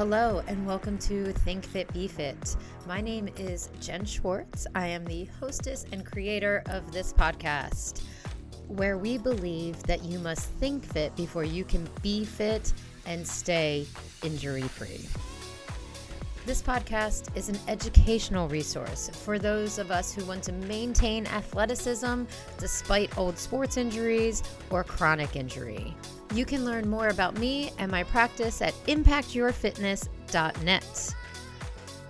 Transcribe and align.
Hello, 0.00 0.42
and 0.46 0.66
welcome 0.66 0.96
to 0.96 1.30
Think 1.30 1.62
Fit 1.62 1.92
Be 1.92 2.08
Fit. 2.08 2.56
My 2.88 3.02
name 3.02 3.28
is 3.36 3.68
Jen 3.82 4.06
Schwartz. 4.06 4.66
I 4.74 4.86
am 4.86 5.04
the 5.04 5.26
hostess 5.38 5.84
and 5.92 6.06
creator 6.06 6.62
of 6.70 6.90
this 6.90 7.12
podcast, 7.12 8.00
where 8.68 8.96
we 8.96 9.18
believe 9.18 9.82
that 9.82 10.02
you 10.02 10.18
must 10.18 10.48
think 10.52 10.86
fit 10.86 11.14
before 11.16 11.44
you 11.44 11.64
can 11.64 11.86
be 12.00 12.24
fit 12.24 12.72
and 13.04 13.28
stay 13.28 13.86
injury 14.24 14.62
free. 14.62 15.06
This 16.46 16.62
podcast 16.62 17.36
is 17.36 17.50
an 17.50 17.58
educational 17.68 18.48
resource 18.48 19.10
for 19.10 19.38
those 19.38 19.78
of 19.78 19.90
us 19.90 20.14
who 20.14 20.24
want 20.24 20.42
to 20.44 20.52
maintain 20.52 21.26
athleticism 21.26 22.22
despite 22.56 23.18
old 23.18 23.36
sports 23.36 23.76
injuries 23.76 24.42
or 24.70 24.82
chronic 24.82 25.36
injury. 25.36 25.94
You 26.32 26.44
can 26.44 26.64
learn 26.64 26.88
more 26.88 27.08
about 27.08 27.36
me 27.38 27.72
and 27.78 27.90
my 27.90 28.04
practice 28.04 28.62
at 28.62 28.72
impactyourfitness.net, 28.86 31.14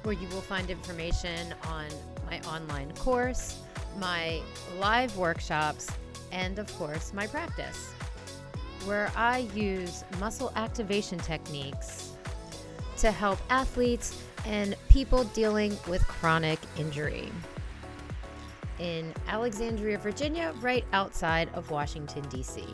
where 0.02 0.14
you 0.14 0.28
will 0.28 0.42
find 0.42 0.68
information 0.68 1.54
on 1.66 1.86
my 2.26 2.38
online 2.42 2.92
course, 2.96 3.62
my 3.98 4.42
live 4.78 5.16
workshops, 5.16 5.90
and 6.32 6.59
of 6.59 6.70
course, 6.76 7.14
my 7.14 7.26
practice, 7.26 7.92
where 8.84 9.10
I 9.16 9.48
use 9.54 10.04
muscle 10.18 10.52
activation 10.54 11.18
techniques 11.18 12.10
to 12.98 13.10
help 13.10 13.38
athletes 13.48 14.23
and 14.45 14.76
people 14.90 15.24
dealing 15.24 15.74
with 15.88 16.06
chronic 16.06 16.59
injury. 16.76 17.32
In 18.78 19.14
Alexandria, 19.28 19.96
Virginia, 19.96 20.52
right 20.60 20.84
outside 20.92 21.48
of 21.54 21.70
Washington, 21.70 22.28
D.C. 22.28 22.66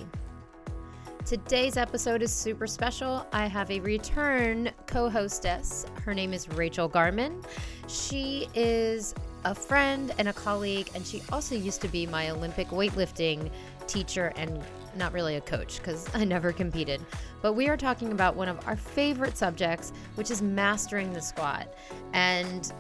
Today's 1.27 1.77
episode 1.77 2.23
is 2.23 2.33
super 2.33 2.69
special. 2.69 3.27
I 3.33 3.47
have 3.47 3.69
a 3.73 3.81
return 3.81 4.71
co 4.87 5.11
hostess. 5.11 5.85
Her 6.05 6.15
name 6.15 6.33
is 6.33 6.49
Rachel 6.51 6.87
Garman. 6.87 7.43
She 7.89 8.47
is 8.55 9.13
a 9.45 9.53
friend 9.53 10.15
and 10.19 10.29
a 10.29 10.33
colleague, 10.33 10.89
and 10.95 11.05
she 11.05 11.25
also 11.33 11.57
used 11.57 11.81
to 11.81 11.89
be 11.89 12.07
my 12.07 12.31
Olympic 12.31 12.69
weightlifting 12.69 13.51
teacher 13.89 14.33
and 14.37 14.63
not 14.95 15.13
really 15.13 15.35
a 15.35 15.41
coach 15.41 15.79
because 15.79 16.09
I 16.15 16.25
never 16.25 16.53
competed. 16.53 17.05
But 17.43 17.55
we 17.55 17.69
are 17.69 17.77
talking 17.77 18.13
about 18.13 18.37
one 18.37 18.47
of 18.47 18.65
our 18.69 18.77
favorite 18.77 19.37
subjects, 19.37 19.93
which 20.15 20.31
is 20.31 20.41
mastering 20.41 21.13
the 21.13 21.21
squat. 21.21 21.77
And 22.13 22.73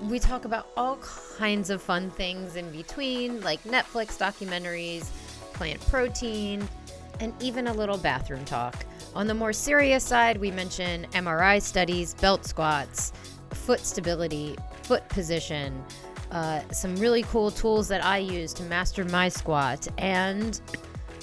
we 0.00 0.18
talk 0.18 0.46
about 0.46 0.68
all 0.74 0.96
kinds 1.36 1.68
of 1.68 1.82
fun 1.82 2.08
things 2.08 2.56
in 2.56 2.70
between, 2.72 3.42
like 3.42 3.62
Netflix 3.64 4.16
documentaries, 4.16 5.04
plant 5.52 5.86
protein, 5.88 6.66
and 7.20 7.32
even 7.40 7.68
a 7.68 7.72
little 7.72 7.98
bathroom 7.98 8.44
talk. 8.44 8.84
On 9.14 9.26
the 9.26 9.34
more 9.34 9.52
serious 9.52 10.02
side, 10.02 10.38
we 10.38 10.50
mention 10.50 11.06
MRI 11.12 11.60
studies, 11.60 12.14
belt 12.14 12.44
squats, 12.44 13.12
foot 13.50 13.80
stability, 13.80 14.56
foot 14.82 15.08
position, 15.08 15.84
uh, 16.30 16.60
some 16.70 16.96
really 16.96 17.22
cool 17.24 17.50
tools 17.50 17.88
that 17.88 18.04
I 18.04 18.18
use 18.18 18.52
to 18.54 18.62
master 18.64 19.04
my 19.04 19.28
squat, 19.28 19.86
and 19.98 20.60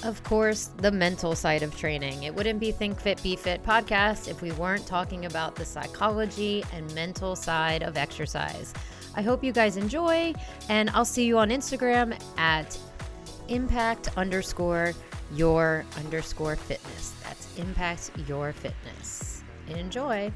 of 0.04 0.22
course, 0.22 0.70
the 0.76 0.92
mental 0.92 1.34
side 1.34 1.62
of 1.62 1.76
training. 1.76 2.22
It 2.22 2.34
wouldn't 2.34 2.60
be 2.60 2.70
Think 2.70 3.00
Fit, 3.00 3.20
Be 3.22 3.34
Fit 3.34 3.64
podcast 3.64 4.28
if 4.28 4.42
we 4.42 4.52
weren't 4.52 4.86
talking 4.86 5.24
about 5.24 5.56
the 5.56 5.64
psychology 5.64 6.64
and 6.72 6.94
mental 6.94 7.34
side 7.34 7.82
of 7.82 7.96
exercise. 7.96 8.72
I 9.16 9.22
hope 9.22 9.42
you 9.42 9.50
guys 9.50 9.76
enjoy, 9.76 10.34
and 10.68 10.90
I'll 10.90 11.04
see 11.04 11.24
you 11.24 11.38
on 11.38 11.48
Instagram 11.48 12.20
at 12.36 12.78
impact 13.48 14.10
underscore 14.16 14.92
your 15.34 15.84
underscore 15.96 16.56
fitness. 16.56 17.14
That's 17.22 17.58
impact 17.58 18.10
your 18.26 18.52
fitness. 18.52 19.42
Enjoy. 19.68 20.32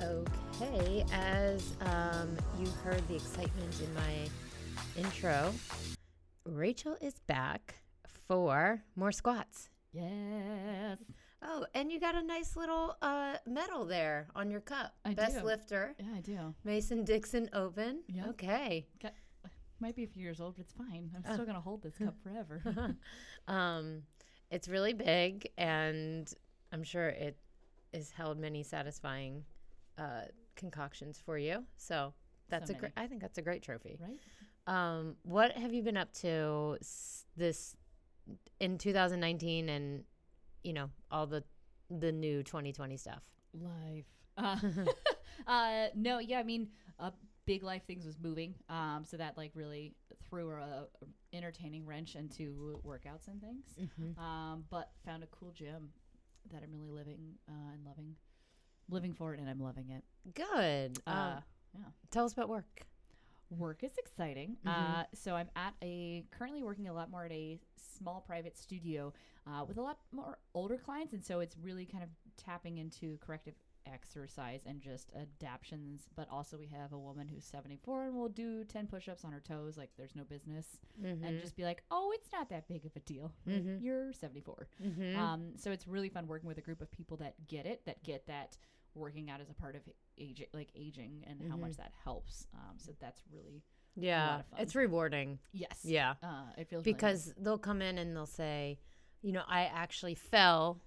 Okay, 0.00 1.04
as 1.12 1.74
um, 1.80 2.36
you 2.58 2.66
heard 2.84 3.06
the 3.08 3.14
excitement 3.14 3.80
in 3.80 3.94
my 3.94 4.28
intro, 4.96 5.52
Rachel 6.44 6.96
is 7.00 7.14
back 7.26 7.76
for 8.28 8.82
more 8.96 9.12
squats. 9.12 9.68
Yes. 9.92 10.98
Oh, 11.44 11.66
and 11.74 11.90
you 11.90 11.98
got 11.98 12.14
a 12.14 12.22
nice 12.22 12.56
little 12.56 12.96
uh, 13.02 13.34
medal 13.46 13.84
there 13.84 14.28
on 14.36 14.50
your 14.50 14.60
cup. 14.60 14.94
I 15.04 15.14
Best 15.14 15.40
do. 15.40 15.44
lifter, 15.44 15.94
Yeah, 15.98 16.06
I 16.16 16.20
do. 16.20 16.54
Mason 16.64 17.04
Dixon 17.04 17.50
Open. 17.52 18.02
Yep. 18.08 18.26
Okay. 18.30 18.86
Got, 19.02 19.12
might 19.80 19.96
be 19.96 20.04
a 20.04 20.06
few 20.06 20.22
years 20.22 20.40
old, 20.40 20.54
but 20.56 20.62
it's 20.66 20.72
fine. 20.72 21.10
I'm 21.16 21.24
Oh. 21.28 21.32
still 21.34 21.44
gonna 21.46 21.60
hold 21.60 21.82
this 21.82 21.96
cup 21.98 22.14
forever. 22.22 22.94
um, 23.48 24.02
it's 24.50 24.68
really 24.68 24.92
big, 24.92 25.48
and 25.58 26.32
I'm 26.72 26.84
sure 26.84 27.08
it 27.08 27.36
has 27.92 28.10
held 28.12 28.38
many 28.38 28.62
satisfying 28.62 29.44
uh, 29.98 30.22
concoctions 30.54 31.18
for 31.24 31.36
you. 31.38 31.64
So 31.76 32.14
that's 32.48 32.70
So 32.70 32.76
a 32.76 32.78
great. 32.78 32.92
I 32.96 33.06
think 33.08 33.20
that's 33.20 33.38
a 33.38 33.42
great 33.42 33.62
trophy. 33.62 33.98
right? 34.00 34.18
Um, 34.68 35.16
what 35.22 35.52
have 35.56 35.72
you 35.74 35.82
been 35.82 35.96
up 35.96 36.12
to 36.20 36.76
s- 36.80 37.24
this 37.36 37.76
in 38.60 38.78
2019, 38.78 39.68
and 39.68 40.04
you 40.62 40.72
know 40.72 40.90
all 41.10 41.26
the 41.26 41.44
the 41.90 42.12
new 42.12 42.42
2020 42.42 42.96
stuff? 42.96 43.22
Life. 43.52 44.06
Uh, 44.36 44.56
uh, 45.46 45.86
no, 45.94 46.18
yeah, 46.18 46.38
I 46.38 46.42
mean, 46.42 46.68
uh, 46.98 47.10
big 47.44 47.62
life 47.62 47.82
things 47.86 48.06
was 48.06 48.18
moving. 48.18 48.54
Um, 48.68 49.04
so 49.06 49.16
that 49.18 49.36
like 49.36 49.50
really 49.54 49.94
threw 50.28 50.50
a, 50.50 50.86
a 51.02 51.36
entertaining 51.36 51.84
wrench 51.86 52.14
into 52.16 52.80
workouts 52.86 53.28
and 53.28 53.40
things. 53.40 53.66
Um, 54.18 54.64
but 54.70 54.90
found 55.04 55.22
a 55.22 55.26
cool 55.26 55.50
gym 55.52 55.90
that 56.52 56.62
I'm 56.62 56.72
really 56.72 56.90
living 56.90 57.34
uh, 57.48 57.72
and 57.74 57.84
loving, 57.84 58.16
living 58.90 59.12
for 59.12 59.34
it, 59.34 59.40
and 59.40 59.48
I'm 59.50 59.60
loving 59.60 59.90
it. 59.90 60.02
Good. 60.34 60.98
Uh, 61.06 61.10
Um, 61.10 61.42
yeah. 61.74 61.84
tell 62.10 62.24
us 62.24 62.32
about 62.32 62.48
work. 62.48 62.82
Work 63.58 63.84
is 63.84 63.96
exciting. 63.98 64.56
Mhm. 64.64 64.70
Uh, 64.70 65.04
so 65.14 65.34
I'm 65.36 65.50
at 65.56 65.74
a 65.82 66.24
currently 66.30 66.62
working 66.62 66.88
a 66.88 66.92
lot 66.92 67.10
more 67.10 67.24
at 67.24 67.32
a 67.32 67.58
small 67.76 68.20
private 68.20 68.56
studio 68.56 69.12
uh, 69.46 69.64
with 69.66 69.76
a 69.78 69.82
lot 69.82 69.98
more 70.12 70.38
older 70.54 70.76
clients, 70.78 71.12
and 71.12 71.22
so 71.24 71.40
it's 71.40 71.56
really 71.58 71.84
kind 71.86 72.02
of 72.04 72.10
tapping 72.36 72.78
into 72.78 73.18
corrective 73.18 73.54
exercise 73.84 74.62
and 74.64 74.80
just 74.80 75.10
adaptions. 75.14 76.08
But 76.14 76.28
also 76.30 76.56
we 76.56 76.66
have 76.68 76.92
a 76.92 76.98
woman 76.98 77.26
who's 77.28 77.44
74 77.44 78.06
and 78.06 78.14
will 78.14 78.28
do 78.28 78.64
10 78.64 78.86
push-ups 78.86 79.24
on 79.24 79.32
her 79.32 79.40
toes 79.40 79.76
like 79.76 79.90
there's 79.96 80.14
no 80.14 80.24
business, 80.24 80.78
Mm-hmm. 81.02 81.24
and 81.24 81.40
just 81.40 81.56
be 81.56 81.64
like, 81.64 81.82
"Oh, 81.90 82.12
it's 82.14 82.30
not 82.32 82.48
that 82.50 82.68
big 82.68 82.84
of 82.86 82.94
a 82.96 83.00
deal. 83.00 83.32
Mhm. 83.46 83.82
You're 83.82 84.12
74." 84.12 84.68
mm-hmm. 84.80 85.16
Um, 85.18 85.56
so 85.56 85.72
it's 85.72 85.86
really 85.88 86.08
fun 86.08 86.26
working 86.28 86.46
with 86.48 86.58
a 86.58 86.62
group 86.62 86.80
of 86.80 86.90
people 86.90 87.16
that 87.18 87.46
get 87.48 87.66
it, 87.66 87.84
that 87.86 88.02
get 88.04 88.26
that 88.26 88.56
working 88.94 89.30
out 89.30 89.40
as 89.40 89.50
a 89.50 89.54
part 89.54 89.74
of 89.76 89.82
age, 90.18 90.42
like 90.52 90.68
aging, 90.74 91.24
and 91.26 91.42
how 91.50 91.56
much 91.56 91.76
that 91.76 91.92
helps. 92.04 92.46
Um, 92.54 92.76
so 92.78 92.92
that's 93.00 93.20
really 93.32 93.62
yeah, 93.94 94.42
it's 94.58 94.74
rewarding. 94.74 95.38
yes, 95.52 95.80
Yeah. 95.84 96.14
Uh, 96.22 96.44
it 96.56 96.68
feels 96.68 96.84
really 96.86 96.94
because 96.94 97.34
they'll 97.38 97.58
come 97.58 97.82
in 97.82 97.98
and 97.98 98.16
they'll 98.16 98.24
say, 98.26 98.78
you 99.20 99.32
know, 99.32 99.42
I 99.46 99.64
actually 99.64 100.14
fell 100.14 100.80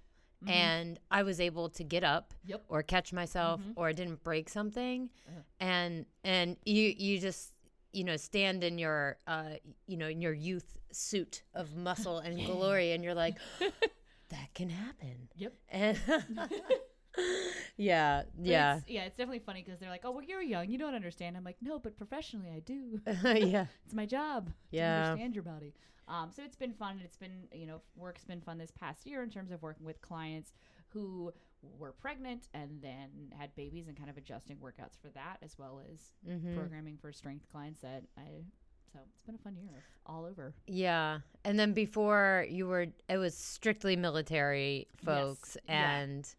Mhm. 0.44 0.50
and 0.50 1.00
I 1.10 1.22
was 1.22 1.40
able 1.40 1.68
to 1.70 1.84
get 1.84 2.02
up 2.04 2.34
Yep. 2.44 2.64
or 2.68 2.82
catch 2.82 3.12
myself 3.12 3.60
Mhm. 3.60 3.72
or 3.76 3.88
I 3.88 3.92
didn't 3.92 4.22
break 4.24 4.48
something 4.48 5.08
Uh. 5.28 5.42
and 5.60 6.06
and 6.24 6.56
you 6.66 6.92
you 6.96 7.18
just 7.20 7.52
you 7.92 8.04
know 8.04 8.16
stand 8.18 8.62
in 8.62 8.76
your 8.76 9.16
uh 9.26 9.54
you 9.86 9.96
know 9.96 10.08
in 10.08 10.20
your 10.20 10.34
youth 10.34 10.76
suit 10.92 11.42
of 11.54 11.74
muscle 11.74 12.18
and 12.18 12.36
glory 12.44 12.92
and 12.92 13.02
you're 13.02 13.14
like 13.14 13.36
that 14.28 14.52
can 14.52 14.68
happen 14.68 15.28
Yep. 15.36 15.54
and 15.70 15.98
yeah 17.76 18.22
But 18.36 18.46
yeah 18.46 18.76
it's, 18.76 18.84
yeah. 18.88 19.04
It's 19.04 19.16
definitely 19.16 19.40
funny 19.40 19.62
because 19.62 19.78
they're 19.80 19.90
like, 19.90 20.02
"Oh, 20.04 20.10
well, 20.12 20.22
you're 20.24 20.42
young, 20.42 20.68
you 20.70 20.78
don't 20.78 20.94
understand." 20.94 21.36
I'm 21.36 21.44
like, 21.44 21.56
"No, 21.60 21.78
but 21.78 21.96
professionally, 21.96 22.50
I 22.54 22.60
do. 22.60 23.00
yeah 23.24 23.66
It's 23.84 23.94
my 23.94 24.06
job 24.06 24.50
Yeah. 24.70 24.92
to 24.92 24.98
understand 25.00 25.34
your 25.34 25.44
body." 25.44 25.74
Um, 26.08 26.30
so 26.30 26.42
it's 26.44 26.56
been 26.56 26.72
fun. 26.72 26.92
and 26.96 27.02
It's 27.02 27.16
been 27.16 27.48
you 27.52 27.66
know, 27.66 27.80
work's 27.96 28.24
been 28.24 28.40
fun 28.40 28.58
this 28.58 28.70
past 28.70 29.06
year 29.06 29.22
in 29.22 29.30
terms 29.30 29.50
of 29.50 29.62
working 29.62 29.84
with 29.86 30.00
clients 30.02 30.52
who 30.90 31.32
were 31.78 31.92
pregnant 31.92 32.48
and 32.54 32.80
then 32.80 33.32
had 33.36 33.54
babies 33.56 33.88
and 33.88 33.96
kind 33.96 34.08
of 34.08 34.16
adjusting 34.16 34.56
workouts 34.58 34.96
for 35.02 35.08
that, 35.14 35.38
as 35.42 35.58
well 35.58 35.80
as 35.92 36.12
Mhm. 36.28 36.54
programming 36.54 36.96
for 36.96 37.12
strength 37.12 37.46
clients 37.50 37.80
that 37.80 38.04
I. 38.16 38.44
So 38.92 39.00
it's 39.14 39.22
been 39.26 39.34
a 39.34 39.38
fun 39.38 39.56
year 39.56 39.82
all 40.06 40.24
over. 40.24 40.54
Yeah. 40.68 41.20
And 41.44 41.58
then 41.58 41.72
before 41.72 42.46
you 42.48 42.66
were, 42.68 42.86
it 43.08 43.16
was 43.18 43.36
strictly 43.36 43.96
military 43.96 44.86
folks 45.04 45.56
yeah. 45.68 45.98
and 45.98 46.34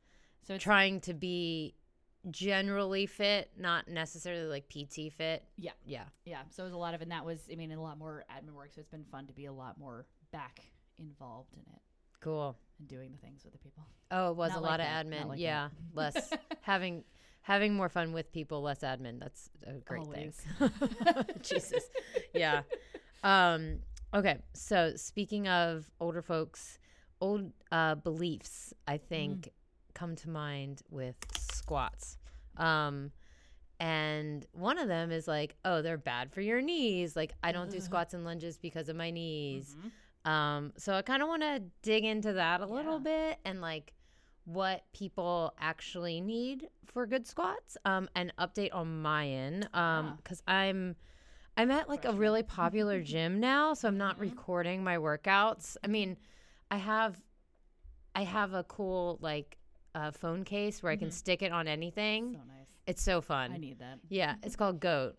So 0.48 0.58
trying 0.58 1.02
to 1.02 1.14
be 1.14 1.76
generally 2.32 3.06
fit, 3.06 3.50
not 3.58 3.88
necessarily 3.88 4.46
like 4.48 4.70
PT 4.70 5.12
fit. 5.14 5.44
Yeah. 5.58 5.72
Yeah. 5.86 6.04
Yeah, 6.26 6.42
so 6.50 6.64
it 6.64 6.66
was 6.68 6.74
a 6.74 6.78
lot 6.78 6.94
of, 6.94 7.02
and 7.02 7.12
that 7.12 7.26
was, 7.26 7.40
I 7.52 7.56
mean, 7.56 7.72
a 7.72 7.82
lot 7.82 7.98
more 7.98 8.24
admin 8.32 8.54
work. 8.54 8.72
So 8.74 8.80
it's 8.82 8.90
been 8.90 9.04
fun 9.06 9.28
to 9.28 9.34
be 9.34 9.46
a 9.46 9.54
lot 9.54 9.78
more 9.78 10.06
back 10.32 10.62
involved 10.98 11.54
in 11.54 11.60
it 11.62 11.82
Cool. 12.22 12.58
and 12.80 12.88
doing 12.88 13.12
the 13.12 13.18
things 13.18 13.44
with 13.44 13.54
the 13.54 13.60
people. 13.60 13.84
Oh, 14.12 14.32
it 14.32 14.38
was 14.38 14.52
Not 14.52 14.60
a 14.60 14.62
like 14.62 14.70
lot 14.72 14.78
that. 14.80 15.06
of 15.06 15.12
admin. 15.12 15.28
like 15.28 15.40
yeah. 15.40 15.70
Less 15.94 16.32
having 16.62 17.04
having 17.42 17.74
more 17.74 17.88
fun 17.90 18.12
with 18.14 18.32
people, 18.34 18.62
less 18.62 18.80
admin. 18.80 19.20
That's 19.20 19.50
a 19.66 19.74
great 19.74 20.02
Always. 20.02 20.36
thing. 20.60 20.70
Jesus. 21.42 21.84
Yeah. 22.34 22.62
Um 23.24 23.80
Okay, 24.14 24.38
so 24.54 24.94
speaking 24.96 25.50
of 25.50 25.92
older 26.00 26.22
folks, 26.22 26.80
old 27.20 27.52
uh, 27.74 27.96
beliefs, 27.96 28.74
I 28.88 28.98
think, 28.98 29.50
come 29.98 30.16
to 30.16 30.30
mind 30.30 30.82
with 30.92 31.16
squats. 31.38 32.18
Um, 32.58 33.12
and 33.80 34.46
one 34.54 34.78
of 34.78 34.88
them 34.88 35.12
is 35.12 35.28
like, 35.28 35.56
oh, 35.66 35.82
they're 35.82 35.98
bad 35.98 36.32
for 36.32 36.42
your 36.42 36.62
knees. 36.62 37.16
Like, 37.16 37.34
I 37.44 37.52
don't 37.52 37.70
do 37.72 37.80
squats 37.80 38.14
and 38.14 38.24
lunges 38.24 38.58
because 38.58 38.90
of 38.90 38.96
my 38.96 39.12
knees. 39.12 39.76
Mhm. 40.26 40.30
Um, 40.30 40.74
so 40.78 40.94
I 40.94 41.02
kind 41.02 41.22
of 41.24 41.28
want 41.30 41.42
to 41.44 41.64
dig 41.82 42.04
into 42.04 42.34
that 42.34 42.62
a 42.62 42.66
little 42.66 43.00
bit 43.00 43.40
and 43.46 43.62
like 43.62 43.94
what 44.46 44.84
people 44.94 45.54
actually 45.60 46.22
need 46.22 46.70
for 46.86 47.06
good 47.06 47.26
squats. 47.28 47.78
Um, 47.86 48.10
and 48.16 48.34
update 48.38 48.74
on 48.74 49.02
my 49.02 49.28
end. 49.28 49.70
Um, 49.74 50.06
Yeah. 50.08 50.14
because 50.18 50.44
I'm 50.48 50.96
I'm 51.60 51.72
at 51.72 51.90
like 51.90 52.06
a 52.06 52.14
really 52.14 52.44
popular 52.44 53.02
gym 53.14 53.40
now, 53.40 53.74
so 53.74 53.88
I'm 53.88 53.98
not 53.98 54.18
Mhm. 54.18 54.22
recording 54.22 54.84
my 54.84 54.98
workouts. 54.98 55.76
I 55.84 55.88
mean, 55.88 56.18
I 56.70 56.78
have 56.78 57.22
I 58.16 58.24
have 58.24 58.54
a 58.54 58.64
cool 58.64 59.18
like 59.22 59.58
uh, 59.98 60.12
phone 60.12 60.44
case 60.44 60.82
where 60.84 60.92
I 60.92 60.96
can 60.96 61.10
Mhm. 61.10 61.14
stick 61.14 61.42
it 61.42 61.52
on 61.52 61.68
anything. 61.68 62.34
So 62.34 62.40
nice. 62.40 62.68
it's 62.86 63.02
so 63.04 63.22
fun. 63.22 63.52
I 63.52 63.58
need 63.58 63.80
that. 63.80 64.00
yeah, 64.10 64.36
it's 64.44 64.56
called 64.62 64.80
Goat. 64.80 65.18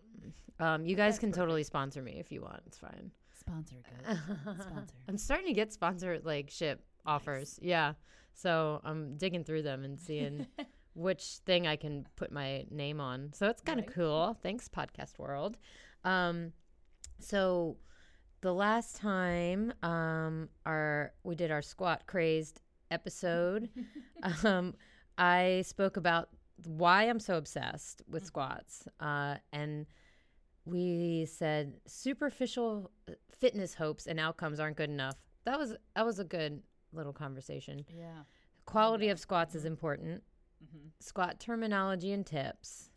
Um, 0.59 0.85
you 0.85 0.95
guys 0.95 1.13
That's 1.13 1.19
can 1.19 1.29
perfect. 1.29 1.39
totally 1.41 1.63
sponsor 1.63 2.01
me 2.01 2.19
if 2.19 2.31
you 2.31 2.41
want. 2.41 2.61
It's 2.67 2.77
fine. 2.77 3.11
Sponsor 3.39 3.75
good. 3.77 4.17
Sponsor. 4.61 4.95
I'm 5.07 5.17
starting 5.17 5.47
to 5.47 5.53
get 5.53 5.71
sponsor 5.73 6.19
like 6.23 6.49
ship 6.49 6.83
offers. 7.05 7.57
Yeah. 7.61 7.93
So 8.33 8.81
I'm 8.83 9.15
digging 9.17 9.43
through 9.43 9.63
them 9.63 9.83
and 9.85 9.99
seeing 9.99 10.47
which 10.93 11.23
thing 11.45 11.65
I 11.67 11.75
can 11.77 12.05
put 12.17 12.31
my 12.31 12.65
name 12.69 12.99
on. 12.99 13.31
So 13.33 13.47
it's 13.47 13.61
kind 13.61 13.79
of 13.79 13.87
Right. 13.87 13.95
cool. 13.95 14.37
Thanks, 14.43 14.67
Podcast 14.67 15.17
World. 15.17 15.57
Um, 16.03 16.51
so 17.19 17.77
the 18.41 18.53
last 18.53 18.95
time 18.97 19.73
um, 19.83 20.49
our 20.65 21.13
we 21.23 21.35
did 21.35 21.51
our 21.51 21.61
squat 21.61 22.05
crazed 22.05 22.61
episode, 22.91 23.69
um, 24.43 24.75
I 25.17 25.63
spoke 25.65 25.97
about 25.97 26.29
why 26.65 27.03
I'm 27.03 27.19
so 27.19 27.37
obsessed 27.37 28.01
with 28.07 28.23
Mhm. 28.23 28.27
squats, 28.27 28.87
uh, 28.99 29.37
and 29.53 29.85
we 30.65 31.25
said 31.25 31.79
superficial 31.87 32.91
uh, 33.09 33.13
fitness 33.31 33.75
hopes 33.75 34.07
and 34.07 34.19
outcomes 34.19 34.59
aren't 34.59 34.77
good 34.77 34.89
enough. 34.89 35.15
That 35.45 35.57
was 35.57 35.75
that 35.95 36.05
was 36.05 36.19
a 36.19 36.23
good 36.25 36.61
little 36.91 37.13
conversation. 37.13 37.85
yeah. 37.89 38.23
Quality 38.65 39.05
Yeah. 39.07 39.13
of 39.13 39.19
squats 39.19 39.55
is 39.55 39.63
Mhm. 39.63 39.67
important. 39.67 40.23
Mm-hmm. 40.63 40.87
Squat 40.99 41.39
terminology 41.39 42.11
and 42.11 42.25
tips, 42.25 42.89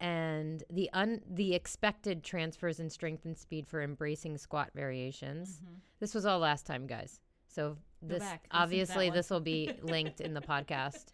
and 0.00 0.62
the 0.70 0.90
un 0.92 1.22
the 1.26 1.54
expected 1.54 2.22
transfers 2.22 2.78
in 2.80 2.90
strength 2.90 3.24
and 3.24 3.36
speed 3.38 3.66
for 3.66 3.80
embracing 3.80 4.36
squat 4.36 4.70
variations. 4.74 5.60
Mhm. 5.60 5.80
This 6.00 6.14
was 6.14 6.26
all 6.26 6.38
last 6.40 6.66
time, 6.66 6.86
guys. 6.86 7.20
So 7.54 7.76
this 8.02 8.18
back, 8.18 8.30
listen 8.30 8.40
to 8.42 8.48
that 8.50 8.62
obviously 8.62 9.10
this 9.10 9.30
will 9.30 9.40
be 9.40 9.70
linked 9.82 10.20
in 10.20 10.34
the 10.34 10.40
podcast. 10.40 11.06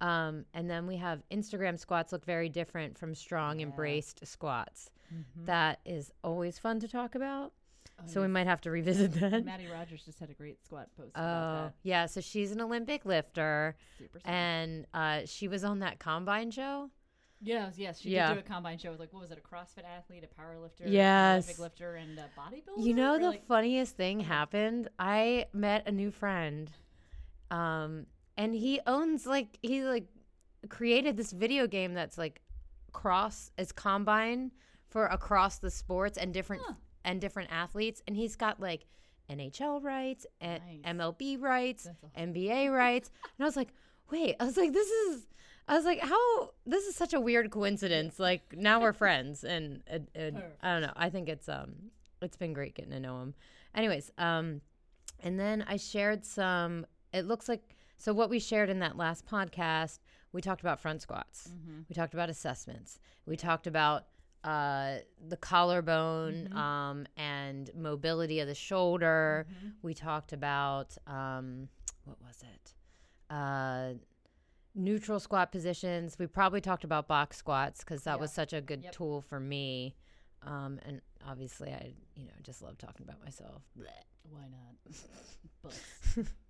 Um, 0.00 0.44
and 0.52 0.68
then 0.68 0.86
we 0.86 0.96
have 0.96 1.22
Instagram 1.30 1.78
squats 1.78 2.12
look 2.12 2.24
very 2.24 2.48
different 2.48 2.98
from 2.98 3.14
strong 3.14 3.60
Yeah. 3.60 3.66
embraced 3.66 4.26
squats. 4.26 4.90
Mhm. 5.14 5.46
That 5.46 5.80
is 5.84 6.10
always 6.24 6.58
fun 6.58 6.80
to 6.80 6.88
talk 6.88 7.14
about. 7.14 7.52
Oh, 8.00 8.02
So 8.06 8.20
we 8.20 8.26
might 8.26 8.48
have 8.48 8.60
to 8.62 8.70
revisit 8.72 9.12
that. 9.20 9.44
Mattie 9.44 9.68
Rogers 9.68 10.04
just 10.04 10.18
had 10.18 10.30
a 10.30 10.34
great 10.34 10.62
squat 10.64 10.88
post 10.96 11.12
Oh, 11.16 11.70
yeah. 11.84 12.06
So 12.06 12.20
she's 12.20 12.50
an 12.50 12.60
Olympic 12.60 13.04
lifter. 13.04 13.76
Super 13.98 14.20
and 14.24 14.86
uh, 14.92 15.20
she 15.26 15.46
was 15.46 15.62
on 15.62 15.78
that 15.78 16.00
combine 16.00 16.50
show. 16.50 16.90
Yes, 17.44 17.78
yes, 17.78 18.00
she 18.00 18.10
Yeah. 18.10 18.28
did 18.28 18.34
do 18.34 18.40
a 18.40 18.42
combine 18.42 18.78
show 18.78 18.90
with 18.90 19.00
like 19.00 19.12
what 19.12 19.20
was 19.22 19.30
it, 19.30 19.38
a 19.38 19.40
CrossFit 19.40 19.84
athlete, 19.84 20.24
a 20.24 20.34
power 20.34 20.58
lifter, 20.58 20.84
Yes. 20.88 21.44
Olympic 21.44 21.58
lifter, 21.60 21.94
and 21.96 22.18
a 22.18 22.28
bodybuilder. 22.38 22.84
You 22.84 22.94
know, 22.94 23.14
Or, 23.14 23.18
the 23.18 23.26
like- 23.28 23.46
funniest 23.46 23.96
thing 23.96 24.20
happened. 24.20 24.88
I 24.98 25.46
met 25.52 25.86
a 25.86 25.92
new 25.92 26.10
friend, 26.10 26.70
um, 27.50 28.06
and 28.36 28.54
he 28.54 28.80
owns 28.86 29.26
like 29.26 29.58
he 29.62 29.82
like 29.84 30.06
created 30.68 31.16
this 31.16 31.32
video 31.32 31.66
game 31.66 31.94
that's 31.94 32.16
like 32.18 32.40
cross 32.92 33.50
is 33.58 33.72
combine 33.72 34.50
for 34.88 35.06
across 35.06 35.58
the 35.58 35.70
sports 35.70 36.16
and 36.16 36.32
different 36.32 36.62
Huh. 36.64 36.74
and 37.04 37.20
different 37.20 37.50
athletes, 37.52 38.02
and 38.06 38.16
he's 38.16 38.36
got 38.36 38.60
like 38.60 38.86
NHL 39.28 39.80
rights 39.82 40.26
and 40.40 40.62
Nice. 40.84 40.94
MLB 40.96 41.36
rights, 41.40 41.88
NBA 42.16 42.68
rights, 42.70 43.10
and 43.38 43.44
I 43.44 43.44
was 43.44 43.56
like, 43.56 43.72
wait, 44.10 44.36
I 44.40 44.44
was 44.44 44.56
like, 44.56 44.72
this 44.72 44.88
is. 44.88 45.26
I 45.66 45.76
was 45.76 45.84
like, 45.84 46.00
how? 46.00 46.50
This 46.66 46.84
is 46.86 46.94
such 46.94 47.14
a 47.14 47.20
weird 47.20 47.50
coincidence. 47.50 48.18
Like 48.18 48.54
now 48.56 48.80
we're 48.80 48.92
friends, 48.92 49.44
and, 49.44 49.82
and, 49.86 50.08
and 50.14 50.42
I 50.62 50.72
don't 50.72 50.82
know. 50.82 50.92
I 50.96 51.08
think 51.10 51.28
it's 51.28 51.48
um, 51.48 51.74
it's 52.20 52.36
been 52.36 52.52
great 52.52 52.74
getting 52.74 52.90
to 52.92 53.00
know 53.00 53.20
him. 53.22 53.34
Anyways, 53.74 54.10
um, 54.18 54.60
and 55.20 55.38
then 55.40 55.64
I 55.66 55.76
shared 55.78 56.24
some. 56.26 56.86
It 57.12 57.24
looks 57.24 57.48
like 57.48 57.76
so. 57.96 58.12
What 58.12 58.28
we 58.28 58.38
shared 58.38 58.68
in 58.68 58.80
that 58.80 58.96
last 58.96 59.26
podcast, 59.26 60.00
we 60.32 60.42
talked 60.42 60.60
about 60.60 60.80
front 60.80 61.00
squats. 61.02 61.48
Mhm. 61.48 61.84
We 61.88 61.94
talked 61.94 62.12
about 62.14 62.28
assessments. 62.28 62.98
We 63.26 63.36
talked 63.36 63.66
about 63.66 64.04
uh, 64.44 64.98
the 65.28 65.38
collarbone 65.38 66.50
Mhm. 66.52 66.54
um, 66.56 67.06
and 67.16 67.70
mobility 67.74 68.40
of 68.40 68.46
the 68.48 68.54
shoulder. 68.54 69.46
Mhm. 69.48 69.72
We 69.80 69.94
talked 69.94 70.34
about 70.34 70.94
um, 71.06 71.68
what 72.04 72.18
was 72.20 72.42
it? 72.42 72.74
Uh, 73.30 73.94
neutral 74.74 75.20
squat 75.20 75.52
positions. 75.52 76.18
We 76.18 76.26
probably 76.26 76.60
talked 76.60 76.84
about 76.84 77.06
box 77.08 77.36
squats 77.36 77.80
because 77.80 78.02
that 78.04 78.14
Yeah. 78.16 78.20
was 78.20 78.32
such 78.32 78.52
a 78.52 78.60
good 78.60 78.82
Yep. 78.84 78.92
tool 78.92 79.20
for 79.22 79.38
me. 79.40 79.94
Um, 80.42 80.78
and 80.84 81.00
obviously, 81.26 81.72
I 81.72 81.94
you 82.16 82.24
know 82.26 82.32
just 82.42 82.60
love 82.62 82.76
talking 82.78 83.06
about 83.06 83.22
myself. 83.24 83.62
Why 84.30 84.46
not? 84.48 84.94
But 85.62 85.80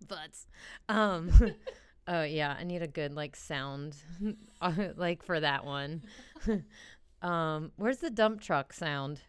Butts. 0.09 0.47
Um, 0.89 1.31
oh 2.09 2.23
yeah, 2.25 2.57
I 2.59 2.65
need 2.65 2.83
a 2.83 2.89
good 2.89 3.13
like 3.15 3.37
sound, 3.37 3.97
uh, 4.61 4.73
like 4.97 5.23
for 5.23 5.39
that 5.39 5.65
one. 5.65 6.03
um, 7.23 7.71
where's 7.77 7.99
the 7.99 8.11
dump 8.11 8.41
truck 8.41 8.73
sound? 8.73 9.21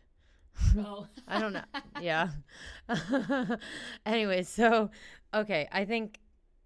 oh, 0.78 1.06
I 1.28 1.40
don't 1.40 1.54
know. 1.54 1.66
yeah. 2.02 2.30
anyway, 4.06 4.44
so 4.44 4.90
okay, 5.34 5.68
I 5.72 5.86
think 5.86 6.20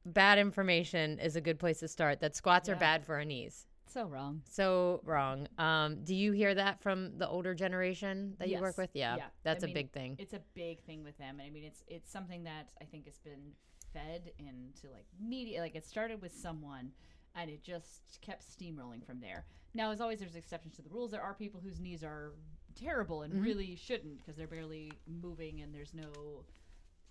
bad 0.05 0.37
information 0.39 1.19
is 1.19 1.35
a 1.35 1.41
good 1.41 1.59
place 1.59 1.79
to 1.79 1.87
start. 1.87 2.19
That 2.21 2.35
squats 2.35 2.69
are 2.69 2.75
bad 2.75 3.05
for 3.05 3.15
our 3.15 3.25
knees. 3.25 3.65
so 3.87 4.05
wrong. 4.05 4.41
So 4.47 5.01
wrong. 5.03 5.47
Um, 5.57 6.03
do 6.03 6.13
you 6.13 6.31
hear 6.31 6.53
that 6.53 6.79
from 6.81 7.17
the 7.17 7.27
older 7.27 7.55
generation 7.55 8.35
that 8.37 8.47
you 8.47 8.59
work 8.59 8.77
with? 8.77 8.91
Yeah, 8.93 9.15
Yeah. 9.17 9.25
that's 9.43 9.63
I 9.63 9.65
a 9.65 9.67
mean, 9.67 9.73
big 9.73 9.91
thing. 9.91 10.15
It's 10.19 10.33
a 10.33 10.41
big 10.53 10.81
thing 10.83 11.03
with 11.03 11.17
them, 11.17 11.39
and 11.39 11.47
I 11.47 11.49
mean, 11.49 11.63
it's 11.63 11.83
it's 11.87 12.11
something 12.11 12.43
that 12.43 12.69
I 12.79 12.85
think 12.85 13.05
has 13.05 13.17
been 13.17 13.53
fed 13.93 14.31
into 14.37 14.89
like 14.93 15.07
media. 15.19 15.61
Like 15.61 15.75
it 15.75 15.85
started 15.85 16.21
with 16.21 16.33
someone, 16.35 16.91
and 17.35 17.49
it 17.49 17.63
just 17.63 18.19
kept 18.21 18.43
steamrolling 18.43 19.03
from 19.03 19.19
there. 19.19 19.45
Now, 19.73 19.89
as 19.91 20.01
always, 20.01 20.19
there's 20.19 20.35
exceptions 20.35 20.75
to 20.75 20.81
the 20.83 20.89
rules. 20.89 21.09
There 21.11 21.21
are 21.23 21.33
people 21.33 21.59
whose 21.59 21.79
knees 21.79 22.03
are 22.03 22.33
terrible 22.75 23.23
and 23.23 23.33
Mhm. 23.33 23.43
really 23.43 23.75
shouldn't 23.75 24.19
because 24.19 24.35
they're 24.35 24.47
barely 24.47 24.91
moving 25.07 25.61
and 25.61 25.73
there's 25.73 25.93
no 25.95 26.45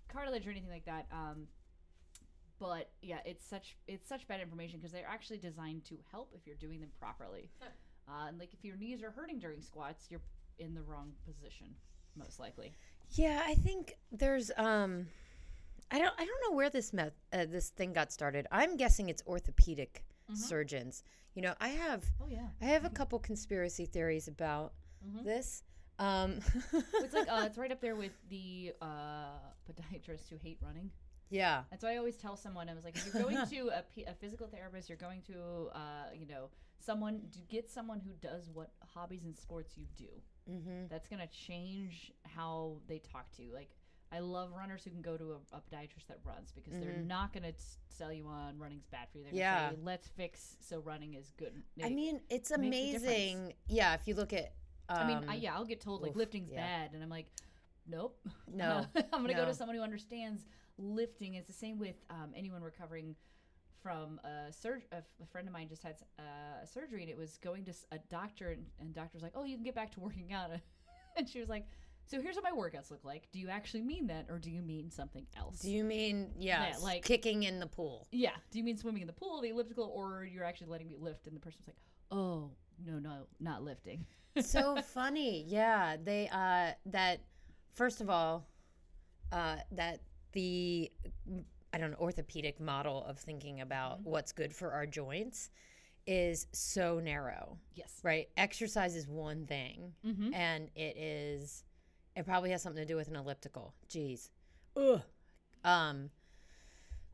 cartilage 0.08 0.46
or 0.46 0.50
anything 0.50 0.70
like 0.70 0.84
that. 0.86 1.06
Um, 1.12 1.48
but 2.58 2.90
yeah, 3.02 3.18
it's 3.24 3.44
such 3.46 3.76
it's 3.86 4.06
such 4.08 4.26
bad 4.28 4.40
information 4.40 4.78
because 4.78 4.92
they're 4.92 5.06
actually 5.08 5.38
designed 5.38 5.84
to 5.86 5.96
help 6.10 6.32
if 6.34 6.46
you're 6.46 6.56
doing 6.56 6.80
them 6.80 6.90
properly. 6.98 7.50
Uh, 8.10 8.28
and 8.28 8.38
like 8.38 8.54
if 8.54 8.64
your 8.64 8.74
knees 8.74 9.02
are 9.02 9.10
hurting 9.10 9.38
during 9.38 9.60
squats, 9.60 10.06
you're 10.08 10.22
in 10.58 10.72
the 10.72 10.80
wrong 10.80 11.12
position, 11.26 11.66
most 12.16 12.40
likely. 12.40 12.72
Yeah, 13.10 13.42
I 13.44 13.54
think 13.54 13.98
there's 14.10 14.50
um 14.56 15.08
I 15.90 15.98
don't 15.98 16.14
I 16.18 16.24
don't 16.24 16.40
know 16.50 16.56
where 16.56 16.70
this 16.70 16.94
meth 16.94 17.12
uh, 17.34 17.44
this 17.44 17.68
thing 17.68 17.92
got 17.92 18.10
started. 18.10 18.46
I'm 18.50 18.78
guessing 18.78 19.10
it's 19.10 19.22
orthopedic 19.26 20.04
Mhm. 20.30 20.36
surgeons. 20.36 21.02
You 21.34 21.42
know, 21.42 21.54
I 21.60 21.68
have 21.68 22.04
Oh 22.18 22.28
yeah, 22.30 22.48
I 22.62 22.64
have 22.64 22.86
a 22.86 22.90
couple 22.90 23.18
conspiracy 23.18 23.84
theories 23.84 24.26
about 24.26 24.72
Mhm. 25.06 25.24
this. 25.24 25.62
Um 25.98 26.40
it's 27.02 27.12
like 27.14 27.28
uh, 27.30 27.42
it's 27.44 27.58
right 27.58 27.70
up 27.70 27.82
there 27.82 27.94
with 27.96 28.12
the 28.30 28.72
uh, 28.80 29.36
podiatrists 29.68 30.30
who 30.30 30.36
hate 30.38 30.56
running. 30.62 30.90
Yeah. 31.30 31.62
That's 31.70 31.82
why 31.82 31.92
I 31.94 31.96
always 31.98 32.16
tell 32.16 32.36
someone 32.36 32.68
I 32.68 32.74
was 32.74 32.84
like, 32.84 32.96
if 32.96 33.12
you're 33.12 33.22
going 33.22 33.46
to 33.46 33.68
a, 33.78 33.82
p- 33.94 34.04
a 34.04 34.14
physical 34.14 34.46
therapist, 34.46 34.88
you're 34.88 34.96
going 34.98 35.22
to 35.22 35.68
uh, 35.74 35.80
you 36.14 36.26
know 36.26 36.48
someone 36.80 37.20
get 37.48 37.68
someone 37.70 38.00
who 38.00 38.12
does 38.20 38.48
what 38.52 38.70
hobbies 38.94 39.24
and 39.24 39.36
sports 39.36 39.76
you 39.76 39.86
do. 39.96 40.08
Mhm. 40.50 40.88
That's 40.88 41.08
gonna 41.08 41.26
change 41.26 42.12
how 42.24 42.76
they 42.86 42.98
talk 42.98 43.30
to 43.36 43.42
you. 43.42 43.52
Like 43.52 43.70
I 44.10 44.20
love 44.20 44.52
runners 44.56 44.82
who 44.84 44.90
can 44.90 45.02
go 45.02 45.18
to 45.18 45.32
a, 45.32 45.56
a 45.56 45.60
podiatrist 45.60 46.06
that 46.08 46.18
runs 46.24 46.50
because 46.52 46.72
they're 46.80 46.92
Mhm. 46.92 47.06
not 47.06 47.32
gonna 47.34 47.52
sell 47.88 48.10
you 48.12 48.26
on 48.26 48.58
running's 48.58 48.86
bad 48.86 49.08
for 49.12 49.18
you. 49.18 49.24
They're 49.24 49.34
Yeah. 49.34 49.70
say, 49.70 49.76
let's 49.82 50.08
fix 50.08 50.56
so 50.60 50.78
running 50.80 51.12
is 51.14 51.30
good. 51.36 51.62
I 51.82 51.90
mean, 51.90 52.20
it's 52.30 52.50
amazing. 52.50 53.52
Yeah, 53.66 53.92
if 53.94 54.06
you 54.08 54.14
look 54.14 54.32
at 54.32 54.54
um, 54.88 54.98
I 54.98 55.06
mean, 55.06 55.24
I, 55.28 55.34
yeah, 55.34 55.54
I'll 55.54 55.66
get 55.66 55.82
told 55.82 56.00
like 56.00 56.12
oof, 56.12 56.16
lifting's 56.16 56.50
yeah. 56.50 56.64
bad, 56.64 56.94
and 56.94 57.02
I'm 57.02 57.10
like, 57.10 57.26
nope. 57.86 58.18
No. 58.50 58.86
I'm 59.12 59.20
gonna 59.20 59.34
go 59.34 59.44
to 59.44 59.52
someone 59.52 59.76
who 59.76 59.82
understands 59.82 60.46
lifting. 60.78 61.34
It's 61.34 61.46
the 61.46 61.52
same 61.52 61.78
with 61.78 61.96
um, 62.10 62.32
anyone 62.36 62.62
recovering 62.62 63.14
from 63.82 64.20
a 64.24 64.52
surgery. 64.52 64.84
A 64.92 65.26
friend 65.26 65.46
of 65.46 65.52
mine 65.52 65.68
just 65.68 65.82
had 65.82 65.96
uh, 66.18 66.62
a 66.62 66.66
surgery, 66.66 67.02
and 67.02 67.10
it 67.10 67.16
was 67.16 67.36
going 67.38 67.64
to 67.66 67.72
a 67.92 67.98
doctor, 68.10 68.50
and, 68.52 68.64
and 68.80 68.94
doctor 68.94 69.10
was 69.14 69.22
like, 69.22 69.32
"Oh, 69.34 69.44
you 69.44 69.56
can 69.56 69.64
get 69.64 69.74
back 69.74 69.90
to 69.92 70.00
working 70.08 70.32
out," 70.32 70.50
and 71.16 71.28
she 71.28 71.40
was 71.40 71.48
like. 71.48 71.66
So 72.10 72.22
here's 72.22 72.36
what 72.36 72.44
my 72.44 72.52
workouts 72.52 72.90
look 72.90 73.04
like. 73.04 73.28
Do 73.32 73.38
you 73.38 73.50
actually 73.50 73.82
mean 73.82 74.06
that, 74.06 74.28
or 74.30 74.38
do 74.38 74.50
you 74.50 74.62
mean 74.62 74.90
something 74.90 75.26
else? 75.36 75.58
Do 75.58 75.70
you 75.70 75.84
mean 75.84 76.30
yeah, 76.38 76.68
Yeah, 76.70 76.76
like- 76.78 77.04
kicking 77.04 77.42
in 77.42 77.60
the 77.60 77.66
pool? 77.66 78.08
yeah. 78.12 78.30
Do 78.50 78.56
you 78.56 78.64
mean 78.64 78.78
swimming 78.78 79.02
in 79.02 79.06
the 79.06 79.12
pool, 79.12 79.42
the 79.42 79.50
elliptical, 79.50 79.92
or 79.94 80.24
you're 80.24 80.42
actually 80.42 80.68
letting 80.68 80.88
me 80.88 80.96
lift? 80.98 81.26
And 81.26 81.36
the 81.36 81.40
person's 81.40 81.66
like, 81.66 81.76
oh 82.10 82.50
no, 82.82 82.98
no, 82.98 83.26
not 83.40 83.62
lifting. 83.62 84.06
so 84.40 84.80
funny. 84.94 85.44
Yeah, 85.48 85.98
they 86.02 86.30
uh 86.32 86.72
that 86.86 87.20
first 87.74 88.00
of 88.00 88.08
all, 88.08 88.46
uh 89.30 89.56
that 89.72 90.00
the 90.32 90.90
I 91.72 91.78
don't 91.78 91.90
know 91.90 91.96
orthopedic 91.98 92.60
model 92.60 93.04
of 93.04 93.18
thinking 93.18 93.60
about 93.60 94.00
what's 94.02 94.32
good 94.32 94.54
for 94.54 94.72
our 94.72 94.86
joints 94.86 95.50
is 96.06 96.46
so 96.52 97.00
narrow, 97.00 97.58
Yes. 97.74 98.00
right? 98.02 98.28
Exercise 98.38 98.96
is 98.96 99.06
one 99.06 99.46
thing, 99.46 99.92
Mm-hmm. 100.06 100.32
and 100.34 100.70
it 100.74 100.96
is 100.96 101.64
it 102.16 102.24
probably 102.24 102.50
has 102.50 102.62
something 102.62 102.82
to 102.82 102.86
do 102.86 102.96
with 102.96 103.08
an 103.08 103.16
elliptical. 103.16 103.74
Jeez. 103.88 104.30
Ugh. 104.76 105.02
Um 105.64 106.10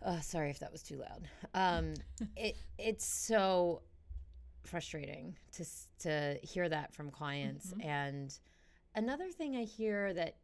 uh, 0.03 0.21
sorry 0.21 0.51
if 0.51 0.59
that 0.59 0.71
was 0.71 0.83
too 0.83 0.97
loud. 0.99 1.29
Um 1.55 1.95
it 2.37 2.57
it's 2.79 3.05
so 3.07 3.83
frustrating 4.65 5.37
to 5.53 5.65
to 6.01 6.39
hear 6.43 6.69
that 6.69 6.95
from 6.95 7.11
clients 7.11 7.73
Mhm. 7.75 7.85
and 7.85 8.39
another 8.95 9.31
thing 9.31 9.57
I 9.57 9.65
hear 9.65 10.15
that 10.15 10.37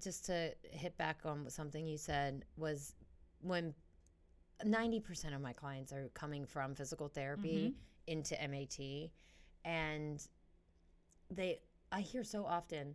just 0.00 0.26
to 0.26 0.52
hit 0.62 0.96
back 0.98 1.20
on 1.24 1.48
something 1.48 1.86
you 1.86 1.98
said 1.98 2.44
was 2.56 2.94
when 3.40 3.74
90% 4.64 5.34
of 5.34 5.40
my 5.40 5.52
clients 5.52 5.92
are 5.92 6.10
coming 6.14 6.46
from 6.46 6.74
physical 6.74 7.08
therapy 7.08 7.74
mm-hmm. 7.74 8.12
into 8.12 8.36
MAT 8.48 9.10
and 9.64 10.26
they 11.30 11.60
I 11.92 12.00
hear 12.00 12.24
so 12.24 12.44
often 12.44 12.94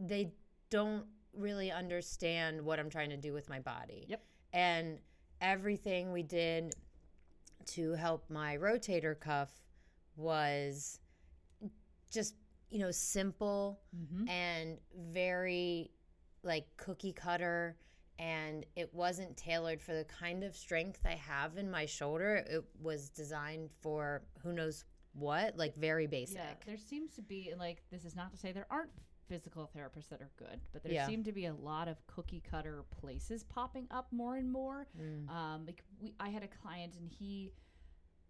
they 0.00 0.32
don't 0.70 1.04
really 1.34 1.70
understand 1.70 2.60
what 2.60 2.78
I'm 2.78 2.90
trying 2.90 3.10
to 3.10 3.16
do 3.16 3.32
with 3.32 3.48
my 3.48 3.60
body. 3.60 4.06
Yep. 4.08 4.22
And 4.52 4.98
everything 5.40 6.12
we 6.12 6.22
did 6.22 6.74
to 7.66 7.92
help 7.92 8.24
my 8.28 8.56
rotator 8.56 9.18
cuff 9.18 9.50
was 10.16 10.98
just, 12.10 12.34
you 12.70 12.78
know, 12.78 12.90
simple 12.90 13.80
Mm-hmm. 13.96 14.28
and 14.28 14.78
very 15.12 15.90
like 16.42 16.66
cookie 16.76 17.12
cutter 17.12 17.76
and 18.18 18.64
it 18.76 18.92
wasn't 18.94 19.36
tailored 19.36 19.80
for 19.80 19.94
the 19.94 20.04
kind 20.04 20.44
of 20.44 20.54
strength 20.54 21.00
I 21.06 21.14
have 21.14 21.56
in 21.56 21.70
my 21.70 21.86
shoulder. 21.86 22.36
It 22.48 22.64
was 22.80 23.08
designed 23.10 23.70
for 23.80 24.22
who 24.42 24.52
knows 24.52 24.84
what, 25.12 25.56
like 25.56 25.74
very 25.76 26.06
basic. 26.06 26.36
Yeah, 26.36 26.52
there 26.66 26.76
seems 26.76 27.14
to 27.14 27.22
be, 27.22 27.52
like, 27.58 27.82
this 27.90 28.04
is 28.04 28.14
not 28.14 28.30
to 28.32 28.36
say 28.36 28.52
there 28.52 28.66
aren't 28.70 28.90
physical 29.28 29.70
therapists 29.76 30.08
that 30.10 30.20
are 30.20 30.30
good, 30.38 30.60
but 30.72 30.82
there 30.82 30.92
Yeah. 30.92 31.06
seem 31.06 31.24
to 31.24 31.32
be 31.32 31.46
a 31.46 31.54
lot 31.54 31.88
of 31.88 31.96
cookie 32.06 32.40
cutter 32.48 32.84
places 32.90 33.42
popping 33.42 33.86
up 33.90 34.12
more 34.12 34.36
and 34.36 34.50
more. 34.50 34.86
Mm. 35.00 35.28
Um, 35.30 35.66
like 35.66 35.82
we, 36.00 36.14
I 36.20 36.28
had 36.28 36.42
a 36.42 36.48
client, 36.48 36.96
and 36.96 37.08
he 37.08 37.52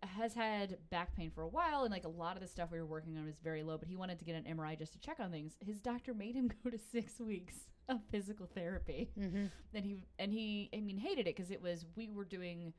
has 0.02 0.34
had 0.34 0.78
back 0.90 1.14
pain 1.16 1.30
for 1.30 1.42
a 1.42 1.48
while, 1.48 1.82
and 1.82 1.90
like 1.92 2.04
a 2.04 2.08
lot 2.08 2.36
of 2.36 2.42
the 2.42 2.48
stuff 2.48 2.70
we 2.72 2.78
were 2.78 2.86
working 2.86 3.16
on 3.16 3.24
was 3.26 3.36
very 3.42 3.62
low, 3.62 3.76
but 3.78 3.88
he 3.88 3.96
wanted 3.96 4.18
to 4.18 4.24
get 4.24 4.34
an 4.34 4.44
MRI 4.56 4.78
just 4.78 4.92
to 4.92 4.98
check 4.98 5.18
on 5.20 5.30
things. 5.30 5.56
His 5.60 5.80
doctor 5.80 6.14
made 6.14 6.34
him 6.34 6.50
go 6.64 6.70
to 6.70 6.78
six 6.78 7.18
weeks 7.20 7.54
of 7.88 7.98
physical 8.10 8.46
therapy 8.54 9.10
hmm 9.16 9.46
and 9.74 9.84
he 9.84 10.04
and 10.18 10.32
he 10.32 10.70
I 10.72 10.78
mean 10.80 10.96
hated 10.96 11.26
it 11.26 11.34
because 11.36 11.50
it 11.50 11.60
was 11.60 11.84
we 11.96 12.08
were 12.08 12.24
doing, 12.24 12.72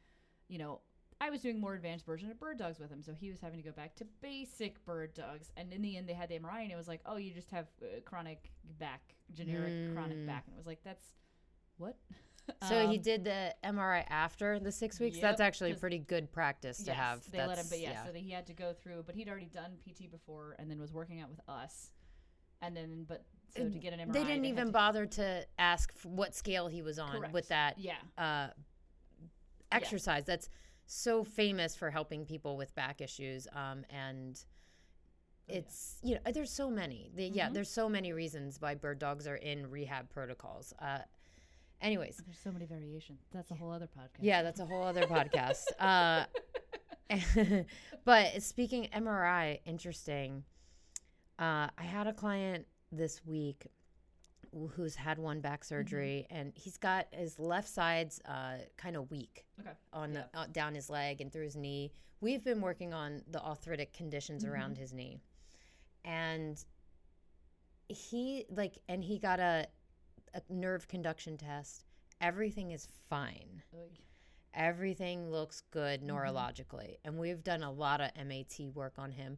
you 0.48 0.58
know, 0.58 0.80
I 1.20 1.30
was 1.30 1.42
doing 1.42 1.60
more 1.60 1.74
advanced 1.74 2.06
version 2.06 2.32
of 2.32 2.40
bird 2.40 2.58
dogs 2.58 2.80
with 2.80 2.90
him, 2.90 3.04
so 3.04 3.14
he 3.14 3.30
was 3.30 3.40
having 3.42 3.62
to 3.62 3.68
go 3.70 3.74
back 3.74 3.96
to 3.98 4.06
basic 4.22 4.84
bird 4.86 5.14
dogs. 5.14 5.52
And 5.58 5.72
in 5.74 5.82
the 5.82 5.98
end, 5.98 6.08
they 6.10 6.14
had 6.14 6.30
the 6.30 6.40
MRI, 6.40 6.64
and 6.64 6.72
it 6.72 6.76
was 6.78 6.88
like, 6.88 7.02
oh, 7.06 7.18
you 7.18 7.32
just 7.34 7.52
have 7.52 7.68
uh, 7.84 8.00
chronic 8.06 8.52
back, 8.80 9.14
generic 9.34 9.74
chronic 9.94 10.18
Mm. 10.18 10.26
back, 10.26 10.46
and 10.48 10.56
it 10.56 10.58
was 10.58 10.66
like, 10.66 10.80
that's 10.84 11.04
what. 11.78 11.98
So 12.68 12.88
he 12.88 12.98
Um, 12.98 13.02
did 13.02 13.24
the 13.24 13.56
MRI 13.64 14.06
after 14.10 14.60
the 14.60 14.72
six 14.72 15.00
weeks. 15.00 15.18
Yep, 15.18 15.22
That's 15.24 15.42
actually 15.42 15.74
pretty 15.76 16.00
good 16.00 16.32
practice 16.32 16.78
to 16.80 16.86
yes, 16.86 16.96
have. 16.98 17.32
They 17.32 17.46
let 17.46 17.58
him, 17.58 17.66
but 17.70 17.80
yeah, 17.80 18.06
so 18.06 18.12
that 18.12 18.20
he 18.22 18.32
had 18.32 18.48
to 18.48 18.54
go 18.54 18.74
through. 18.74 19.04
But 19.04 19.16
he'd 19.16 19.28
already 19.30 19.48
done 19.48 19.78
PT 19.84 20.10
before, 20.10 20.56
and 20.60 20.70
then 20.70 20.80
was 20.80 20.94
working 20.94 21.20
out 21.22 21.30
with 21.30 21.42
us, 21.48 21.92
and 22.62 22.76
then 22.76 23.06
but 23.08 23.26
so 23.56 23.68
to 23.70 23.80
get 23.80 23.94
an 23.94 24.00
MRI, 24.00 24.14
they 24.14 24.20
didn't 24.24 24.44
had 24.46 24.52
even 24.54 24.66
to- 24.68 24.72
bother 24.72 25.06
to 25.06 25.46
ask 25.60 25.92
what 26.04 26.34
scale 26.36 26.68
he 26.68 26.82
was 26.82 27.00
on 27.00 27.12
Correct. 27.18 27.34
with 27.34 27.48
that 27.50 27.78
Yeah, 27.78 27.98
uh, 28.18 28.50
exercise. 29.72 30.26
That's 30.26 30.50
so 30.86 31.24
famous 31.24 31.76
for 31.76 31.90
helping 31.90 32.26
people 32.26 32.58
with 32.58 32.74
back 32.76 33.02
issues. 33.02 33.48
Um, 33.54 33.86
and 33.90 34.44
Oh, 35.50 35.54
yeah. 35.54 35.60
it's 35.60 36.00
you 36.04 36.16
know 36.16 36.32
there's 36.32 36.52
so 36.52 36.70
many. 36.70 37.10
The, 37.14 37.28
Yeah, 37.28 37.50
there's 37.50 37.70
so 37.70 37.90
many 37.90 38.14
reasons 38.14 38.62
why 38.62 38.76
bird 38.76 39.00
dogs 39.00 39.28
are 39.28 39.36
in 39.36 39.70
rehab 39.70 40.10
protocols. 40.10 40.74
Uh, 40.80 41.00
anyways, 41.82 42.22
there's 42.26 42.40
so 42.40 42.52
many 42.52 42.66
variations. 42.66 43.22
That's 43.34 43.52
a 43.52 43.56
whole 43.56 43.72
other 43.72 43.88
podcast. 43.88 44.20
yeah, 44.22 44.44
that's 44.44 44.60
a 44.60 44.66
whole 44.66 44.84
other 44.84 45.04
podcast. 45.04 45.64
Uh, 45.80 46.26
but 48.06 48.42
speaking 48.42 48.88
MRI, 48.96 49.60
interesting. 49.66 50.44
Uh, 51.40 51.68
I 51.78 51.84
had 51.84 52.08
a 52.08 52.14
client 52.14 52.66
this 52.92 53.26
week 53.26 53.68
who's 54.76 54.96
had 54.96 55.18
one 55.18 55.40
back 55.42 55.64
surgery, 55.64 56.28
and 56.30 56.52
he's 56.56 56.78
got 56.78 57.08
his 57.12 57.40
left 57.40 57.68
side's 57.70 58.22
uh, 58.26 58.58
kind 58.78 58.96
of 58.96 59.10
weak 59.12 59.46
Okay. 59.60 59.72
on 59.94 60.14
Yeah. 60.14 60.24
the, 60.34 60.40
uh, 60.40 60.46
down 60.52 60.76
his 60.76 60.90
leg 60.90 61.22
and 61.22 61.32
through 61.32 61.44
his 61.46 61.56
knee. 61.56 61.92
We've 62.22 62.44
been 62.44 62.62
working 62.62 62.94
on 62.94 63.24
the 63.30 63.42
arthritic 63.42 63.94
conditions 63.94 64.46
around 64.46 64.78
his 64.78 64.94
knee, 64.94 65.20
and 66.06 66.64
he 67.88 68.46
like, 68.50 68.78
and 68.88 69.04
he 69.04 69.20
got 69.20 69.40
a, 69.40 69.68
a 70.34 70.42
nerve 70.50 70.88
conduction 70.88 71.38
test. 71.38 71.86
Everything 72.20 72.72
is 72.72 72.88
fine 73.10 73.64
Oy. 73.76 73.88
everything 74.54 75.32
looks 75.32 75.64
good 75.72 76.02
neurologically 76.04 76.98
and 77.04 77.18
we've 77.18 77.44
done 77.44 77.64
a 77.64 77.72
lot 77.72 78.00
of 78.02 78.10
MAT 78.28 78.60
work 78.76 78.94
on 78.98 79.12
him 79.12 79.38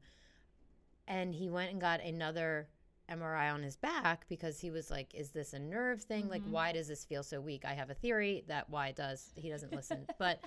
and 1.08 1.34
he 1.34 1.50
went 1.50 1.72
and 1.72 1.80
got 1.80 2.02
another 2.02 2.68
mri 3.12 3.54
on 3.54 3.62
his 3.62 3.76
back 3.76 4.26
because 4.30 4.60
he 4.60 4.72
was 4.72 4.90
like 4.90 5.14
is 5.14 5.32
this 5.32 5.54
a 5.54 5.60
nerve 5.60 6.02
thing 6.02 6.28
like 6.30 6.42
Mhm. 6.44 6.52
why 6.52 6.72
does 6.72 6.88
this 6.88 7.04
feel 7.06 7.22
so 7.22 7.40
weak 7.42 7.64
i 7.66 7.74
have 7.74 7.90
a 7.90 7.94
theory 7.94 8.44
that 8.48 8.70
why 8.70 8.88
it 8.88 8.96
does 8.96 9.32
he 9.36 9.50
doesn't 9.50 9.74
listen 9.74 10.06
but 10.18 10.40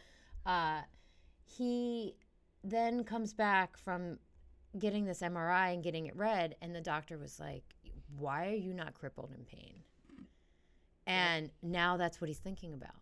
uh 0.47 0.81
he 1.45 2.17
then 2.65 3.05
comes 3.05 3.33
back 3.35 3.76
from 3.76 4.19
getting 4.79 5.05
this 5.05 5.21
mri 5.21 5.75
and 5.75 5.83
getting 5.85 6.07
it 6.07 6.17
read 6.17 6.57
and 6.62 6.75
the 6.75 6.81
doctor 6.81 7.19
was 7.19 7.38
like 7.38 7.62
why 8.19 8.49
are 8.49 8.55
you 8.55 8.73
not 8.75 8.95
crippled 8.95 9.33
in 9.37 9.45
pain 9.45 9.83
and 11.07 11.51
now 11.63 11.97
that's 11.97 12.21
what 12.21 12.29
he's 12.29 12.39
thinking 12.39 12.73
about 12.75 12.95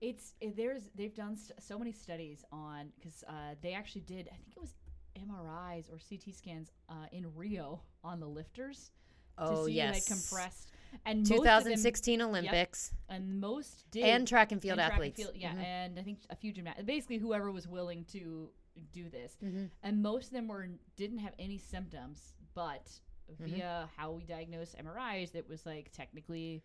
It's 0.00 0.34
there's 0.56 0.90
they've 0.94 1.14
done 1.14 1.36
st- 1.36 1.62
so 1.62 1.78
many 1.78 1.92
studies 1.92 2.44
on 2.52 2.90
because 2.96 3.22
uh, 3.28 3.54
they 3.62 3.72
actually 3.74 4.02
did 4.02 4.28
I 4.32 4.36
think 4.36 4.56
it 4.56 4.60
was 4.60 4.74
MRIs 5.16 5.88
or 5.92 5.98
CT 6.08 6.34
scans 6.34 6.70
uh, 6.88 7.06
in 7.12 7.26
Rio 7.34 7.80
on 8.02 8.20
the 8.20 8.26
lifters 8.26 8.90
to 9.38 9.44
oh 9.44 9.66
see 9.66 9.72
yes 9.72 9.94
like 9.94 10.06
compressed 10.06 10.70
and 11.06 11.18
most 11.20 11.30
of 11.30 11.44
them- 11.44 11.44
2016 11.62 12.22
Olympics 12.22 12.92
and 13.08 13.40
most 13.40 13.90
did 13.90 14.04
and 14.04 14.26
track 14.28 14.52
and 14.52 14.60
field 14.62 14.78
and 14.78 14.86
track 14.86 14.92
and 15.00 15.10
athletes. 15.10 15.16
field- 15.16 15.36
yeah, 15.36 15.52
Mhm. 15.54 15.64
and 15.64 15.98
I 15.98 16.02
think 16.02 16.18
a 16.30 16.36
few 16.36 16.52
gymnasts 16.52 16.82
basically 16.84 17.18
whoever 17.18 17.50
was 17.50 17.66
willing 17.66 18.04
to 18.06 18.50
do 18.92 19.08
this, 19.08 19.36
Mhm. 19.42 19.70
and 19.82 20.02
most 20.02 20.26
of 20.26 20.32
them 20.32 20.48
were 20.48 20.68
didn't 20.96 21.18
have 21.18 21.34
any 21.38 21.58
symptoms, 21.58 22.34
but 22.54 23.00
Mm-hmm. 23.32 23.44
via 23.54 23.88
how 23.96 24.12
we 24.12 24.24
diagnose 24.24 24.74
MRIs, 24.74 25.32
that 25.32 25.48
was 25.48 25.64
like 25.64 25.90
technically 25.92 26.62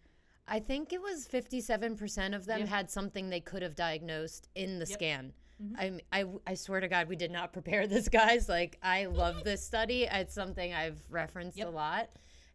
I 0.50 0.60
think 0.60 0.92
it 0.92 1.02
was 1.02 1.28
57% 1.28 2.36
of 2.36 2.46
them 2.46 2.62
Yeah. 2.62 2.66
had 2.66 2.90
something 2.90 3.30
they 3.30 3.40
could 3.40 3.62
have 3.62 3.76
diagnosed 3.76 4.50
in 4.56 4.80
the 4.80 4.86
Yep. 4.86 4.94
scan. 4.98 5.34
Mhm. 5.62 5.78
I'm- 5.78 6.00
I, 6.12 6.52
I 6.52 6.54
swear 6.56 6.80
to 6.80 6.88
God, 6.88 7.08
we 7.08 7.16
did 7.16 7.32
not 7.32 7.54
prepare 7.54 7.86
this, 7.88 8.10
guys. 8.10 8.50
Like, 8.50 8.80
I 8.82 9.06
love 9.06 9.44
this 9.44 9.64
study. 9.64 10.04
It's 10.06 10.34
something 10.34 10.74
I've 10.74 11.00
referenced 11.10 11.58
Yep. 11.58 11.68
a 11.68 11.72
lot. 11.72 12.10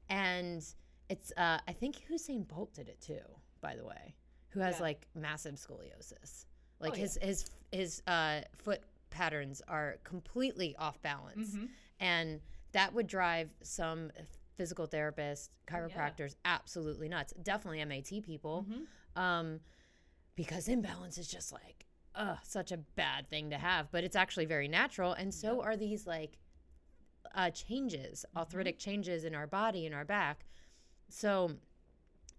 And 0.08 0.62
it's, 1.08 1.32
uh, 1.36 1.60
I 1.68 1.72
think 1.72 2.06
Usain 2.10 2.46
Bolt 2.48 2.74
did 2.74 2.88
it 2.88 3.00
too, 3.00 3.22
by 3.60 3.76
the 3.76 3.84
way, 3.84 4.16
who 4.50 4.60
has 4.60 4.76
Yeah. 4.76 4.82
like 4.82 5.06
massive 5.14 5.54
scoliosis. 5.54 6.46
Like 6.80 6.94
Oh, 6.94 6.96
his, 6.96 7.18
his, 7.22 7.44
his 7.72 8.02
uh, 8.06 8.40
foot 8.56 8.82
patterns 9.10 9.62
are 9.68 9.98
completely 10.02 10.74
off 10.76 11.00
balance. 11.02 11.54
Mhm. 11.54 11.68
and 12.00 12.40
that 12.72 12.92
would 12.92 13.06
drive 13.06 13.54
some 13.62 14.10
physical 14.56 14.86
therapists 14.86 15.48
chiropractors 15.66 16.34
absolutely 16.44 17.08
nuts. 17.08 17.32
Definitely 17.42 17.84
MAT 17.84 18.20
people. 18.22 18.66
Mhm. 18.68 19.20
um, 19.20 19.60
because 20.36 20.66
imbalance 20.68 21.16
is 21.18 21.28
just 21.28 21.52
like 21.52 21.86
ugh, 22.16 22.38
such 22.42 22.70
a 22.72 22.76
bad 22.76 23.28
thing 23.28 23.50
to 23.50 23.58
have 23.58 23.90
but 23.92 24.04
it's 24.04 24.16
actually 24.16 24.44
very 24.46 24.68
natural. 24.68 25.12
And 25.12 25.32
so 25.34 25.60
are 25.62 25.76
these 25.76 26.06
like 26.06 26.38
uh, 27.34 27.50
changes 27.50 28.24
arthritic 28.36 28.78
changes 28.78 29.24
in 29.24 29.34
our 29.34 29.46
body 29.46 29.86
and 29.86 29.94
our 29.94 30.04
back. 30.04 30.44
So 31.08 31.56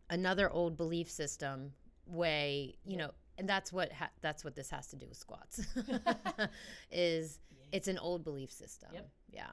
another 0.09 0.49
old 0.49 0.77
belief 0.77 1.09
system 1.09 1.73
way 2.07 2.75
you 2.85 2.95
know 2.97 3.09
and 3.37 3.49
that's 3.49 3.73
what 3.73 3.91
ha- 3.91 4.11
that's 4.21 4.43
what 4.45 4.55
this 4.55 4.69
has 4.69 4.87
to 4.87 4.95
do 4.95 5.07
with 5.07 5.17
squats 5.17 5.59
is 6.91 7.39
Yeah. 7.57 7.65
it's 7.71 7.87
an 7.87 7.97
old 7.97 8.23
belief 8.23 8.51
system. 8.51 8.89
Yep. 8.93 9.09
yeah 9.31 9.47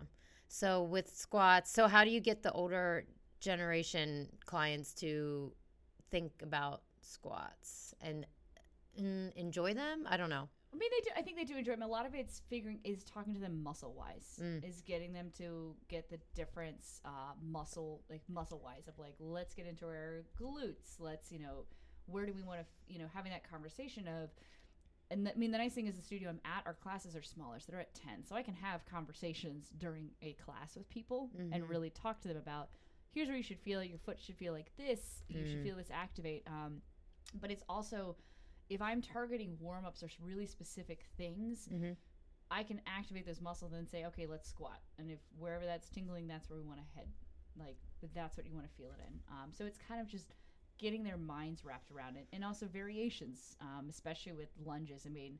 so 0.60 0.82
with 0.82 1.08
squats 1.24 1.70
so 1.70 1.88
how 1.88 2.04
do 2.04 2.10
you 2.10 2.20
get 2.20 2.42
the 2.42 2.52
older 2.52 3.04
generation 3.40 4.28
clients 4.44 4.92
to 4.94 5.52
think 6.10 6.32
about 6.42 6.82
squats 7.00 7.94
and 8.00 8.26
mm, 9.00 9.32
enjoy 9.34 9.74
them. 9.74 10.06
I 10.08 10.16
don't 10.16 10.30
know. 10.30 10.48
I 10.72 10.76
mean, 10.78 10.90
they 10.90 11.00
do. 11.00 11.10
I 11.16 11.22
think 11.22 11.36
they 11.36 11.44
do 11.44 11.56
enjoy 11.58 11.72
them. 11.72 11.82
A 11.82 11.86
lot 11.86 12.06
of 12.06 12.14
it's 12.14 12.40
figuring 12.48 12.80
is 12.84 13.04
talking 13.04 13.34
to 13.34 13.40
them 13.40 13.62
muscle 13.62 13.94
wise, 13.94 14.38
Mm. 14.40 14.66
is 14.66 14.80
getting 14.82 15.12
them 15.12 15.30
to 15.38 15.74
get 15.88 16.08
the 16.08 16.18
difference 16.34 17.00
uh, 17.04 17.34
muscle 17.42 18.02
like 18.08 18.22
muscle 18.28 18.60
wise 18.64 18.88
of 18.88 18.98
like 18.98 19.14
let's 19.18 19.54
get 19.54 19.66
into 19.66 19.84
our 19.86 20.24
glutes. 20.40 20.98
Let's 20.98 21.30
you 21.32 21.40
know 21.40 21.64
where 22.06 22.24
do 22.26 22.32
we 22.32 22.42
want 22.42 22.60
to 22.60 22.66
you 22.92 22.98
know 22.98 23.08
having 23.12 23.32
that 23.32 23.48
conversation 23.48 24.06
of. 24.08 24.30
And 25.12 25.26
th- 25.26 25.36
I 25.36 25.38
mean, 25.38 25.50
the 25.50 25.58
nice 25.58 25.74
thing 25.74 25.86
is 25.86 25.96
the 25.96 26.02
studio 26.02 26.30
I'm 26.30 26.40
at, 26.44 26.62
our 26.66 26.72
classes 26.74 27.14
are 27.14 27.22
smaller, 27.22 27.60
so 27.60 27.70
they're 27.70 27.80
at 27.80 27.94
ten, 27.94 28.24
so 28.24 28.34
I 28.34 28.42
can 28.42 28.54
have 28.54 28.84
conversations 28.86 29.68
during 29.78 30.10
a 30.22 30.32
class 30.34 30.74
with 30.74 30.88
people 30.88 31.30
and 31.38 31.52
Mhm. 31.52 31.68
really 31.68 31.90
talk 31.90 32.20
to 32.22 32.28
them 32.28 32.36
about 32.38 32.70
here's 33.12 33.28
where 33.28 33.36
you 33.36 33.42
should 33.42 33.60
feel. 33.60 33.84
Your 33.84 33.98
foot 33.98 34.18
should 34.18 34.36
feel 34.36 34.54
like 34.54 34.74
this. 34.76 35.22
You 35.28 35.44
should 35.46 35.58
Mm. 35.58 35.62
feel 35.64 35.76
this 35.76 35.90
activate. 35.90 36.46
Um, 36.48 36.80
but 37.34 37.50
it's 37.50 37.62
also 37.68 38.16
if 38.70 38.80
I'm 38.80 39.02
targeting 39.02 39.58
warm 39.60 39.84
ups 39.84 40.02
or 40.02 40.08
really 40.20 40.46
specific 40.46 41.04
things, 41.18 41.68
Mhm. 41.68 41.94
I 42.50 42.62
can 42.64 42.80
activate 42.86 43.26
those 43.26 43.40
muscles 43.42 43.72
and 43.74 43.86
say, 43.86 44.06
okay, 44.06 44.26
let's 44.26 44.48
squat. 44.48 44.80
And 44.96 45.10
if 45.10 45.20
wherever 45.36 45.66
that's 45.66 45.90
tingling, 45.90 46.26
that's 46.26 46.48
where 46.48 46.58
we 46.58 46.64
want 46.64 46.80
to 46.80 46.86
head. 46.86 47.12
Like, 47.54 47.76
but 48.00 48.14
that's 48.14 48.38
what 48.38 48.46
you 48.46 48.54
want 48.54 48.66
to 48.66 48.72
feel 48.74 48.90
it 48.92 49.00
in. 49.00 49.22
Um, 49.28 49.52
so 49.52 49.66
it's 49.66 49.76
kind 49.78 50.00
of 50.00 50.06
just 50.06 50.32
getting 50.82 51.02
their 51.04 51.16
minds 51.16 51.64
wrapped 51.64 51.90
around 51.90 52.16
it, 52.16 52.26
and 52.34 52.44
also 52.44 52.66
variations, 52.66 53.56
um, 53.62 53.86
especially 53.88 54.32
with 54.32 54.50
lunges. 54.64 55.04
I 55.06 55.10
mean. 55.10 55.38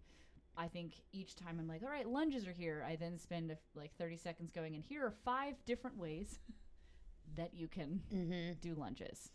I 0.55 0.69
think 0.69 1.01
each 1.15 1.35
time 1.35 1.57
I'm 1.59 1.67
like, 1.67 1.83
all 1.83 1.89
right, 1.89 2.07
lunges 2.07 2.47
are 2.47 2.53
here. 2.53 2.85
I 2.87 2.95
then 2.97 3.19
spend 3.19 3.51
a, 3.51 3.57
like 3.75 3.97
30 3.97 4.19
seconds 4.19 4.51
going, 4.51 4.75
and 4.75 4.85
here 4.85 5.03
are 5.03 5.15
five 5.25 5.55
different 5.65 5.97
ways 5.97 6.41
that 7.37 7.55
you 7.55 7.69
can 7.69 8.03
Mm-hmm. 8.15 8.53
do 8.61 8.75
lunges. 8.75 9.31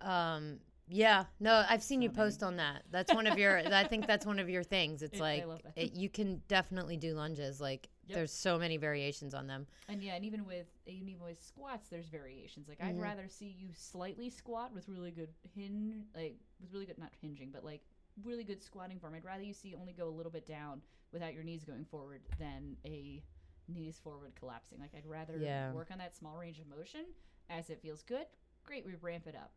Um, 0.00 0.60
yeah, 0.88 1.24
no, 1.40 1.64
I've 1.68 1.82
seen 1.82 1.98
So 1.98 2.04
you 2.04 2.08
many. 2.10 2.16
post 2.16 2.42
on 2.44 2.56
that. 2.58 2.82
That's 2.90 3.12
one 3.12 3.26
of 3.26 3.36
your. 3.36 3.58
I 3.58 3.82
think 3.84 4.06
that's 4.06 4.24
one 4.24 4.38
of 4.38 4.48
your 4.48 4.62
things. 4.62 5.02
It's 5.12 5.18
like 5.18 5.44
it, 5.76 5.94
you 5.94 6.08
can 6.08 6.40
definitely 6.48 6.96
do 6.96 7.14
lunges. 7.14 7.60
Like 7.60 7.88
Yep. 8.10 8.16
there's 8.16 8.32
so 8.32 8.58
many 8.58 8.76
variations 8.76 9.34
on 9.34 9.46
them. 9.46 9.66
And 9.88 10.02
yeah, 10.02 10.14
and 10.14 10.24
even 10.24 10.44
with 10.44 10.66
even 10.86 11.18
with 11.20 11.42
squats, 11.42 11.88
there's 11.88 12.08
variations. 12.08 12.68
Like 12.68 12.80
I'd 12.82 12.96
Mhm. 12.96 13.00
rather 13.02 13.28
see 13.28 13.46
you 13.48 13.72
slightly 13.72 14.28
squat 14.30 14.72
with 14.74 14.88
really 14.88 15.10
good 15.12 15.32
hinge, 15.54 16.04
like 16.14 16.36
with 16.60 16.72
really 16.72 16.86
good 16.86 16.98
not 16.98 17.12
hinging, 17.20 17.50
but 17.50 17.64
like 17.64 17.82
really 18.22 18.44
good 18.44 18.62
squatting 18.62 18.98
form. 18.98 19.14
I'd 19.14 19.24
rather 19.24 19.42
you 19.44 19.54
see 19.54 19.74
only 19.74 19.92
go 19.92 20.08
a 20.08 20.10
little 20.16 20.32
bit 20.32 20.44
down 20.46 20.82
without 21.12 21.32
your 21.34 21.44
knees 21.44 21.64
going 21.64 21.84
forward 21.84 22.22
than 22.38 22.76
a 22.84 23.22
knees 23.68 23.98
forward 23.98 24.34
collapsing. 24.34 24.80
Like 24.80 24.94
I'd 24.96 25.06
rather 25.06 25.38
Yeah. 25.38 25.72
work 25.72 25.90
on 25.90 25.98
that 25.98 26.12
small 26.14 26.36
range 26.36 26.58
of 26.58 26.66
motion 26.66 27.06
as 27.48 27.70
it 27.70 27.80
feels 27.80 28.02
good. 28.02 28.26
Great, 28.64 28.84
we 28.84 28.94
ramp 28.96 29.26
it 29.28 29.36
up. 29.36 29.52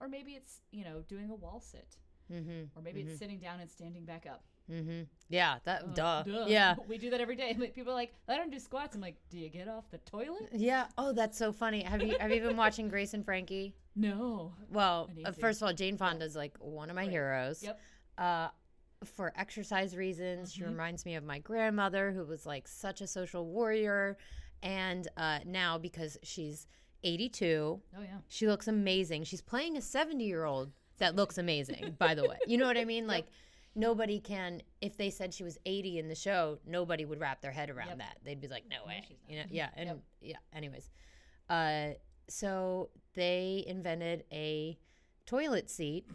Or 0.00 0.08
maybe 0.08 0.34
it's 0.36 0.60
you 0.70 0.84
know 0.84 1.02
doing 1.02 1.30
a 1.30 1.34
wall 1.34 1.60
sit, 1.60 1.96
Mm-hmm. 2.30 2.78
or 2.78 2.82
maybe 2.82 3.02
it's 3.02 3.18
sitting 3.18 3.38
down 3.38 3.60
and 3.60 3.70
standing 3.70 4.04
back 4.04 4.26
up. 4.26 4.44
Mm-hmm. 4.70 5.02
Yeah. 5.28 5.58
That. 5.64 5.82
Uh, 5.98 6.22
duh. 6.22 6.44
Yeah. 6.46 6.74
we 6.88 6.98
do 6.98 7.10
that 7.10 7.20
every 7.20 7.36
day. 7.36 7.56
Like, 7.58 7.74
people 7.74 7.92
are 7.92 7.96
like, 7.96 8.14
I 8.28 8.36
don't 8.36 8.50
do 8.50 8.58
squats. 8.58 8.94
I'm 8.94 9.00
like, 9.00 9.16
do 9.30 9.38
you 9.38 9.48
get 9.48 9.68
off 9.68 9.90
the 9.90 9.98
toilet? 9.98 10.48
Yeah. 10.52 10.86
Oh, 10.98 11.12
that's 11.12 11.38
so 11.38 11.52
funny. 11.52 11.82
Have 11.82 12.02
you 12.02 12.16
have 12.18 12.30
you 12.32 12.40
been 12.42 12.56
watching 12.56 12.88
Grace 12.88 13.14
and 13.14 13.24
Frankie? 13.24 13.74
No. 13.98 14.52
Well, 14.70 15.08
uh, 15.24 15.32
first 15.32 15.62
of 15.62 15.66
all, 15.68 15.72
Jane 15.72 15.96
Fonda's 15.96 16.36
like 16.36 16.54
one 16.58 16.90
of 16.90 16.96
my 16.96 17.02
Right. 17.04 17.10
heroes. 17.10 17.62
Yep. 17.62 17.80
Uh, 18.18 18.48
for 19.04 19.32
exercise 19.36 19.96
reasons, 19.96 20.52
she 20.52 20.60
Mhm. 20.60 20.66
reminds 20.68 21.06
me 21.06 21.14
of 21.14 21.24
my 21.24 21.38
grandmother, 21.38 22.12
who 22.12 22.24
was 22.26 22.44
like 22.44 22.68
such 22.68 23.00
a 23.00 23.06
social 23.06 23.46
warrior, 23.46 24.18
and 24.62 25.08
uh, 25.16 25.38
now 25.46 25.78
because 25.78 26.18
she's 26.22 26.66
82, 27.04 27.80
Oh 27.96 28.02
yeah. 28.02 28.18
she 28.28 28.46
looks 28.46 28.68
amazing. 28.68 29.24
She's 29.24 29.40
playing 29.40 29.78
a 29.78 29.80
70 29.80 30.24
year 30.24 30.44
old 30.44 30.72
that 30.98 31.16
looks 31.16 31.38
amazing. 31.38 31.96
by 31.98 32.14
the 32.14 32.28
way, 32.28 32.36
you 32.46 32.58
know 32.58 32.66
what 32.66 32.76
I 32.76 32.84
mean? 32.84 33.06
Like. 33.16 33.26
Nobody 33.76 34.18
can. 34.20 34.62
If 34.80 34.96
they 34.96 35.10
said 35.10 35.32
she 35.34 35.44
was 35.44 35.58
80 35.66 35.98
in 35.98 36.08
the 36.08 36.14
show, 36.14 36.58
nobody 36.66 37.04
would 37.04 37.20
wrap 37.20 37.42
their 37.42 37.52
head 37.52 37.68
around 37.70 37.88
Yep. 37.88 37.98
that. 37.98 38.18
They'd 38.24 38.40
be 38.40 38.48
like, 38.48 38.64
"No 38.68 38.78
No, 38.80 38.86
way," 38.86 39.04
she's 39.06 39.18
not. 39.22 39.30
you 39.30 39.36
know? 39.38 39.44
Yeah, 39.50 39.70
and 39.74 39.88
Yep. 39.88 39.98
yeah. 40.22 40.36
Anyways, 40.54 40.90
uh, 41.50 41.90
so 42.28 42.88
they 43.14 43.62
invented 43.66 44.24
a 44.32 44.78
toilet 45.26 45.68
seat 45.70 46.06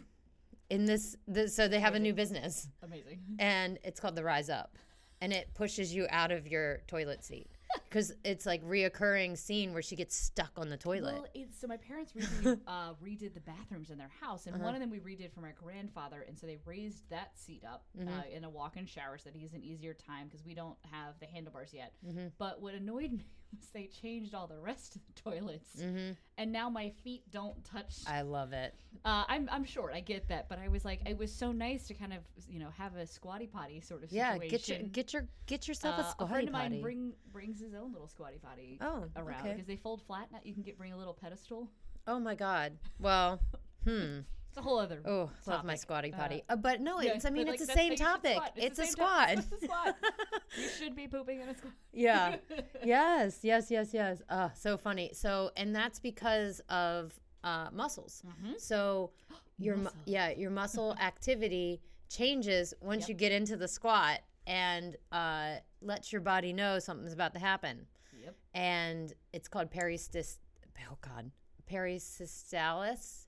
in 0.70 0.86
this, 0.86 1.16
this 1.28 1.54
so 1.54 1.68
they 1.68 1.80
have 1.80 1.94
a 1.94 2.00
new 2.00 2.12
business 2.14 2.68
Amazing. 2.82 3.20
and 3.38 3.78
it's 3.84 4.00
called 4.00 4.16
the 4.16 4.24
rise 4.24 4.48
up 4.50 4.76
and 5.20 5.32
it 5.32 5.52
pushes 5.54 5.94
you 5.94 6.06
out 6.10 6.32
of 6.32 6.46
your 6.48 6.78
toilet 6.86 7.22
seat 7.24 7.50
because 7.88 8.12
it's 8.24 8.46
like 8.46 8.62
reoccurring 8.64 9.36
scene 9.36 9.72
where 9.72 9.82
she 9.82 9.96
gets 9.96 10.14
stuck 10.16 10.52
on 10.56 10.68
the 10.68 10.76
toilet 10.76 11.14
Well, 11.14 11.26
it's, 11.34 11.60
so 11.60 11.66
my 11.66 11.76
parents 11.76 12.14
recently 12.14 12.58
uh, 12.66 12.94
redid 13.02 13.34
the 13.34 13.40
bathrooms 13.40 13.90
in 13.90 13.98
their 13.98 14.10
house, 14.20 14.46
and 14.46 14.54
Uh-huh. 14.54 14.64
one 14.64 14.74
of 14.74 14.80
them 14.80 14.90
we 14.90 14.98
redid 15.00 15.32
for 15.32 15.40
my 15.40 15.52
grandfather, 15.52 16.24
and 16.26 16.38
so 16.38 16.46
they 16.46 16.58
raised 16.64 17.08
that 17.10 17.38
seat 17.38 17.62
up 17.64 17.84
uh, 17.98 18.02
Mhm. 18.04 18.30
in 18.32 18.44
a 18.44 18.50
walk-in 18.50 18.86
shower 18.86 19.18
so 19.18 19.30
that 19.30 19.36
he 19.36 19.42
has 19.42 19.52
an 19.54 19.62
easier 19.62 19.94
time 19.94 20.26
because 20.28 20.44
we 20.44 20.54
don't 20.54 20.78
have 20.90 21.18
the 21.20 21.26
handlebars 21.26 21.72
yet. 21.72 21.92
Mhm. 22.06 22.32
But 22.38 22.60
what 22.60 22.74
annoyed 22.74 23.12
me 23.18 23.24
they 23.74 23.86
changed 23.86 24.34
all 24.34 24.46
the 24.46 24.58
rest 24.58 24.96
of 24.96 25.02
the 25.06 25.12
toilets, 25.30 25.80
hmm 25.80 26.10
and 26.38 26.50
now 26.50 26.68
my 26.70 26.90
feet 27.04 27.22
don't 27.30 27.62
touch. 27.64 27.96
i 28.06 28.22
love 28.22 28.52
it 28.52 28.74
Uh, 29.04 29.24
I'm 29.28 29.48
I'm 29.52 29.64
short, 29.64 29.92
I 29.94 30.00
get 30.00 30.28
that, 30.28 30.48
but 30.48 30.58
I 30.58 30.68
was 30.68 30.84
like, 30.84 31.00
it 31.06 31.16
was 31.18 31.32
so 31.32 31.52
nice 31.52 31.86
to 31.88 31.94
kind 31.94 32.12
of 32.12 32.20
you 32.48 32.58
know 32.58 32.70
have 32.76 32.94
a 32.96 33.06
squatty 33.06 33.46
potty 33.46 33.80
sort 33.80 34.02
of 34.04 34.12
yeah 34.12 34.34
situation. 34.34 34.50
get 34.50 34.68
your 34.68 34.78
get 34.88 35.12
your 35.12 35.28
get 35.46 35.68
yourself 35.68 35.94
a 35.98 36.04
squatty 36.04 36.08
Uh, 36.08 36.12
squatty 36.12 36.32
friend 36.32 36.48
of 36.48 36.52
mine 36.52 36.70
potty 36.70 36.82
bring 36.82 37.12
brings 37.32 37.60
his 37.60 37.74
own 37.74 37.92
little 37.92 38.08
squatty 38.08 38.38
potty 38.42 38.78
oh 38.80 39.04
around 39.16 39.40
okay. 39.40 39.52
because 39.52 39.66
they 39.66 39.76
fold 39.76 40.02
flat. 40.02 40.28
Now 40.32 40.38
you 40.44 40.54
can 40.54 40.62
get 40.62 40.78
bring 40.78 40.92
a 40.92 40.96
little 40.96 41.14
pedestal. 41.14 41.68
oh 42.06 42.18
my 42.18 42.34
god 42.34 42.72
well 42.98 43.40
hmm 43.86 44.20
It's 44.52 44.58
a 44.58 44.62
whole 44.62 44.78
other. 44.78 45.00
oh 45.06 45.30
love 45.46 45.64
my 45.64 45.76
squatty 45.76 46.12
Uh, 46.12 46.16
potty 46.18 46.42
uh, 46.50 46.56
but 46.56 46.82
no 46.82 47.00
yeah, 47.00 47.12
it's 47.14 47.24
i 47.24 47.30
mean 47.30 47.48
it's 47.48 47.58
like, 47.60 47.66
the 47.66 47.72
same 47.72 47.76
how 47.76 47.84
you 47.84 47.96
should 47.96 48.04
topic 48.36 48.38
it's, 48.56 48.78
a 48.78 48.84
squat 48.86 49.30
It's 49.30 49.50
a 49.50 49.64
squat. 49.64 49.96
you 50.58 50.68
should 50.68 50.94
be 50.94 51.08
pooping 51.08 51.40
in 51.40 51.48
a 51.48 51.56
squat. 51.56 51.72
yeah 51.94 52.36
yes 52.84 53.38
yes 53.42 53.70
yes 53.70 53.94
yes 53.94 54.20
uh 54.28 54.50
so 54.52 54.76
funny 54.76 55.10
so 55.14 55.50
and 55.56 55.74
that's 55.74 55.98
because 56.00 56.60
of 56.68 57.18
uh 57.44 57.68
muscles 57.72 58.22
Mhm. 58.26 58.60
so 58.60 59.10
your 59.58 59.76
mu- 59.78 59.84
Muscle. 59.84 59.98
yeah 60.04 60.28
your 60.42 60.50
muscle 60.50 60.94
activity 61.00 61.80
changes 62.10 62.74
once 62.82 63.04
Yep. 63.04 63.08
you 63.08 63.14
get 63.14 63.32
into 63.32 63.56
the 63.56 63.68
squat 63.68 64.20
and 64.46 64.96
uh 65.12 65.54
lets 65.80 66.12
your 66.12 66.20
body 66.20 66.52
know 66.52 66.78
something's 66.78 67.14
about 67.14 67.32
to 67.32 67.40
happen 67.40 67.86
Yep. 68.22 68.34
and 68.52 69.14
it's 69.32 69.48
called 69.48 69.70
peristis 69.70 70.36
oh 70.90 70.98
god 71.00 71.30
perisystalis 71.70 73.21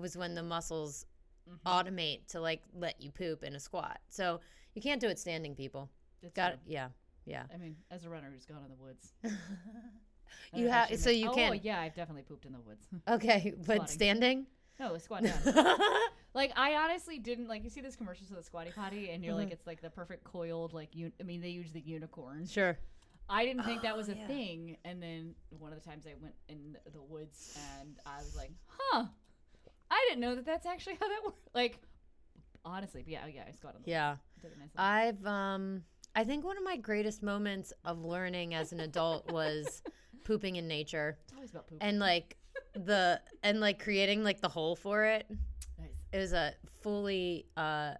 was 0.00 0.16
when 0.16 0.34
the 0.34 0.42
muscles 0.42 1.06
Mhm. 1.48 1.58
automate 1.64 2.26
to 2.28 2.40
like 2.40 2.62
let 2.74 3.00
you 3.00 3.12
poop 3.12 3.44
in 3.44 3.54
a 3.54 3.60
squat 3.60 4.00
so 4.08 4.40
you 4.74 4.82
can't 4.82 5.00
do 5.00 5.06
it 5.08 5.16
standing 5.18 5.54
people 5.54 5.88
It's 6.22 6.32
got 6.34 6.52
it 6.54 6.58
yeah 6.66 6.88
yeah 7.24 7.44
I 7.54 7.56
mean, 7.56 7.76
as 7.90 8.04
a 8.04 8.10
runner 8.10 8.28
who's 8.32 8.44
gone 8.46 8.62
in 8.64 8.68
the 8.70 8.82
woods, 8.82 9.12
you 10.54 10.68
have 10.68 10.94
so 10.98 11.10
you 11.10 11.30
oh, 11.30 11.34
can 11.34 11.60
yeah, 11.62 11.80
I've 11.80 11.94
definitely 11.94 12.22
pooped 12.22 12.44
in 12.46 12.52
the 12.52 12.60
woods. 12.60 12.86
okay 13.08 13.54
but 13.58 13.64
Squatting. 13.74 13.86
standing 13.94 14.46
no, 14.78 14.94
a 14.94 15.00
squat 15.00 15.22
down. 15.24 15.38
like 16.34 16.52
I 16.56 16.74
honestly 16.74 17.18
didn't 17.18 17.48
like. 17.48 17.64
You 17.64 17.70
see 17.70 17.80
those 17.80 17.96
commercials 17.96 18.30
of 18.30 18.36
the 18.36 18.42
squatty 18.42 18.70
potty, 18.74 19.08
and 19.10 19.24
you're 19.24 19.32
like, 19.34 19.48
Mhm. 19.48 19.52
it's 19.52 19.66
like 19.66 19.80
the 19.80 19.88
perfect 19.88 20.22
coiled 20.24 20.74
like. 20.74 20.90
Un- 20.94 21.12
I 21.18 21.22
mean, 21.22 21.40
they 21.40 21.48
use 21.48 21.72
the 21.72 21.80
unicorn. 21.80 22.46
sure 22.46 22.76
I 23.28 23.44
didn't 23.46 23.62
think 23.64 23.82
that 23.82 23.94
Oh, 23.94 23.96
was 23.96 24.08
a 24.10 24.16
yeah. 24.16 24.26
thing, 24.26 24.76
and 24.84 25.02
then 25.02 25.34
one 25.58 25.72
of 25.72 25.82
the 25.82 25.88
times 25.88 26.06
I 26.06 26.14
went 26.20 26.34
in 26.48 26.76
the 26.92 27.00
woods, 27.02 27.56
and 27.80 27.98
I 28.04 28.18
was 28.18 28.36
like, 28.36 28.52
huh, 28.66 29.06
didn't 30.08 30.20
know 30.20 30.34
that 30.34 30.46
that's 30.46 30.66
actually 30.66 30.94
how 31.00 31.08
that 31.08 31.20
works. 31.24 31.40
Like, 31.54 31.78
honestly, 32.64 33.02
but 33.02 33.12
yeah, 33.12 33.26
yeah, 33.32 33.44
I 33.48 33.52
squatted. 33.52 33.78
in 33.80 33.82
the 33.84 33.90
yeah 33.90 34.10
woods. 34.10 34.20
Did 34.42 34.52
it 34.52 34.58
myself. 34.58 34.72
I've 34.76 35.26
um 35.26 35.82
I 36.14 36.24
think 36.24 36.44
one 36.44 36.56
of 36.56 36.64
my 36.64 36.76
greatest 36.76 37.22
moments 37.22 37.72
of 37.84 38.04
learning 38.04 38.54
as 38.54 38.72
an 38.72 38.80
adult 38.80 39.30
was 39.40 39.82
pooping 40.24 40.56
in 40.56 40.66
nature 40.66 41.18
it's 41.24 41.32
always 41.34 41.50
about 41.50 41.66
poop. 41.68 41.78
and 41.80 41.98
like 41.98 42.36
the 42.74 43.20
and 43.42 43.60
like 43.60 43.82
creating 43.82 44.24
like 44.24 44.40
the 44.40 44.48
hole 44.48 44.74
for 44.76 45.04
it. 45.04 45.26
nice. 45.78 45.88
It 46.12 46.18
was 46.18 46.32
a 46.32 46.54
fully 46.82 47.46
uh 47.56 47.94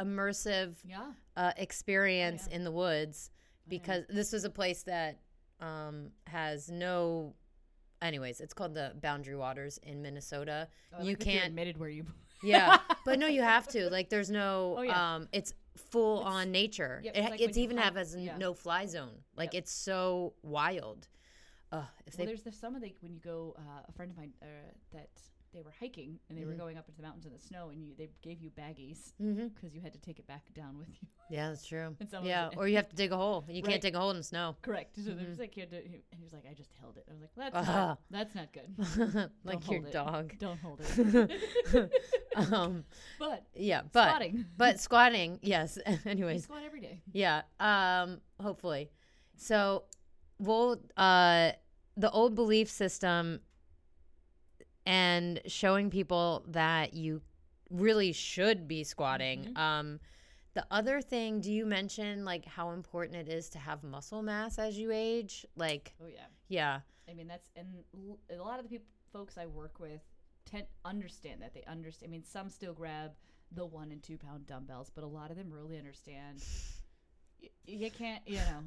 immersive 0.00 0.74
Yeah. 0.84 1.12
uh 1.36 1.52
experience 1.56 2.46
yeah. 2.50 2.56
in 2.56 2.64
the 2.64 2.72
woods 2.72 3.30
Oh, 3.32 3.38
yeah. 3.72 3.78
because 3.78 4.04
this 4.08 4.32
was 4.32 4.44
a 4.44 4.50
place 4.50 4.82
that 4.84 5.18
um 5.60 6.10
has 6.26 6.70
no 6.70 7.34
anyways, 8.02 8.40
it's 8.40 8.54
called 8.54 8.74
the 8.74 8.92
Boundary 9.00 9.36
Waters 9.36 9.78
in 9.82 10.02
Minnesota. 10.02 10.68
Oh, 10.96 11.02
you 11.02 11.10
like 11.10 11.20
can't- 11.20 11.46
admitted 11.46 11.78
where 11.78 11.88
you. 11.88 12.06
Yeah. 12.42 12.78
but 13.06 13.18
no, 13.18 13.26
you 13.28 13.40
have 13.42 13.66
to. 13.68 13.88
Like 13.96 14.10
there's 14.10 14.30
no 14.30 14.76
Oh, 14.78 14.82
yeah. 14.82 15.14
um 15.14 15.28
it's 15.32 15.54
full 15.90 16.20
It's- 16.20 16.32
on 16.34 16.52
nature. 16.52 17.00
yep, 17.02 17.14
it, 17.14 17.18
it's 17.20 17.30
like 17.30 17.40
it's 17.40 17.56
even 17.58 17.78
have 17.78 17.96
as 17.96 18.14
yeah. 18.14 18.36
no 18.36 18.52
fly 18.54 18.86
zone. 18.86 19.14
Like 19.36 19.54
Yep. 19.54 19.62
it's 19.62 19.72
so 19.72 20.34
wild. 20.42 21.08
Uh, 21.72 21.82
if 22.06 22.16
well, 22.16 22.18
they 22.18 22.26
there's 22.26 22.42
there's 22.42 22.58
some 22.58 22.74
of 22.76 22.82
the 22.82 22.94
when 23.00 23.12
you 23.14 23.20
go. 23.20 23.54
Uh, 23.58 23.82
a 23.88 23.92
friend 23.92 24.10
of 24.12 24.16
mine 24.16 24.32
uh, 24.42 24.46
that 24.92 25.08
they 25.56 25.62
were 25.62 25.72
hiking 25.80 26.18
and 26.28 26.36
they 26.38 26.44
were 26.44 26.52
Mhm. 26.52 26.58
going 26.58 26.76
up 26.78 26.86
into 26.86 26.98
the 26.98 27.02
mountains 27.02 27.24
in 27.24 27.32
the 27.32 27.38
snow, 27.38 27.70
and 27.70 27.82
you 27.82 27.94
they 27.96 28.10
gave 28.20 28.42
you 28.42 28.50
baggies 28.50 29.14
Mm-hmm. 29.20 29.48
because 29.48 29.74
you 29.74 29.80
had 29.80 29.92
to 29.94 29.98
take 29.98 30.18
it 30.18 30.26
back 30.26 30.52
down 30.54 30.76
with 30.78 30.88
you. 30.88 31.08
Yeah, 31.28 31.48
that's 31.48 31.66
true. 31.66 31.96
Yeah, 32.22 32.50
or 32.56 32.68
you 32.68 32.76
have 32.76 32.88
to 32.88 32.94
dig 32.94 33.10
a 33.10 33.16
hole. 33.16 33.44
You 33.48 33.54
Right. 33.62 33.64
can't 33.70 33.82
dig 33.82 33.96
a 33.96 33.98
hole 33.98 34.10
in 34.12 34.16
the 34.18 34.22
snow. 34.22 34.54
Correct. 34.62 34.94
So 34.94 35.10
Mhm. 35.10 35.28
was 35.28 35.38
like, 35.40 35.56
you 35.56 35.62
had 35.62 35.70
to, 35.70 35.80
he, 35.80 36.04
and 36.12 36.18
he 36.20 36.22
was 36.22 36.32
like, 36.32 36.44
I 36.48 36.54
just 36.54 36.72
held 36.74 36.98
it. 36.98 37.04
I 37.10 37.12
was 37.14 37.20
like, 37.22 37.30
that's 37.34 37.68
Ah. 37.68 37.72
not, 37.74 37.98
that's 38.10 38.34
not 38.36 38.52
good. 38.52 38.76
like 39.44 39.68
your 39.68 39.84
it. 39.86 39.92
dog. 39.92 40.38
Don't 40.38 40.58
hold 40.60 40.80
it. 40.82 41.90
um, 42.36 42.84
but 43.18 43.44
yeah, 43.54 43.82
but 43.92 44.08
squatting. 44.08 44.44
but 44.56 44.78
squatting, 44.80 45.38
yes. 45.42 45.78
Anyways, 46.04 46.44
squat 46.44 46.62
every 46.64 46.80
day. 46.80 47.02
yeah. 47.12 47.42
Um, 47.58 48.20
hopefully. 48.40 48.90
So, 49.36 49.84
we'll 50.38 50.80
uh, 50.96 51.52
the 51.96 52.10
old 52.10 52.34
belief 52.36 52.68
system 52.70 53.40
and 54.86 55.40
showing 55.46 55.90
people 55.90 56.44
that 56.48 56.94
you 56.94 57.20
really 57.70 58.12
should 58.12 58.68
be 58.68 58.84
squatting. 58.84 59.44
Mhm. 59.54 59.58
Um, 59.58 60.00
the 60.54 60.64
other 60.70 61.02
thing, 61.02 61.40
do 61.40 61.52
you 61.52 61.66
mention 61.66 62.24
like 62.24 62.44
how 62.46 62.70
important 62.70 63.16
it 63.16 63.28
is 63.28 63.50
to 63.50 63.58
have 63.58 63.82
muscle 63.82 64.22
mass 64.22 64.58
as 64.58 64.78
you 64.78 64.90
age? 64.92 65.44
Like, 65.56 65.92
Oh 66.02 66.06
yeah. 66.06 66.26
yeah. 66.48 66.80
I 67.08 67.14
mean 67.14 67.26
that's 67.26 67.50
and 67.56 67.84
a 68.30 68.42
lot 68.42 68.58
of 68.58 68.64
the 68.64 68.68
people 68.70 68.86
folks 69.12 69.36
I 69.36 69.46
work 69.46 69.78
with 69.80 70.00
tend 70.44 70.66
understand 70.84 71.42
that 71.42 71.52
they 71.52 71.64
understand. 71.64 72.10
I 72.10 72.12
mean 72.12 72.24
some 72.24 72.48
still 72.48 72.72
grab 72.72 73.12
the 73.52 73.66
one 73.66 73.92
and 73.92 74.02
two 74.02 74.16
pound 74.16 74.46
dumbbells, 74.46 74.90
but 74.94 75.04
a 75.04 75.06
lot 75.06 75.30
of 75.30 75.36
them 75.36 75.50
really 75.52 75.76
understand. 75.78 76.42
You 77.66 77.90
can't, 77.90 78.22
you 78.26 78.36
know, 78.38 78.62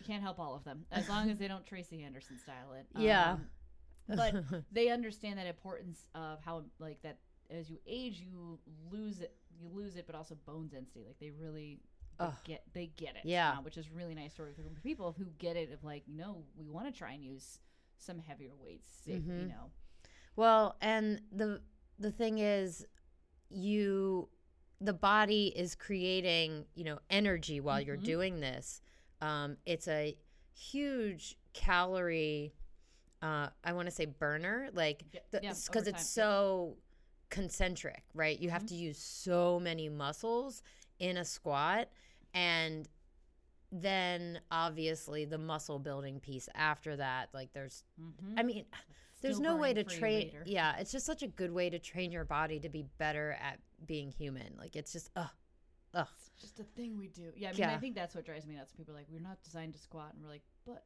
you 0.00 0.06
can't 0.06 0.22
help 0.22 0.38
all 0.38 0.54
of 0.54 0.64
them 0.64 0.86
as 0.90 1.08
long 1.08 1.28
as 1.30 1.38
they 1.38 1.48
don't 1.48 1.66
Tracy 1.66 2.02
Anderson 2.02 2.38
style 2.38 2.72
it. 2.78 2.86
Yeah. 2.96 3.36
But 4.16 4.34
they 4.72 4.88
understand 4.90 5.38
that 5.38 5.46
importance 5.46 6.06
of 6.14 6.40
how 6.44 6.64
like 6.78 7.02
that 7.02 7.18
as 7.50 7.68
you 7.70 7.78
age 7.86 8.20
you 8.20 8.58
lose 8.90 9.20
it 9.20 9.34
you 9.60 9.68
lose 9.72 9.96
it 9.96 10.06
but 10.06 10.14
also 10.14 10.34
bone 10.46 10.68
density 10.68 11.04
like 11.06 11.18
they 11.20 11.30
really 11.30 11.80
they 12.18 12.26
get 12.44 12.62
they 12.72 12.86
get 12.96 13.10
it 13.16 13.22
Yeah. 13.24 13.52
uh, 13.58 13.62
which 13.62 13.76
is 13.76 13.90
really 13.90 14.14
nice 14.14 14.32
for 14.34 14.50
for 14.54 14.62
people 14.82 15.14
who 15.18 15.26
get 15.38 15.56
it 15.56 15.70
of 15.72 15.82
like 15.84 16.02
no 16.08 16.44
we 16.56 16.66
want 16.68 16.86
to 16.86 16.92
try 16.98 17.12
and 17.12 17.22
use 17.22 17.58
some 17.98 18.18
heavier 18.18 18.52
weights 18.58 18.88
if, 19.06 19.22
you 19.26 19.32
Mhm. 19.32 19.48
know 19.48 19.70
Well, 20.36 20.76
and 20.80 21.20
the 21.30 21.60
the 21.98 22.10
thing 22.10 22.38
is 22.38 22.86
you 23.50 24.28
the 24.80 24.92
body 24.94 25.52
is 25.54 25.74
creating, 25.76 26.64
you 26.74 26.84
know, 26.84 26.98
energy 27.10 27.60
while 27.60 27.80
you're 27.80 27.96
Mhm. 27.98 28.02
doing 28.04 28.40
this. 28.40 28.80
Um, 29.20 29.58
it's 29.66 29.86
a 29.86 30.16
huge 30.54 31.36
calorie 31.52 32.52
uh, 33.22 33.48
I 33.64 33.72
want 33.72 33.86
to 33.86 33.92
say 33.92 34.04
burner, 34.06 34.68
like 34.74 35.04
because 35.12 35.40
yeah, 35.42 35.50
it's 35.50 35.68
over 35.70 35.80
time, 35.84 35.92
yeah. 35.94 35.98
so 36.00 36.76
concentric, 37.30 38.02
right? 38.14 38.38
You 38.38 38.50
have 38.50 38.64
Mhm. 38.64 38.68
to 38.68 38.74
use 38.74 38.98
so 38.98 39.58
many 39.60 39.88
muscles 39.88 40.62
in 40.98 41.16
a 41.16 41.24
squat, 41.24 41.88
and 42.34 42.88
then 43.70 44.40
obviously 44.50 45.24
the 45.24 45.38
muscle 45.38 45.78
building 45.78 46.20
piece 46.20 46.48
after 46.54 46.96
that. 46.96 47.32
Like 47.32 47.52
there's 47.52 47.84
Mhm. 47.98 48.38
I 48.38 48.42
mean, 48.42 48.66
there's 49.22 49.36
Still 49.36 49.54
no 49.54 49.56
way 49.56 49.72
to 49.72 49.84
burning 49.84 50.00
for 50.00 50.06
you 50.08 50.30
train. 50.30 50.42
Yeah, 50.46 50.76
it's 50.76 50.92
just 50.92 51.06
such 51.06 51.22
a 51.22 51.28
good 51.28 51.52
way 51.52 51.70
to 51.70 51.78
train 51.78 52.12
your 52.12 52.24
body 52.24 52.60
to 52.60 52.68
be 52.68 52.82
better 52.98 53.32
at 53.32 53.60
being 53.86 54.10
human. 54.10 54.56
Like 54.56 54.76
it's 54.76 54.92
just, 54.92 55.10
ugh, 55.16 55.30
ugh. 55.94 56.08
It's 56.34 56.42
just 56.42 56.60
a 56.60 56.64
thing 56.64 56.96
we 56.98 57.08
do 57.08 57.32
yeah 57.36 57.50
i 57.50 57.52
mean 57.52 57.60
Yeah. 57.60 57.74
i 57.74 57.78
think 57.78 57.94
that's 57.94 58.14
what 58.14 58.24
drives 58.24 58.46
me 58.46 58.54
nuts 58.56 58.72
people 58.72 58.94
are 58.94 58.96
like 58.98 59.06
we're 59.10 59.20
not 59.20 59.40
designed 59.42 59.74
to 59.74 59.78
squat 59.78 60.12
and 60.14 60.22
we're 60.22 60.30
like 60.30 60.42
but 60.66 60.84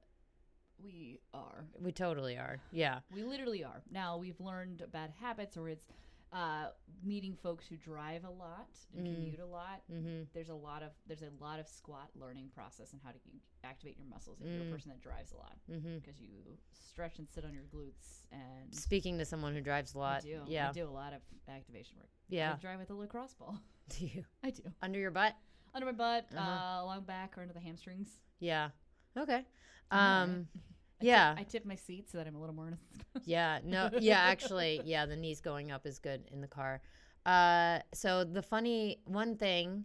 we 0.82 1.20
are 1.34 1.64
We 1.80 1.92
totally 1.92 2.36
are. 2.36 2.58
Yeah, 2.72 3.00
We 3.14 3.22
literally 3.22 3.64
are. 3.64 3.82
Now 3.90 4.16
we've 4.18 4.40
learned 4.40 4.84
bad 4.92 5.10
habits, 5.20 5.56
or 5.56 5.68
it's 5.68 5.86
uh, 6.32 6.66
meeting 7.04 7.36
folks 7.42 7.66
who 7.66 7.76
drive 7.76 8.24
a 8.24 8.30
lot 8.30 8.68
and 8.96 9.06
Mm. 9.06 9.14
commute 9.14 9.40
a 9.40 9.46
lot. 9.46 9.82
mm-hmm. 9.90 10.24
There's 10.34 10.48
a 10.50 10.54
lot 10.54 10.82
of 10.82 10.90
there's 11.06 11.22
a 11.22 11.30
lot 11.40 11.60
of 11.60 11.68
squat 11.68 12.10
learning 12.14 12.50
process 12.54 12.92
and 12.92 13.00
how 13.04 13.10
to 13.12 13.18
activate 13.64 13.96
your 13.96 14.06
muscles 14.08 14.40
if 14.40 14.46
you're 14.48 14.64
Mm. 14.64 14.68
a 14.68 14.72
person 14.72 14.90
that 14.90 15.00
drives 15.00 15.32
a 15.32 15.36
lot 15.36 15.56
Mm-hmm. 15.70 15.98
because 15.98 16.20
you 16.20 16.58
stretch 16.72 17.18
and 17.18 17.28
sit 17.28 17.44
on 17.44 17.54
your 17.54 17.64
glutes 17.64 18.26
and 18.32 18.74
Speaking 18.74 19.18
to 19.18 19.24
someone 19.24 19.54
who 19.54 19.60
drives 19.60 19.94
a 19.94 19.98
lot, 19.98 20.22
do 20.22 20.40
yeah, 20.46 20.68
I 20.70 20.72
do 20.72 20.84
a 20.86 20.90
lot 20.90 21.12
of 21.14 21.20
activation 21.48 21.96
work. 21.98 22.10
I 22.12 22.34
yeah. 22.34 22.56
drive 22.60 22.80
with 22.80 22.90
a 22.90 22.94
lacrosse 22.94 23.34
ball. 23.34 23.58
Do 23.88 24.04
you 24.06 24.24
I 24.42 24.50
do 24.50 24.62
under 24.82 24.98
your 24.98 25.12
butt? 25.12 25.34
under 25.74 25.86
my 25.86 25.92
butt, 25.92 26.26
Uh-huh. 26.36 26.40
uh, 26.40 26.82
along 26.82 27.02
back, 27.04 27.38
or 27.38 27.42
under 27.42 27.54
the 27.54 27.60
hamstrings. 27.60 28.18
Yeah. 28.40 28.70
Okay. 29.16 29.44
Right? 29.92 30.22
Um. 30.22 30.48
I 30.98 31.04
tip- 31.04 31.06
yeah. 31.08 31.34
I 31.36 31.42
tip 31.42 31.66
my 31.66 31.74
seat 31.76 32.10
so 32.10 32.16
that 32.18 32.26
I'm 32.26 32.34
a 32.36 32.40
little 32.40 32.54
more. 32.54 32.68
In 32.68 32.72
a 32.74 32.78
yeah. 33.24 33.58
No. 33.64 33.90
Yeah. 33.98 34.18
Actually, 34.18 34.80
yeah. 34.84 35.04
The 35.06 35.16
knees 35.16 35.40
going 35.40 35.70
up 35.70 35.86
is 35.86 35.98
good 35.98 36.24
in 36.32 36.40
the 36.40 36.48
car. 36.48 36.80
Uh. 37.26 37.80
So 37.94 38.24
the 38.24 38.42
funny 38.42 39.00
one 39.04 39.36
thing. 39.36 39.84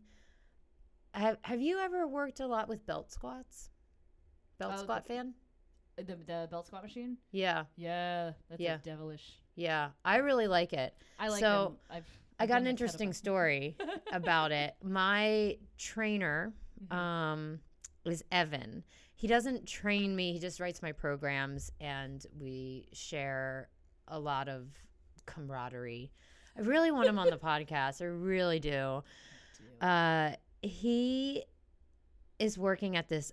Have 1.14 1.38
Have 1.44 1.62
you 1.62 1.80
ever 1.80 2.08
worked 2.08 2.40
a 2.40 2.48
lot 2.48 2.70
with 2.70 2.86
belt 2.86 3.12
squats? 3.12 3.70
Belt 4.58 4.72
Oh, 4.74 4.78
the- 4.78 4.84
squat 4.84 5.06
fan? 5.06 5.34
the 5.98 6.16
the 6.16 6.48
belt 6.50 6.68
squat 6.68 6.84
machine. 6.84 7.18
Yeah. 7.32 7.66
Yeah, 7.76 8.32
that's 8.50 8.62
Yeah. 8.62 8.76
a 8.76 8.78
devilish. 8.78 9.34
Yeah. 9.56 9.90
I 10.06 10.18
really 10.18 10.48
like 10.48 10.72
it. 10.74 10.96
I 11.20 11.28
like 11.28 11.42
So, 11.42 11.76
them. 11.90 11.98
I've 11.98 12.20
I 12.40 12.44
I've 12.44 12.50
got 12.50 12.62
an 12.62 12.68
interesting 12.68 13.12
story 13.14 13.76
about 14.14 14.52
it. 14.54 14.74
My 14.82 15.58
trainer 15.78 16.54
Mhm. 16.88 16.96
um, 16.96 17.60
is 18.06 18.24
Evan. 18.32 18.84
He 19.22 19.28
doesn't 19.28 19.68
train 19.68 20.16
me, 20.16 20.34
he 20.34 20.40
just 20.40 20.60
writes 20.60 20.82
my 20.82 20.94
programs, 20.94 21.72
and 21.80 22.26
we 22.40 22.88
share 22.92 23.70
a 24.08 24.18
lot 24.18 24.50
of 24.50 24.66
camaraderie. 25.28 26.12
I 26.58 26.62
really 26.62 26.90
want 26.90 27.08
him 27.08 27.20
on 27.20 27.30
the 27.30 27.38
podcast. 27.52 28.02
I 28.02 28.06
really 28.06 28.60
do. 28.60 29.04
Uh, 29.80 30.32
he 30.64 31.44
is 32.40 32.58
working 32.58 32.98
at 32.98 33.10
this 33.10 33.32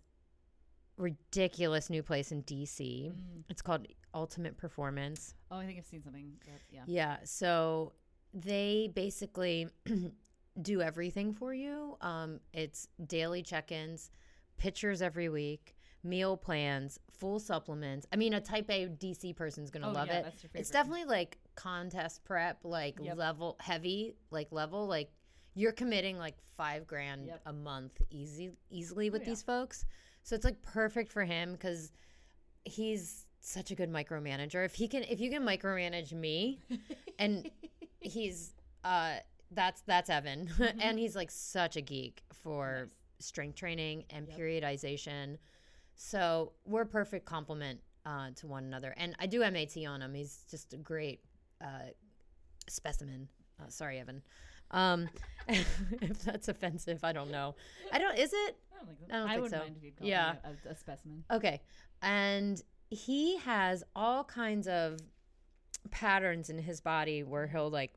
ridiculous 0.99 1.89
new 1.89 2.03
place 2.03 2.33
in 2.33 2.43
DC. 2.43 3.07
Mm. 3.07 3.45
It's 3.49 3.63
called 3.63 3.87
Ultimate 4.13 4.59
Performance. 4.59 5.33
Oh, 5.51 5.57
I 5.57 5.65
think 5.65 5.79
I've 5.79 5.87
seen 5.87 6.03
something. 6.03 6.33
Yeah. 6.71 6.83
Yeah. 6.87 7.17
So 7.25 7.95
they 8.35 8.91
basically 8.95 9.69
do 10.61 10.83
everything 10.83 11.33
for 11.33 11.55
you. 11.55 11.97
Um, 12.03 12.41
it's 12.53 12.89
daily 13.07 13.43
check 13.43 13.73
ins, 13.73 14.11
pictures 14.59 15.01
every 15.01 15.31
week, 15.31 15.75
meal 16.05 16.37
plans, 16.37 16.99
full 17.11 17.41
supplements. 17.41 18.07
I 18.13 18.17
mean, 18.17 18.35
a 18.35 18.41
type 18.41 18.67
A 18.71 18.87
DC 18.87 19.35
person's 19.37 19.71
going 19.71 19.83
to 19.83 19.89
oh, 19.89 19.93
love 19.93 20.09
yeah, 20.09 20.19
it. 20.27 20.35
It's 20.55 20.71
definitely 20.71 21.05
like 21.05 21.39
contest 21.55 22.25
prep, 22.25 22.59
like 22.65 22.99
Yep. 23.01 23.17
level 23.17 23.57
heavy, 23.61 24.15
like 24.31 24.53
level, 24.53 24.87
like 24.87 25.11
you're 25.55 25.73
committing 25.73 26.19
like 26.19 26.37
five 26.57 26.87
grand 26.87 27.27
Yep. 27.27 27.41
a 27.47 27.53
month 27.53 28.01
easy 28.11 28.53
easily 28.71 29.11
with 29.11 29.23
Oh, 29.23 29.25
yeah. 29.25 29.31
these 29.31 29.43
folks. 29.43 29.85
So 30.23 30.35
it's 30.37 30.45
like 30.45 30.61
perfect 30.63 31.11
for 31.13 31.25
him 31.25 31.53
because 31.53 31.93
he's 32.65 33.27
such 33.41 33.71
a 33.71 33.75
good 33.75 33.91
micromanager. 33.91 34.65
If 34.65 34.75
he 34.75 34.89
can, 34.89 35.03
if 35.05 35.21
you 35.21 35.31
can 35.31 35.43
micromanage 35.43 36.13
me, 36.13 36.61
and 37.19 37.51
he's 38.01 38.55
uh 38.85 39.17
that's 39.51 39.81
that's 39.83 40.11
Evan, 40.11 40.47
Mhm. 40.59 40.77
and 40.81 40.99
he's 40.99 41.17
like 41.17 41.31
such 41.31 41.77
a 41.77 41.81
geek 41.81 42.23
for 42.33 42.89
Nice. 43.19 43.27
strength 43.27 43.57
training 43.57 44.05
and 44.11 44.29
Yep. 44.29 44.39
periodization. 44.39 45.39
So 45.99 46.53
we're 46.65 46.83
a 46.83 46.87
perfect 46.87 47.27
complement 47.27 47.81
uh, 48.07 48.31
to 48.37 48.47
one 48.47 48.65
another. 48.65 48.95
And 48.97 49.15
I 49.19 49.27
do 49.27 49.41
MAT 49.41 49.77
on 49.87 50.01
him. 50.01 50.15
He's 50.15 50.45
just 50.51 50.73
a 50.73 50.77
great 50.77 51.21
uh, 51.61 51.91
specimen. 52.69 53.29
Uh, 53.61 53.69
sorry, 53.69 53.99
Evan. 53.99 54.23
Um, 54.71 55.09
if 55.49 56.21
that's 56.23 56.47
offensive, 56.49 57.03
I 57.03 57.13
don't 57.13 57.31
know. 57.33 57.57
I 57.93 57.99
don't. 57.99 58.17
Is 58.17 58.33
it? 58.33 58.57
I 58.73 58.85
don't 58.85 58.97
think, 58.99 59.13
I 59.13 59.17
don't 59.19 59.29
think 59.29 59.43
wouldn't 59.43 59.61
so. 59.61 59.65
mind 59.65 59.77
if 59.77 59.83
you'd 59.85 59.97
call 59.99 60.07
Yeah. 60.07 60.35
a, 60.45 60.71
a, 60.71 60.77
specimen. 60.77 61.25
Okay. 61.33 61.61
And 62.01 62.63
he 62.91 63.37
has 63.39 63.83
all 63.97 64.23
kinds 64.23 64.69
of 64.69 65.01
patterns 65.91 66.49
in 66.49 66.59
his 66.59 66.81
body 66.81 67.25
where 67.25 67.49
he'll 67.49 67.71
like 67.71 67.95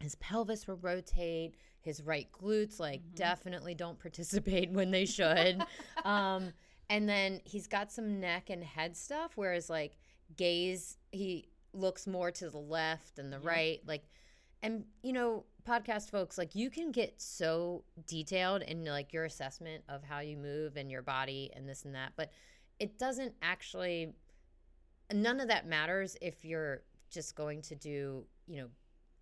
his 0.00 0.14
pelvis 0.16 0.66
will 0.66 0.76
rotate, 0.76 1.54
his 1.82 2.02
right 2.02 2.28
glutes 2.32 2.80
like 2.80 3.02
Mhm. 3.02 3.14
definitely 3.14 3.74
don't 3.74 3.98
participate 3.98 4.70
when 4.70 4.90
they 4.90 5.04
should. 5.04 5.62
um 6.04 6.52
and 6.88 7.08
then 7.08 7.40
he's 7.44 7.66
got 7.66 7.90
some 7.92 8.20
neck 8.20 8.50
and 8.50 8.62
head 8.64 8.96
stuff 8.96 9.32
whereas 9.36 9.68
like 9.70 9.96
gaze 10.36 10.96
he 11.12 11.48
looks 11.72 12.06
more 12.06 12.30
to 12.30 12.48
the 12.50 12.58
left 12.58 13.18
and 13.18 13.32
the 13.32 13.36
Yep. 13.38 13.44
right 13.46 13.80
like 13.86 14.04
and 14.62 14.84
you 15.02 15.12
know 15.12 15.44
podcast 15.66 16.10
folks 16.10 16.38
like 16.38 16.54
you 16.54 16.70
can 16.70 16.92
get 16.92 17.20
so 17.20 17.82
detailed 18.06 18.62
in 18.62 18.84
like 18.84 19.12
your 19.12 19.24
assessment 19.24 19.82
of 19.88 20.02
how 20.04 20.20
you 20.20 20.36
move 20.36 20.76
and 20.76 20.90
your 20.90 21.02
body 21.02 21.50
and 21.54 21.68
this 21.68 21.84
and 21.84 21.94
that 21.94 22.12
but 22.16 22.30
it 22.78 22.98
doesn't 22.98 23.34
actually 23.42 24.12
none 25.12 25.40
of 25.40 25.48
that 25.48 25.66
matters 25.66 26.16
if 26.20 26.44
you're 26.44 26.82
just 27.10 27.34
going 27.36 27.62
to 27.62 27.74
do 27.74 28.24
you 28.46 28.56
know 28.60 28.68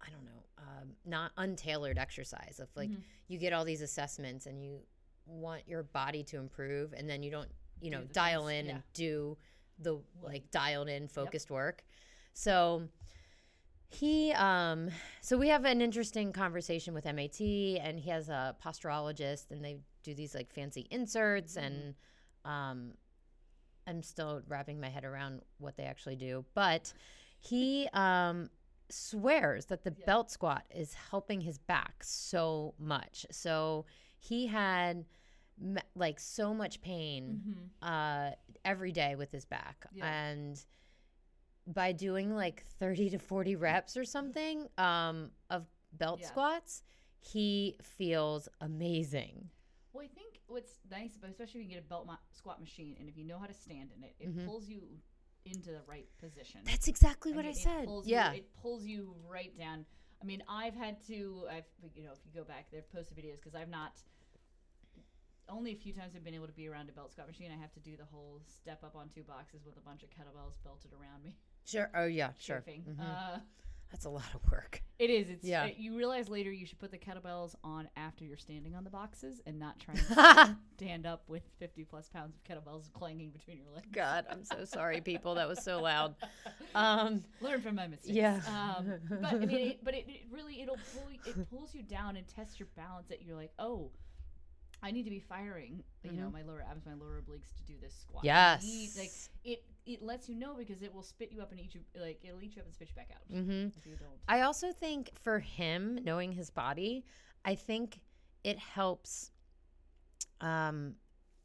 i 0.00 0.08
don't 0.10 0.24
know 0.24 0.30
um, 0.58 0.90
not 1.04 1.30
untailored 1.36 1.98
exercise 1.98 2.58
of 2.60 2.68
like 2.76 2.90
Mhm. 2.90 3.02
you 3.28 3.38
get 3.38 3.52
all 3.52 3.64
these 3.64 3.82
assessments 3.82 4.46
and 4.46 4.62
you 4.62 4.80
want 5.26 5.62
your 5.66 5.82
body 5.82 6.22
to 6.22 6.36
improve 6.38 6.92
and 6.92 7.08
then 7.08 7.22
you 7.22 7.30
don't 7.30 7.48
you 7.80 7.90
know 7.90 8.02
dial 8.12 8.46
things, 8.46 8.60
in 8.60 8.66
yeah. 8.66 8.72
and 8.72 8.82
do 8.92 9.36
the 9.80 9.98
like 10.22 10.50
dialed 10.50 10.88
in 10.88 11.08
focused 11.08 11.50
work 11.50 11.82
so 12.32 12.82
he 13.88 14.32
um 14.32 14.90
so 15.20 15.36
we 15.36 15.48
have 15.48 15.64
an 15.64 15.80
interesting 15.80 16.32
conversation 16.32 16.94
with 16.94 17.04
MAT 17.04 17.40
and 17.40 17.98
he 17.98 18.10
has 18.10 18.28
a 18.28 18.56
posturologist 18.64 19.50
and 19.50 19.64
they 19.64 19.78
do 20.02 20.14
these 20.14 20.34
like 20.34 20.52
fancy 20.52 20.86
inserts 20.90 21.56
and 21.56 21.94
um 22.44 22.92
I'm 23.86 24.02
still 24.02 24.42
wrapping 24.48 24.80
my 24.80 24.88
head 24.88 25.04
around 25.04 25.42
what 25.58 25.76
they 25.76 25.84
actually 25.84 26.16
do 26.16 26.44
but 26.54 26.92
he 27.40 27.88
um 27.92 28.50
swears 28.90 29.66
that 29.66 29.82
the 29.84 29.94
Yeah. 29.98 30.06
belt 30.06 30.30
squat 30.30 30.64
is 30.74 30.94
helping 30.94 31.40
his 31.40 31.58
back 31.58 32.02
so 32.02 32.74
much 32.78 33.26
so 33.30 33.86
he 34.28 34.46
had 34.46 35.04
like 35.94 36.18
so 36.18 36.52
much 36.54 36.80
pain 36.80 37.40
Mm-hmm. 37.46 37.88
uh, 37.88 38.30
every 38.64 38.90
day 38.92 39.14
with 39.14 39.30
his 39.30 39.44
back. 39.44 39.86
Yeah. 39.92 40.06
And 40.06 40.58
by 41.66 41.92
doing 41.92 42.34
like 42.34 42.64
30 42.80 43.10
to 43.10 43.18
40 43.18 43.56
reps 43.56 43.96
or 43.96 44.04
something 44.04 44.66
um, 44.78 45.30
of 45.50 45.66
belt 45.92 46.20
Yeah. 46.22 46.28
squats, 46.28 46.82
he 47.20 47.76
feels 47.82 48.48
amazing. 48.60 49.48
Well, 49.92 50.04
I 50.04 50.08
think 50.08 50.40
what's 50.46 50.72
nice 50.90 51.16
about, 51.16 51.30
especially 51.30 51.60
if 51.60 51.66
you 51.68 51.74
get 51.74 51.84
a 51.84 51.88
belt 51.88 52.06
ma- 52.06 52.16
squat 52.32 52.60
machine, 52.60 52.96
and 52.98 53.08
if 53.08 53.16
you 53.16 53.24
know 53.24 53.38
how 53.38 53.46
to 53.46 53.54
stand 53.54 53.90
in 53.96 54.02
it, 54.02 54.14
it 54.18 54.34
Mhm. 54.36 54.46
pulls 54.46 54.68
you 54.68 54.82
into 55.44 55.70
the 55.70 55.82
right 55.86 56.08
position. 56.18 56.60
That's 56.64 56.88
exactly 56.88 57.32
what 57.32 57.44
I 57.44 57.52
said. 57.52 57.88
Yeah. 58.04 58.32
you, 58.32 58.38
it 58.38 58.54
pulls 58.56 58.84
you 58.84 59.14
right 59.28 59.56
down. 59.56 59.86
I 60.24 60.26
mean, 60.26 60.42
I've 60.48 60.74
had 60.74 61.06
to, 61.08 61.44
I've 61.50 61.68
you 61.94 62.02
know, 62.02 62.12
if 62.12 62.24
you 62.24 62.32
go 62.34 62.44
back, 62.44 62.68
they've 62.72 62.90
posted 62.90 63.18
videos 63.18 63.36
because 63.36 63.54
I've 63.54 63.68
not. 63.68 63.92
Only 65.50 65.72
a 65.72 65.76
few 65.76 65.92
times 65.92 66.14
I've 66.16 66.24
been 66.24 66.34
able 66.34 66.46
to 66.46 66.54
be 66.54 66.66
around 66.66 66.88
a 66.88 66.92
belt 66.92 67.12
squat 67.12 67.26
machine. 67.26 67.52
I 67.52 67.60
have 67.60 67.74
to 67.74 67.80
do 67.80 67.98
the 67.98 68.06
whole 68.06 68.40
step 68.48 68.82
up 68.82 68.96
on 68.96 69.10
two 69.14 69.22
boxes 69.22 69.60
with 69.66 69.76
a 69.76 69.80
bunch 69.80 70.02
of 70.02 70.08
kettlebells 70.08 70.54
belted 70.64 70.92
around 70.98 71.22
me. 71.22 71.36
Sure. 71.66 71.90
Oh, 71.94 72.06
yeah, 72.06 72.30
sure. 72.38 72.64
Mhm. 72.66 72.98
Uh, 72.98 73.40
That's 73.94 74.06
a 74.06 74.10
lot 74.10 74.34
of 74.34 74.50
work. 74.50 74.82
it 74.98 75.08
is. 75.08 75.28
It's 75.28 75.44
Yeah. 75.44 75.66
it- 75.66 75.76
you 75.76 75.96
realize 75.96 76.28
later 76.28 76.50
you 76.50 76.66
should 76.66 76.80
put 76.80 76.90
the 76.90 76.98
kettlebells 76.98 77.54
on 77.62 77.88
after 77.96 78.24
you're 78.24 78.36
standing 78.36 78.74
on 78.74 78.82
the 78.82 78.90
boxes 78.90 79.40
and 79.46 79.56
not 79.56 79.78
try 79.78 79.94
to 80.48 80.56
stand 80.74 81.06
up 81.06 81.22
with 81.28 81.44
50 81.60 81.84
plus 81.84 82.08
pounds 82.08 82.34
of 82.36 82.42
kettlebells 82.42 82.92
clanging 82.92 83.30
between 83.30 83.58
your 83.58 83.70
legs. 83.72 83.86
God, 83.92 84.26
I'm 84.28 84.44
so 84.44 84.64
sorry, 84.64 85.00
people. 85.00 85.36
That 85.36 85.46
was 85.48 85.62
so 85.62 85.80
loud. 85.80 86.16
Um, 86.76 87.22
Learn 87.40 87.60
from 87.62 87.76
my 87.76 87.86
mistakes. 87.86 88.16
Yeah. 88.16 88.40
Um, 88.48 88.94
but 89.08 89.34
I 89.34 89.38
mean, 89.38 89.50
it, 89.50 89.78
but 89.84 89.94
it, 89.94 90.06
it 90.08 90.22
really 90.28 90.60
it'll 90.60 90.76
pull 90.92 91.06
it 91.24 91.48
pulls 91.48 91.72
you 91.72 91.84
down 91.84 92.16
and 92.16 92.26
tests 92.26 92.58
your 92.58 92.66
balance. 92.74 93.06
That 93.06 93.22
you're 93.22 93.36
like, 93.36 93.52
oh, 93.60 93.92
I 94.82 94.90
need 94.90 95.04
to 95.04 95.10
be 95.10 95.20
firing. 95.20 95.84
You 96.02 96.10
know, 96.10 96.30
my 96.30 96.42
lower 96.42 96.64
abs, 96.68 96.84
my 96.84 96.94
lower 96.94 97.22
obliques 97.22 97.54
to 97.58 97.62
do 97.64 97.74
this 97.80 97.94
squat. 97.94 98.26
I 98.26 98.58
need- 98.60 98.90
like 98.96 99.04
yes. 99.04 99.28
it 99.44 99.62
it 99.86 100.02
lets 100.02 100.28
you 100.28 100.34
know 100.34 100.54
because 100.54 100.82
it 100.82 100.92
will 100.94 101.02
spit 101.02 101.30
you 101.30 101.40
up 101.40 101.50
and 101.50 101.60
eat 101.60 101.74
you 101.74 101.80
like 102.00 102.18
it'll 102.22 102.42
eat 102.42 102.56
you 102.56 102.60
up 102.62 102.66
and 102.66 102.74
spit 102.74 102.88
you 102.88 102.94
back 102.94 103.10
out 103.14 103.36
mm-hmm. 103.36 103.68
if 103.76 103.86
you 103.86 103.96
don't. 103.96 104.10
I 104.28 104.42
also 104.42 104.72
think 104.72 105.10
for 105.22 105.38
him, 105.38 105.98
knowing 106.04 106.32
his 106.32 106.50
body, 106.50 107.04
I 107.44 107.54
think 107.54 108.00
it 108.42 108.58
helps 108.58 109.30
um, 110.40 110.94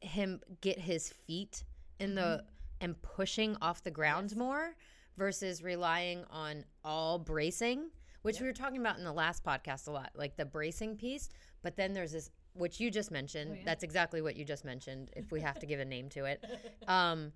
him 0.02 0.41
get 0.62 0.80
his 0.80 1.10
feet 1.10 1.63
in 1.99 2.15
the 2.15 2.43
and 2.82 3.02
pushing 3.02 3.58
off 3.62 3.84
the 3.84 3.91
ground 3.91 4.32
Yes. 4.32 4.38
more 4.38 4.75
versus 5.17 5.62
relying 5.62 6.23
on 6.30 6.63
all 6.84 7.19
bracing, 7.19 7.89
which 8.21 8.36
Yep. 8.36 8.41
we 8.41 8.47
were 8.47 8.54
talking 8.54 8.80
about 8.80 8.97
in 8.97 9.04
the 9.04 9.12
last 9.12 9.43
podcast 9.43 9.88
a 9.88 9.91
lot, 9.91 10.12
like 10.15 10.38
the 10.38 10.45
bracing 10.45 10.95
piece. 10.95 11.30
But 11.62 11.75
then 11.75 11.93
there's 11.93 12.13
this, 12.13 12.32
which 12.54 12.80
you 12.80 12.89
just 12.89 13.12
mentioned. 13.12 13.52
Oh, 13.52 13.56
yeah. 13.56 13.63
That's 13.65 13.84
exactly 13.84 14.21
what 14.21 14.38
you 14.38 14.45
just 14.45 14.63
mentioned. 14.63 15.12
If 15.15 15.32
we 15.32 15.41
have 15.41 15.60
to 15.60 15.65
give 15.65 15.82
a 15.82 15.86
name 15.86 16.08
to 16.10 16.23
it, 16.23 16.45
um, 16.88 17.34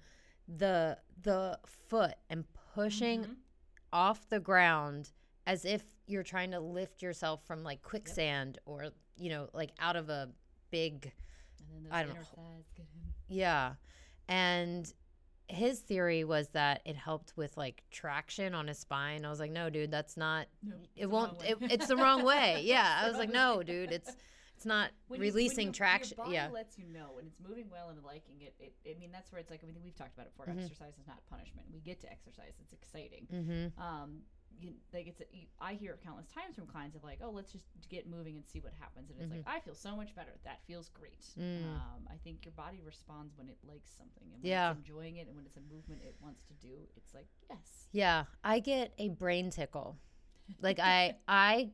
the 0.47 0.97
the 1.21 1.59
foot 1.65 2.15
and 2.29 2.45
pushing 2.73 3.23
Mhm. 3.23 3.35
off 3.91 4.27
the 4.29 4.39
ground 4.39 5.11
as 5.45 5.63
if 5.65 5.83
you're 6.07 6.23
trying 6.23 6.51
to 6.51 6.59
lift 6.59 7.01
yourself 7.01 7.45
from 7.45 7.63
like 7.63 7.81
quicksand 7.81 8.57
or 8.65 8.89
you 9.15 9.29
know 9.29 9.49
like 9.53 9.71
out 9.79 9.95
of 9.95 10.09
a 10.09 10.29
big 10.71 11.13
And 11.73 11.85
then 11.85 11.91
I 11.91 12.03
don't 12.03 12.15
know. 12.15 12.21
thighs 12.21 12.71
get 12.75 12.87
in. 12.95 13.13
yeah 13.35 13.75
and 14.27 14.91
his 15.49 15.79
theory 15.81 16.23
was 16.23 16.49
that 16.49 16.81
it 16.85 16.95
helped 16.95 17.33
with 17.37 17.55
like 17.57 17.83
traction 17.91 18.55
on 18.55 18.67
his 18.67 18.79
spine 18.79 19.23
i 19.25 19.29
was 19.29 19.39
like 19.39 19.51
no 19.51 19.69
dude 19.69 19.91
that's 19.91 20.17
not 20.17 20.47
No, 20.63 20.75
it 20.95 21.05
won't 21.09 21.41
it, 21.43 21.57
it's 21.61 21.87
the 21.87 21.97
wrong 21.97 22.23
way 22.23 22.61
yeah 22.63 23.01
i 23.03 23.07
was 23.07 23.17
like 23.17 23.29
no 23.29 23.61
dude 23.61 23.91
it's 23.91 24.15
it's 24.63 24.65
not 24.65 24.91
When 25.09 25.19
you- 25.19 25.25
releasing 25.27 25.67
you- 25.67 25.73
traction 25.73 26.15
Your 26.17 26.25
body 26.25 26.35
yeah 26.35 26.47
lets 26.47 26.77
you 26.77 26.85
know 26.87 27.11
when 27.15 27.25
it's 27.27 27.39
moving 27.39 27.69
well 27.69 27.89
and 27.89 28.01
liking 28.03 28.39
it. 28.41 28.55
It, 28.59 28.73
I 28.89 28.97
mean, 28.97 29.11
that's 29.11 29.29
where 29.31 29.39
it's 29.41 29.51
like. 29.51 29.61
I 29.61 29.67
mean, 29.67 29.75
we've 29.83 29.95
talked 29.95 30.13
about 30.13 30.27
it 30.27 30.37
before. 30.37 30.45
Mhm. 30.53 30.63
Exercise 30.63 30.97
is 30.97 31.05
not 31.05 31.19
punishment. 31.29 31.67
We 31.73 31.81
get 31.81 31.99
to 32.01 32.09
exercise. 32.11 32.53
It's 32.61 32.71
exciting. 32.71 33.27
mm-hmm 33.31 33.81
Um, 33.81 34.23
you, 34.57 34.73
like 34.93 35.07
it's. 35.07 35.19
A, 35.19 35.25
you, 35.33 35.47
I 35.59 35.73
hear 35.73 35.91
it 35.93 36.01
countless 36.01 36.27
times 36.27 36.55
from 36.55 36.67
clients 36.67 36.95
of 36.95 37.03
like, 37.03 37.19
oh, 37.21 37.31
let's 37.31 37.51
just 37.51 37.65
get 37.89 38.07
moving 38.07 38.37
and 38.37 38.47
see 38.47 38.61
what 38.61 38.71
happens. 38.79 39.09
And 39.11 39.19
it's 39.19 39.31
like, 39.31 39.43
I 39.45 39.59
feel 39.59 39.75
so 39.75 39.95
much 39.97 40.15
better. 40.15 40.31
That 40.45 40.61
feels 40.65 40.87
great. 40.89 41.25
Mm. 41.37 41.65
Um, 41.65 42.07
I 42.09 42.15
think 42.23 42.45
your 42.45 42.53
body 42.53 42.79
responds 42.85 43.35
when 43.35 43.49
it 43.49 43.57
likes 43.67 43.91
something 43.97 44.23
and 44.31 44.41
when 44.41 44.49
Yeah. 44.49 44.71
it's 44.71 44.77
enjoying 44.79 45.17
it 45.17 45.27
and 45.27 45.35
when 45.35 45.45
it's 45.45 45.57
a 45.57 45.61
movement 45.73 46.03
it 46.03 46.15
wants 46.21 46.43
to 46.45 46.53
do. 46.53 46.87
It's 46.95 47.13
like 47.13 47.27
yes. 47.49 47.87
Yeah, 47.91 48.25
I 48.45 48.59
get 48.59 48.93
a 48.97 49.09
brain 49.09 49.49
tickle. 49.49 49.97
Like 50.61 50.79
I 50.79 51.17
I 51.27 51.71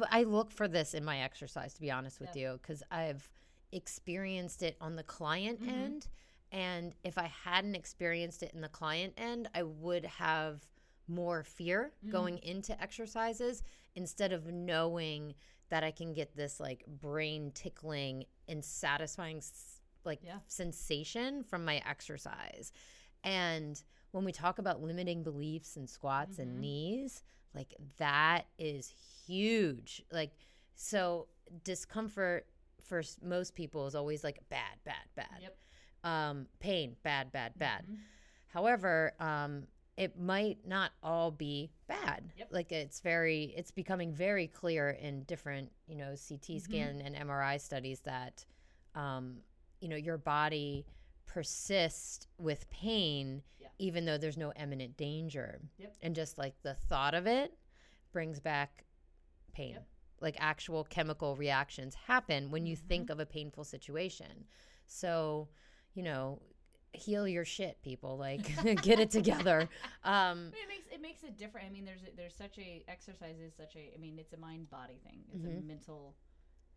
I 0.00 0.20
I 0.20 0.22
look 0.24 0.50
for 0.50 0.68
this 0.68 0.94
in 0.94 1.04
my 1.04 1.20
exercise 1.20 1.74
to 1.74 1.80
be 1.80 1.90
honest 1.90 2.20
with 2.20 2.30
Yep. 2.34 2.36
you 2.36 2.58
cuz 2.62 2.82
I've 2.90 3.30
experienced 3.72 4.62
it 4.62 4.76
on 4.80 4.96
the 4.96 5.02
client 5.02 5.60
Mhm. 5.62 5.68
end 5.68 6.08
and 6.50 6.94
if 7.02 7.16
I 7.18 7.26
hadn't 7.28 7.74
experienced 7.74 8.42
it 8.42 8.52
in 8.52 8.60
the 8.60 8.68
client 8.68 9.14
end, 9.16 9.48
I 9.54 9.62
would 9.62 10.04
have 10.04 10.68
more 11.08 11.42
fear 11.42 11.92
Mm. 12.04 12.10
going 12.10 12.38
into 12.38 12.78
exercises 12.80 13.62
instead 13.94 14.32
of 14.32 14.46
knowing 14.46 15.34
that 15.70 15.82
I 15.82 15.90
can 15.90 16.12
get 16.12 16.36
this 16.36 16.60
like 16.60 16.84
brain 16.86 17.50
tickling 17.52 18.26
and 18.48 18.62
satisfying 18.64 19.42
like 20.04 20.22
Yeah. 20.22 20.40
sensation 20.46 21.42
from 21.42 21.64
my 21.64 21.78
exercise. 21.86 22.72
And 23.24 23.82
when 24.10 24.24
we 24.24 24.32
talk 24.32 24.58
about 24.58 24.82
limiting 24.82 25.22
beliefs 25.22 25.76
and 25.76 25.88
squats 25.88 26.36
Mhm. 26.36 26.42
and 26.42 26.60
knees, 26.60 27.22
like 27.54 27.74
that 27.98 28.42
is 28.58 28.92
huge. 29.26 30.02
Like 30.10 30.32
so 30.74 31.26
discomfort 31.64 32.46
for 32.80 33.02
most 33.22 33.54
people 33.54 33.86
is 33.86 33.94
always 33.94 34.24
like 34.24 34.40
bad, 34.48 34.78
bad, 34.84 35.06
bad. 35.14 35.38
Yep. 35.40 35.56
Um 36.04 36.46
pain, 36.60 36.96
bad, 37.02 37.32
bad, 37.32 37.58
bad. 37.58 37.84
Mhm. 37.86 37.96
However, 38.48 39.12
um, 39.18 39.66
it 39.96 40.18
might 40.18 40.58
not 40.66 40.90
all 41.02 41.30
be 41.30 41.70
bad. 41.86 42.32
Yep. 42.36 42.48
Like 42.50 42.72
it's 42.72 43.00
very, 43.00 43.52
it's 43.56 43.70
becoming 43.70 44.12
very 44.12 44.46
clear 44.46 44.90
in 44.90 45.22
different, 45.24 45.70
you 45.86 45.96
know, 45.96 46.14
CT 46.16 46.40
Mm-hmm. 46.42 46.58
scan 46.58 47.00
and 47.02 47.14
MRI 47.14 47.58
studies 47.60 48.00
that, 48.00 48.44
um, 48.94 49.36
you 49.80 49.88
know, 49.88 49.96
your 49.96 50.18
body 50.18 50.86
persists 51.26 52.26
with 52.38 52.68
pain. 52.70 53.42
Even 53.82 54.04
though 54.04 54.16
there's 54.16 54.36
no 54.36 54.52
imminent 54.54 54.96
danger. 54.96 55.60
Yep. 55.78 55.94
And 56.02 56.14
just 56.14 56.38
like 56.38 56.54
the 56.62 56.74
thought 56.74 57.14
of 57.14 57.26
it 57.26 57.52
brings 58.12 58.38
back 58.38 58.84
pain. 59.52 59.72
Yep. 59.72 59.86
Like 60.20 60.36
actual 60.38 60.84
chemical 60.84 61.34
reactions 61.34 61.94
happen 62.06 62.50
when 62.52 62.64
you 62.64 62.76
Mm-hmm. 62.76 62.86
think 62.86 63.10
of 63.10 63.18
a 63.18 63.26
painful 63.26 63.64
situation. 63.64 64.44
So, 64.86 65.48
you 65.94 66.04
know, 66.04 66.40
heal 66.92 67.26
your 67.26 67.44
shit, 67.44 67.82
people. 67.82 68.16
Like, 68.18 68.44
get 68.82 69.00
it 69.00 69.10
together. 69.10 69.68
Um, 70.04 70.52
it 70.52 70.68
makes 70.68 70.86
it 70.92 71.00
makes 71.02 71.22
it 71.24 71.36
different. 71.36 71.66
I 71.66 71.70
mean, 71.70 71.84
there's 71.84 72.02
a, 72.02 72.16
there's 72.16 72.36
such 72.36 72.58
a 72.58 72.84
exercise 72.86 73.40
is 73.40 73.52
such 73.56 73.74
a. 73.74 73.90
I 73.94 73.98
mean, 73.98 74.16
it's 74.18 74.32
a 74.32 74.36
mind 74.38 74.70
body 74.70 75.00
thing. 75.04 75.24
It's 75.34 75.44
a 75.44 75.48
Mhm. 75.48 75.66
mental. 75.66 76.14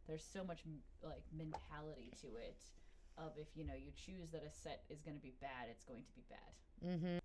There's 0.08 0.24
so 0.24 0.44
much 0.44 0.62
like 1.04 1.24
mentality 1.32 2.12
to 2.22 2.28
it. 2.38 2.58
Of 3.18 3.32
if 3.38 3.48
you 3.56 3.64
know 3.66 3.74
you 3.74 3.92
choose 3.96 4.30
that 4.32 4.44
a 4.44 4.52
set 4.52 4.84
is 4.90 5.02
going 5.02 5.16
to 5.16 5.22
be 5.24 5.34
bad, 5.40 5.68
it's 5.70 5.86
going 5.86 6.04
to 6.04 6.12
be 6.14 6.24
bad. 6.30 6.98
hmm 7.00 7.18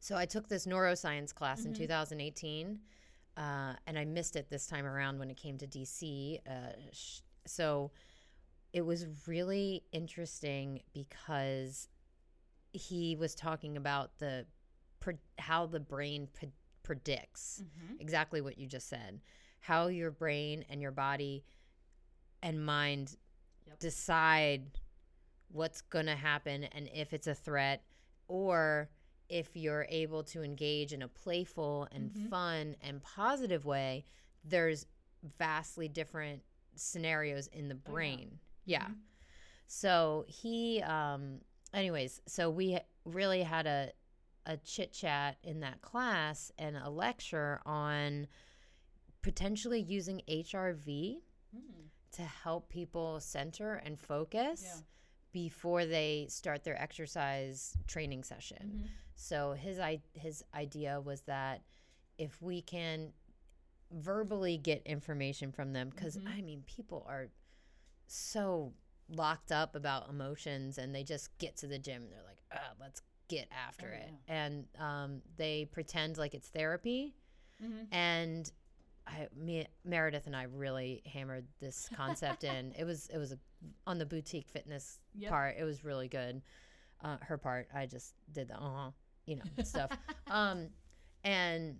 So 0.00 0.16
I 0.16 0.26
took 0.26 0.48
this 0.48 0.66
neuroscience 0.66 1.32
class 1.34 1.64
in 1.64 1.72
Mhm. 1.72 1.76
2018, 1.76 2.80
uh, 3.36 3.76
and 3.86 3.98
I 3.98 4.04
missed 4.04 4.34
it 4.36 4.48
this 4.50 4.66
time 4.66 4.84
around 4.84 5.18
when 5.20 5.30
it 5.30 5.36
came 5.36 5.56
to 5.58 5.66
DC. 5.66 6.40
Uh, 6.46 6.72
sh- 6.92 7.20
so 7.46 7.92
it 8.72 8.82
was 8.82 9.06
really 9.28 9.84
interesting 9.92 10.82
because 10.92 11.88
he 12.72 13.14
was 13.16 13.34
talking 13.34 13.76
about 13.76 14.18
the 14.18 14.46
pre- 15.00 15.18
how 15.38 15.66
the 15.66 15.80
brain 15.80 16.26
pre- 16.32 16.52
predicts 16.82 17.62
Mm-hmm. 17.62 18.00
exactly 18.00 18.40
what 18.40 18.58
you 18.58 18.66
just 18.66 18.88
said, 18.88 19.20
how 19.60 19.86
your 19.86 20.10
brain 20.10 20.64
and 20.68 20.82
your 20.82 20.90
body 20.92 21.44
and 22.42 22.64
mind 22.64 23.16
Yep. 23.66 23.78
decide 23.78 24.78
what's 25.48 25.80
going 25.82 26.06
to 26.06 26.14
happen 26.16 26.64
and 26.64 26.88
if 26.94 27.12
it's 27.12 27.26
a 27.26 27.34
threat 27.34 27.82
or 28.28 28.88
if 29.28 29.56
you're 29.56 29.86
able 29.88 30.22
to 30.22 30.42
engage 30.42 30.92
in 30.92 31.02
a 31.02 31.08
playful 31.08 31.86
and 31.92 32.10
Mhm. 32.12 32.28
fun 32.30 32.76
and 32.82 33.02
positive 33.02 33.64
way 33.64 34.04
there's 34.44 34.86
vastly 35.38 35.88
different 35.88 36.42
scenarios 36.74 37.46
in 37.48 37.68
the 37.68 37.74
Oh, 37.74 37.78
yeah. 37.86 37.92
brain 37.92 38.38
yeah, 38.64 38.88
Mhm. 38.88 38.98
so 39.66 40.24
he 40.28 40.82
um 40.82 41.40
anyways 41.72 42.20
so 42.26 42.50
we 42.50 42.78
really 43.04 43.42
had 43.42 43.66
a 43.66 43.92
a 44.46 44.56
chit 44.58 44.92
chat 44.92 45.36
in 45.42 45.60
that 45.60 45.80
class 45.82 46.50
and 46.58 46.76
a 46.76 46.88
lecture 46.88 47.60
on 47.66 48.26
potentially 49.22 49.80
using 49.80 50.22
HRV 50.28 51.20
Mm. 51.54 51.88
to 52.12 52.22
help 52.22 52.68
people 52.68 53.20
center 53.20 53.74
and 53.74 53.98
focus 53.98 54.62
Yeah. 54.62 54.80
Before 55.32 55.84
they 55.86 56.26
start 56.30 56.64
their 56.64 56.80
exercise 56.80 57.76
training 57.86 58.24
session. 58.24 58.82
Mhm. 58.84 58.88
So 59.14 59.52
his 59.52 59.78
i 59.78 60.00
his 60.14 60.44
idea 60.54 61.00
was 61.00 61.22
that 61.22 61.62
if 62.18 62.40
we 62.42 62.62
can 62.62 63.12
verbally 63.90 64.58
get 64.58 64.82
information 64.86 65.50
from 65.52 65.72
them 65.72 65.90
because 65.90 66.16
Mhm. 66.16 66.28
I 66.28 66.42
mean 66.42 66.62
people 66.66 67.04
are 67.08 67.30
so 68.06 68.74
locked 69.08 69.50
up 69.52 69.74
about 69.74 70.08
emotions 70.10 70.76
and 70.78 70.94
they 70.94 71.02
just 71.04 71.36
get 71.38 71.56
to 71.56 71.66
the 71.66 71.78
gym 71.78 72.02
and 72.02 72.12
they're 72.12 72.22
like, 72.22 72.42
ah, 72.52 72.74
let's 72.78 73.00
get 73.28 73.48
after 73.50 73.90
Oh, 73.92 73.96
it. 73.96 74.10
yeah. 74.28 74.46
And 74.46 74.68
um, 74.78 75.22
they 75.36 75.64
pretend 75.66 76.18
like 76.18 76.34
it's 76.34 76.48
therapy 76.48 77.14
Mhm. 77.62 77.88
and 77.92 78.52
I, 79.08 79.28
me, 79.36 79.66
Meredith 79.84 80.26
and 80.26 80.36
I 80.36 80.44
really 80.44 81.02
hammered 81.06 81.46
this 81.60 81.88
concept 81.94 82.44
in. 82.44 82.72
It 82.78 82.84
was 82.84 83.08
it 83.12 83.18
was 83.18 83.32
a, 83.32 83.38
on 83.86 83.98
the 83.98 84.06
boutique 84.06 84.48
fitness 84.48 84.98
Yep. 85.14 85.30
part. 85.30 85.56
It 85.58 85.64
was 85.64 85.84
really 85.84 86.08
good. 86.08 86.42
Uh, 87.02 87.16
her 87.22 87.38
part, 87.38 87.68
I 87.74 87.86
just 87.86 88.14
did 88.32 88.48
the 88.48 88.56
uh 88.56 88.60
huh, 88.84 88.90
you 89.26 89.36
know, 89.36 89.42
stuff. 89.64 89.90
Um, 90.30 90.68
and 91.24 91.76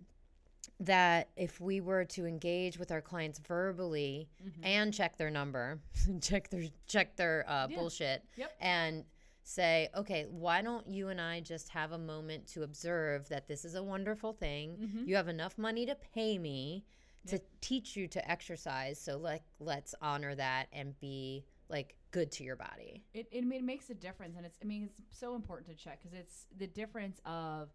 that 0.80 1.28
if 1.36 1.60
we 1.60 1.80
were 1.80 2.04
to 2.04 2.24
engage 2.26 2.78
with 2.78 2.90
our 2.92 3.00
clients 3.00 3.38
verbally 3.40 4.28
Mhm. 4.42 4.52
and 4.64 4.94
check 4.94 5.16
their 5.16 5.30
number, 5.30 5.80
check 6.20 6.48
their 6.50 6.64
check 6.86 7.16
their 7.16 7.44
uh, 7.48 7.66
Yeah. 7.68 7.76
bullshit, 7.76 8.24
Yep. 8.36 8.52
and 8.60 9.04
say, 9.44 9.88
okay, 9.94 10.26
why 10.30 10.60
don't 10.62 10.86
you 10.88 11.08
and 11.08 11.20
I 11.20 11.40
just 11.40 11.70
have 11.70 11.92
a 11.92 11.98
moment 11.98 12.46
to 12.48 12.62
observe 12.64 13.28
that 13.30 13.48
this 13.48 13.64
is 13.64 13.74
a 13.74 13.82
wonderful 13.82 14.32
thing. 14.34 14.76
Mhm. 14.76 15.06
You 15.08 15.16
have 15.16 15.28
enough 15.28 15.56
money 15.58 15.86
to 15.86 15.94
pay 15.94 16.38
me 16.38 16.84
to 17.30 17.40
teach 17.60 17.96
you 17.96 18.08
to 18.08 18.30
exercise, 18.30 19.00
so 19.00 19.16
like 19.18 19.42
let's 19.60 19.94
honor 20.00 20.34
that 20.34 20.66
and 20.72 20.98
be 21.00 21.44
like 21.68 21.94
good 22.10 22.30
to 22.32 22.44
your 22.44 22.56
body. 22.56 23.02
it, 23.12 23.26
it, 23.30 23.44
it 23.44 23.62
makes 23.64 23.90
a 23.90 23.94
difference 23.94 24.36
and 24.38 24.46
it's 24.46 24.56
i 24.62 24.64
mean 24.64 24.88
it's 25.06 25.18
so 25.18 25.34
important 25.34 25.68
to 25.68 25.74
check 25.74 26.00
because 26.02 26.16
it's 26.18 26.46
the 26.56 26.66
difference 26.66 27.20
of 27.26 27.68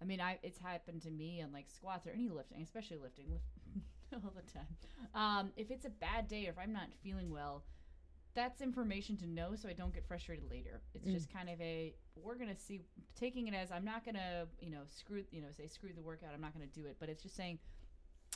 i 0.00 0.04
mean 0.04 0.20
i 0.20 0.38
it's 0.44 0.58
happened 0.58 1.02
to 1.02 1.10
me 1.10 1.42
on 1.42 1.52
like 1.52 1.66
squats 1.68 2.06
or 2.06 2.10
any 2.10 2.28
lifting 2.28 2.62
especially 2.62 2.96
lifting 2.98 3.26
lift 3.28 3.44
all 4.24 4.32
the 4.36 4.42
time 4.52 4.66
um, 5.16 5.50
if 5.56 5.72
it's 5.72 5.84
a 5.84 5.90
bad 5.90 6.28
day 6.28 6.46
or 6.46 6.50
if 6.50 6.58
i'm 6.62 6.72
not 6.72 6.86
feeling 7.02 7.28
well 7.32 7.64
that's 8.34 8.60
information 8.60 9.16
to 9.16 9.26
know 9.26 9.56
so 9.56 9.68
i 9.68 9.72
don't 9.72 9.92
get 9.92 10.06
frustrated 10.06 10.48
later 10.48 10.80
it's 10.94 11.04
Mm. 11.08 11.12
just 11.12 11.32
kind 11.32 11.48
of 11.48 11.60
a 11.60 11.92
we're 12.22 12.36
gonna 12.36 12.56
see 12.56 12.80
taking 13.18 13.48
it 13.48 13.54
as 13.54 13.72
i'm 13.72 13.84
not 13.84 14.04
gonna 14.04 14.46
you 14.60 14.70
know 14.70 14.82
screw 14.88 15.24
you 15.32 15.40
know 15.40 15.48
say 15.56 15.66
screw 15.66 15.90
the 15.92 16.02
workout 16.02 16.30
i'm 16.32 16.40
not 16.40 16.52
gonna 16.52 16.66
do 16.66 16.86
it 16.86 16.96
but 17.00 17.08
it's 17.08 17.22
just 17.24 17.34
saying 17.34 17.58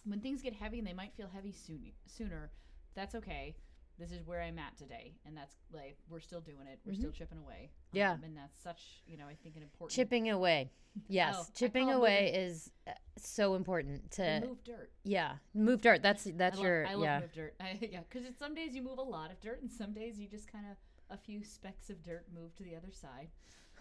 when 0.04 0.20
things 0.20 0.42
get 0.42 0.54
heavy 0.54 0.78
and 0.78 0.87
they 0.87 0.92
might 0.92 1.12
feel 1.14 1.28
heavy 1.33 1.52
soon, 1.52 1.92
sooner 2.07 2.50
that's 2.94 3.14
okay 3.14 3.57
this 3.98 4.11
is 4.11 4.26
where 4.26 4.42
I'm 4.42 4.59
at 4.59 4.76
today, 4.76 5.12
and 5.24 5.37
that's 5.37 5.54
like 5.72 5.96
we're 6.09 6.20
still 6.20 6.40
doing 6.40 6.66
it. 6.70 6.80
We're 6.85 6.94
still 6.94 7.12
chipping 7.12 7.38
away. 7.38 7.70
Yeah. 7.92 8.12
um, 8.12 8.24
and 8.24 8.37
that's 8.37 8.61
such 8.61 9.02
you 9.07 9.16
know 9.16 9.26
I 9.26 9.35
think 9.42 9.57
an 9.57 9.62
important 9.62 9.94
Chipping 9.94 10.30
away. 10.30 10.70
Yes, 11.09 11.35
Oh, 11.37 11.46
chipping 11.57 11.90
away 11.90 12.26
moving. 12.26 12.40
is 12.40 12.70
uh, 12.87 12.92
so 13.18 13.57
important 13.57 14.12
to 14.12 14.22
and 14.22 14.44
move 14.46 14.62
dirt. 14.62 14.92
yeah, 15.02 15.33
move 15.52 15.83
dirt. 15.83 16.02
That's 16.04 16.22
that's 16.37 16.57
I 16.57 16.61
love, 16.61 16.64
your 16.64 16.87
I 16.87 16.94
love 16.94 17.02
yeah. 17.02 17.18
move 17.18 17.33
dirt. 17.33 17.54
I, 17.59 17.78
yeah, 17.90 17.98
because 18.09 18.28
some 18.38 18.54
days 18.54 18.76
you 18.76 18.83
move 18.83 18.98
a 18.98 19.02
lot 19.02 19.33
of 19.33 19.40
dirt, 19.40 19.61
and 19.61 19.68
some 19.68 19.92
days 19.92 20.20
you 20.20 20.28
just 20.28 20.46
kind 20.46 20.64
of 20.70 20.76
a 21.11 21.18
few 21.18 21.42
specks 21.42 21.90
of 21.90 22.00
dirt 22.04 22.26
move 22.33 22.54
to 22.54 22.62
the 22.62 22.76
other 22.76 22.92
side. 22.92 23.26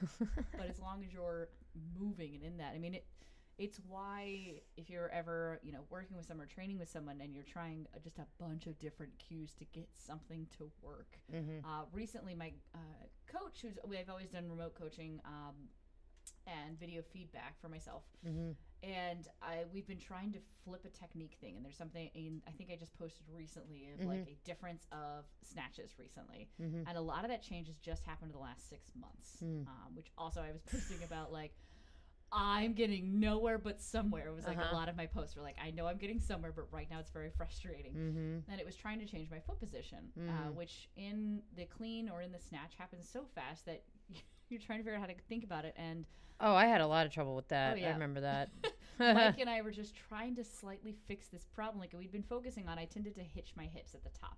but 0.58 0.68
as 0.68 0.80
long 0.80 1.04
as 1.06 1.14
you're 1.14 1.50
moving 2.00 2.34
and 2.34 2.44
in 2.44 2.58
that, 2.58 2.74
I 2.74 2.80
mean 2.80 2.96
it. 2.96 3.06
It's 3.58 3.80
why 3.88 4.62
if 4.78 4.90
you're 4.90 5.10
ever 5.10 5.60
you 5.64 5.72
know 5.72 5.82
working 5.90 6.18
with 6.18 6.26
someone 6.26 6.46
or 6.46 6.50
training 6.50 6.80
with 6.80 6.90
someone 6.90 7.22
and 7.22 7.34
you're 7.34 7.44
trying 7.44 7.88
uh, 7.96 8.00
just 8.04 8.18
a 8.18 8.26
bunch 8.40 8.66
of 8.68 8.80
different 8.80 9.12
cues 9.20 9.54
to 9.56 9.66
get 9.66 9.88
something 9.94 10.48
to 10.58 10.72
work. 10.82 11.20
Mhm. 11.32 11.64
Uh, 11.64 11.86
recently, 11.92 12.34
my 12.34 12.52
uh, 12.74 12.80
coach, 13.28 13.62
who's 13.62 13.78
we've 13.86 14.10
always 14.10 14.30
done 14.30 14.50
remote 14.50 14.74
coaching 14.76 15.22
um, 15.26 15.70
and 16.48 16.80
video 16.80 17.02
feedback 17.04 17.60
for 17.62 17.70
myself, 17.70 18.04
Mhm. 18.26 18.56
and 18.82 19.28
I 19.42 19.66
we've 19.72 19.88
been 19.88 20.00
trying 20.00 20.32
to 20.34 20.40
flip 20.66 20.84
a 20.86 20.90
technique 20.90 21.38
thing. 21.40 21.56
And 21.56 21.64
there's 21.64 21.78
something 21.78 22.08
in, 22.16 22.42
I 22.48 22.52
think 22.52 22.72
I 22.72 22.76
just 22.76 22.94
posted 22.98 23.30
recently 23.30 23.92
of 23.92 24.04
like 24.04 24.28
a 24.28 24.36
difference 24.44 24.88
of 24.92 25.26
snatches 25.44 25.98
recently, 26.00 26.50
Mhm. 26.60 26.86
and 26.88 26.98
a 26.98 27.02
lot 27.02 27.24
of 27.24 27.30
that 27.30 27.44
change 27.44 27.68
has 27.68 27.78
just 27.78 28.04
happened 28.04 28.32
in 28.32 28.34
the 28.34 28.42
last 28.44 28.68
six 28.68 28.96
months. 28.96 29.38
Mm. 29.44 29.68
Um, 29.68 29.96
which 29.96 30.12
also 30.18 30.42
I 30.42 30.52
was 30.52 30.64
posting 30.64 31.04
about 31.04 31.32
like. 31.32 31.54
I'm 32.36 32.74
getting 32.74 33.20
nowhere 33.20 33.58
but 33.60 33.80
somewhere. 33.80 34.28
It 34.28 34.34
was 34.36 34.46
like 34.46 34.58
Uh-huh. 34.58 34.70
a 34.72 34.76
lot 34.76 34.90
of 34.90 34.96
my 34.98 35.06
posts 35.06 35.36
were 35.36 35.44
like, 35.44 35.56
I 35.64 35.70
know 35.72 35.86
I'm 35.88 35.98
getting 35.98 36.20
somewhere, 36.20 36.52
but 36.52 36.72
right 36.74 36.90
now 36.90 37.00
it's 37.00 37.12
very 37.12 37.30
frustrating 37.30 37.94
Mhm. 37.94 38.44
and 38.52 38.60
it 38.60 38.66
was 38.66 38.76
trying 38.76 39.00
to 39.00 39.06
change 39.06 39.30
my 39.30 39.40
foot 39.40 39.60
position, 39.60 40.12
uh, 40.18 40.22
Mm. 40.50 40.54
which 40.56 40.90
in 40.96 41.44
the 41.56 41.66
clean 41.66 42.10
or 42.10 42.22
in 42.24 42.32
the 42.32 42.40
snatch 42.40 42.76
happens 42.76 43.08
so 43.08 43.26
fast 43.26 43.66
that 43.66 43.84
you're 44.50 44.60
trying 44.60 44.80
to 44.80 44.84
figure 44.84 44.96
out 44.96 45.02
how 45.02 45.14
to 45.14 45.22
think 45.30 45.44
about 45.44 45.64
it. 45.66 45.76
And 45.78 46.06
Oh, 46.40 46.56
I 46.56 46.66
had 46.66 46.82
a 46.82 46.88
lot 46.88 47.06
of 47.06 47.12
trouble 47.14 47.36
with 47.36 47.48
that. 47.50 47.74
Oh, 47.74 47.76
yeah. 47.76 47.90
I 47.90 47.94
remember 47.94 48.22
that. 48.22 48.50
Mike 49.00 49.40
and 49.40 49.50
I 49.50 49.62
were 49.62 49.72
just 49.72 49.96
trying 49.96 50.36
to 50.36 50.44
slightly 50.44 50.92
fix 51.08 51.28
this 51.28 51.46
problem. 51.46 51.80
Like 51.80 51.94
we'd 51.94 52.12
been 52.12 52.24
focusing 52.24 52.68
on, 52.68 52.78
I 52.80 52.86
tended 52.86 53.16
to 53.16 53.24
hitch 53.24 53.54
my 53.56 53.66
hips 53.66 53.94
at 53.96 54.04
the 54.04 54.10
top. 54.10 54.38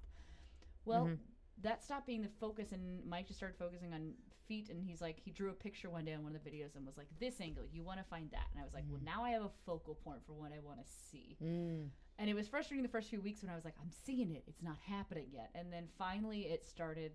Well, 0.84 1.06
Mhm. 1.08 1.18
that 1.62 1.84
stopped 1.84 2.06
being 2.06 2.22
the 2.22 2.30
focus, 2.30 2.74
and 2.74 3.04
Mike 3.06 3.28
just 3.28 3.40
started 3.40 3.58
focusing 3.58 3.94
on 3.94 4.14
feet. 4.48 4.70
And 4.70 4.84
he's 4.84 5.02
like, 5.02 5.18
he 5.20 5.32
drew 5.32 5.50
a 5.50 5.54
picture 5.54 5.90
one 5.90 6.06
day 6.06 6.14
on 6.14 6.24
one 6.24 6.36
of 6.36 6.44
the 6.44 6.50
videos 6.50 6.76
and 6.76 6.86
was 6.86 6.98
like, 6.98 7.08
"This 7.20 7.40
angle, 7.42 7.64
you 7.72 7.84
want 7.84 8.00
to 8.00 8.06
find 8.06 8.30
that." 8.32 8.48
And 8.52 8.62
I 8.62 8.64
was 8.64 8.74
like, 8.74 8.86
"Well, 8.90 9.02
now 9.04 9.24
I 9.24 9.32
have 9.32 9.44
a 9.44 9.52
focal 9.66 9.96
point 9.96 10.20
for 10.26 10.34
what 10.34 10.52
I 10.52 10.60
want 10.60 10.80
to 10.80 10.86
see." 11.12 11.38
Mm. 11.44 11.90
And 12.18 12.30
it 12.30 12.34
was 12.34 12.48
frustrating 12.48 12.84
the 12.84 12.90
first 12.90 13.10
few 13.10 13.20
weeks 13.22 13.42
when 13.42 13.52
I 13.52 13.56
was 13.56 13.66
like, 13.66 13.76
I'm 13.82 13.92
seeing 14.06 14.32
it, 14.32 14.44
it's 14.48 14.62
not 14.64 14.78
happening 14.88 15.28
yet. 15.34 15.50
And 15.54 15.72
then 15.74 15.88
finally 15.98 16.44
it 16.44 16.64
started 16.66 17.12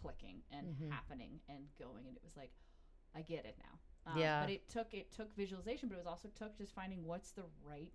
clicking 0.00 0.42
and 0.52 0.68
Mhm. 0.76 0.90
happening 0.92 1.40
and 1.48 1.66
going 1.76 2.06
and 2.06 2.16
it 2.16 2.22
was 2.22 2.36
like, 2.36 2.52
I 3.16 3.22
get 3.22 3.44
it 3.46 3.58
now. 3.58 4.12
Um, 4.12 4.18
Yeah. 4.18 4.40
But 4.40 4.50
it 4.50 4.68
took 4.68 4.94
it 4.94 5.10
took 5.10 5.34
visualization, 5.34 5.88
but 5.88 5.96
it 5.96 5.98
was 5.98 6.06
also 6.06 6.28
took 6.28 6.56
just 6.56 6.72
finding 6.72 7.04
what's 7.04 7.32
the 7.32 7.44
right 7.64 7.92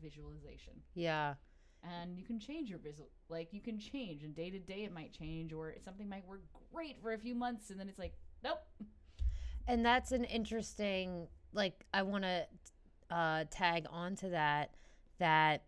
visualization. 0.00 0.82
Yeah. 0.94 1.34
And 1.82 2.16
you 2.16 2.24
can 2.24 2.38
change 2.38 2.70
your 2.70 2.78
visual 2.78 3.08
like 3.28 3.52
you 3.52 3.60
can 3.60 3.78
change 3.78 4.22
and 4.22 4.34
day 4.34 4.50
to 4.50 4.58
day 4.58 4.84
it 4.84 4.92
might 4.92 5.12
change 5.12 5.52
or 5.52 5.74
something 5.84 6.08
might 6.08 6.26
work 6.26 6.42
great 6.72 7.00
for 7.02 7.12
a 7.12 7.18
few 7.18 7.34
months 7.34 7.70
and 7.70 7.80
then 7.80 7.88
it's 7.88 7.98
like, 7.98 8.14
nope. 8.44 8.58
And 9.66 9.84
that's 9.84 10.12
an 10.12 10.24
interesting 10.24 11.26
like 11.52 11.84
I 11.92 12.02
want 12.02 12.24
to 12.24 12.46
uh 13.10 13.44
tag 13.50 13.86
onto 13.90 14.30
that 14.30 14.74
that 15.18 15.64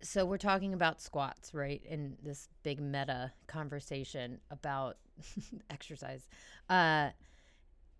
so 0.00 0.24
we're 0.24 0.38
talking 0.38 0.74
about 0.74 1.00
squats, 1.02 1.52
right? 1.52 1.82
In 1.84 2.16
this 2.22 2.48
big 2.62 2.80
meta 2.80 3.32
conversation 3.48 4.40
about 4.50 4.98
exercise. 5.70 6.28
Uh 6.68 7.10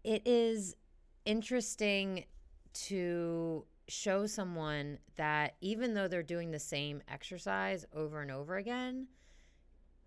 it 0.05 0.23
is 0.27 0.77
interesting 1.25 2.25
to 2.73 3.65
show 3.89 4.27
someone 4.27 4.99
that 5.17 5.57
even 5.61 5.95
though 5.95 6.09
they're 6.09 6.23
doing 6.23 6.51
the 6.51 6.59
same 6.59 7.03
exercise 7.09 7.85
over 7.95 8.21
and 8.21 8.31
over 8.31 8.57
again, 8.57 9.09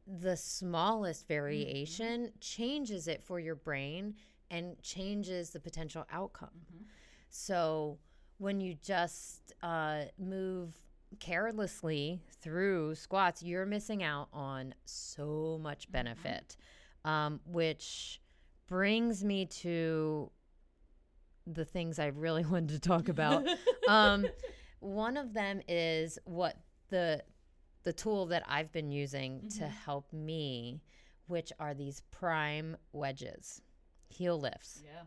the 0.08 0.36
smallest 0.36 1.28
variation 1.28 2.32
changes 2.40 3.08
it 3.08 3.24
for 3.24 3.40
your 3.40 3.56
brain 3.56 4.16
and 4.50 4.82
changes 4.82 5.52
the 5.52 5.60
potential 5.60 6.06
outcome. 6.12 6.66
Mhm. 6.74 6.86
So 7.30 8.00
when 8.38 8.60
you 8.60 8.76
just 8.76 9.54
uh, 9.62 10.06
move 10.18 10.76
carelessly 11.20 12.22
through 12.42 12.96
squats, 12.96 13.44
you're 13.44 13.66
missing 13.66 14.04
out 14.04 14.30
on 14.34 14.74
so 14.86 15.60
much 15.62 15.92
benefit, 15.92 16.58
um, 17.06 17.40
which 17.46 18.22
brings 18.68 19.24
me 19.24 19.46
to 19.46 20.32
the 21.48 21.66
things 21.66 22.00
I 22.00 22.08
really 22.08 22.46
wanted 22.54 22.70
to 22.70 22.80
talk 22.80 23.10
about. 23.10 23.46
um, 23.88 24.26
one 24.80 25.18
of 25.18 25.34
them 25.34 25.62
is 25.68 26.18
what 26.26 26.58
the 26.90 27.24
the 27.84 27.94
tool 27.94 28.28
that 28.28 28.44
I've 28.48 28.72
been 28.72 28.92
using 28.92 29.50
to 29.58 29.64
Mhm. 29.64 29.70
help 29.72 30.14
me, 30.14 30.82
which 31.28 31.52
are 31.60 31.74
these 31.74 32.02
prime 32.12 32.78
wedges, 32.94 33.62
heel 34.10 34.40
lifts. 34.40 34.84
Yeah. 34.86 35.04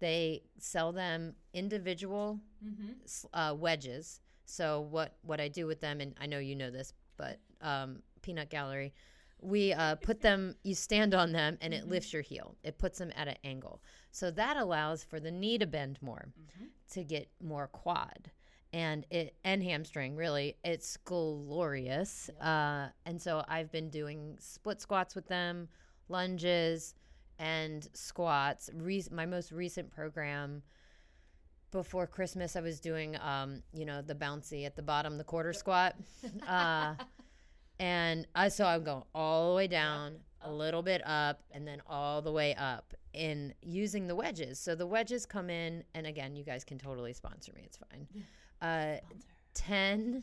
They 0.00 0.42
sell 0.58 0.92
them 0.92 1.36
individual 1.52 2.40
Mm-hmm. 2.64 2.92
uh, 3.38 3.54
wedges. 3.54 4.20
So 4.44 4.80
what 4.80 5.16
what 5.22 5.40
I 5.40 5.48
do 5.48 5.66
with 5.66 5.80
them, 5.80 6.00
and 6.00 6.14
I 6.20 6.26
know 6.26 6.38
you 6.40 6.56
know 6.56 6.70
this, 6.70 6.92
but 7.16 7.38
um, 7.60 8.02
Peanut 8.22 8.50
Gallery, 8.50 8.92
we 9.40 9.72
uh, 9.72 9.94
put 9.96 10.20
them. 10.20 10.56
You 10.64 10.74
stand 10.74 11.14
on 11.14 11.30
them, 11.32 11.56
and 11.60 11.72
it 11.72 11.84
Mhm. 11.84 11.90
lifts 11.90 12.12
your 12.12 12.22
heel. 12.22 12.56
It 12.64 12.76
puts 12.78 12.98
them 12.98 13.12
at 13.14 13.28
an 13.28 13.36
angle, 13.44 13.80
so 14.10 14.30
that 14.30 14.56
allows 14.56 15.02
for 15.04 15.20
the 15.20 15.30
knee 15.30 15.58
to 15.58 15.66
bend 15.66 15.98
more 16.02 16.28
Mm-hmm. 16.40 16.66
to 16.92 17.04
get 17.04 17.28
more 17.42 17.66
quad 17.68 18.30
and 18.72 19.04
it 19.10 19.34
and 19.44 19.62
hamstring 19.62 20.14
really 20.16 20.56
it's 20.64 20.96
glorious 20.98 22.30
Yep. 22.36 22.46
uh 22.46 22.86
and 23.06 23.20
so 23.20 23.44
i've 23.48 23.70
been 23.72 23.90
doing 23.90 24.36
split 24.40 24.80
squats 24.80 25.14
with 25.14 25.26
them 25.28 25.68
lunges 26.08 26.94
and 27.38 27.88
squats. 27.94 28.68
Re- 28.74 29.02
my 29.10 29.24
most 29.24 29.50
recent 29.50 29.90
program 29.90 30.62
before 31.70 32.06
Christmas, 32.06 32.54
I 32.54 32.60
was 32.60 32.80
doing, 32.80 33.16
um, 33.20 33.62
you 33.72 33.86
know, 33.86 34.02
the 34.02 34.14
bouncy 34.14 34.66
at 34.66 34.76
the 34.76 34.82
bottom, 34.82 35.16
the 35.16 35.24
quarter 35.24 35.52
squat. 35.54 35.94
Uh, 36.46 36.94
and 37.78 38.26
I 38.34 38.48
so 38.48 38.66
I'm 38.66 38.84
going 38.84 39.04
all 39.14 39.50
the 39.52 39.56
way 39.56 39.68
down, 39.68 40.16
a 40.42 40.50
little 40.50 40.82
bit 40.82 41.02
up, 41.06 41.42
and 41.52 41.66
then 41.66 41.82
all 41.86 42.22
the 42.22 42.32
way 42.32 42.54
up 42.54 42.94
in 43.12 43.52
using 43.62 44.06
the 44.06 44.14
wedges. 44.14 44.58
So 44.58 44.74
the 44.74 44.86
wedges 44.86 45.26
come 45.26 45.50
in, 45.50 45.84
and 45.94 46.06
again, 46.06 46.34
you 46.36 46.44
guys 46.44 46.64
can 46.64 46.78
totally 46.78 47.12
sponsor 47.12 47.52
me. 47.54 47.62
It's 47.64 47.76
fine. 47.78 48.06
Uh, 48.62 49.00
10, 49.54 50.22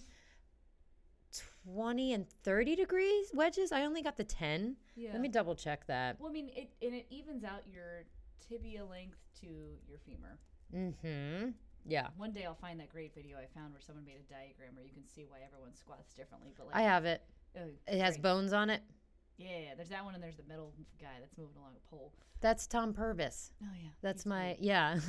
20, 1.75 2.13
and 2.13 2.29
30 2.43 2.75
degrees 2.75 3.31
wedges. 3.33 3.71
I 3.71 3.83
only 3.83 4.01
got 4.01 4.17
the 4.17 4.23
10. 4.23 4.75
Yeah. 4.95 5.11
Let 5.11 5.21
me 5.21 5.27
double 5.27 5.55
check 5.55 5.85
that. 5.87 6.19
well, 6.19 6.29
I 6.29 6.33
mean, 6.33 6.49
it 6.55 6.69
and 6.81 6.93
it 6.95 7.05
evens 7.09 7.43
out 7.43 7.61
your 7.71 8.05
tibia 8.47 8.85
length 8.85 9.17
to 9.41 9.47
your 9.87 9.99
femur. 10.05 10.37
Mm-hmm. 10.73 11.49
Yeah. 11.85 12.07
One 12.17 12.31
day 12.31 12.45
I'll 12.45 12.55
find 12.55 12.79
that 12.79 12.89
great 12.89 13.13
video 13.13 13.37
I 13.37 13.45
found 13.57 13.73
where 13.73 13.81
someone 13.81 14.05
made 14.05 14.17
a 14.27 14.33
diagram 14.33 14.75
where 14.75 14.83
you 14.85 14.91
can 14.91 15.05
see 15.07 15.25
why 15.27 15.37
everyone 15.45 15.73
squats 15.75 16.13
differently. 16.13 16.53
But 16.57 16.67
like, 16.67 16.75
I 16.75 16.81
have 16.81 17.05
it. 17.05 17.21
oh, 17.57 17.69
It 17.87 17.99
has 17.99 18.15
great. 18.15 18.23
bones 18.23 18.53
on 18.53 18.69
it. 18.69 18.81
Yeah, 19.37 19.75
there's 19.75 19.89
that 19.89 20.03
one, 20.03 20.15
and 20.15 20.23
there's 20.23 20.35
the 20.37 20.43
middle 20.47 20.73
guy 20.99 21.13
that's 21.19 21.37
moving 21.37 21.55
along 21.57 21.73
a 21.75 21.89
pole. 21.89 22.11
That's 22.41 22.65
Tom 22.67 22.93
Purvis. 22.93 23.51
Oh 23.63 23.67
yeah, 23.81 23.89
That's 24.01 24.25
my 24.25 24.55
great. 24.59 24.61
yeah. 24.61 24.99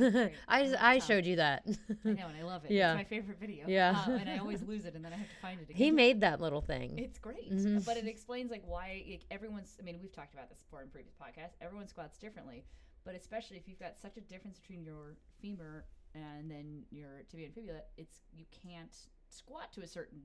I 0.48 0.64
I 0.64 0.76
I 0.94 0.98
showed 0.98 1.24
you 1.26 1.36
that. 1.36 1.64
I 2.04 2.08
know, 2.10 2.26
and 2.28 2.36
I 2.38 2.42
love 2.42 2.64
it. 2.64 2.70
Yeah. 2.70 2.92
It's 2.92 2.98
my 2.98 3.04
favorite 3.04 3.38
video. 3.40 3.64
Yeah. 3.66 4.04
uh, 4.06 4.12
and 4.12 4.28
I 4.28 4.38
always 4.38 4.62
lose 4.66 4.84
it, 4.84 4.94
and 4.94 5.04
then 5.04 5.12
I 5.12 5.16
have 5.16 5.28
to 5.28 5.36
find 5.40 5.60
it 5.60 5.64
again. 5.64 5.76
he 5.76 5.90
made 5.90 6.20
that 6.20 6.40
little 6.40 6.60
thing. 6.60 6.98
It's 6.98 7.18
great, 7.18 7.50
Mhm. 7.52 7.84
but 7.84 7.96
it 7.96 8.06
explains 8.06 8.50
like 8.50 8.62
why 8.66 9.04
like, 9.08 9.24
everyone's. 9.30 9.76
I 9.80 9.82
mean, 9.82 9.98
we've 10.00 10.12
talked 10.12 10.34
about 10.34 10.48
this 10.50 10.58
before 10.60 10.82
in 10.82 10.88
previous 10.88 11.14
podcasts. 11.14 11.56
Everyone 11.60 11.86
squats 11.88 12.18
differently, 12.18 12.64
but 13.04 13.14
especially 13.14 13.56
if 13.56 13.66
you've 13.68 13.80
got 13.80 13.98
such 13.98 14.16
a 14.18 14.20
difference 14.22 14.58
between 14.58 14.82
your 14.82 15.16
femur 15.40 15.84
and 16.14 16.50
then 16.50 16.82
your 16.90 17.22
tibia 17.30 17.46
and 17.46 17.54
fibula, 17.54 17.80
it's 17.96 18.20
you 18.34 18.44
can't 18.64 18.94
squat 19.30 19.72
to 19.74 19.82
a 19.82 19.86
certain 19.86 20.20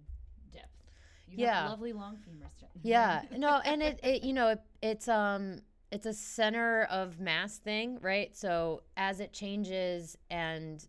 depth. 0.52 0.84
You 1.28 1.38
Yeah. 1.46 1.70
lovely 1.70 1.94
long 1.94 2.18
femurs. 2.18 2.64
Yeah, 2.84 3.24
no, 3.38 3.62
and 3.64 3.82
it, 3.82 4.00
it 4.04 4.24
you 4.24 4.34
know 4.34 4.50
it, 4.50 4.62
it's 4.82 5.08
um 5.08 5.62
it's 5.92 6.06
a 6.06 6.14
center 6.14 6.84
of 6.86 7.20
mass 7.20 7.58
thing, 7.58 8.00
right? 8.02 8.36
So 8.36 8.84
as 8.98 9.20
it 9.20 9.32
changes 9.34 10.18
and 10.30 10.86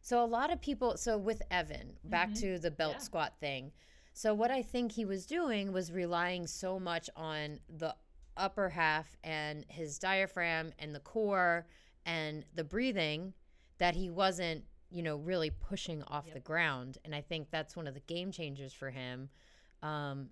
so 0.00 0.22
a 0.22 0.26
lot 0.26 0.52
of 0.52 0.60
people 0.60 0.96
so 0.96 1.18
with 1.18 1.42
Evan, 1.50 1.98
back 2.04 2.30
Mhm. 2.30 2.40
to 2.40 2.58
the 2.58 2.70
belt 2.70 2.94
Yeah. 2.94 2.98
squat 2.98 3.34
thing. 3.40 3.72
So 4.14 4.34
what 4.34 4.50
I 4.50 4.62
think 4.62 4.92
he 4.92 5.04
was 5.04 5.26
doing 5.26 5.72
was 5.72 5.92
relying 5.92 6.46
so 6.46 6.80
much 6.80 7.08
on 7.14 7.60
the 7.68 7.94
upper 8.36 8.70
half 8.70 9.16
and 9.22 9.64
his 9.68 9.98
diaphragm 9.98 10.72
and 10.78 10.94
the 10.94 11.00
core 11.00 11.66
and 12.06 12.44
the 12.54 12.64
breathing 12.64 13.34
that 13.78 13.94
he 13.96 14.08
wasn't, 14.10 14.64
you 14.90 15.02
know, 15.02 15.16
really 15.16 15.50
pushing 15.50 16.02
off 16.04 16.26
Yep. 16.26 16.34
the 16.34 16.40
ground. 16.40 16.98
And 17.04 17.14
I 17.14 17.20
think 17.20 17.50
that's 17.50 17.76
one 17.76 17.86
of 17.86 17.94
the 17.94 18.00
game 18.00 18.32
changers 18.32 18.72
for 18.72 18.90
him. 18.90 19.28
Um, 19.82 20.30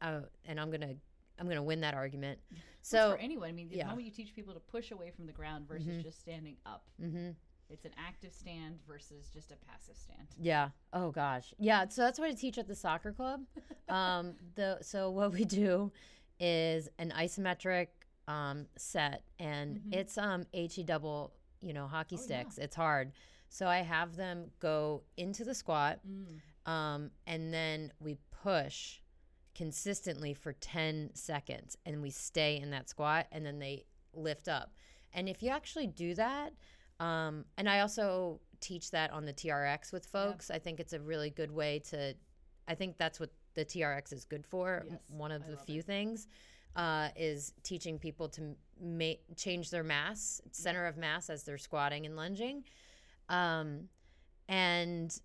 uh, 0.00 0.20
and 0.46 0.58
I'm 0.60 0.70
gonna 0.70 0.94
I'm 1.38 1.48
gonna 1.48 1.62
win 1.62 1.80
that 1.82 1.94
argument. 1.94 2.38
So 2.82 3.12
for 3.12 3.18
anyone, 3.18 3.48
I 3.48 3.52
mean, 3.52 3.68
the 3.68 3.76
yeah. 3.76 3.86
moment 3.86 4.04
you 4.06 4.12
teach 4.12 4.34
people 4.34 4.54
to 4.54 4.60
push 4.60 4.90
away 4.90 5.10
from 5.10 5.26
the 5.26 5.32
ground 5.32 5.66
versus 5.68 5.88
Mhm. 5.88 6.02
just 6.02 6.20
standing 6.20 6.56
up, 6.66 6.84
hmm 6.98 7.30
it's 7.70 7.86
an 7.86 7.92
active 7.96 8.30
stand 8.32 8.78
versus 8.86 9.28
just 9.32 9.50
a 9.50 9.56
passive 9.56 9.96
stand. 9.96 10.28
yeah. 10.38 10.68
Oh 10.92 11.10
gosh. 11.10 11.54
Yeah. 11.58 11.88
So 11.88 12.02
that's 12.02 12.18
what 12.18 12.28
I 12.28 12.34
teach 12.34 12.58
at 12.58 12.68
the 12.68 12.74
soccer 12.74 13.10
club. 13.12 13.40
um, 13.88 14.34
the 14.54 14.78
so 14.82 15.10
what 15.10 15.32
we 15.32 15.44
do 15.44 15.90
is 16.38 16.88
an 16.98 17.10
isometric 17.16 17.88
um, 18.28 18.66
set, 18.76 19.22
and 19.38 19.78
Mhm. 19.78 19.94
it's 19.94 20.18
um 20.18 20.46
he 20.52 20.82
double 20.84 21.32
you 21.60 21.72
know 21.72 21.86
hockey 21.86 22.16
Oh, 22.16 22.20
yeah. 22.20 22.24
sticks. 22.24 22.58
It's 22.58 22.76
hard. 22.76 23.12
So 23.48 23.66
I 23.66 23.78
have 23.78 24.16
them 24.16 24.50
go 24.60 25.02
into 25.16 25.44
the 25.44 25.54
squat, 25.54 26.00
Mm. 26.06 26.40
um, 26.70 27.10
and 27.26 27.52
then 27.54 27.92
we 28.00 28.18
push 28.44 29.00
consistently 29.54 30.34
for 30.34 30.52
10 30.52 31.10
seconds 31.14 31.76
and 31.86 32.02
we 32.02 32.10
stay 32.10 32.56
in 32.60 32.70
that 32.70 32.88
squat 32.88 33.26
and 33.32 33.44
then 33.46 33.58
they 33.58 33.84
lift 34.12 34.48
up. 34.48 34.72
And 35.12 35.28
if 35.28 35.42
you 35.42 35.50
actually 35.50 35.86
do 35.86 36.14
that 36.14 36.52
um, 37.00 37.44
and 37.58 37.68
i 37.68 37.80
also 37.80 38.40
teach 38.60 38.92
that 38.92 39.10
on 39.12 39.24
the 39.24 39.32
trx 39.32 39.92
with 39.92 40.06
folks 40.06 40.48
i 40.48 40.58
think 40.60 40.78
it's 40.78 40.92
a 40.92 41.00
really 41.00 41.28
good 41.28 41.50
way 41.50 41.80
to 41.80 42.14
i 42.68 42.74
think 42.74 42.96
that's 42.96 43.18
what 43.18 43.30
the 43.54 43.64
trx 43.64 44.12
is 44.12 44.24
good 44.24 44.44
for. 44.44 44.84
Yes, 44.88 44.98
one 45.08 45.32
of 45.32 45.42
I 45.46 45.52
the 45.52 45.56
few 45.56 45.80
it. 45.80 45.86
things 45.86 46.28
uh, 46.76 47.08
is 47.16 47.52
teaching 47.62 47.98
people 47.98 48.28
to 48.30 48.54
ma- 48.82 49.20
change 49.36 49.70
their 49.70 49.84
mass 49.84 50.40
center 50.50 50.86
of 50.86 50.96
mass 50.96 51.30
as 51.30 51.44
they're 51.44 51.58
squatting 51.58 52.04
and 52.04 52.16
lunging. 52.16 52.64
Um, 53.28 53.88
and 54.48 55.16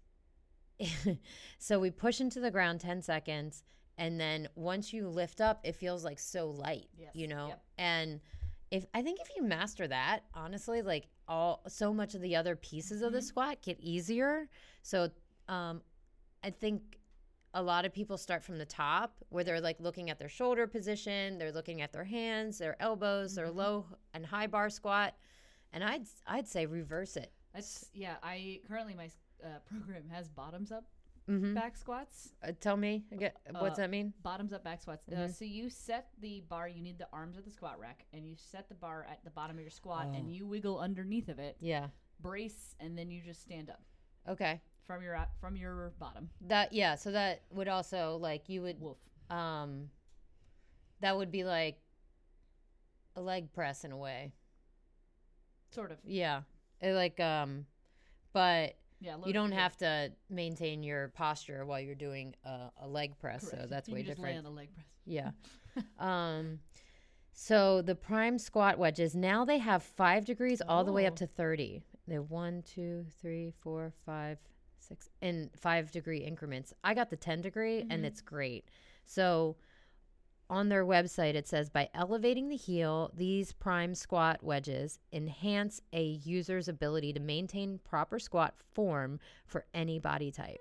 so 1.58 1.80
we 1.80 1.90
push 1.92 2.22
into 2.22 2.40
the 2.40 2.52
ground 2.52 2.80
10 2.80 3.02
seconds 3.02 3.64
and 3.98 4.20
then 4.20 4.48
once 4.56 4.94
you 4.94 5.08
lift 5.08 5.42
up 5.42 5.60
it 5.64 5.76
feels 5.76 6.04
like 6.06 6.20
so 6.20 6.48
light 6.50 6.88
Yes, 6.98 7.12
you 7.14 7.28
know 7.28 7.48
yep. 7.50 7.64
and 7.78 8.20
if 8.72 8.86
i 8.94 9.02
think 9.02 9.20
if 9.20 9.28
you 9.36 9.44
master 9.44 9.88
that 9.88 10.22
honestly 10.34 10.82
like 10.82 11.08
all 11.28 11.62
so 11.68 11.94
much 11.94 12.16
of 12.16 12.22
the 12.22 12.36
other 12.36 12.56
pieces 12.56 13.02
of 13.02 13.12
the 13.14 13.20
Mhm. 13.20 13.24
squat 13.24 13.62
get 13.62 13.80
easier 13.80 14.48
so 14.82 15.10
um 15.48 15.82
i 16.44 16.50
think 16.50 16.98
a 17.56 17.62
lot 17.64 17.84
of 17.84 17.92
people 17.92 18.16
start 18.18 18.44
from 18.44 18.58
the 18.60 18.66
top 18.66 19.16
where 19.30 19.44
they're 19.44 19.60
like 19.60 19.80
looking 19.80 20.10
at 20.10 20.18
their 20.20 20.30
shoulder 20.30 20.66
position 20.68 21.38
they're 21.38 21.52
looking 21.52 21.82
at 21.82 21.92
their 21.92 22.04
hands 22.06 22.58
their 22.60 22.76
elbows 22.82 23.36
their 23.36 23.48
Mhm. 23.48 23.56
low 23.56 23.86
and 24.14 24.26
high 24.26 24.48
bar 24.48 24.70
squat 24.70 25.16
and 25.74 25.84
i'd 25.84 26.06
i'd 26.28 26.48
say 26.48 26.66
reverse 26.66 27.18
it 27.18 27.34
That's 27.54 27.90
yeah. 27.94 28.18
I 28.24 28.62
currently 28.68 28.94
my 28.94 29.10
uh, 29.44 29.60
program 29.70 30.04
has 30.10 30.28
bottoms 30.28 30.72
up 30.72 30.86
mm-hmm. 31.30 31.54
back 31.54 31.76
squats. 31.78 32.34
uh, 32.44 32.52
tell 32.60 32.78
me 32.78 33.06
again, 33.12 33.32
what's 33.52 33.80
Uh, 33.80 33.84
that 33.84 33.90
mean 33.90 34.14
Bottoms 34.24 34.54
up 34.54 34.64
back 34.64 34.82
squats. 34.82 35.04
Uh, 35.08 35.16
Mhm. 35.16 35.34
so 35.34 35.46
you 35.46 35.70
set 35.70 36.10
the 36.20 36.42
bar. 36.42 36.68
You 36.68 36.82
need 36.82 36.98
the 36.98 37.08
arms 37.14 37.38
of 37.38 37.46
the 37.46 37.52
squat 37.52 37.80
rack, 37.80 38.06
and 38.14 38.28
you 38.28 38.36
set 38.36 38.70
the 38.70 38.76
bar 38.76 39.06
at 39.10 39.24
the 39.24 39.30
bottom 39.32 39.58
of 39.58 39.62
your 39.62 39.70
squat, 39.72 40.08
Oh. 40.10 40.16
and 40.16 40.34
you 40.34 40.46
wiggle 40.48 40.80
underneath 40.80 41.30
of 41.30 41.40
it, 41.40 41.58
yeah 41.60 41.90
brace, 42.20 42.76
and 42.80 42.98
then 42.98 43.10
you 43.10 43.22
just 43.22 43.42
stand 43.42 43.70
up 43.70 43.82
okay 44.28 44.62
from 44.86 45.02
your 45.02 45.16
uh, 45.16 45.26
from 45.40 45.56
your 45.56 45.94
bottom. 46.00 46.30
That 46.42 46.74
yeah, 46.74 46.96
so 46.96 47.12
that 47.12 47.44
would 47.52 47.68
also 47.68 48.18
like 48.18 48.50
you 48.50 48.62
would 48.64 48.80
Wolf. 48.82 48.98
um 49.30 49.90
that 51.02 51.16
would 51.16 51.32
be 51.32 51.44
like 51.46 51.80
a 53.16 53.22
leg 53.22 53.52
press 53.54 53.86
in 53.86 53.92
a 53.92 53.98
way. 53.98 54.34
Sort 55.72 55.92
of. 55.92 56.00
Yeah. 56.04 56.42
It 56.82 56.94
like 56.94 57.20
um 57.20 57.66
but 58.34 58.76
Yeah. 59.02 59.16
you 59.26 59.32
don't 59.34 59.52
have 59.54 59.78
to 59.78 60.12
maintain 60.30 60.84
your 60.84 61.10
posture 61.10 61.66
while 61.66 61.80
you're 61.80 61.96
doing 61.96 62.36
a, 62.44 62.70
a 62.82 62.88
leg 62.88 63.18
press, 63.18 63.50
so 63.50 63.66
that's 63.70 63.88
you 63.88 63.94
way 63.96 64.02
can 64.02 64.08
just 64.10 64.20
lay 64.20 64.30
different. 64.34 64.38
on 64.48 64.54
the 64.54 64.58
leg 64.60 64.70
press. 64.74 64.86
Yeah. 65.06 65.32
um 66.00 66.60
so 67.32 67.82
the 67.82 67.96
prime 67.96 68.38
squat 68.38 68.78
wedges 68.78 69.16
now 69.16 69.46
they 69.46 69.60
have 69.60 69.84
five 69.84 70.26
degrees 70.26 70.62
all 70.68 70.84
the 70.84 70.92
way 70.92 71.06
up 71.06 71.14
Oh. 71.14 71.18
to 71.18 71.28
30 71.28 71.82
they're 72.08 72.22
one 72.24 72.64
two 72.64 73.06
three 73.22 73.54
four 73.62 73.94
five 74.06 74.40
six 74.80 75.10
in 75.22 75.50
five 75.56 75.92
degree 75.92 76.18
increments 76.20 76.74
i 76.84 76.94
got 76.94 77.10
the 77.10 77.16
10 77.16 77.42
degree 77.42 77.82
and 77.90 78.04
Mhm. 78.04 78.06
it's 78.06 78.20
great 78.22 78.66
so 79.06 79.56
on 80.50 80.70
their 80.70 80.86
website 80.86 81.36
it 81.36 81.48
says 81.48 81.70
by 81.70 81.88
elevating 81.94 82.50
the 82.50 82.56
heel 82.56 83.12
these 83.16 83.52
prime 83.54 83.94
squat 83.94 84.42
wedges 84.44 85.00
enhance 85.14 85.82
a 85.94 86.04
user's 86.04 86.68
ability 86.68 87.14
to 87.14 87.20
maintain 87.20 87.80
proper 87.84 88.18
squat 88.20 88.54
form 88.74 89.20
for 89.46 89.66
any 89.74 90.00
body 90.00 90.32
type 90.32 90.60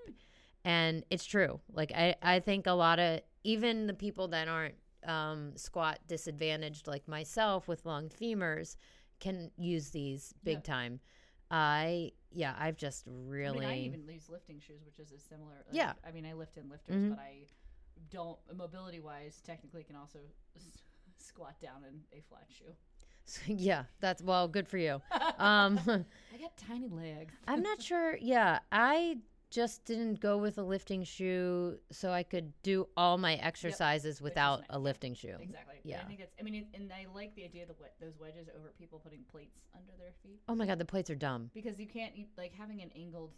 and 0.64 1.05
it's 1.11 1.24
true 1.24 1.61
like 1.72 1.91
i, 1.95 2.14
I 2.22 2.41
think 2.41 2.66
a 2.66 2.72
lot 2.72 2.99
of 2.99 3.20
even 3.45 3.86
the 3.86 3.95
people 3.95 4.28
that 4.28 4.49
aren't 4.49 4.74
um, 5.07 5.53
squat 5.57 6.01
disadvantaged 6.09 6.86
like 6.86 7.07
myself 7.09 7.68
with 7.68 7.86
long 7.86 8.09
femurs 8.11 8.76
can 9.20 9.51
use 9.57 9.91
these 9.91 10.34
big 10.45 10.57
Yeah. 10.59 10.74
time 10.74 11.01
i 11.51 12.12
yeah 12.30 12.55
i've 12.59 12.76
just 12.76 13.05
really 13.07 13.64
I 13.64 13.70
mean, 13.70 13.70
I 13.70 13.78
even 13.86 14.09
use 14.12 14.28
lifting 14.28 14.61
shoes, 14.61 14.82
which 14.84 14.99
is 14.99 15.12
a 15.12 15.18
similar. 15.18 15.55
Like, 15.66 15.74
Yeah. 15.74 15.93
I 16.07 16.11
mean, 16.11 16.26
I 16.26 16.34
lift 16.34 16.59
in 16.59 16.68
lifters, 16.68 16.95
Mhm. 16.97 17.11
but 17.11 17.18
I 17.20 17.47
don't 18.11 18.38
mobility 18.57 19.01
wise 19.01 19.40
technically 19.44 19.82
can 19.84 19.96
also 19.96 20.18
s- 20.57 20.82
squat 21.18 21.55
down 21.61 21.84
in 21.88 22.01
a 22.18 22.22
flat 22.28 22.46
shoe. 22.49 22.72
yeah 23.46 23.84
that's 24.01 24.22
well 24.22 24.49
good 24.49 24.66
for 24.66 24.78
you 24.78 25.03
um 25.38 25.78
I 25.86 26.38
got 26.38 26.57
tiny 26.57 26.88
legs. 26.88 27.34
i'm 27.46 27.62
not 27.62 27.82
sure 27.88 28.16
yeah 28.22 28.61
i 28.72 29.18
just 29.51 29.84
didn't 29.84 30.20
go 30.20 30.38
with 30.38 30.57
a 30.57 30.62
lifting 30.62 31.05
shoe 31.05 31.78
so 31.92 32.11
i 32.11 32.22
could 32.22 32.53
do 32.62 32.88
all 32.96 33.18
my 33.18 33.34
exercises 33.34 34.22
without 34.22 34.61
nice, 34.61 34.66
a 34.70 34.78
lifting 34.78 35.14
shoe 35.14 35.36
Exactly. 35.40 35.76
Yeah. 35.84 36.01
I 36.03 36.05
think 36.05 36.20
it's. 36.20 36.34
I 36.38 36.42
mean, 36.42 36.55
it, 36.55 36.66
and 36.74 36.90
I 36.92 37.07
like 37.14 37.34
the 37.34 37.44
idea 37.44 37.62
of 37.62 37.68
the 37.68 37.74
those 38.01 38.18
wedges 38.18 38.49
over 38.55 38.72
people 38.78 38.99
putting 38.99 39.20
plates 39.30 39.59
under 39.74 39.92
their 39.99 40.12
feet 40.22 40.40
oh 40.49 40.55
my 40.55 40.66
god 40.66 40.78
the 40.78 40.84
plates 40.84 41.09
are 41.11 41.14
dumb 41.14 41.51
because 41.55 41.78
you 41.78 41.86
can't 41.86 42.16
you, 42.16 42.26
like 42.36 42.53
having 42.55 42.80
an 42.82 42.90
angled, 42.96 43.32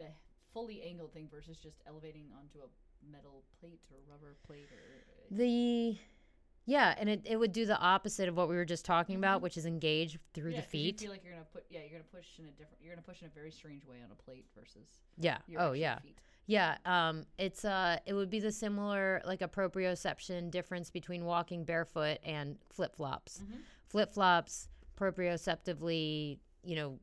uh, 0.00 0.04
fully 0.52 0.82
angled 0.82 1.12
thing 1.12 1.28
versus 1.30 1.58
just 1.58 1.82
elevating 1.86 2.26
onto 2.38 2.58
a 2.60 2.68
metal 3.10 3.44
plate 3.60 3.80
or 3.90 3.98
rubber 4.10 4.36
plate 4.46 4.68
or. 4.72 5.36
the 5.36 5.96
Yeah, 6.66 6.94
and 6.98 7.08
it, 7.08 7.22
it 7.24 7.36
would 7.38 7.52
do 7.52 7.66
the 7.66 7.78
opposite 7.78 8.28
of 8.28 8.36
what 8.36 8.48
we 8.48 8.56
were 8.56 8.64
just 8.64 8.84
talking 8.84 9.16
about, 9.16 9.42
which 9.42 9.56
is 9.56 9.66
engage 9.66 10.18
through 10.32 10.50
yeah, 10.52 10.56
the 10.58 10.62
'cause 10.62 10.74
You 10.74 10.80
feet. 10.80 11.00
feel 11.00 11.10
like 11.10 11.22
you're 11.24 11.32
gonna 11.34 11.44
put. 11.52 11.64
Yeah, 11.70 11.80
you're 11.80 11.90
gonna 11.90 12.04
push 12.04 12.38
in 12.38 12.46
a 12.46 12.50
different. 12.52 12.82
You're 12.82 12.94
gonna 12.94 13.02
push 13.06 13.20
in 13.22 13.26
a 13.26 13.30
very 13.30 13.50
strange 13.50 13.84
way 13.86 13.96
on 14.04 14.10
a 14.10 14.14
plate 14.14 14.46
versus. 14.56 14.88
yeah. 15.18 15.38
Oh 15.58 15.72
yeah. 15.72 15.98
Feet. 16.00 16.18
Yeah. 16.46 16.76
Um. 16.86 17.24
It's 17.38 17.64
uh. 17.64 17.98
It 18.06 18.12
would 18.14 18.30
be 18.30 18.40
the 18.40 18.52
similar 18.52 19.20
like 19.26 19.42
a 19.42 19.48
proprioception 19.48 20.50
difference 20.50 20.90
between 20.90 21.24
walking 21.24 21.64
barefoot 21.64 22.18
and 22.24 22.58
flip 22.70 22.94
flops. 22.96 23.40
Mhm. 23.42 23.58
Flip 23.88 24.12
flops 24.12 24.68
proprioceptively. 24.96 26.38
You 26.62 26.76
know, 26.76 26.98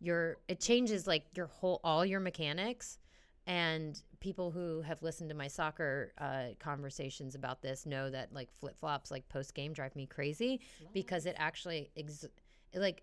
your 0.00 0.38
it 0.48 0.60
changes 0.60 1.06
like 1.06 1.24
your 1.36 1.46
whole 1.46 1.80
all 1.84 2.04
your 2.04 2.20
mechanics. 2.20 2.98
And 3.46 4.00
people 4.20 4.50
who 4.50 4.80
have 4.82 5.02
listened 5.02 5.28
to 5.30 5.36
my 5.36 5.48
soccer 5.48 6.12
uh, 6.18 6.54
conversations 6.58 7.34
about 7.34 7.60
this 7.60 7.84
know 7.84 8.08
that 8.10 8.32
like 8.32 8.50
flip 8.52 8.76
flops, 8.78 9.10
like 9.10 9.28
post 9.28 9.54
game, 9.54 9.72
drive 9.74 9.94
me 9.96 10.06
crazy 10.06 10.60
because 10.94 11.26
it 11.26 11.36
actually 11.38 11.90
ex- 11.96 12.24
it 12.72 12.78
like 12.78 13.02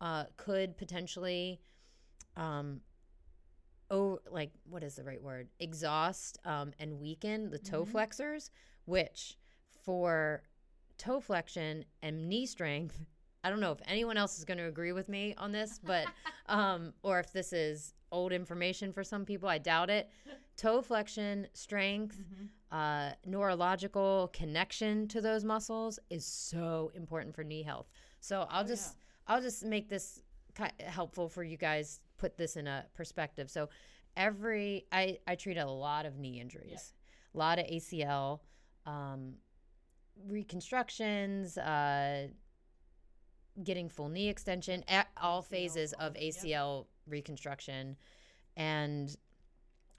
uh, 0.00 0.24
could 0.36 0.76
potentially 0.76 1.60
um 2.36 2.80
oh 3.90 4.18
like 4.30 4.50
what 4.64 4.82
is 4.82 4.96
the 4.96 5.04
right 5.04 5.22
word 5.22 5.48
exhaust 5.60 6.38
um, 6.44 6.72
and 6.78 6.98
weaken 6.98 7.50
the 7.50 7.58
toe 7.58 7.84
Mhm. 7.84 7.88
flexors 7.88 8.50
which 8.86 9.36
for 9.84 10.42
toe 10.98 11.20
flexion 11.20 11.84
and 12.02 12.28
knee 12.28 12.46
strength 12.46 13.00
i 13.44 13.50
don't 13.50 13.60
know 13.60 13.72
if 13.72 13.80
anyone 13.86 14.16
else 14.16 14.38
is 14.38 14.44
going 14.44 14.58
to 14.58 14.66
agree 14.66 14.92
with 14.92 15.08
me 15.08 15.34
on 15.38 15.52
this 15.52 15.80
but 15.84 16.06
um 16.46 16.92
or 17.02 17.18
if 17.20 17.32
this 17.32 17.52
is 17.52 17.94
old 18.10 18.32
information 18.32 18.92
for 18.92 19.02
some 19.04 19.24
people 19.24 19.48
i 19.48 19.58
doubt 19.58 19.90
it 19.90 20.08
toe 20.56 20.82
flexion 20.82 21.46
strength 21.54 22.16
Mhm. 22.18 22.48
uh, 22.70 23.12
neurological 23.26 24.30
connection 24.32 25.06
to 25.08 25.20
those 25.20 25.44
muscles 25.44 25.98
is 26.08 26.24
so 26.24 26.90
important 26.94 27.34
for 27.34 27.44
knee 27.44 27.62
health. 27.62 27.90
So 28.20 28.46
I'll 28.48 28.64
Oh, 28.64 28.66
just 28.66 28.96
I'll 29.26 29.42
just 29.42 29.62
make 29.64 29.90
this 29.90 30.22
helpful 30.80 31.28
for 31.28 31.42
you 31.44 31.58
guys. 31.58 32.00
Put 32.16 32.38
this 32.38 32.56
in 32.56 32.66
a 32.66 32.86
perspective. 32.94 33.50
So 33.50 33.68
every 34.16 34.86
I 34.90 35.18
I 35.26 35.34
treat 35.34 35.58
a 35.58 35.66
lot 35.66 36.06
of 36.06 36.18
knee 36.18 36.40
injuries, 36.40 36.94
a 37.34 37.38
lot 37.38 37.58
of 37.58 37.66
ACL, 37.66 38.40
um, 38.86 39.34
reconstructions, 40.26 41.58
uh, 41.58 42.28
getting 43.62 43.88
full 43.88 44.08
knee 44.08 44.28
extension, 44.28 44.84
at 44.88 45.08
all 45.20 45.42
phases 45.42 45.92
of. 45.94 46.14
ACL 46.14 46.86
reconstruction, 47.06 47.96
and 48.56 49.16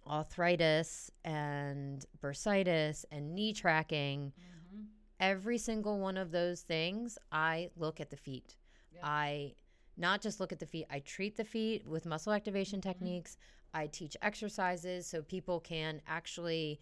arthritis 0.05 1.09
and 1.23 2.05
bursitis 2.21 3.05
and 3.11 3.33
knee 3.33 3.53
tracking 3.53 4.33
Mhm. 4.37 4.87
every 5.19 5.57
single 5.57 5.97
one 5.99 6.17
of 6.17 6.31
those 6.31 6.61
things 6.61 7.17
i 7.31 7.69
look 7.77 8.01
at 8.01 8.09
the 8.09 8.17
feet 8.17 8.57
Yeah. 8.91 8.99
i 9.07 9.55
not 9.95 10.21
just 10.21 10.41
look 10.41 10.51
at 10.51 10.59
the 10.59 10.65
feet 10.65 10.85
i 10.89 10.99
treat 10.99 11.37
the 11.37 11.45
feet 11.45 11.87
with 11.87 12.05
muscle 12.05 12.33
activation 12.33 12.79
Mm-hmm. 12.81 12.89
techniques 12.89 13.37
i 13.73 13.87
teach 13.87 14.17
exercises 14.21 15.07
so 15.07 15.21
people 15.21 15.61
can 15.61 16.01
actually 16.05 16.81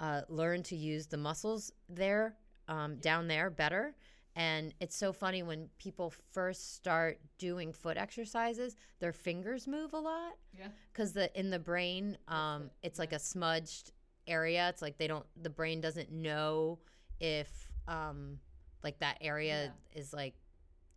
uh, 0.00 0.22
learn 0.28 0.62
to 0.64 0.74
use 0.76 1.06
the 1.08 1.18
muscles 1.18 1.72
there 1.90 2.36
um, 2.68 2.96
down 2.96 3.28
there 3.28 3.50
better 3.50 3.94
and 4.34 4.72
it's 4.80 4.96
so 4.96 5.12
funny 5.12 5.42
when 5.42 5.68
people 5.78 6.12
first 6.32 6.74
start 6.74 7.18
doing 7.38 7.72
foot 7.72 7.96
exercises 7.96 8.76
their 8.98 9.12
fingers 9.12 9.66
move 9.66 9.92
a 9.92 9.98
lot 9.98 10.32
Yeah. 10.58 10.68
because 10.92 11.12
the 11.12 11.30
in 11.38 11.50
the 11.50 11.58
brain 11.58 12.16
um 12.28 12.64
it, 12.82 12.88
it's 12.88 12.98
like 12.98 13.12
a 13.12 13.18
smudged 13.18 13.92
area. 14.28 14.68
It's 14.68 14.80
like 14.82 14.98
they 14.98 15.08
don't 15.08 15.26
the 15.42 15.50
brain 15.50 15.80
doesn't 15.80 16.10
know 16.12 16.78
if 17.20 17.68
um 17.88 18.38
like 18.84 18.98
that 19.00 19.18
area 19.20 19.72
is 19.94 20.12
like 20.12 20.34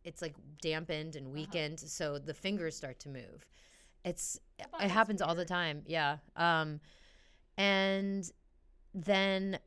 it's 0.04 0.22
like 0.22 0.36
dampened 0.62 1.16
and 1.16 1.32
weakened 1.34 1.80
so 1.80 2.20
the 2.20 2.34
fingers 2.34 2.76
start 2.76 3.00
to 3.00 3.10
move. 3.10 3.46
It's 4.04 4.40
it 4.80 4.92
happens 4.92 5.22
all 5.22 5.34
the 5.36 5.46
time 5.46 5.82
yeah. 5.88 6.18
Um 6.38 6.80
and 7.58 8.30
then 8.94 9.60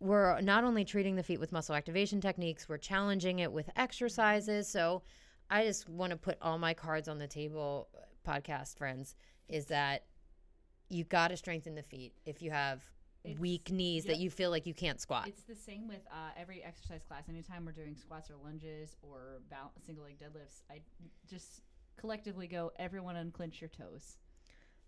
we're 0.00 0.40
not 0.40 0.64
only 0.64 0.84
treating 0.84 1.16
the 1.16 1.22
feet 1.22 1.40
with 1.40 1.52
muscle 1.52 1.74
activation 1.74 2.20
techniques, 2.20 2.68
we're 2.68 2.78
challenging 2.78 3.40
it 3.40 3.52
with 3.52 3.68
exercises. 3.76 4.68
So 4.68 5.02
I 5.50 5.64
just 5.64 5.88
want 5.88 6.10
to 6.10 6.16
put 6.16 6.38
all 6.40 6.58
my 6.58 6.74
cards 6.74 7.08
on 7.08 7.18
the 7.18 7.26
table, 7.26 7.88
podcast 8.26 8.76
friends, 8.76 9.14
is 9.48 9.66
that 9.66 10.04
you 10.88 11.04
got 11.04 11.28
to 11.28 11.36
strengthen 11.36 11.74
the 11.74 11.82
feet 11.82 12.12
if 12.24 12.40
you 12.42 12.50
have 12.50 12.82
It's- 13.24 13.40
weak 13.40 13.70
knees 13.70 14.04
that 14.04 14.18
you 14.18 14.30
feel 14.30 14.50
like 14.50 14.66
you 14.66 14.74
can't 14.74 15.00
squat. 15.00 15.26
It's 15.28 15.42
the 15.42 15.54
same 15.56 15.88
with 15.88 16.00
uh, 16.10 16.30
every 16.36 16.62
exercise 16.62 17.02
class. 17.02 17.24
Anytime 17.28 17.64
we're 17.66 17.72
doing 17.72 17.96
squats 17.96 18.30
or 18.30 18.36
lunges 18.42 18.96
or 19.02 19.40
bal- 19.50 19.72
single 19.84 20.04
leg 20.04 20.18
deadlifts, 20.18 20.62
I 20.70 20.80
just 21.28 21.62
collectively 21.96 22.46
go, 22.46 22.70
everyone 22.78 23.16
unclench 23.16 23.60
your 23.60 23.68
toes. 23.68 24.16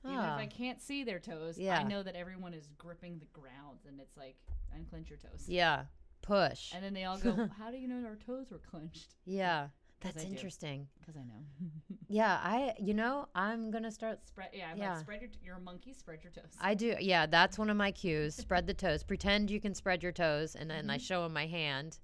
Even 0.05 0.17
if 0.19 0.25
Ah. 0.25 0.37
I 0.39 0.47
can't 0.47 0.81
see 0.81 1.05
their 1.05 1.19
toes, 1.19 1.59
Yeah. 1.59 1.79
I 1.79 1.83
know 1.83 2.03
that 2.03 2.15
everyone 2.17 2.55
is 2.55 2.69
gripping 2.79 3.19
the 3.19 3.27
ground, 3.27 3.81
and 3.87 4.01
it's 4.01 4.17
like 4.17 4.37
unclench 4.75 5.11
your 5.11 5.19
toes. 5.19 5.45
yeah, 5.49 5.85
push. 6.23 6.73
And 6.75 6.83
then 6.85 6.95
they 6.95 7.05
all 7.05 7.19
go, 7.29 7.49
"How 7.59 7.71
do 7.71 7.77
you 7.77 7.87
know 7.89 8.07
our 8.07 8.17
toes 8.17 8.51
were 8.51 8.59
clenched?" 8.61 9.15
Yeah. 9.27 9.69
that's 10.01 10.25
interesting. 10.25 10.89
Because 10.99 11.17
I 11.17 11.25
know. 11.25 11.45
Yeah, 12.09 12.41
I 12.43 12.75
you 12.81 12.95
know 12.95 13.29
I'm 13.35 13.71
gonna 13.71 13.91
start. 13.93 14.27
spread. 14.27 14.49
Yeah, 14.55 14.71
I'm 14.73 14.79
Yeah. 14.79 14.93
like 14.95 15.01
spread 15.01 15.21
your. 15.21 15.31
You're 15.45 15.57
a 15.57 15.61
monkey. 15.61 15.93
Spread 15.93 16.25
your 16.25 16.33
toes. 16.33 16.51
I 16.61 16.75
do. 16.75 16.97
Yeah, 16.99 17.27
that's 17.27 17.59
one 17.59 17.69
of 17.71 17.77
my 17.77 17.93
cues. 17.93 18.35
Spread 18.35 18.67
the 18.67 18.75
toes. 18.75 19.03
Pretend 19.03 19.51
you 19.51 19.61
can 19.61 19.75
spread 19.75 20.03
your 20.03 20.11
toes, 20.13 20.57
and 20.57 20.69
then 20.71 20.89
I 20.91 20.97
Mhm. 20.99 21.03
show 21.07 21.23
them 21.25 21.35
my 21.35 21.47
hand, 21.47 21.99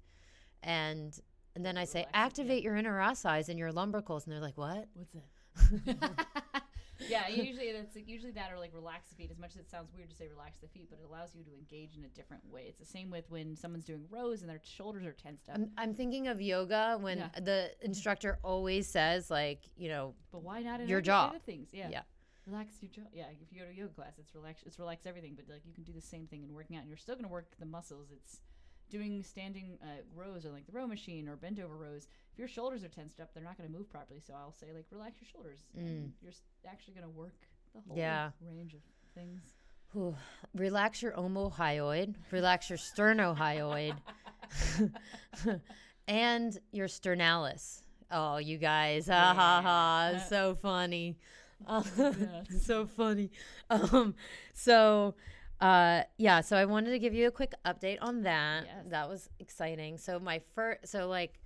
and 0.63 1.19
and 1.55 1.65
then 1.65 1.75
I 1.75 1.85
say 1.85 2.01
it, 2.01 2.07
yeah. 2.11 2.19
activate 2.25 2.61
your 2.63 2.75
interosseous 2.75 3.49
and 3.49 3.57
your 3.57 3.71
lumbricals, 3.73 4.25
and 4.25 4.31
they're 4.33 4.39
like, 4.39 4.57
"What?" 4.59 4.87
What's 4.93 5.13
that? 5.13 6.63
Yeah, 7.09 7.27
usually 7.29 7.71
that's 7.71 7.95
usually 8.05 8.31
that 8.31 8.51
or 8.51 8.59
like 8.59 8.71
relax 8.73 9.09
the 9.09 9.15
feet. 9.15 9.31
As 9.31 9.37
much 9.39 9.51
as 9.51 9.57
it 9.57 9.69
sounds 9.69 9.91
weird 9.95 10.09
to 10.09 10.15
say 10.15 10.27
relax 10.27 10.57
the 10.59 10.67
feet, 10.67 10.87
but 10.89 10.99
it 10.99 11.05
allows 11.09 11.35
you 11.35 11.43
to 11.43 11.51
engage 11.53 11.97
in 11.97 12.03
a 12.05 12.09
different 12.09 12.43
way. 12.51 12.65
It's 12.67 12.79
the 12.79 12.85
same 12.85 13.09
with 13.09 13.29
when 13.29 13.55
someone's 13.55 13.85
doing 13.85 14.05
rows 14.09 14.41
and 14.41 14.49
their 14.49 14.61
shoulders 14.63 15.05
are 15.05 15.13
tensed 15.13 15.49
up. 15.49 15.55
I'm, 15.55 15.71
I'm 15.77 15.93
thinking 15.93 16.27
of 16.27 16.41
yoga 16.41 16.97
when 16.99 17.19
Yeah. 17.19 17.29
the 17.41 17.71
instructor 17.81 18.39
always 18.43 18.87
says 18.87 19.29
like, 19.29 19.61
you 19.75 19.89
know, 19.89 20.13
but 20.31 20.43
why 20.43 20.61
not 20.61 20.81
in 20.81 20.87
your 20.87 21.01
jaw. 21.01 21.31
things? 21.45 21.69
Yeah. 21.71 21.89
Yeah. 21.91 22.01
Relax 22.45 22.75
your 22.81 22.89
jaw. 22.91 23.01
Yeah, 23.13 23.25
if 23.41 23.51
you 23.51 23.59
go 23.59 23.65
to 23.65 23.71
a 23.71 23.73
yoga 23.75 23.93
class, 23.93 24.13
it's 24.17 24.33
relax. 24.33 24.63
It's 24.65 24.79
relax 24.79 25.05
everything. 25.05 25.35
But 25.35 25.53
like 25.53 25.65
you 25.65 25.73
can 25.73 25.83
do 25.83 25.91
the 25.91 26.01
same 26.01 26.27
thing 26.27 26.43
in 26.43 26.53
working 26.53 26.77
out, 26.77 26.81
and 26.81 26.87
you're 26.89 26.97
still 26.97 27.15
going 27.15 27.25
to 27.25 27.31
work 27.31 27.51
the 27.59 27.65
muscles. 27.65 28.07
It's 28.11 28.39
doing 28.89 29.21
standing 29.23 29.77
uh, 29.83 29.87
rows 30.15 30.45
or 30.45 30.49
like 30.51 30.65
the 30.65 30.71
row 30.71 30.87
machine 30.87 31.27
or 31.27 31.35
bent 31.35 31.59
over 31.59 31.75
rows. 31.75 32.07
If 32.33 32.39
your 32.39 32.47
shoulders 32.47 32.83
are 32.83 32.87
tensed 32.89 33.19
up, 33.19 33.33
they're 33.33 33.43
not 33.43 33.57
going 33.57 33.69
to 33.69 33.75
move 33.77 33.89
properly. 33.89 34.19
So 34.25 34.33
I'll 34.33 34.51
say 34.53 34.67
like 34.73 34.85
relax 34.91 35.17
your 35.21 35.27
shoulders. 35.29 35.59
And 35.75 36.13
you're 36.21 36.31
actually 36.69 36.93
going 36.93 37.05
to 37.05 37.17
work 37.17 37.35
the 37.73 37.81
whole 37.87 37.95
Mm. 37.97 37.99
Yeah. 37.99 38.29
range 38.41 38.73
of 38.73 38.79
things. 39.13 39.41
whew, 39.93 40.15
relax 40.53 41.01
your 41.01 41.13
omohyoid, 41.13 42.15
relax 42.31 42.69
your 42.69 42.77
sternohyoid, 42.77 43.95
and 46.07 46.59
your 46.71 46.87
sternalis. 46.87 47.81
Oh, 48.11 48.37
you 48.37 48.57
guys, 48.57 49.07
ha 49.07 49.33
ha 49.35 49.61
ha! 49.61 50.09
Yeah. 50.13 50.23
So 50.29 50.55
funny, 50.55 51.17
Uh, 51.65 51.81
so 52.61 52.85
funny. 52.85 53.31
Um, 53.69 54.13
so, 54.53 55.15
uh, 55.61 56.03
yeah. 56.17 56.41
So 56.41 56.55
I 56.57 56.65
wanted 56.65 56.91
to 56.91 56.99
give 56.99 57.13
you 57.13 57.27
a 57.27 57.31
quick 57.31 57.53
update 57.65 57.97
on 58.01 58.23
that. 58.23 58.65
Yes. 58.65 58.85
That 58.89 59.09
was 59.09 59.29
exciting. 59.39 59.97
So 59.97 60.19
my 60.19 60.39
first, 60.55 60.87
so 60.87 61.07
like 61.07 61.39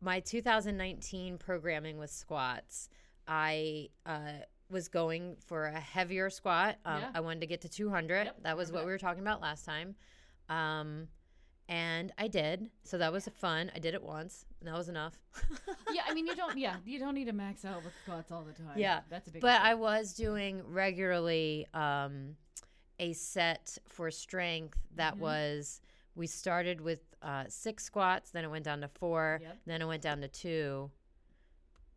my 0.00 0.20
2019 0.20 1.38
programming 1.38 1.98
with 1.98 2.10
squats, 2.10 2.88
I 3.28 3.88
uh, 4.06 4.32
was 4.70 4.88
going 4.88 5.36
for 5.46 5.66
a 5.66 5.78
heavier 5.80 6.30
squat. 6.30 6.76
Um, 6.84 7.00
Yeah. 7.00 7.10
I 7.14 7.20
wanted 7.20 7.40
to 7.40 7.46
get 7.46 7.60
to 7.62 7.68
200. 7.68 8.24
Yep, 8.24 8.42
that 8.42 8.56
was 8.56 8.72
what 8.72 8.84
we 8.84 8.90
were 8.90 8.98
talking 8.98 9.22
about 9.22 9.40
last 9.40 9.64
time. 9.64 9.94
Um, 10.48 11.08
and 11.68 12.12
I 12.18 12.26
did. 12.26 12.70
So 12.82 12.98
that 12.98 13.12
was 13.12 13.28
fun. 13.36 13.70
I 13.74 13.78
did 13.78 13.94
it 13.94 14.02
once, 14.02 14.44
and 14.58 14.68
that 14.68 14.76
was 14.76 14.88
enough. 14.88 15.20
yeah, 15.92 16.02
I 16.08 16.14
mean 16.14 16.26
you 16.26 16.34
don't. 16.34 16.58
Yeah, 16.58 16.76
you 16.84 16.98
don't 16.98 17.14
need 17.14 17.26
to 17.26 17.32
max 17.32 17.64
out 17.64 17.84
with 17.84 17.92
squats 18.02 18.32
all 18.32 18.42
the 18.42 18.52
time. 18.52 18.76
Yeah, 18.76 19.00
that's 19.08 19.28
a 19.28 19.30
big. 19.30 19.40
but 19.42 19.60
I 19.60 19.74
was 19.74 20.12
doing 20.14 20.62
regularly 20.66 21.68
um, 21.72 22.34
a 23.00 23.12
set 23.14 23.76
for 23.88 24.10
strength 24.12 24.78
that 24.94 25.14
Mhm. 25.16 25.18
was 25.18 25.80
we 26.14 26.26
started 26.28 26.80
with 26.80 27.00
uh, 27.22 27.44
six 27.48 27.84
squats, 27.84 28.30
then 28.30 28.44
it 28.44 28.48
went 28.50 28.64
down 28.64 28.80
to 28.82 28.88
four, 28.88 29.38
Yep. 29.42 29.58
then 29.66 29.82
it 29.82 29.86
went 29.86 30.02
down 30.02 30.20
to 30.20 30.28
two. 30.28 30.90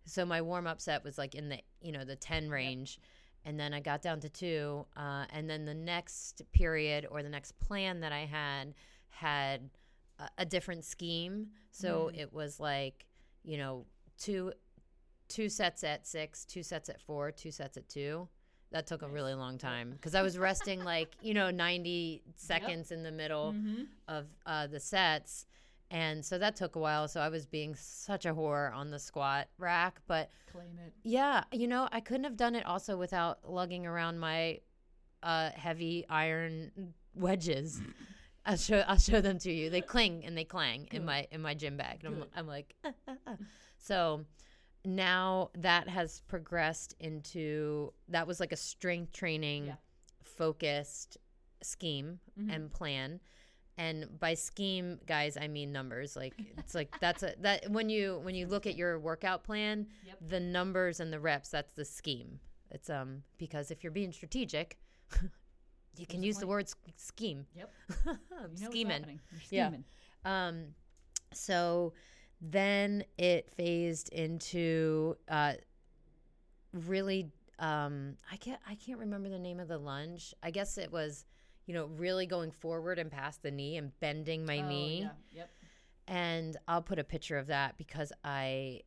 So 0.05 0.25
my 0.25 0.41
warm 0.41 0.67
up 0.67 0.81
set 0.81 1.03
was 1.03 1.17
like 1.17 1.35
in 1.35 1.49
the 1.49 1.59
you 1.81 1.91
know 1.91 2.03
the 2.03 2.15
ten 2.15 2.49
range, 2.49 2.99
and 3.45 3.59
then 3.59 3.73
I 3.73 3.79
got 3.79 4.01
down 4.01 4.19
to 4.21 4.29
two, 4.29 4.85
uh, 4.97 5.25
and 5.29 5.49
then 5.49 5.65
the 5.65 5.73
next 5.73 6.41
period 6.51 7.05
or 7.09 7.23
the 7.23 7.29
next 7.29 7.57
plan 7.59 7.99
that 8.01 8.11
I 8.11 8.25
had 8.25 8.73
had 9.09 9.69
a, 10.19 10.29
a 10.39 10.45
different 10.45 10.83
scheme. 10.85 11.51
So 11.71 12.09
Mm. 12.13 12.17
it 12.19 12.33
was 12.33 12.59
like 12.59 13.05
you 13.43 13.57
know 13.57 13.85
two 14.17 14.53
two 15.29 15.49
sets 15.49 15.83
at 15.83 16.05
six, 16.05 16.45
two 16.45 16.63
sets 16.63 16.89
at 16.89 17.01
four, 17.01 17.31
two 17.31 17.51
sets 17.51 17.77
at 17.77 17.87
two. 17.89 18.27
That 18.73 18.85
took 18.87 19.01
a 19.03 19.07
really 19.07 19.33
long 19.35 19.57
time 19.57 19.91
because 19.91 20.15
I 20.15 20.21
was 20.23 20.37
resting 20.37 20.83
like 20.83 21.15
you 21.21 21.33
know 21.33 21.49
ninety 21.51 22.21
seconds 22.35 22.91
in 22.91 23.03
the 23.03 23.11
middle 23.11 23.53
Mhm. 23.53 23.85
of 24.07 24.25
uh, 24.45 24.67
the 24.67 24.79
sets, 24.79 25.45
And 25.91 26.25
so 26.25 26.39
that 26.39 26.55
took 26.55 26.75
a 26.75 26.79
while. 26.79 27.07
So 27.07 27.21
I 27.21 27.29
was 27.29 27.45
being 27.45 27.75
such 27.75 28.25
a 28.25 28.33
whore 28.33 28.73
on 28.75 28.89
the 28.89 28.97
squat 28.97 29.47
rack. 29.59 30.01
But 30.07 30.31
Claim 30.51 30.79
it. 30.85 30.91
yeah, 31.03 31.43
you 31.51 31.67
know, 31.67 31.87
I 31.91 31.99
couldn't 31.99 32.23
have 32.23 32.35
done 32.35 32.55
it 32.55 32.65
also 32.65 32.97
without 32.97 33.47
lugging 33.47 33.85
around 33.85 34.17
my 34.19 34.59
uh, 35.21 35.51
heavy 35.51 36.03
iron 36.09 36.93
wedges. 37.13 37.79
I'll 38.45 38.57
show 38.57 38.79
I'll 38.87 38.97
show 38.97 39.21
them 39.21 39.37
to 39.39 39.51
you. 39.51 39.69
They 39.69 39.81
cling 39.81 40.25
and 40.25 40.35
they 40.35 40.45
clang 40.45 40.87
in 40.91 41.01
Good. 41.01 41.05
my 41.05 41.27
in 41.31 41.41
my 41.43 41.53
gym 41.53 41.77
bag. 41.77 41.99
And 42.03 42.07
I'm, 42.15 42.19
Good. 42.21 42.29
I'm 42.35 42.47
like, 42.47 42.75
so 43.77 44.25
now 44.85 45.49
that 45.55 45.87
has 45.87 46.21
progressed 46.27 46.93
into 46.99 47.93
that 48.09 48.27
was 48.27 48.39
like 48.39 48.51
a 48.51 48.57
strength 48.57 49.13
training 49.13 49.67
Yeah. 49.67 49.75
focused 50.23 51.17
scheme 51.61 52.19
Mhm. 52.37 52.53
and 52.55 52.71
plan. 52.73 53.19
And 53.77 54.19
by 54.19 54.35
scheme, 54.35 54.99
guys, 55.07 55.35
I 55.37 55.47
mean 55.47 55.71
numbers. 55.71 56.15
Like 56.15 56.35
it's 56.57 56.75
like 56.75 56.99
that's 56.99 57.23
a 57.23 57.33
that 57.39 57.69
when 57.71 57.89
you 57.89 58.19
when 58.19 58.35
you 58.35 58.45
look 58.45 58.67
at 58.67 58.75
your 58.75 58.99
workout 58.99 59.43
plan, 59.43 59.87
Yep. 60.05 60.17
the 60.29 60.39
numbers 60.39 60.99
and 60.99 61.11
the 61.11 61.19
reps, 61.19 61.49
that's 61.49 61.73
the 61.73 61.85
scheme. 61.85 62.39
It's 62.69 62.89
um 62.89 63.23
because 63.37 63.71
if 63.71 63.83
you're 63.83 63.91
being 63.91 64.11
strategic, 64.11 64.77
you 65.97 66.05
can 66.05 66.19
There's 66.21 66.27
use 66.27 66.37
the 66.37 66.47
word 66.47 66.67
scheme. 66.97 67.47
Yep. 67.55 67.73
I'm 68.05 68.19
You 68.55 68.63
know 68.65 68.69
scheming. 68.69 69.21
You're 69.49 69.71
Yeah. 69.71 69.77
Um, 70.25 70.75
so 71.33 71.93
then 72.45 73.05
it 73.17 73.49
phased 73.49 74.09
into 74.09 75.15
uh, 75.29 75.53
really. 76.73 77.31
Um, 77.57 78.17
I 78.29 78.35
can't. 78.35 78.59
I 78.67 78.75
can't 78.75 78.99
remember 78.99 79.29
the 79.29 79.39
name 79.39 79.59
of 79.59 79.69
the 79.69 79.77
lunge. 79.77 80.33
I 80.43 80.51
guess 80.51 80.77
it 80.77 80.91
was, 80.91 81.25
you 81.65 81.73
know, 81.73 81.85
really 81.85 82.25
going 82.25 82.51
forward 82.51 82.99
and 82.99 83.09
past 83.09 83.43
the 83.43 83.51
knee 83.51 83.77
and 83.77 83.97
bending 84.01 84.45
my 84.45 84.59
Oh, 84.59 84.67
knee. 84.67 85.01
Yeah. 85.01 85.09
Yep. 85.31 85.49
And 86.09 86.57
I'll 86.67 86.81
put 86.81 86.99
a 86.99 87.03
picture 87.03 87.37
of 87.37 87.47
that 87.47 87.77
because 87.77 88.11
I. 88.23 88.81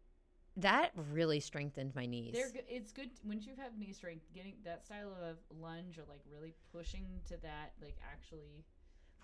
That 0.59 0.93
really 1.13 1.41
strengthened 1.41 1.95
my 1.95 2.07
knees. 2.07 2.33
They're. 2.35 2.51
It's 2.69 2.91
good 2.93 3.11
once 3.25 3.47
you 3.47 3.53
have 3.59 3.79
knee 3.79 3.93
strength. 3.93 4.25
Getting 4.35 4.55
that 4.65 4.85
style 4.85 5.15
of 5.23 5.37
lunge 5.59 5.99
or 5.99 6.05
like 6.09 6.21
really 6.31 6.55
pushing 6.73 7.05
to 7.29 7.37
that, 7.43 7.73
like 7.81 7.97
actually. 8.13 8.65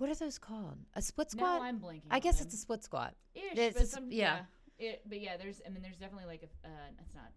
What 0.03 0.11
are 0.11 0.17
those 0.17 0.37
called? 0.37 0.79
A 0.95 1.01
split 1.01 1.31
squat? 1.31 1.61
Now 1.61 1.63
I'm 1.63 1.79
blanking. 1.79 2.11
I 2.11 2.19
guess 2.19 2.39
them. 2.39 2.49
it's 2.49 2.57
a 2.57 2.59
split 2.59 2.83
squat. 2.83 3.15
Ish, 3.37 3.43
it's 3.55 3.75
but 3.77 3.85
a 3.85 3.87
some, 3.87 4.11
yeah. 4.11 4.41
yeah. 4.79 4.89
It, 4.89 5.03
but 5.09 5.21
yeah, 5.21 5.37
there's. 5.37 5.63
I 5.65 5.71
mean, 5.71 5.81
there's 5.81 5.97
definitely 5.97 6.27
like 6.27 6.43
a. 6.43 6.67
Uh, 6.67 7.01
it's 7.01 7.15
not. 7.15 7.31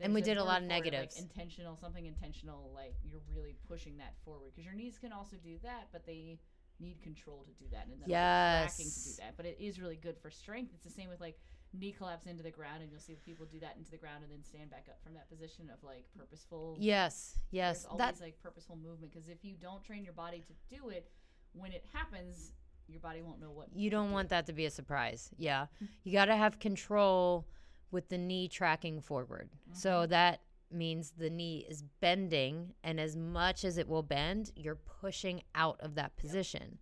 And 0.00 0.12
we 0.12 0.20
did 0.20 0.36
a 0.36 0.42
lot 0.42 0.58
of 0.58 0.64
it, 0.64 0.68
like 0.68 0.84
negatives. 0.84 1.18
intentional, 1.18 1.76
something 1.76 2.06
intentional. 2.06 2.72
Like 2.74 2.96
you're 3.04 3.22
really 3.32 3.54
pushing 3.68 3.96
that 3.98 4.14
forward 4.24 4.50
because 4.50 4.64
your 4.64 4.74
knees 4.74 4.98
can 4.98 5.12
also 5.12 5.36
do 5.36 5.58
that, 5.62 5.88
but 5.92 6.06
they 6.06 6.40
need 6.80 7.00
control 7.02 7.44
to 7.44 7.52
do 7.62 7.68
that 7.72 7.86
and 7.86 7.92
then 7.92 7.98
like, 8.00 8.08
tracking 8.08 8.90
to 8.90 9.04
do 9.04 9.10
that. 9.18 9.36
But 9.36 9.46
it 9.46 9.56
is 9.60 9.80
really 9.80 9.96
good 9.96 10.16
for 10.18 10.30
strength. 10.30 10.72
It's 10.74 10.84
the 10.84 10.90
same 10.90 11.08
with 11.08 11.20
like 11.20 11.38
knee 11.72 11.92
collapse 11.92 12.26
into 12.26 12.42
the 12.42 12.50
ground, 12.50 12.82
and 12.82 12.90
you'll 12.90 13.00
see 13.00 13.16
people 13.24 13.46
do 13.46 13.60
that 13.60 13.76
into 13.76 13.90
the 13.90 13.96
ground 13.96 14.24
and 14.24 14.32
then 14.32 14.42
stand 14.42 14.70
back 14.70 14.86
up 14.88 14.98
from 15.04 15.14
that 15.14 15.28
position 15.28 15.70
of 15.70 15.82
like 15.84 16.04
purposeful. 16.16 16.76
Yes, 16.80 17.38
There's 17.52 17.52
yes. 17.52 17.86
always 17.88 17.98
That 17.98 18.20
like 18.20 18.42
purposeful 18.42 18.76
movement 18.76 19.12
because 19.12 19.28
if 19.28 19.44
you 19.44 19.54
don't 19.60 19.84
train 19.84 20.02
your 20.04 20.14
body 20.14 20.42
to 20.46 20.76
do 20.76 20.88
it, 20.88 21.10
when 21.52 21.72
it 21.72 21.84
happens, 21.92 22.52
your 22.88 23.00
body 23.00 23.20
won't 23.22 23.40
know 23.40 23.50
what. 23.50 23.68
you 23.74 23.90
don't 23.90 24.08
do. 24.08 24.12
want 24.14 24.28
that 24.30 24.46
to 24.46 24.52
be 24.52 24.64
a 24.66 24.70
surprise. 24.70 25.30
Yeah. 25.36 25.66
You 26.04 26.12
got 26.12 26.26
to 26.26 26.36
have 26.36 26.58
control 26.58 27.46
with 27.90 28.08
the 28.08 28.18
knee 28.18 28.48
tracking 28.48 29.00
forward. 29.00 29.48
So 29.72 29.90
Mm-hmm. 29.90 30.10
that 30.10 30.40
means 30.70 31.12
the 31.16 31.30
knee 31.30 31.66
is 31.68 31.82
bending 32.00 32.74
and 32.84 33.00
as 33.00 33.16
much 33.16 33.64
as 33.64 33.78
it 33.78 33.88
will 33.88 34.02
bend, 34.02 34.52
you're 34.56 34.74
pushing 35.00 35.42
out 35.54 35.78
of 35.80 35.94
that 35.94 36.16
position. 36.16 36.78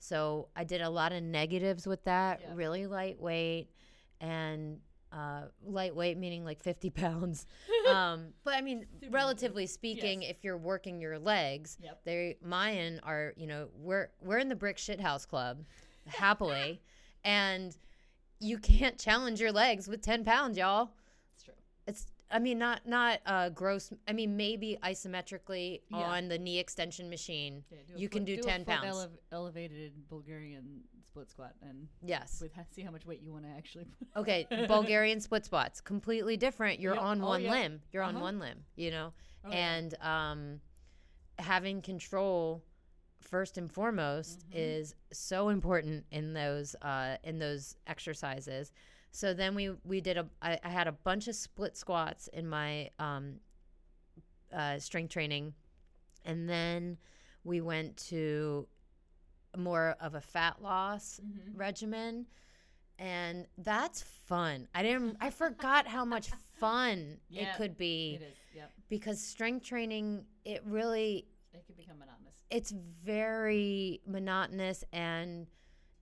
So 0.00 0.48
I 0.56 0.64
did 0.64 0.80
a 0.80 0.90
lot 0.90 1.12
of 1.12 1.22
negatives 1.22 1.86
with 1.86 2.02
that, 2.04 2.40
Yeah. 2.40 2.52
really 2.54 2.86
lightweight 2.86 3.70
and 4.20 4.80
uh, 5.12 5.42
lightweight 5.64 6.18
meaning 6.18 6.44
like 6.44 6.60
50 6.62 6.90
pounds. 7.04 7.46
um, 7.92 8.28
but 8.44 8.54
I 8.54 8.60
mean, 8.60 8.86
relatively 9.10 9.66
speaking, 9.66 10.22
Yes. 10.22 10.32
if 10.32 10.44
you're 10.44 10.58
working 10.58 11.00
your 11.00 11.18
legs, 11.18 11.78
Yep. 11.82 12.00
they 12.04 12.36
Mayan 12.42 13.00
are, 13.04 13.32
you 13.36 13.46
know, 13.46 13.68
we're 13.74 14.08
we're 14.22 14.38
in 14.38 14.48
the 14.48 14.56
brick 14.56 14.78
shit 14.78 15.00
house 15.00 15.24
club, 15.26 15.64
happily, 16.06 16.80
and 17.24 17.76
you 18.40 18.58
can't 18.58 18.98
challenge 18.98 19.40
your 19.40 19.50
legs 19.52 19.88
with 19.88 20.00
10 20.02 20.24
pounds, 20.24 20.56
y'all. 20.58 20.90
It's 21.34 21.44
true. 21.44 21.54
It's 21.86 22.06
I 22.30 22.38
mean 22.38 22.58
not 22.58 22.86
not 22.86 23.20
uh 23.24 23.48
gross 23.48 23.90
I 24.06 24.12
mean 24.12 24.36
maybe 24.36 24.78
isometrically 24.84 25.80
Yeah. 25.90 25.96
on 25.96 26.28
the 26.28 26.38
knee 26.38 26.58
extension 26.58 27.08
machine. 27.08 27.64
Yeah, 27.70 27.78
do 27.86 27.94
You 28.00 28.08
can 28.10 28.20
foot- 28.26 28.34
do 28.36 28.40
a 28.40 28.42
10 28.42 28.64
foot 28.64 28.74
pounds. 28.74 28.96
elev- 28.96 29.18
elevated 29.32 29.92
Bulgarian 30.10 30.82
split 31.08 31.30
squat 31.30 31.54
and 31.62 31.88
Yes. 32.02 32.40
with 32.40 32.52
see 32.70 32.82
how 32.82 32.90
much 32.90 33.06
weight 33.06 33.20
you 33.22 33.32
want 33.32 33.44
to 33.44 33.50
actually 33.50 33.86
put. 33.86 34.08
Okay, 34.20 34.46
Bulgarian 34.68 35.20
split 35.20 35.44
squats 35.44 35.80
completely 35.80 36.36
different. 36.36 36.80
You're 36.80 36.94
Yep. 36.94 37.02
on 37.02 37.22
Oh, 37.22 37.28
one 37.28 37.42
yeah. 37.42 37.50
limb. 37.50 37.82
You're 37.92 38.02
on 38.02 38.14
Uh-huh. 38.16 38.24
one 38.24 38.38
limb, 38.38 38.64
you 38.76 38.90
know. 38.90 39.12
Oh, 39.44 39.50
yeah. 39.50 39.76
and 39.76 39.94
um 40.02 40.60
having 41.38 41.80
control 41.82 42.62
first 43.20 43.56
and 43.58 43.72
foremost 43.72 44.40
Mhm. 44.48 44.52
is 44.54 44.94
so 45.12 45.48
important 45.48 46.04
in 46.10 46.32
those 46.34 46.74
uh 46.82 47.16
in 47.22 47.38
those 47.38 47.76
exercises 47.86 48.72
so 49.12 49.32
then 49.34 49.54
we 49.54 49.70
we 49.84 50.00
did 50.00 50.16
a 50.18 50.28
I, 50.42 50.58
I 50.64 50.68
had 50.68 50.86
a 50.88 50.92
bunch 50.92 51.28
of 51.28 51.34
split 51.36 51.76
squats 51.76 52.26
in 52.28 52.48
my 52.48 52.90
um 52.98 53.40
uh 54.52 54.78
strength 54.78 55.12
training 55.12 55.54
and 56.24 56.48
then 56.48 56.98
we 57.44 57.60
went 57.60 57.96
to 57.96 58.66
more 59.56 59.96
of 60.00 60.14
a 60.14 60.20
fat 60.20 60.60
loss 60.62 61.20
Mhm. 61.24 61.52
regimen 61.54 62.26
and 62.98 63.46
that's 63.58 64.02
fun 64.02 64.68
i 64.74 64.82
didn't 64.82 65.16
i 65.20 65.30
forgot 65.30 65.86
how 65.86 66.04
much 66.04 66.28
fun 66.58 67.18
it 67.30 67.48
could 67.56 67.76
be 67.76 68.18
It 68.20 68.22
is. 68.24 68.36
Yep. 68.54 68.72
because 68.88 69.22
strength 69.22 69.64
training 69.64 70.24
it 70.44 70.62
really 70.64 71.26
It 71.54 71.64
could 71.66 71.76
become 71.76 71.98
monotonous. 71.98 72.34
it's 72.50 72.70
very 72.72 74.00
monotonous 74.06 74.84
and 74.92 75.46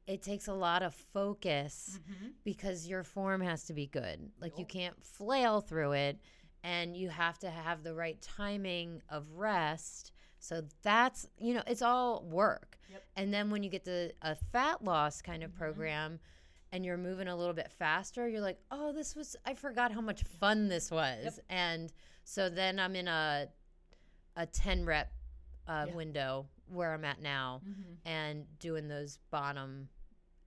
it 0.07 0.23
takes 0.23 0.49
a 0.49 0.55
lot 0.55 0.83
of 0.83 0.95
focus 0.95 1.99
Mm-hmm. 2.11 2.29
because 2.45 2.87
your 2.87 3.03
form 3.05 3.41
has 3.43 3.65
to 3.65 3.73
be 3.75 3.87
good 3.87 4.31
like 4.41 4.59
you 4.59 4.65
can't 4.65 5.03
flail 5.05 5.61
through 5.61 5.93
it 5.93 6.19
and 6.65 6.97
you 6.97 7.11
have 7.11 7.39
to 7.41 7.51
have 7.51 7.83
the 7.83 7.95
right 7.95 8.21
timing 8.23 9.03
of 9.11 9.31
rest 9.33 10.13
so 10.47 10.63
that's 10.83 11.27
you 11.39 11.55
know 11.55 11.63
it's 11.67 11.83
all 11.83 12.23
work 12.25 12.79
Yep. 12.91 13.03
and 13.17 13.35
then 13.35 13.51
when 13.51 13.63
you 13.65 13.71
get 13.71 13.85
to 13.87 14.13
a 14.23 14.35
fat 14.53 14.83
loss 14.85 15.21
kind 15.23 15.43
of 15.43 15.51
Mhm. 15.51 15.59
program 15.59 16.21
and 16.73 16.85
you're 16.85 16.97
moving 16.97 17.27
a 17.29 17.35
little 17.37 17.53
bit 17.55 17.71
faster 17.73 18.29
you're 18.29 18.41
like 18.41 18.59
oh 18.71 18.93
this 18.93 19.17
was 19.17 19.35
i 19.45 19.55
forgot 19.55 19.93
how 19.93 20.01
much 20.01 20.23
fun 20.23 20.69
this 20.69 20.91
was 20.91 21.25
Yep. 21.25 21.35
and 21.49 21.93
so 22.25 22.49
then 22.49 22.79
i'm 22.79 22.95
in 22.95 23.09
a 23.09 23.49
a 24.37 24.47
10 24.47 24.85
rep 24.85 25.13
uh, 25.67 25.87
window 25.95 26.47
where 26.69 26.93
i'm 26.95 27.05
at 27.05 27.21
now 27.21 27.61
Mm-hmm. 27.67 27.93
and 28.09 28.47
doing 28.61 28.87
those 28.89 29.19
bottom 29.31 29.89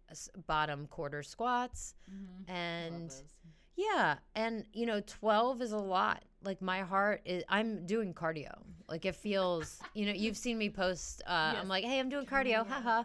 s- 0.10 0.30
bottom 0.48 0.88
quarter 0.88 1.24
squats 1.24 1.94
Mm-hmm. 2.10 2.52
and 2.52 3.12
yeah 3.80 4.16
and 4.36 4.66
you 4.74 4.86
know 4.86 5.02
12 5.06 5.62
is 5.62 5.72
a 5.72 5.78
lot 5.78 6.24
like 6.44 6.62
my 6.62 6.82
heart 6.82 7.22
is 7.26 7.44
i'm 7.50 7.86
doing 7.86 8.14
cardio 8.14 8.52
like 8.90 9.06
it 9.06 9.16
feels 9.16 9.80
you 9.94 10.06
know 10.06 10.12
you've 10.12 10.36
seen 10.38 10.58
me 10.58 10.70
post 10.70 11.22
uh, 11.28 11.52
Yes. 11.54 11.62
i'm 11.62 11.68
like 11.70 11.84
hey 11.86 12.00
i'm 12.00 12.10
doing 12.10 12.26
cardio 12.26 12.66
haha 12.68 13.04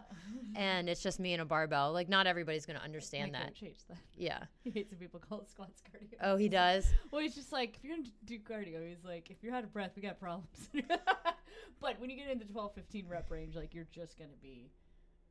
and 0.55 0.89
it's 0.89 1.01
just 1.01 1.19
me 1.19 1.33
and 1.33 1.41
a 1.41 1.45
barbell 1.45 1.91
like 1.93 2.09
not 2.09 2.27
everybody's 2.27 2.65
gonna 2.65 2.81
understand 2.83 3.31
My 3.31 3.39
that 3.39 3.53
that. 3.89 3.97
yeah 4.17 4.39
He 4.63 4.69
hates 4.71 4.91
when 4.91 4.99
people 4.99 5.19
call 5.19 5.39
it 5.41 5.49
squats 5.49 5.81
cardio. 5.81 6.17
oh 6.21 6.35
he 6.35 6.49
does 6.49 6.87
Well, 7.11 7.21
he's 7.21 7.35
just 7.35 7.51
like, 7.53 7.77
if 7.77 7.83
you're 7.83 7.95
gonna 7.95 8.09
do 8.25 8.39
cardio, 8.39 8.85
he's 8.87 9.05
like, 9.05 9.29
if 9.31 9.41
you're 9.41 9.53
out 9.55 9.63
of 9.63 9.71
breath, 9.71 9.91
we 9.95 10.01
got 10.01 10.19
problems. 10.19 10.69
but 11.79 11.99
when 11.99 12.09
you 12.09 12.17
get 12.17 12.29
into 12.29 12.43
12, 12.45 12.73
15 12.75 13.05
rep 13.07 13.31
range, 13.31 13.55
like 13.55 13.73
you're 13.73 13.87
just 13.91 14.17
gonna 14.17 14.31
be 14.41 14.69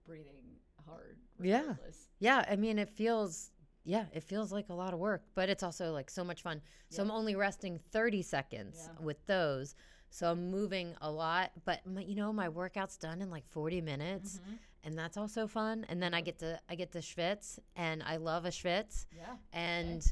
breathing 0.07 0.45
hard. 0.87 1.17
Yeah. 1.41 1.75
yeah 2.21 2.45
i 2.51 2.57
mean 2.57 2.79
it 2.79 2.91
feels 2.91 3.51
yeah 3.85 4.07
it 4.13 4.23
feels 4.23 4.51
like 4.53 4.69
a 4.71 4.75
lot 4.75 4.93
of 4.95 4.99
work 4.99 5.23
but 5.35 5.49
it's 5.49 5.63
also 5.63 5.93
like 5.93 6.11
so 6.11 6.25
much 6.25 6.43
fun. 6.43 6.61
So 6.91 7.03
i'm 7.03 7.11
only 7.11 7.35
resting 7.37 7.79
30 7.93 8.23
seconds 8.23 8.77
Yeah. 8.81 9.05
with 9.05 9.25
those. 9.27 9.75
So 10.11 10.31
i'm 10.31 10.51
moving 10.51 10.95
a 11.01 11.11
lot 11.11 11.51
but 11.65 11.85
my, 11.87 12.01
you 12.03 12.15
know 12.15 12.33
my 12.33 12.49
workout's 12.49 12.97
done 12.97 13.21
in 13.23 13.31
like 13.31 13.47
40 13.47 13.81
minutes 13.81 14.39
Mhm. 14.39 14.59
and 14.85 14.99
that's 14.99 15.17
also 15.17 15.47
fun. 15.47 15.85
And 15.89 16.03
then 16.03 16.15
i 16.15 16.21
get 16.21 16.39
to 16.39 16.59
i 16.69 16.75
get 16.75 16.93
to 16.93 16.99
schwitz 16.99 17.59
and 17.77 18.03
i 18.03 18.17
love 18.17 18.45
a 18.45 18.51
schwitz. 18.51 19.07
Yeah. 19.13 19.37
and 19.53 20.03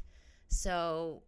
so 0.48 1.22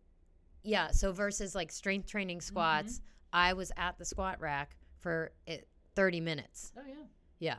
yeah 0.63 0.91
so 0.91 1.13
versus 1.13 1.55
like 1.55 1.71
strength 1.73 2.07
training 2.09 2.41
squats 2.41 3.01
i 3.33 3.53
was 3.53 3.73
at 3.77 3.97
the 3.99 4.05
squat 4.05 4.41
rack 4.41 4.77
for 4.99 5.33
it, 5.47 5.69
30 5.95 6.21
minutes. 6.21 6.73
Oh 6.77 6.81
yeah. 6.87 6.95
yeah 7.39 7.59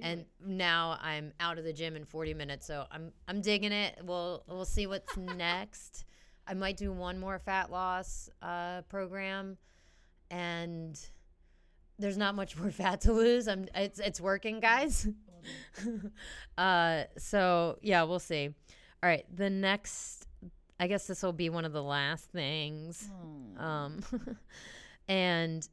and 0.00 0.24
now 0.44 0.98
i'm 1.02 1.32
out 1.40 1.58
of 1.58 1.64
the 1.64 1.72
gym 1.72 1.96
in 1.96 2.04
40 2.04 2.34
minutes 2.34 2.66
so 2.66 2.84
i'm 2.90 3.12
i'm 3.28 3.40
digging 3.40 3.72
it 3.72 3.98
we'll 4.04 4.42
we'll 4.48 4.64
see 4.64 4.86
what's 4.86 5.16
next 5.36 6.04
i 6.46 6.54
might 6.54 6.76
do 6.76 6.92
one 6.92 7.18
more 7.18 7.38
fat 7.38 7.70
loss 7.70 8.28
uh, 8.42 8.82
program 8.82 9.56
and 10.30 10.98
there's 11.98 12.16
not 12.16 12.34
much 12.34 12.56
more 12.56 12.70
fat 12.72 13.00
to 13.02 13.12
lose 13.12 13.46
i'm 13.48 13.66
it's 13.74 14.00
it's 14.00 14.20
working 14.20 14.60
guys 14.60 15.06
uh, 16.58 17.04
so 17.18 17.78
yeah, 17.82 18.02
we'll 18.04 18.18
see. 18.18 18.48
All 19.02 19.08
right, 19.08 19.24
the 19.34 19.50
next, 19.50 20.26
I 20.80 20.86
guess 20.86 21.06
this 21.06 21.22
will 21.22 21.32
be 21.32 21.50
one 21.50 21.64
of 21.64 21.72
the 21.72 21.82
last 21.82 22.24
things. 22.26 23.08
Oh. 23.58 23.64
Um, 23.64 24.00
and 25.08 25.68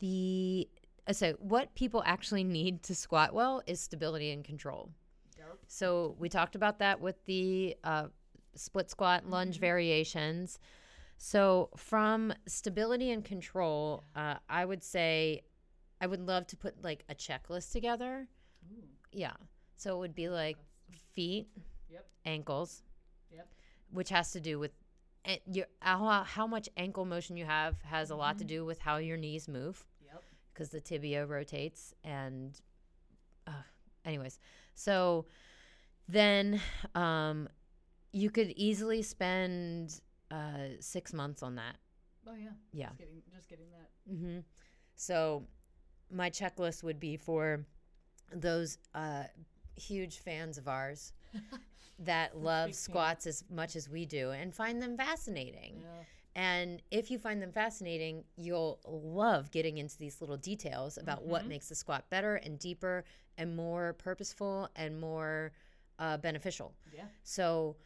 the 0.00 0.68
so 1.12 1.32
what 1.38 1.74
people 1.74 2.02
actually 2.06 2.44
need 2.44 2.82
to 2.84 2.94
squat 2.94 3.34
well 3.34 3.62
is 3.66 3.80
stability 3.80 4.30
and 4.30 4.44
control. 4.44 4.90
Yep. 5.38 5.58
So 5.66 6.16
we 6.18 6.28
talked 6.28 6.54
about 6.54 6.78
that 6.78 7.00
with 7.00 7.24
the 7.26 7.76
uh, 7.84 8.08
split 8.54 8.90
squat 8.90 9.26
lunge 9.28 9.56
Mhm. 9.56 9.60
variations. 9.60 10.58
So 11.16 11.70
from 11.76 12.32
stability 12.46 13.10
and 13.10 13.24
control, 13.24 14.04
uh, 14.14 14.36
I 14.48 14.64
would 14.64 14.82
say 14.82 15.42
I 16.00 16.06
would 16.06 16.20
love 16.20 16.46
to 16.48 16.56
put 16.56 16.82
like 16.82 17.04
a 17.08 17.14
checklist 17.14 17.72
together. 17.72 18.28
Ooh. 18.72 18.88
Yeah. 19.12 19.34
So 19.76 19.96
it 19.96 19.98
would 20.00 20.14
be 20.14 20.28
like 20.28 20.58
feet, 21.14 21.48
Yep. 21.88 22.06
ankles, 22.24 22.82
Yep. 23.30 23.52
which 23.90 24.08
has 24.10 24.32
to 24.32 24.40
do 24.40 24.58
with 24.58 24.72
and 25.26 25.40
your 25.46 25.66
how, 25.80 26.22
how 26.24 26.46
much 26.46 26.68
ankle 26.76 27.06
motion 27.06 27.36
you 27.38 27.46
have 27.46 27.80
has 27.82 28.10
a 28.10 28.16
lot 28.16 28.36
to 28.38 28.44
Mhm. 28.44 28.48
do 28.48 28.64
with 28.66 28.78
how 28.80 28.98
your 28.98 29.16
knees 29.16 29.48
move. 29.48 29.86
Because 30.54 30.68
the 30.70 30.80
tibia 30.80 31.26
rotates 31.26 31.92
and 32.04 32.60
uh, 33.46 33.50
anyways 34.04 34.38
so 34.74 35.26
then 36.08 36.60
um, 36.94 37.48
you 38.12 38.30
could 38.30 38.50
easily 38.56 39.02
spend 39.02 40.00
uh, 40.30 40.68
six 40.80 41.12
months 41.12 41.42
on 41.42 41.56
that 41.56 41.76
Oh 42.26 42.34
yeah. 42.34 42.48
yeah 42.72 42.86
Just 42.88 42.98
getting 42.98 43.22
just 43.34 43.48
getting 43.48 43.66
that. 43.72 43.90
hmm 44.10 44.38
so 44.96 45.42
my 46.10 46.30
checklist 46.30 46.82
would 46.84 47.00
be 47.00 47.16
for 47.16 47.66
those 48.32 48.78
uh, 48.94 49.24
huge 49.76 50.18
fans 50.18 50.56
of 50.58 50.68
ours 50.68 51.12
that 51.98 52.36
love 52.36 52.74
squats 52.74 53.26
as 53.26 53.44
much 53.50 53.76
as 53.76 53.88
we 53.88 54.06
do 54.06 54.30
and 54.30 54.54
find 54.54 54.80
them 54.80 54.96
fascinating 54.96 55.82
Yeah. 55.82 56.04
And 56.36 56.82
if 56.90 57.10
you 57.10 57.18
find 57.18 57.40
them 57.40 57.52
fascinating, 57.52 58.24
you'll 58.36 58.80
love 58.86 59.50
getting 59.50 59.78
into 59.78 59.96
these 59.98 60.20
little 60.20 60.36
details 60.36 60.98
about 60.98 61.24
what 61.24 61.44
Mhm. 61.44 61.48
makes 61.48 61.68
the 61.68 61.74
squat 61.74 62.10
better 62.10 62.36
and 62.36 62.58
deeper 62.58 63.04
and 63.38 63.54
more 63.56 63.92
purposeful 63.94 64.68
and 64.76 65.00
more 65.00 65.52
uh, 65.98 66.16
beneficial. 66.16 66.74
Yeah. 66.92 67.04
So, 67.22 67.76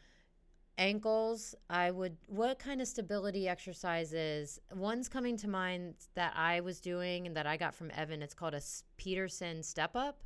ankles, 0.79 1.55
I 1.69 1.91
would, 1.91 2.17
what 2.27 2.59
kind 2.59 2.81
of 2.81 2.89
stability 2.89 3.49
exercises? 3.49 4.59
One's 4.75 5.09
coming 5.09 5.37
to 5.39 5.49
mind 5.49 5.97
that 6.15 6.33
I 6.37 6.61
was 6.61 6.81
doing 6.81 7.27
and 7.27 7.37
that 7.37 7.47
I 7.47 7.57
got 7.57 7.75
from 7.75 7.91
Evan. 7.91 8.23
It's 8.23 8.35
called 8.35 8.55
a 8.55 8.63
Peterson 8.97 9.63
step 9.63 9.95
up. 9.97 10.23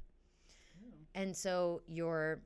Ooh. 0.84 0.92
And 1.14 1.36
so, 1.36 1.82
you're, 1.86 2.42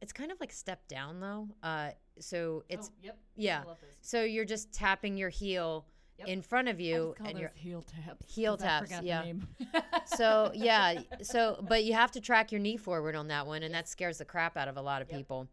it's 0.00 0.12
kind 0.12 0.30
of 0.32 0.38
like 0.40 0.52
step 0.52 0.86
down 0.88 1.20
though. 1.20 1.48
Uh, 1.62 1.92
so, 2.18 2.64
it's, 2.68 2.88
oh, 2.92 2.98
yep. 3.02 3.18
yeah. 3.36 3.62
I 3.64 3.66
love 3.68 3.80
those. 3.80 3.90
So 4.00 4.22
you're 4.22 4.44
just 4.44 4.72
tapping 4.72 5.16
your 5.16 5.28
heel 5.30 5.86
Yep. 6.18 6.28
in 6.28 6.42
front 6.42 6.68
of 6.68 6.76
I 6.78 6.82
you, 6.82 6.94
just 7.06 7.16
call 7.18 7.26
and 7.26 7.36
those 7.36 7.40
you're 7.40 7.50
heel 7.56 7.82
taps. 7.82 8.32
Heel 8.34 8.56
'cause 8.56 8.62
I 8.64 8.68
taps, 8.68 8.90
the 8.98 9.04
yeah. 9.04 9.22
name. 9.22 9.48
so 10.04 10.50
yeah. 10.54 11.00
So 11.22 11.64
but 11.66 11.84
you 11.84 11.94
have 11.94 12.12
to 12.12 12.20
track 12.20 12.52
your 12.52 12.60
knee 12.60 12.76
forward 12.76 13.16
on 13.16 13.28
that 13.28 13.46
one, 13.46 13.62
and 13.62 13.74
that 13.74 13.88
scares 13.88 14.18
the 14.18 14.24
crap 14.26 14.56
out 14.58 14.68
of 14.68 14.76
a 14.76 14.82
lot 14.82 15.00
of 15.02 15.08
Yep. 15.10 15.18
people. 15.18 15.48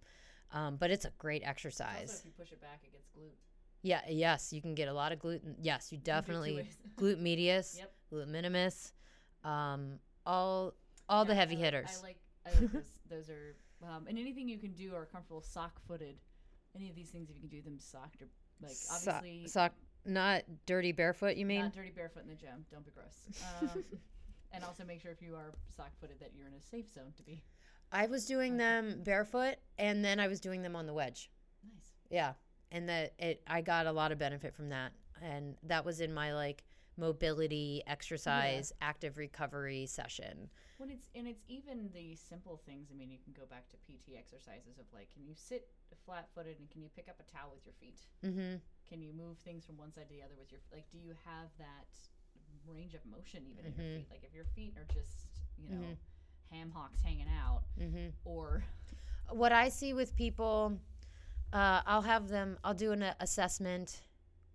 Um, 0.51 0.75
but 0.75 0.91
it's 0.91 1.05
a 1.05 1.11
great 1.17 1.43
Also, 1.43 1.49
exercise. 1.49 2.19
if 2.19 2.25
you 2.25 2.31
push 2.37 2.51
it 2.51 2.59
back, 2.61 2.81
it 2.83 2.91
gets 2.91 3.07
glute. 3.17 3.31
Yeah. 3.83 4.01
Yes, 4.09 4.51
you 4.51 4.61
can 4.61 4.75
get 4.75 4.89
a 4.89 4.93
lot 4.93 5.11
of 5.13 5.19
gluten. 5.19 5.55
Yes, 5.59 5.91
you 5.91 5.95
You 5.97 6.03
can 6.03 6.03
do 6.03 6.11
it 6.11 6.15
two 6.15 6.21
definitely 6.21 6.55
ways. 6.57 6.77
glute 6.97 7.19
medius, 7.19 7.77
Yep. 7.79 7.93
glute 8.11 8.27
minimus, 8.27 8.93
um, 9.45 9.97
all 10.25 10.73
all 11.07 11.23
the 11.25 11.33
heavy 11.35 11.55
I 11.55 11.57
like- 11.59 11.63
hitters. 11.65 11.97
I 11.99 12.03
like, 12.03 12.17
I 12.45 12.49
like 12.59 12.71
those. 12.73 12.83
Those 13.09 13.29
are, 13.29 13.55
um, 13.81 14.05
and 14.07 14.19
anything 14.19 14.47
you 14.49 14.59
can 14.59 14.73
do 14.73 14.93
are 14.93 15.05
comfortable 15.05 15.41
sock 15.41 15.79
footed. 15.87 16.17
Any 16.75 16.89
of 16.89 16.95
these 16.95 17.09
things, 17.09 17.29
if 17.29 17.35
you 17.35 17.41
can 17.41 17.49
do 17.49 17.61
them 17.61 17.79
socked 17.79 18.21
or 18.21 18.27
like 18.61 18.71
So- 18.71 19.11
obviously 19.11 19.47
sock, 19.47 19.73
not 20.05 20.43
dirty 20.65 20.91
barefoot. 20.91 21.35
You 21.35 21.45
mean? 21.45 21.61
not 21.61 21.73
dirty 21.73 21.91
barefoot 21.91 22.23
in 22.23 22.29
the 22.29 22.35
gym. 22.35 22.65
Don't 22.71 22.85
be 22.85 22.91
gross. 22.91 23.27
Um, 23.61 23.83
and 24.51 24.63
also 24.63 24.83
make 24.83 24.99
sure 24.99 25.11
if 25.11 25.21
you 25.21 25.35
are 25.35 25.53
sock 25.75 25.91
footed 25.99 26.19
that 26.19 26.31
you're 26.35 26.47
in 26.47 26.53
a 26.53 26.61
safe 26.61 26.89
zone 26.91 27.13
to 27.17 27.23
be. 27.23 27.43
I 27.91 28.07
was 28.07 28.25
doing 28.25 28.57
them 28.57 29.01
barefoot, 29.03 29.55
and 29.77 30.03
then 30.03 30.19
I 30.19 30.27
was 30.27 30.39
doing 30.39 30.61
them 30.63 30.75
on 30.75 30.85
the 30.87 30.93
wedge. 30.93 31.29
Nice. 31.63 31.91
Yeah, 32.09 32.33
and 32.71 32.89
that 32.89 33.13
it 33.19 33.41
I 33.47 33.61
got 33.61 33.85
a 33.85 33.91
lot 33.91 34.11
of 34.11 34.17
benefit 34.17 34.53
from 34.55 34.69
that, 34.69 34.91
and 35.21 35.55
that 35.63 35.85
was 35.85 36.01
in 36.01 36.13
my 36.13 36.33
like 36.33 36.63
mobility 36.97 37.81
exercise 37.87 38.71
active 38.81 39.17
recovery 39.17 39.85
session. 39.85 40.49
When 40.79 40.89
it's 40.89 41.11
and 41.13 41.27
it's 41.27 41.43
even 41.49 41.91
the 41.93 42.15
simple 42.15 42.55
things. 42.65 42.87
I 42.89 42.95
mean, 42.95 43.11
you 43.11 43.19
can 43.19 43.33
go 43.35 43.43
back 43.45 43.67
to 43.69 43.77
PT 43.83 44.15
exercises 44.17 44.79
of 44.79 44.85
like, 44.95 45.11
can 45.11 45.25
you 45.27 45.35
sit 45.35 45.67
flat 46.05 46.29
footed 46.33 46.55
and 46.59 46.71
can 46.71 46.81
you 46.81 46.87
pick 46.95 47.09
up 47.09 47.19
a 47.19 47.27
towel 47.29 47.51
with 47.53 47.65
your 47.65 47.75
feet? 47.83 47.99
Mm-hmm. 48.25 48.55
Can 48.87 49.01
you 49.01 49.11
move 49.11 49.37
things 49.39 49.65
from 49.65 49.77
one 49.77 49.91
side 49.91 50.07
to 50.07 50.13
the 50.15 50.23
other 50.23 50.35
with 50.39 50.51
your 50.51 50.61
like? 50.71 50.89
Do 50.89 50.97
you 50.97 51.11
have 51.25 51.51
that 51.59 51.91
range 52.65 52.93
of 52.93 53.05
motion 53.05 53.43
even 53.45 53.65
in 53.65 53.75
your 53.75 53.83
Mhm. 53.83 53.95
feet? 53.97 54.07
Like 54.09 54.23
if 54.23 54.33
your 54.33 54.45
feet 54.55 54.73
are 54.77 54.87
just 54.93 55.27
you 55.59 55.67
know 55.69 55.83
Mhm. 55.83 55.97
ham 56.49 56.71
hocks 56.71 57.01
hanging 57.01 57.27
out, 57.27 57.63
Mm-hmm. 57.77 58.15
or 58.23 58.63
What 59.31 59.51
I 59.51 59.69
see 59.69 59.93
with 59.93 60.15
people, 60.15 60.79
uh, 61.53 61.83
I'll 61.85 62.01
have 62.01 62.29
them. 62.29 62.57
I'll 62.63 62.73
do 62.73 62.93
an 62.93 63.03
assessment 63.19 64.01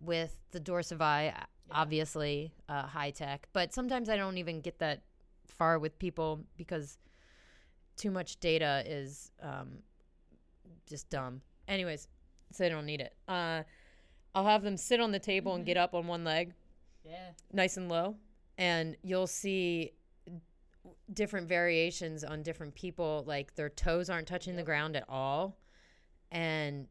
with 0.01 0.41
the 0.51 0.59
Dorsify, 0.59 1.33
obviously 1.71 2.53
uh, 2.69 2.87
high 2.87 3.11
tech, 3.13 3.49
but 3.53 3.73
sometimes 3.73 4.09
I 4.09 4.17
don't 4.17 4.39
even 4.39 4.61
get 4.63 4.79
that 4.79 5.03
far 5.47 5.79
with 5.79 5.99
people 5.99 6.45
because 6.57 6.99
too 7.97 8.11
much 8.11 8.39
data 8.41 8.83
is 8.87 9.31
um, 9.43 9.79
just 10.89 11.09
dumb. 11.11 11.41
Anyways, 11.69 12.09
so 12.53 12.65
they 12.65 12.69
don't 12.69 12.87
need 12.87 13.01
it. 13.01 13.15
Uh, 13.29 13.63
I'll 14.35 14.47
have 14.47 14.63
them 14.63 14.77
sit 14.77 15.01
on 15.01 15.13
the 15.13 15.19
table 15.19 15.55
and 15.55 15.63
Mhm. 15.63 15.67
get 15.67 15.77
up 15.77 15.95
on 15.95 16.07
one 16.07 16.25
leg, 16.25 16.55
yeah, 17.05 17.31
nice 17.53 17.77
and 17.77 17.89
low, 17.89 18.17
and 18.59 18.97
you'll 19.03 19.27
see 19.29 19.93
different 21.13 21.49
variations 21.49 22.25
on 22.25 22.43
different 22.43 22.75
people. 22.75 23.25
Like 23.27 23.55
their 23.55 23.69
toes 23.69 24.11
aren't 24.11 24.27
touching 24.27 24.57
the 24.57 24.63
ground 24.63 24.97
at 24.97 25.05
all, 25.09 25.57
and 26.31 26.89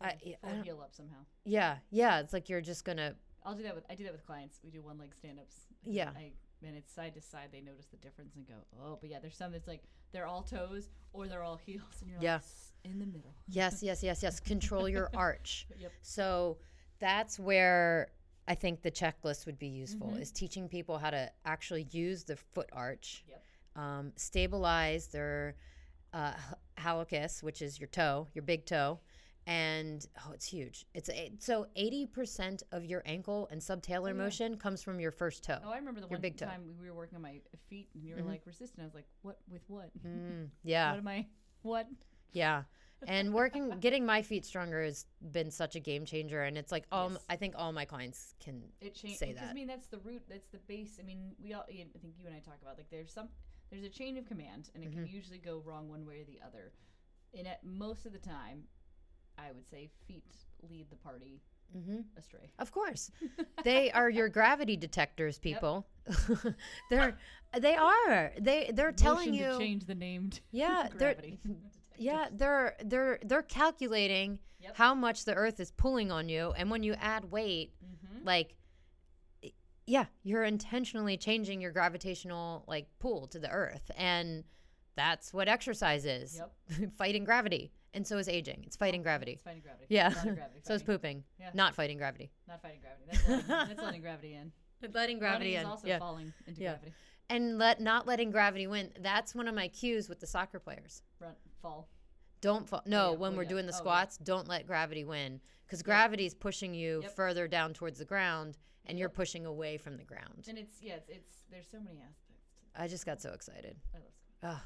I, 0.00 0.16
I 0.42 0.62
full 0.62 0.80
up 0.82 0.94
somehow. 0.94 1.24
yeah, 1.44 1.78
yeah, 1.90 2.20
it's 2.20 2.32
like 2.32 2.48
you're 2.48 2.60
just 2.60 2.84
gonna 2.84 3.14
I'll 3.44 3.54
do 3.54 3.62
that 3.62 3.74
with 3.74 3.84
I 3.88 3.94
do 3.94 4.04
that 4.04 4.12
with 4.12 4.24
clients. 4.26 4.60
We 4.64 4.70
do 4.70 4.82
one 4.82 4.98
leg 4.98 5.14
stand 5.14 5.38
ups. 5.38 5.54
Yeah. 5.84 6.10
I 6.16 6.32
and 6.66 6.76
it's 6.76 6.92
side 6.92 7.14
to 7.14 7.20
side. 7.20 7.48
They 7.52 7.60
notice 7.60 7.86
the 7.86 7.96
difference 7.98 8.34
and 8.36 8.46
go, 8.46 8.54
oh, 8.82 8.98
but 9.00 9.10
yeah, 9.10 9.18
there's 9.20 9.36
some 9.36 9.52
that's 9.52 9.68
like 9.68 9.82
they're 10.12 10.26
all 10.26 10.42
toes 10.42 10.88
or 11.12 11.26
they're 11.28 11.42
all 11.42 11.56
heels, 11.66 12.00
and 12.00 12.10
you're 12.10 12.20
Yeah. 12.22 12.34
like 12.34 12.42
in 12.84 12.98
the 12.98 13.06
middle. 13.06 13.34
yes, 13.48 13.82
yes, 13.82 14.02
yes, 14.02 14.22
yes. 14.22 14.40
Control 14.40 14.88
your 14.88 15.10
arch. 15.14 15.66
Yep. 15.78 15.92
So 16.02 16.58
that's 16.98 17.38
where 17.38 18.08
I 18.46 18.54
think 18.54 18.82
the 18.82 18.90
checklist 18.90 19.46
would 19.46 19.58
be 19.58 19.68
useful 19.68 20.08
Mhm. 20.08 20.20
is 20.20 20.30
teaching 20.30 20.68
people 20.68 20.98
how 20.98 21.10
to 21.10 21.32
actually 21.46 21.84
use 21.90 22.24
the 22.24 22.36
foot 22.36 22.68
arch, 22.72 23.24
Yep. 23.28 23.42
um, 23.76 24.12
stabilize 24.16 25.06
their 25.08 25.56
uh, 26.12 26.34
hallucis, 26.78 27.42
which 27.42 27.60
is 27.62 27.80
your 27.80 27.88
toe, 27.88 28.28
your 28.34 28.42
big 28.42 28.64
toe, 28.66 29.00
and 29.46 30.06
oh, 30.26 30.32
it's 30.32 30.46
huge. 30.46 30.86
It's 30.94 31.08
a, 31.10 31.32
so 31.38 31.66
eighty 31.76 32.06
percent 32.06 32.62
of 32.72 32.84
your 32.84 33.02
ankle 33.06 33.48
and 33.50 33.60
subtalar 33.60 34.04
Oh, 34.04 34.06
yeah. 34.08 34.12
motion 34.14 34.56
comes 34.56 34.82
from 34.82 35.00
your 35.00 35.10
first 35.10 35.44
toe. 35.44 35.58
Oh, 35.64 35.70
I 35.70 35.76
remember 35.76 36.00
the 36.00 36.06
one 36.06 36.20
big 36.20 36.36
toe. 36.36 36.46
time 36.46 36.62
we 36.80 36.88
were 36.88 36.94
working 36.94 37.16
on 37.16 37.22
my 37.22 37.40
feet, 37.68 37.88
and 37.94 38.02
you 38.04 38.14
were 38.14 38.22
Mhm. 38.22 38.28
like 38.28 38.42
resistant. 38.46 38.80
I 38.82 38.84
was 38.84 38.94
like, 38.94 39.06
what 39.22 39.38
with 39.50 39.62
what? 39.68 39.90
Mm, 40.06 40.48
yeah, 40.64 40.90
What 40.90 40.98
am 40.98 41.08
I? 41.08 41.26
What? 41.62 41.88
Yeah. 42.32 42.64
And 43.06 43.34
working, 43.42 43.68
getting 43.80 44.06
my 44.06 44.22
feet 44.22 44.46
stronger 44.46 44.82
has 44.82 45.04
been 45.32 45.50
such 45.50 45.76
a 45.76 45.80
game 45.80 46.06
changer. 46.06 46.42
And 46.44 46.56
it's 46.56 46.72
like, 46.72 46.84
all, 46.90 47.10
Yes. 47.10 47.24
I 47.28 47.36
think 47.36 47.54
all 47.56 47.70
my 47.72 47.84
clients 47.84 48.34
can. 48.42 48.62
It 48.80 48.96
Say 48.96 49.32
that. 49.34 49.44
I 49.50 49.52
mean 49.52 49.66
that's 49.66 49.86
the 49.88 49.98
root, 49.98 50.22
that's 50.28 50.48
the 50.48 50.58
base. 50.66 50.98
I 50.98 51.02
mean, 51.04 51.32
we 51.42 51.52
all. 51.52 51.64
I 51.68 51.72
think 52.00 52.14
you 52.18 52.26
and 52.26 52.34
I 52.34 52.38
talk 52.40 52.56
about 52.62 52.78
like 52.78 52.88
there's 52.90 53.12
some 53.12 53.28
there's 53.70 53.84
a 53.84 53.88
chain 53.90 54.16
of 54.16 54.26
command, 54.26 54.70
and 54.74 54.84
it 54.84 54.92
can 54.92 55.04
Mm-hmm. 55.04 55.14
usually 55.14 55.38
go 55.38 55.60
wrong 55.64 55.88
one 55.88 56.06
way 56.06 56.20
or 56.20 56.24
the 56.24 56.40
other. 56.46 56.72
And 57.36 57.46
at 57.48 57.64
most 57.64 58.06
of 58.06 58.12
the 58.12 58.18
time, 58.18 58.64
I 59.38 59.52
would 59.52 59.68
say 59.68 59.90
feet 60.06 60.24
lead 60.68 60.86
the 60.90 60.96
party 60.96 61.40
hmm 61.72 62.00
astray. 62.16 62.52
Of 62.58 62.70
course. 62.70 63.10
they 63.64 63.90
are 63.90 64.08
your 64.08 64.28
gravity 64.28 64.76
detectors, 64.76 65.38
people. 65.38 65.86
they're, 66.90 67.18
they 67.58 67.74
are. 67.74 68.32
They, 68.38 68.70
they're 68.72 68.92
telling 68.92 69.32
Motion 69.32 69.44
to 69.46 69.52
you. 69.54 69.58
change 69.58 69.86
the 69.86 69.94
name. 69.94 70.30
To 70.30 70.40
Yeah. 70.52 70.88
They're, 70.96 71.14
gravity. 71.14 71.38
yeah. 71.98 72.26
They're, 72.30 72.76
they're, 72.84 73.18
they're 73.24 73.42
calculating 73.42 74.38
Yep. 74.60 74.76
how 74.76 74.94
much 74.94 75.24
the 75.26 75.34
earth 75.34 75.60
is 75.60 75.72
pulling 75.72 76.10
on 76.10 76.28
you. 76.30 76.54
And 76.56 76.70
when 76.70 76.82
you 76.82 76.94
add 76.94 77.30
weight, 77.30 77.72
hmm 77.80 78.24
like, 78.24 78.54
yeah, 79.86 80.06
you're 80.22 80.44
intentionally 80.44 81.16
changing 81.18 81.60
your 81.60 81.70
gravitational 81.72 82.64
like 82.66 82.86
pull 83.00 83.26
to 83.28 83.38
the 83.38 83.50
earth. 83.50 83.90
And 83.96 84.44
that's 84.96 85.34
what 85.34 85.48
exercise 85.48 86.04
is. 86.06 86.40
Yep. 86.70 86.92
fighting 86.96 87.24
gravity. 87.24 87.72
And 87.94 88.06
so 88.06 88.18
is 88.18 88.28
aging. 88.28 88.64
It's 88.66 88.76
fighting 88.76 89.02
gravity. 89.02 89.32
It's 89.32 89.42
fighting 89.42 89.62
gravity. 89.62 89.86
Yeah. 89.88 90.10
Gravity. 90.10 90.60
So 90.64 90.74
is 90.74 90.82
pooping. 90.82 91.24
Yeah. 91.40 91.50
Not 91.54 91.74
fighting 91.74 91.96
gravity. 91.96 92.30
Not 92.48 92.60
fighting 92.60 92.80
gravity. 92.80 93.04
That's 93.10 93.28
letting, 93.48 93.68
that's 93.68 93.82
letting 93.82 94.00
gravity 94.02 94.34
in. 94.34 94.52
Letting 94.92 95.18
gravity 95.18 95.54
Running 95.54 95.54
in. 95.54 95.60
is 95.60 95.66
also 95.66 95.86
yeah. 95.86 95.98
falling 95.98 96.32
into 96.46 96.60
Yeah. 96.60 96.70
gravity. 96.72 96.92
and 97.30 97.56
let 97.58 97.80
not 97.80 98.06
letting 98.06 98.30
gravity 98.30 98.66
win. 98.66 98.90
That's 99.00 99.34
one 99.34 99.48
of 99.48 99.54
my 99.54 99.68
cues 99.68 100.08
with 100.10 100.20
the 100.20 100.26
soccer 100.26 100.58
players. 100.58 101.00
Run, 101.20 101.32
fall. 101.62 101.88
Don't 102.42 102.68
fall. 102.68 102.82
No, 102.84 103.06
oh, 103.08 103.10
yeah. 103.12 103.16
when 103.18 103.32
Oh, 103.32 103.36
we're 103.36 103.44
doing 103.46 103.64
the 103.66 103.72
Oh, 103.72 103.76
squats, 103.76 104.18
don't 104.18 104.46
let 104.48 104.66
gravity 104.66 105.04
win 105.04 105.40
because 105.64 105.82
gravity 105.82 106.26
is 106.26 106.34
pushing 106.34 106.74
you 106.74 107.00
Yep. 107.02 107.16
further 107.16 107.48
down 107.48 107.72
towards 107.72 107.98
the 107.98 108.04
ground, 108.04 108.58
and 108.84 108.98
you're 108.98 109.08
pushing 109.08 109.46
away 109.46 109.78
from 109.78 109.96
the 109.96 110.04
ground. 110.04 110.44
And 110.48 110.58
it's 110.58 110.82
yeah, 110.82 110.94
it's, 110.96 111.08
it's 111.08 111.34
there's 111.50 111.66
so 111.70 111.78
many 111.80 112.00
aspects. 112.00 112.42
I 112.76 112.86
just 112.88 113.06
got 113.06 113.22
so 113.22 113.32
excited. 113.32 113.76
I 113.94 113.98
love 113.98 114.12
squats. 114.40 114.64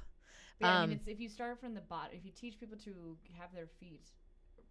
Yeah, 0.60 0.68
I 0.68 0.82
Um, 0.84 0.90
mean, 0.90 0.98
it's 0.98 1.08
if 1.08 1.20
you 1.20 1.28
start 1.28 1.60
from 1.60 1.74
the 1.74 1.80
bottom, 1.80 2.16
if 2.16 2.24
you 2.24 2.32
teach 2.32 2.58
people 2.58 2.76
to 2.78 3.16
have 3.38 3.52
their 3.54 3.68
feet 3.80 4.10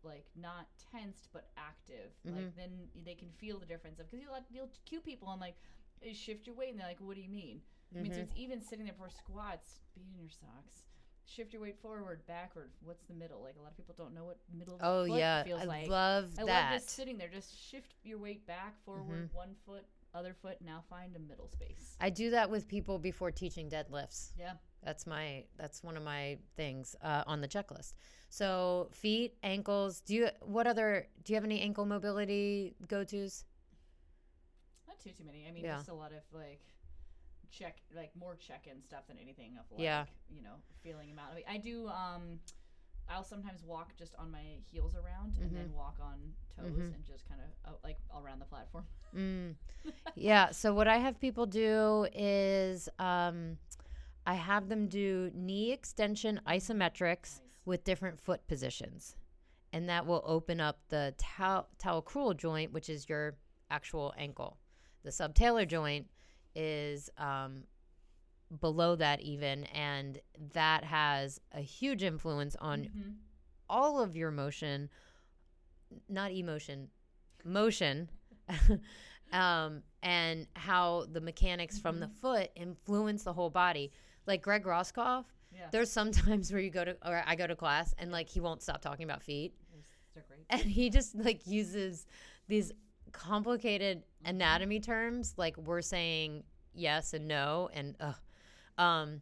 like 0.04 0.26
not 0.36 0.68
tensed 0.92 1.30
but 1.34 1.50
active, 1.58 2.12
Mm-hmm. 2.26 2.36
like 2.36 2.56
then 2.56 2.72
they 3.06 3.16
can 3.16 3.30
feel 3.38 3.58
the 3.60 3.66
difference 3.66 4.00
of 4.00 4.10
because 4.10 4.22
you'll 4.24 4.38
you'll 4.52 4.70
cue 4.86 5.02
people 5.02 5.30
and 5.32 5.42
like 5.42 5.56
eh, 6.04 6.14
shift 6.14 6.46
your 6.48 6.56
weight 6.56 6.70
and 6.72 6.80
they're 6.80 6.88
like, 6.88 7.00
what 7.00 7.16
do 7.16 7.22
you 7.22 7.30
mean? 7.30 7.62
I 7.98 8.02
mean, 8.02 8.12
so 8.14 8.20
Mm-hmm. 8.20 8.30
it's 8.30 8.34
even 8.38 8.62
sitting 8.62 8.86
there 8.86 8.94
for 8.98 9.10
squats, 9.10 9.80
be 9.96 10.02
in 10.14 10.20
your 10.20 10.30
socks. 10.30 10.84
Shift 11.26 11.52
your 11.52 11.62
weight 11.62 11.78
forward, 11.82 12.22
backward. 12.26 12.72
What's 12.82 13.04
the 13.04 13.14
middle? 13.14 13.42
Like 13.42 13.56
a 13.58 13.62
lot 13.62 13.72
of 13.72 13.78
people 13.78 13.96
don't 13.98 14.14
know 14.14 14.24
what 14.26 14.38
middle 14.58 14.78
Oh 14.82 15.04
yeah, 15.04 15.44
feels 15.44 15.62
I 15.62 15.66
like. 15.66 15.90
love 15.90 16.30
I 16.40 16.44
that. 16.46 16.72
love 16.72 16.82
just 16.82 16.96
sitting 16.96 17.18
there. 17.18 17.28
Just 17.28 17.52
shift 17.70 17.96
your 18.04 18.18
weight 18.18 18.46
back, 18.48 18.76
forward, 18.86 19.04
Mm-hmm. 19.04 19.36
one 19.36 19.56
foot, 19.66 19.84
other 20.14 20.34
foot. 20.42 20.58
Now 20.66 20.84
find 20.90 21.16
a 21.16 21.20
middle 21.20 21.48
space. 21.50 21.96
I 22.00 22.10
do 22.12 22.30
that 22.32 22.50
with 22.50 22.68
people 22.68 22.98
before 23.00 23.32
teaching 23.32 23.70
deadlifts. 23.70 24.30
Yeah. 24.40 24.54
That's 24.84 25.06
my 25.08 25.44
that's 25.58 25.84
one 25.84 25.98
of 25.98 26.04
my 26.04 26.38
things 26.56 26.96
uh, 27.02 27.24
on 27.28 27.42
the 27.42 27.48
checklist. 27.48 27.94
So 28.30 28.90
feet, 28.92 29.36
ankles. 29.44 30.02
Do 30.02 30.14
you 30.16 30.30
what 30.42 30.68
other 30.68 31.08
do 31.24 31.34
you 31.34 31.36
have 31.36 31.44
any 31.44 31.62
ankle 31.62 31.86
mobility 31.86 32.76
go 32.88 33.04
tos? 33.04 33.44
Not 34.88 35.00
too 35.00 35.12
too 35.12 35.24
many. 35.26 35.46
I 35.48 35.52
mean, 35.52 35.64
Yeah. 35.64 35.78
just 35.78 35.90
a 35.90 35.94
lot 35.94 36.12
of 36.14 36.22
like 36.32 36.62
check, 37.50 37.78
like 37.96 38.12
more 38.16 38.36
check-in 38.36 38.82
stuff 38.82 39.08
than 39.08 39.18
anything 39.18 39.58
of 39.58 39.66
like 39.72 39.82
Yeah. 39.82 40.06
you 40.30 40.42
know 40.42 40.56
feeling 40.84 41.10
them 41.10 41.20
out. 41.20 41.32
I, 41.32 41.36
mean, 41.36 41.46
I 41.48 41.58
do. 41.58 41.88
Um, 41.88 42.40
I'll 43.10 43.24
sometimes 43.24 43.64
walk 43.64 43.96
just 43.98 44.16
on 44.16 44.30
my 44.32 44.44
heels 44.70 44.94
around 44.96 45.38
and 45.38 45.48
Mm-hmm. 45.48 45.56
then 45.56 45.74
walk 45.74 45.98
on 46.02 46.34
toes 46.58 46.78
and 46.78 47.06
just 47.06 47.28
kind 47.30 47.40
of 47.42 47.74
uh, 47.74 47.78
like 47.84 47.98
around 48.14 48.40
the 48.40 48.46
platform. 48.46 48.86
Mm. 49.16 49.56
yeah. 50.16 50.52
So 50.52 50.74
what 50.74 50.90
I 50.90 50.98
have 50.98 51.18
people 51.18 51.46
do 51.46 52.06
is 52.14 52.90
um, 53.00 53.58
I 54.28 54.34
have 54.36 54.68
them 54.68 54.88
do 54.90 55.32
knee 55.34 55.72
extension 55.72 56.42
isometrics 56.46 57.40
with 57.66 57.84
different 57.86 58.20
foot 58.20 58.46
positions, 58.48 59.16
and 59.72 59.88
that 59.90 60.06
will 60.06 60.22
open 60.26 60.60
up 60.60 60.80
the 60.90 61.16
tau- 61.18 61.68
talocrural 61.80 62.36
joint, 62.38 62.74
which 62.74 62.90
is 62.90 63.08
your 63.08 63.38
actual 63.72 64.14
ankle. 64.18 64.58
The 65.04 65.12
subtalar 65.12 65.66
joint 65.68 66.08
is 66.56 67.10
um, 67.18 67.64
below 68.60 68.98
that 68.98 69.22
even, 69.22 69.64
and 69.66 70.20
that 70.54 70.84
has 70.84 71.40
a 71.54 71.62
huge 71.62 72.04
influence 72.04 72.56
on 72.58 72.84
Mhm. 72.84 73.16
all 73.70 74.02
of 74.02 74.16
your 74.18 74.32
motion, 74.32 74.90
not 76.10 76.32
emotion, 76.32 76.90
motion, 77.46 78.10
um, 79.32 79.84
and 80.04 80.48
how 80.56 81.06
the 81.12 81.22
mechanics 81.22 81.80
from 81.80 82.00
the 82.02 82.08
foot 82.10 82.50
influence 82.56 83.24
the 83.24 83.34
whole 83.34 83.50
body. 83.50 83.92
Like 84.28 84.42
Greg 84.44 84.64
Roskopf, 84.66 85.26
Yeah. 85.52 85.68
there's 85.72 85.90
sometimes 85.92 86.52
where 86.52 86.62
you 86.62 86.70
go 86.70 86.84
to, 86.86 86.96
or 87.06 87.24
I 87.26 87.36
go 87.36 87.48
to 87.48 87.56
class, 87.56 87.96
and 87.98 88.12
like 88.12 88.30
he 88.30 88.40
won't 88.40 88.62
stop 88.62 88.82
talking 88.82 89.06
about 89.06 89.24
feet, 89.24 89.54
They're, 89.72 89.82
they're 90.14 90.24
great. 90.28 90.46
and 90.50 90.62
he 90.72 90.90
just 90.90 91.16
like 91.16 91.48
uses 91.48 92.06
these 92.48 92.72
complicated 93.14 94.04
anatomy 94.26 94.80
terms, 94.80 95.34
like 95.38 95.58
we're 95.58 95.82
saying 95.82 96.44
yes 96.74 97.14
and 97.14 97.28
no, 97.28 97.70
and 97.74 97.96
uh, 98.00 98.82
um, 98.82 99.22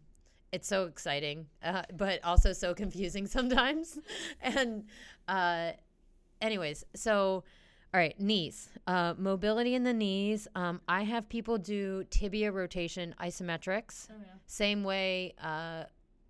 it's 0.52 0.68
so 0.68 0.86
exciting, 0.86 1.46
uh, 1.64 1.84
but 1.96 2.24
also 2.24 2.52
so 2.52 2.74
confusing 2.74 3.28
sometimes. 3.38 4.00
and 4.42 4.86
uh, 5.28 5.72
anyways, 6.42 6.84
so 6.96 7.44
all 7.96 8.02
right, 8.02 8.20
knees, 8.20 8.68
uh, 8.88 9.14
mobility 9.18 9.74
in 9.74 9.86
the 9.86 9.94
knees. 9.94 10.50
Um, 10.54 10.82
I 10.86 11.04
have 11.04 11.30
people 11.30 11.58
do 11.58 12.04
tibia 12.10 12.52
rotation 12.52 13.16
isometrics, 13.22 14.08
Oh 14.12 14.16
yeah. 14.20 14.34
same 14.48 14.84
way, 14.84 15.34
uh, 15.42 15.86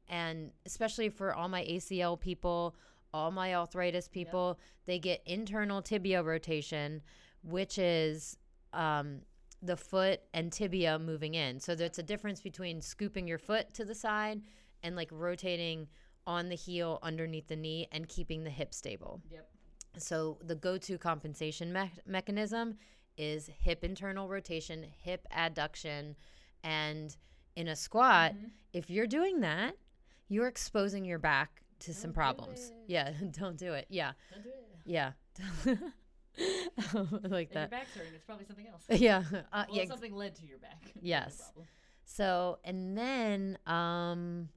and 0.07 0.51
especially 0.67 1.09
for 1.09 1.33
all 1.33 1.49
my 1.49 1.63
ACL 1.63 2.19
people, 2.19 2.75
all 3.15 3.31
my 3.31 3.55
arthritis 3.55 4.07
people, 4.07 4.59
they 4.85 4.99
get 4.99 5.23
internal 5.25 5.81
tibia 5.81 6.21
rotation, 6.21 7.01
which 7.41 7.79
is 7.79 8.37
um, 8.71 9.21
the 9.63 9.75
foot 9.75 10.19
and 10.35 10.51
tibia 10.53 10.99
moving 10.99 11.33
in. 11.33 11.59
So 11.59 11.73
there's 11.73 11.97
a 11.97 12.03
difference 12.03 12.41
between 12.41 12.79
scooping 12.79 13.27
your 13.27 13.39
foot 13.39 13.73
to 13.73 13.85
the 13.85 13.95
side 13.95 14.39
and 14.83 14.95
like 14.95 15.09
rotating 15.11 15.87
on 16.27 16.47
the 16.49 16.55
heel 16.55 16.99
underneath 17.01 17.47
the 17.47 17.55
knee 17.55 17.87
and 17.91 18.07
keeping 18.07 18.43
the 18.43 18.51
hip 18.51 18.71
stable. 18.71 19.19
Yep. 19.31 19.49
So 19.97 20.37
the 20.43 20.55
go-to 20.55 20.97
compensation 20.97 21.71
me- 21.73 21.91
mechanism 22.05 22.77
is 23.17 23.49
hip 23.59 23.83
internal 23.83 24.27
rotation, 24.27 24.85
hip 25.03 25.25
adduction, 25.35 26.15
and 26.63 27.15
in 27.55 27.67
a 27.69 27.75
squat, 27.75 28.33
Mm-hmm. 28.33 28.47
if 28.73 28.89
you're 28.89 29.07
doing 29.07 29.39
that, 29.41 29.75
you're 30.27 30.47
exposing 30.47 31.05
your 31.05 31.19
back 31.19 31.61
to 31.79 31.93
some 31.93 32.11
Don't 32.11 32.11
do 32.11 32.15
problems. 32.15 32.71
Yeah, 32.87 33.11
don't 33.31 33.57
do 33.57 33.73
it. 33.73 33.85
Yeah, 33.89 34.11
Don't 34.31 34.43
do 34.43 34.49
it. 34.49 34.77
yeah. 34.85 35.11
Like 37.23 37.53
your 37.53 37.61
that. 37.61 37.71
back's 37.71 37.93
hurting, 37.95 38.13
it's 38.13 38.25
probably 38.25 38.45
something 38.45 38.67
else. 38.67 38.83
Yeah, 38.89 39.23
uh, 39.53 39.63
Well, 39.69 39.77
yeah. 39.77 39.85
something 39.85 40.13
led 40.13 40.35
to 40.35 40.45
your 40.45 40.57
back. 40.57 40.91
Yes. 41.01 41.37
problem. 41.37 41.65
So 42.03 42.59
and 42.65 42.97
then 42.97 43.57
um, 43.65 44.49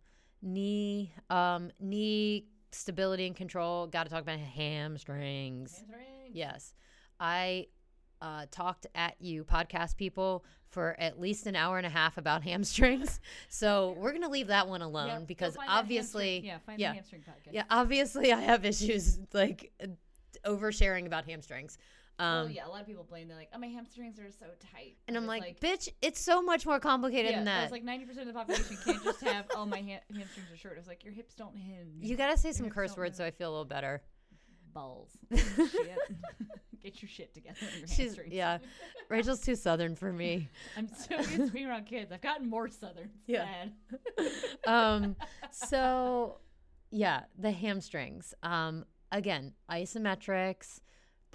knee 0.43 1.13
um, 1.31 1.71
knee 1.79 2.47
stability 2.71 3.27
and 3.27 3.37
control. 3.37 3.87
Got 3.87 4.05
to 4.05 4.11
talk 4.11 4.23
about 4.23 4.39
hamstrings. 4.39 5.73
Hamstrings. 5.75 6.31
Yes. 6.33 6.75
I 7.21 7.67
uh, 8.21 8.47
talked 8.51 8.87
at 8.95 9.17
you, 9.21 9.45
podcast 9.45 9.97
people, 9.97 10.45
for 10.69 10.97
at 10.99 11.21
least 11.21 11.47
an 11.47 11.57
hour 11.57 11.79
and 11.79 11.87
a 11.87 11.91
half 11.91 12.19
about 12.19 12.43
hamstrings. 12.43 13.21
So 13.51 13.95
we're 13.99 14.11
going 14.11 14.23
to 14.23 14.29
leave 14.29 14.49
that 14.49 14.69
one 14.69 14.83
alone 14.83 15.21
go 15.21 15.25
because 15.27 15.57
obviously, 15.69 16.41
yeah, 16.45 16.59
find 16.59 16.79
yeah. 16.79 16.91
the 16.91 16.95
hamstring 16.97 17.23
podcast. 17.23 17.53
yeah, 17.53 17.65
obviously 17.71 18.33
I 18.33 18.41
have 18.41 18.65
issues 18.65 19.19
like 19.33 19.73
oversharing 20.45 21.07
about 21.07 21.25
hamstrings. 21.25 21.79
Um, 22.21 22.47
well, 22.47 22.51
yeah, 22.51 22.67
a 22.67 22.69
lot 22.69 22.81
of 22.81 22.87
people 22.87 23.05
blame. 23.09 23.29
They're 23.29 23.37
like, 23.37 23.51
"Oh, 23.55 23.59
my 23.59 23.69
hamstrings 23.69 24.19
are 24.19 24.31
so 24.31 24.47
tight," 24.73 24.97
And 25.07 25.17
I'm 25.17 25.23
it's 25.25 25.29
like, 25.29 25.61
bitch, 25.61 25.89
it's 26.03 26.21
so 26.21 26.43
much 26.43 26.67
more 26.67 26.81
complicated 26.81 27.31
yeah, 27.31 27.37
than 27.37 27.45
that. 27.45 27.63
It's 27.63 27.73
like, 27.73 27.85
ninety 27.85 28.07
percent 28.07 28.29
of 28.29 28.35
the 28.35 28.39
population 28.39 28.77
can't 28.85 29.05
just 29.05 29.21
have, 29.23 29.47
"Oh, 29.55 29.65
my 29.65 29.79
ha- 29.79 30.03
hamstrings 30.13 30.51
are 30.53 30.57
short." 30.57 30.79
It's 30.79 30.89
like, 30.89 31.05
your 31.05 31.13
hips 31.13 31.35
don't 31.35 31.57
hinge. 31.57 32.03
you 32.05 32.17
got 32.17 32.31
to 32.31 32.37
say 32.37 32.53
some 32.53 32.71
curse 32.71 32.97
words 32.97 33.19
so. 33.19 33.25
I 33.25 33.31
feel 33.31 33.51
a 33.51 33.53
little 33.53 33.65
better. 33.65 34.03
balls. 34.73 35.11
Get 36.83 37.03
your 37.03 37.09
shit 37.09 37.35
together. 37.35 37.57
Your 37.79 37.89
She's 37.89 37.99
hamstrings. 37.99 38.33
yeah. 38.33 38.59
Rachel's 39.09 39.41
too 39.41 39.57
southern 39.57 39.95
for 39.97 40.13
me. 40.13 40.49
I'm 40.77 40.89
so 40.89 41.17
used 41.17 41.37
to 41.37 41.47
being 41.53 41.67
around 41.67 41.87
kids. 41.87 42.13
I've 42.13 42.21
gotten 42.21 42.49
more 42.49 42.69
southern. 42.69 43.11
Yeah. 43.27 43.47
um 44.67 45.17
so 45.51 46.39
yeah 46.91 47.25
the 47.39 47.51
hamstrings 47.51 48.33
um 48.43 48.85
again 49.13 49.53
isometrics 49.71 50.81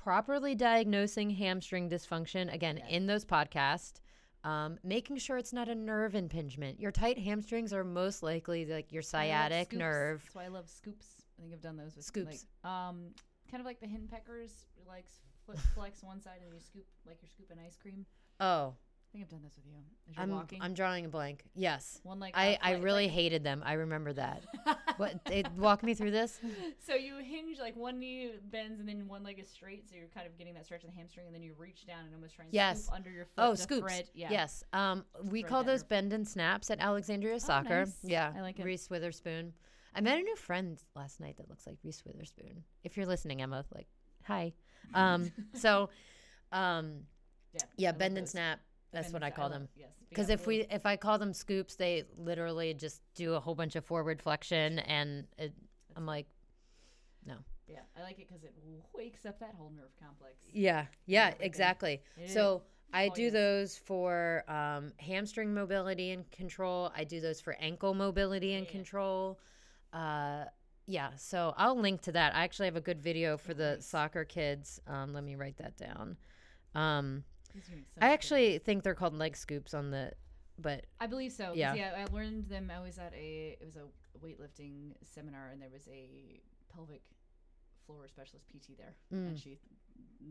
properly 0.04 0.54
diagnosing 0.56 1.30
hamstring 1.30 1.90
dysfunction 1.90 2.54
again 2.54 2.78
Yes. 2.78 2.88
in 2.90 3.08
those 3.08 3.24
podcasts 3.26 4.02
um, 4.44 4.78
making 4.84 5.18
sure 5.18 5.38
it's 5.38 5.54
not 5.54 5.70
a 5.70 5.76
nerve 5.76 6.14
impingement 6.16 6.80
your 6.80 6.92
tight 6.92 7.18
hamstrings 7.18 7.72
are 7.72 7.84
most 7.86 8.22
likely 8.24 8.66
like 8.66 8.92
your 8.92 9.02
sciatic 9.02 9.72
nerve 9.72 10.22
That's 10.24 10.36
why 10.36 10.44
I 10.46 10.48
love 10.50 10.70
scoops. 10.70 11.08
I 11.38 11.42
think 11.42 11.54
I've 11.54 11.62
done 11.62 11.78
those 11.78 11.96
with 11.96 12.06
Scoops. 12.06 12.46
Like, 12.64 12.72
um, 12.72 13.08
kind 13.50 13.60
of 13.60 13.66
like 13.66 13.80
the 13.80 13.88
hen 13.88 14.08
peckers, 14.12 14.66
like 14.88 15.06
flex 15.76 16.04
one 16.04 16.22
side 16.22 16.40
and 16.44 16.54
you 16.54 16.60
scoop 16.60 16.86
like 17.08 17.18
you're 17.22 17.30
scooping 17.30 17.58
ice 17.66 17.78
cream. 17.82 18.06
oh 18.40 18.74
think 19.14 19.24
I've 19.24 19.30
done 19.30 19.42
this 19.44 19.56
with 19.56 19.66
you. 19.66 19.74
As 20.10 20.16
you're 20.18 20.24
i'm 20.24 20.32
walking, 20.32 20.60
i'm 20.62 20.74
drawing 20.74 21.06
a 21.06 21.08
blank 21.08 21.44
yes 21.56 22.00
one 22.04 22.20
like 22.20 22.34
i 22.36 22.58
i 22.62 22.74
really 22.74 23.04
like- 23.06 23.12
hated 23.14 23.44
them 23.44 23.64
i 23.66 23.74
remember 23.74 24.12
that 24.14 24.44
what 24.98 25.24
they 25.26 25.44
walk 25.58 25.82
me 25.84 25.94
through 25.94 26.12
this 26.12 26.40
So 26.86 26.96
you 26.96 27.18
hinge 27.20 27.58
like 27.60 27.76
one 27.78 28.00
knee 28.00 28.32
bends 28.52 28.80
and 28.82 28.90
then 28.90 29.08
one 29.08 29.24
leg 29.24 29.40
is 29.40 29.50
straight, 29.50 29.88
so 29.90 29.96
you're 29.96 30.08
kind 30.08 30.28
of 30.28 30.38
getting 30.38 30.54
that 30.56 30.66
stretch 30.66 30.84
of 30.84 30.90
the 30.90 30.96
hamstring, 30.98 31.26
and 31.28 31.34
then 31.34 31.42
you 31.42 31.54
reach 31.58 31.86
down 31.88 32.04
and 32.06 32.14
almost 32.14 32.36
try 32.36 32.44
and 32.46 32.54
Yes. 32.54 32.84
scoop 32.86 32.96
under 32.96 33.10
your 33.10 33.24
foot. 33.26 33.32
Oh, 33.38 33.52
to 33.52 33.58
scoops. 33.58 34.02
Yeah. 34.14 34.28
Yes. 34.32 34.64
Um, 34.74 35.06
we 35.24 35.42
call 35.44 35.64
those 35.64 35.84
bend 35.84 36.12
and 36.12 36.28
snaps 36.28 36.70
at 36.70 36.80
Alexandria 36.82 37.40
Soccer. 37.40 37.86
nice. 37.86 37.96
Yeah. 38.04 38.34
I 38.36 38.42
like 38.42 38.60
it. 38.60 38.66
Reese 38.66 38.90
Witherspoon. 38.90 39.54
I 39.96 40.02
met 40.02 40.18
a 40.20 40.22
new 40.22 40.36
friend 40.36 40.78
last 40.96 41.22
night 41.22 41.38
that 41.38 41.50
looks 41.50 41.66
like 41.66 41.78
Reese 41.84 42.04
Witherspoon. 42.06 42.64
If 42.84 42.98
you're 42.98 43.06
listening, 43.06 43.42
Emma, 43.42 43.64
like, 43.74 43.88
hi. 44.26 44.52
Um, 44.94 45.32
so, 45.54 45.90
um, 46.52 47.04
Yeah. 47.54 47.60
yeah, 47.78 47.88
I 47.88 47.92
like 47.92 48.00
bend 48.00 48.18
and 48.18 48.28
snap. 48.28 48.60
That's 48.94 49.12
what 49.12 49.24
I 49.24 49.30
call 49.32 49.50
them. 49.50 49.68
Yes. 49.76 49.90
Because 50.10 50.30
if 50.30 50.46
we 50.48 50.62
if 50.70 50.86
I 50.86 50.96
call 50.96 51.18
them 51.18 51.34
scoops, 51.34 51.76
they 51.76 52.04
literally 52.18 52.74
just 52.74 53.02
do 53.16 53.34
a 53.34 53.40
whole 53.40 53.56
bunch 53.56 53.76
of 53.76 53.84
forward 53.84 54.22
flexion, 54.22 54.80
and 54.80 55.26
it, 55.38 55.54
I'm 55.96 56.06
like, 56.06 56.28
no. 57.26 57.36
yeah, 57.68 57.80
I 57.98 58.04
like 58.04 58.20
it 58.20 58.28
because 58.28 58.44
it 58.44 58.54
wakes 58.94 59.26
up 59.26 59.40
that 59.40 59.56
whole 59.58 59.72
nerve 59.76 59.92
complex. 60.00 60.36
yeah, 60.52 60.86
yeah, 61.06 61.28
everything. 61.28 61.46
exactly. 61.48 62.02
It 62.18 62.30
So 62.30 62.62
I 62.94 63.10
do 63.10 63.24
yes. 63.24 63.34
those 63.34 63.78
for 63.78 64.44
um, 64.48 64.94
hamstring 64.98 65.54
mobility 65.54 66.12
and 66.12 66.30
control. 66.30 66.92
I 66.96 67.04
do 67.04 67.20
those 67.20 67.42
for 67.42 67.54
ankle 67.60 67.94
mobility 67.96 68.54
and 68.54 68.66
Yeah. 68.68 68.72
control. 68.72 69.40
Uh, 69.92 70.46
yeah, 70.86 71.12
so 71.16 71.54
I'll 71.58 71.80
link 71.80 72.02
to 72.02 72.12
that. 72.12 72.36
I 72.36 72.44
actually 72.44 72.66
have 72.68 72.76
a 72.76 72.82
good 72.82 73.02
video 73.02 73.38
for 73.38 73.54
the 73.56 73.76
Nice. 73.76 73.86
soccer 73.88 74.26
kids. 74.26 74.80
Um, 74.86 75.14
let 75.14 75.24
me 75.24 75.36
write 75.36 75.58
that 75.58 75.76
down. 75.78 76.18
Um, 76.76 77.06
These 77.16 77.16
are 77.16 77.24
so 77.24 77.33
I 78.02 78.10
actually 78.14 78.58
think 78.60 78.84
they're 78.84 78.96
called 78.96 79.14
leg 79.16 79.36
scoops 79.38 79.74
on 79.74 79.92
the, 79.92 80.12
but 80.58 80.86
I 81.00 81.08
believe 81.08 81.32
so. 81.32 81.48
'cause, 81.48 81.58
Yeah. 81.58 81.74
Yeah. 81.74 82.06
I 82.08 82.12
learned 82.14 82.48
them. 82.50 82.72
I 82.72 82.80
was 82.80 82.98
at 82.98 83.14
a 83.14 83.58
it 83.60 83.66
was 83.66 83.76
a 83.76 83.88
weightlifting 84.20 84.94
seminar, 85.04 85.50
and 85.50 85.62
there 85.62 85.70
was 85.70 85.88
a 85.88 86.42
pelvic 86.70 87.04
floor 87.86 88.08
specialist 88.08 88.48
PT 88.48 88.76
there, 88.78 88.96
Mm. 89.12 89.28
and 89.30 89.40
she 89.40 89.60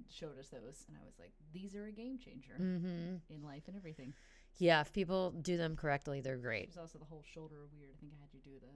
showed 0.09 0.39
us 0.39 0.49
those, 0.49 0.87
and 0.89 0.97
I 0.97 1.05
was 1.05 1.19
like, 1.19 1.33
these 1.53 1.75
are 1.77 1.85
a 1.87 1.93
game 1.93 2.17
changer 2.19 2.55
hmm 2.57 3.17
in 3.29 3.43
life 3.43 3.69
and 3.69 3.77
everything. 3.77 4.15
yeah, 4.59 4.81
if 4.81 4.93
people 4.93 5.33
do 5.33 5.57
them 5.59 5.77
correctly, 5.77 6.21
they're 6.23 6.39
great. 6.39 6.67
There's 6.67 6.79
also 6.79 6.99
the 6.99 7.05
whole 7.05 7.23
shoulder 7.23 7.67
weird. 7.67 7.91
I 7.95 7.97
think 8.01 8.13
I 8.15 8.21
had 8.21 8.33
you 8.33 8.41
do 8.41 8.59
the 8.59 8.69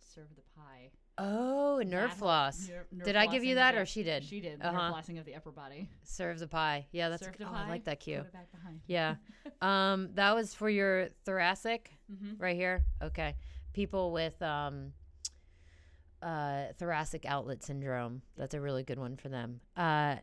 serve 0.00 0.34
the 0.36 0.42
pie. 0.54 0.90
Oh, 1.22 1.82
nerve 1.84 2.10
whole- 2.10 2.18
floss. 2.18 2.68
ner- 2.68 2.86
nerve 2.90 3.04
Did 3.04 3.16
I 3.16 3.26
give 3.26 3.44
you 3.44 3.56
that 3.56 3.74
or 3.74 3.84
she 3.84 4.02
did? 4.02 4.24
She 4.24 4.40
did. 4.40 4.62
Uh-huh. 4.62 4.72
Nerve 4.72 4.94
flossing 4.94 5.18
of 5.18 5.26
the 5.26 5.34
upper 5.34 5.50
body. 5.50 5.90
Serve 6.02 6.38
the 6.38 6.48
pie. 6.48 6.86
Yeah, 6.92 7.10
that's 7.10 7.24
Serve 7.24 7.36
the 7.36 7.44
oh, 7.44 7.50
pie. 7.50 7.64
I 7.66 7.68
like 7.68 7.84
that 7.84 8.00
cue. 8.00 8.18
Put 8.18 8.26
it 8.26 8.32
back 8.32 8.50
behind. 8.50 8.80
Yeah. 8.86 9.16
um, 9.60 10.10
that 10.14 10.34
was 10.34 10.54
for 10.54 10.70
your 10.70 11.08
thoracic 11.24 11.90
hmm 12.08 12.32
right 12.38 12.56
here. 12.56 12.84
Okay. 13.02 13.36
People 13.72 14.12
with 14.12 14.40
um, 14.42 14.92
uh, 16.22 16.64
thoracic 16.78 17.26
outlet 17.26 17.62
syndrome. 17.62 18.22
That's 18.36 18.54
a 18.54 18.60
really 18.60 18.82
good 18.82 18.98
one 18.98 19.16
for 19.16 19.28
them. 19.28 19.60
Uh, 19.76 20.16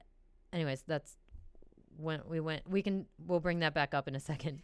anyways, 0.52 0.84
that's 0.88 1.16
when 1.98 2.22
we 2.28 2.39
went. 2.39 2.70
We 2.70 2.82
can. 2.82 3.06
We'll 3.26 3.39
bring 3.39 3.60
that 3.60 3.74
back 3.74 3.93
up 3.93 4.08
in 4.08 4.16
a 4.16 4.20
second. 4.20 4.62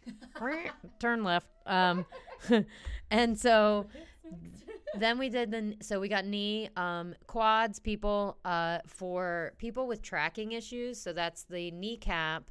Turn 1.00 1.24
left. 1.24 1.48
Um, 1.66 2.06
and 3.10 3.38
so 3.38 3.86
then 4.98 5.18
we 5.18 5.28
did 5.28 5.50
the 5.50 5.76
so 5.80 5.98
we 6.00 6.08
got 6.08 6.24
knee 6.24 6.68
um 6.76 7.14
quads 7.26 7.78
people 7.78 8.38
uh 8.44 8.78
for 8.86 9.52
people 9.58 9.86
with 9.86 10.02
tracking 10.02 10.52
issues. 10.52 11.00
So 11.00 11.12
that's 11.12 11.44
the 11.44 11.70
kneecap 11.70 12.50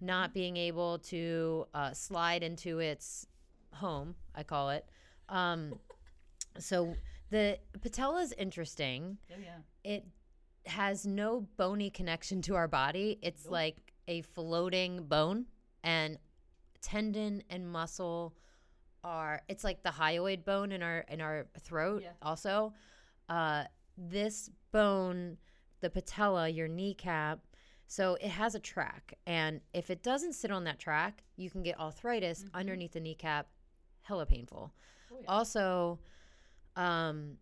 not 0.00 0.32
being 0.32 0.56
able 0.56 0.98
to 1.00 1.66
uh, 1.74 1.92
slide 1.92 2.44
into 2.44 2.78
its 2.78 3.26
home 3.72 4.14
i 4.34 4.42
call 4.42 4.70
it. 4.70 4.84
Um 5.28 5.74
so 6.58 6.94
the 7.30 7.58
patella 7.80 8.20
is 8.22 8.32
interesting. 8.32 9.18
Oh 9.30 9.34
yeah. 9.42 9.58
it 9.84 10.04
has 10.66 11.06
no 11.06 11.46
bony 11.56 11.90
connection 11.90 12.42
to 12.42 12.54
our 12.54 12.68
body. 12.68 13.18
It's 13.22 13.44
Nope. 13.44 13.52
like 13.52 13.76
a 14.08 14.22
floating 14.22 15.04
bone 15.04 15.46
and 15.82 16.18
tendon 16.82 17.42
and 17.48 17.70
muscle 17.70 18.34
are 19.04 19.40
it's 19.48 19.64
like 19.64 19.82
the 19.82 19.90
hyoid 19.90 20.44
bone 20.44 20.72
in 20.72 20.82
our 20.82 21.00
in 21.08 21.20
our 21.20 21.46
throat 21.60 22.02
Yeah. 22.02 22.10
also 22.22 22.72
uh 23.28 23.64
this 23.96 24.50
bone 24.72 25.36
the 25.80 25.90
patella 25.90 26.48
your 26.48 26.68
kneecap 26.68 27.40
so 27.86 28.14
it 28.20 28.28
has 28.28 28.54
a 28.54 28.60
track 28.60 29.14
and 29.26 29.60
if 29.72 29.90
it 29.90 30.02
doesn't 30.02 30.34
sit 30.34 30.50
on 30.50 30.64
that 30.64 30.78
track 30.78 31.22
you 31.36 31.50
can 31.50 31.62
get 31.62 31.78
arthritis 31.80 32.44
Mhm. 32.44 32.50
underneath 32.54 32.92
the 32.92 33.00
kneecap 33.00 33.48
hella 34.02 34.26
painful 34.26 34.72
Oh, 35.12 35.16
yeah. 35.20 35.26
also 35.28 35.98
um 36.76 37.38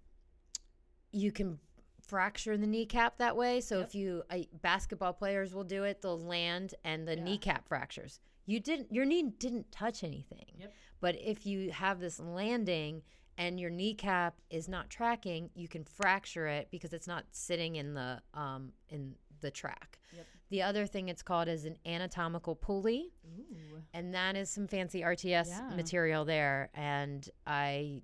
you 1.13 1.33
can 1.33 1.59
fracture 2.01 2.57
the 2.57 2.67
kneecap 2.67 3.19
that 3.19 3.37
way 3.37 3.61
so 3.61 3.79
Yep. 3.81 3.89
if 3.89 3.95
you 3.95 4.23
I, 4.31 4.47
basketball 4.63 5.13
players 5.13 5.53
will 5.55 5.65
do 5.65 5.85
it 5.85 6.01
they'll 6.01 6.19
land 6.19 6.75
and 6.85 7.07
the 7.07 7.17
Yeah. 7.17 7.25
kneecap 7.25 7.69
fractures 7.69 8.21
you 8.47 8.61
didn't 8.61 8.93
your 8.93 9.05
knee 9.05 9.25
didn't 9.25 9.71
touch 9.71 10.03
anything 10.05 10.47
Yep. 10.59 10.73
But 11.01 11.17
if 11.21 11.47
you 11.47 11.71
have 11.71 12.01
this 12.01 12.19
landing 12.21 13.03
and 13.37 13.59
your 13.61 13.71
kneecap 13.71 14.35
is 14.51 14.69
not 14.69 14.91
tracking 14.91 15.51
you 15.55 15.69
can 15.69 15.85
fracture 15.85 16.47
it 16.47 16.69
because 16.71 16.93
it's 16.93 17.07
not 17.07 17.25
sitting 17.31 17.77
in 17.77 17.95
the 17.95 18.21
um 18.35 18.73
in 18.89 19.15
the 19.41 19.51
track 19.51 19.99
Yep. 20.17 20.27
the 20.51 20.63
other 20.63 20.87
thing 20.87 21.09
it's 21.09 21.23
called 21.23 21.47
is 21.49 21.65
an 21.65 21.77
anatomical 21.87 22.55
pulley 22.57 23.13
Ooh. 23.39 23.83
and 23.95 24.13
that 24.15 24.35
is 24.37 24.51
some 24.51 24.67
fancy 24.67 25.03
RTS 25.03 25.49
Yeah. 25.49 25.71
material 25.77 26.25
there. 26.25 26.71
And 26.75 27.29
I, 27.47 28.03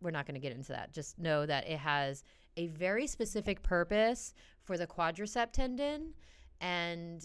we're 0.00 0.10
not 0.10 0.26
going 0.26 0.34
to 0.34 0.40
get 0.40 0.52
into 0.52 0.72
that. 0.72 0.92
Just 0.92 1.18
know 1.18 1.46
that 1.46 1.68
it 1.68 1.78
has 1.78 2.22
a 2.56 2.66
very 2.68 3.06
specific 3.06 3.62
purpose 3.62 4.34
for 4.62 4.76
the 4.76 4.86
quadricep 4.86 5.52
tendon, 5.52 6.14
and 6.60 7.24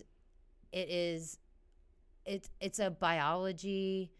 it 0.71 0.89
is, 0.89 1.39
it's 2.25 2.49
it's 2.59 2.79
a 2.79 2.91
biology 2.91 4.11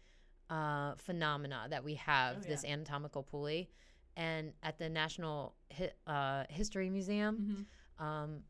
uh, 0.56 0.94
phenomena 0.96 1.66
that 1.70 1.82
we 1.82 1.94
have 1.94 2.36
Oh, 2.38 2.48
this 2.48 2.64
anatomical 2.64 3.22
pulley, 3.22 3.70
and 4.16 4.52
at 4.62 4.78
the 4.78 4.88
National 4.88 5.54
Hi- 5.76 5.92
uh, 6.06 6.44
History 6.50 6.90
Museum, 6.90 7.66
Mhm. 7.98 8.04
um, 8.04 8.44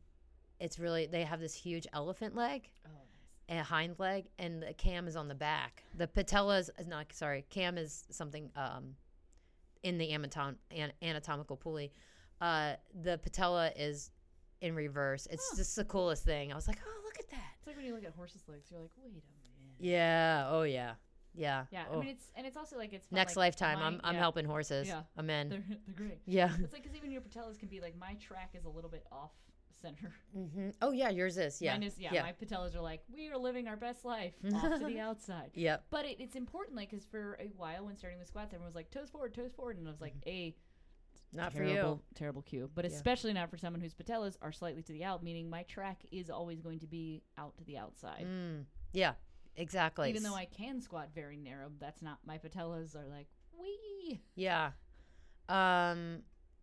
it's 0.59 0.77
really 0.79 1.05
they 1.07 1.23
have 1.23 1.39
this 1.39 1.53
huge 1.53 1.87
elephant 1.93 2.35
leg 2.35 2.69
Oh, 2.85 2.89
nice. 3.49 3.59
a 3.59 3.63
hind 3.63 3.95
leg 3.99 4.25
and 4.37 4.61
the 4.61 4.73
cam 4.73 5.07
is 5.07 5.15
on 5.15 5.27
the 5.27 5.35
back. 5.35 5.83
The 5.95 6.07
patella 6.07 6.57
is, 6.59 6.69
is 6.77 6.87
not 6.87 7.11
sorry, 7.13 7.43
cam 7.49 7.77
is 7.77 8.03
something 8.09 8.51
um 8.55 8.95
in 9.83 9.97
the 9.97 10.09
anatom- 10.11 10.57
an- 10.71 10.93
anatomical 11.01 11.55
pulley. 11.57 11.91
Uh 12.41 12.75
the 12.93 13.17
patella 13.17 13.71
is 13.75 14.11
in 14.61 14.75
reverse. 14.75 15.25
It's 15.31 15.47
Huh. 15.51 15.57
just 15.57 15.75
the 15.75 15.85
coolest 15.85 16.23
thing. 16.25 16.51
I 16.51 16.55
was 16.55 16.67
like, 16.67 16.79
"Oh, 16.85 17.01
look 17.03 17.17
at 17.19 17.29
that." 17.29 17.51
It's 17.57 17.67
like 17.67 17.75
when 17.77 17.85
you 17.85 17.93
look 17.93 18.03
at 18.05 18.13
horses' 18.13 18.47
legs, 18.47 18.69
you're 18.71 18.79
like, 18.81 18.91
wait 18.97 19.05
a 19.07 19.09
minute. 19.09 19.23
Yeah, 19.79 20.47
oh 20.49 20.63
yeah. 20.63 20.95
Yeah. 21.35 21.65
Yeah, 21.71 21.85
Oh. 21.91 21.97
I 21.97 21.99
mean 21.99 22.09
it's 22.09 22.31
and 22.35 22.45
it's 22.45 22.57
also 22.57 22.77
like 22.77 22.93
it's 22.93 23.07
fun, 23.07 23.17
Next 23.17 23.35
like, 23.35 23.45
lifetime 23.47 23.79
my- 23.79 23.85
I'm 23.87 24.01
I'm 24.03 24.13
yeah, 24.15 24.19
helping 24.19 24.45
horses. 24.45 24.87
Yeah. 24.87 25.01
I'm 25.17 25.29
in. 25.29 25.49
They're, 25.49 25.63
they're 25.87 25.95
great. 25.95 26.19
yeah. 26.25 26.51
It's 26.59 26.73
like 26.73 26.83
because 26.83 26.95
even 26.97 27.11
your 27.11 27.21
patellas 27.21 27.57
can 27.59 27.69
be 27.69 27.81
like 27.81 27.97
my 27.97 28.13
track 28.15 28.51
is 28.53 28.65
a 28.65 28.69
little 28.69 28.89
bit 28.89 29.05
off 29.11 29.31
center. 29.81 30.13
hmm 30.33 30.69
Oh 30.81 30.91
yeah, 30.91 31.09
yours 31.09 31.37
is. 31.37 31.61
Yeah. 31.61 31.73
Mine 31.73 31.83
is 31.83 31.99
yeah, 31.99 32.13
Yeah. 32.13 32.21
My 32.23 32.31
patellas 32.33 32.75
are 32.75 32.81
like 32.81 33.01
we 33.13 33.29
are 33.29 33.37
living 33.37 33.67
our 33.67 33.75
best 33.75 34.05
life 34.05 34.33
off 34.53 34.79
to 34.79 34.85
the 34.85 34.99
outside. 34.99 35.51
Yeah. 35.55 35.77
But 35.89 36.05
it, 36.05 36.17
it's 36.19 36.35
important, 36.35 36.77
like, 36.77 36.91
because 36.91 37.05
for 37.05 37.37
a 37.41 37.51
while 37.57 37.85
when 37.85 37.97
starting 37.97 38.19
with 38.19 38.27
squats, 38.29 38.53
everyone 38.53 38.67
was 38.67 38.75
like 38.75 38.91
toes 38.91 39.09
forward, 39.09 39.33
toes 39.33 39.51
forward, 39.53 39.77
and 39.77 39.87
I 39.87 39.91
was 39.91 39.99
like, 39.99 40.13
a 40.25 40.55
Not 41.33 41.51
for 41.51 41.65
terrible, 41.65 41.95
you. 41.95 42.01
terrible 42.15 42.41
cue. 42.43 42.69
But 42.73 42.85
Yeah. 42.85 42.91
especially 42.91 43.33
not 43.33 43.49
for 43.49 43.57
someone 43.57 43.81
whose 43.81 43.93
patellas 43.93 44.37
are 44.41 44.51
slightly 44.53 44.83
to 44.83 44.93
the 44.93 45.03
out, 45.03 45.21
meaning 45.21 45.49
my 45.49 45.63
track 45.63 46.05
is 46.13 46.29
always 46.29 46.61
going 46.61 46.79
to 46.79 46.87
be 46.87 47.23
out 47.37 47.57
to 47.57 47.65
the 47.65 47.77
outside. 47.77 48.25
Mm. 48.25 48.63
Yeah. 48.93 49.13
Exactly. 49.55 50.09
Even 50.09 50.23
though 50.23 50.35
I 50.35 50.45
can 50.45 50.81
squat 50.81 51.09
very 51.13 51.37
narrow, 51.37 51.69
that's 51.79 52.01
not 52.01 52.19
my 52.25 52.37
patellas 52.37 52.95
are 52.95 53.07
like 53.07 53.27
wee. 53.59 54.19
Yeah. 54.35 54.71
Um 55.49 56.19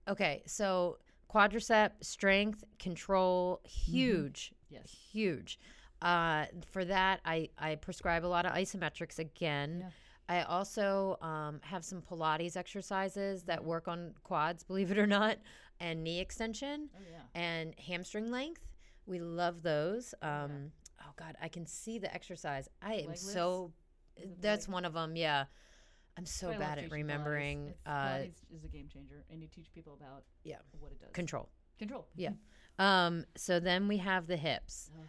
okay, 0.09 0.43
so 0.47 0.99
quadricep 1.33 1.91
strength 2.03 2.65
control 2.79 3.61
huge. 3.65 4.53
Yes. 4.69 4.91
Huge. 5.13 5.59
Uh 6.03 6.47
for 6.71 6.85
that 6.85 7.21
I 7.25 7.51
I 7.59 7.77
prescribe 7.77 8.25
a 8.25 8.29
lot 8.29 8.47
of 8.47 8.53
isometrics 8.53 9.19
again. 9.19 9.81
Yeah. 9.83 9.91
I 10.29 10.43
also 10.45 11.17
um, 11.23 11.59
have 11.65 11.85
some 11.85 12.03
Pilates 12.03 12.57
exercises 12.57 13.43
that 13.45 13.65
work 13.65 13.89
on 13.89 14.15
quads, 14.23 14.63
believe 14.71 14.93
it 14.93 14.99
or 14.99 15.07
not, 15.07 15.39
and 15.81 16.05
knee 16.05 16.21
extension 16.21 16.89
Oh 16.95 17.01
yeah. 17.11 17.41
and 17.41 17.75
hamstring 17.81 18.31
length. 18.31 18.63
We 19.07 19.19
love 19.19 19.63
those. 19.63 20.15
yeah. 20.23 20.47
Oh 21.11 21.15
God, 21.19 21.37
I 21.43 21.49
can 21.49 21.67
see 21.67 21.99
the 21.99 22.13
exercise. 22.15 22.69
I 22.81 22.95
am 22.95 23.09
Leg 23.09 23.17
so. 23.19 23.73
Is 24.17 24.25
it 24.31 24.37
the 24.37 24.43
That's 24.49 24.69
one 24.69 24.85
of 24.85 24.93
them. 24.95 25.17
Yeah, 25.17 25.45
I'm 26.17 26.25
so 26.27 26.49
That's 26.49 26.59
why 26.61 26.65
I 26.65 26.69
love 26.69 26.77
bad 26.77 26.85
at 26.85 26.91
Pilates. 26.91 26.93
remembering 26.93 27.69
It's- 27.69 27.87
uh, 27.87 28.27
is 28.55 28.65
a 28.65 28.69
game 28.69 28.89
changer, 28.89 29.25
and 29.31 29.43
you 29.43 29.49
teach 29.49 29.73
people 29.73 29.95
about 29.95 30.25
Yeah. 30.45 30.57
what 30.79 30.93
it 30.93 31.01
does. 31.01 31.11
control. 31.13 31.49
Control. 31.79 32.07
Yeah. 32.17 32.33
Um, 32.79 33.25
so 33.37 33.59
then 33.61 33.89
we 33.89 33.97
have 33.99 34.27
the 34.27 34.37
hips. 34.37 34.91
Ugh. 34.99 35.07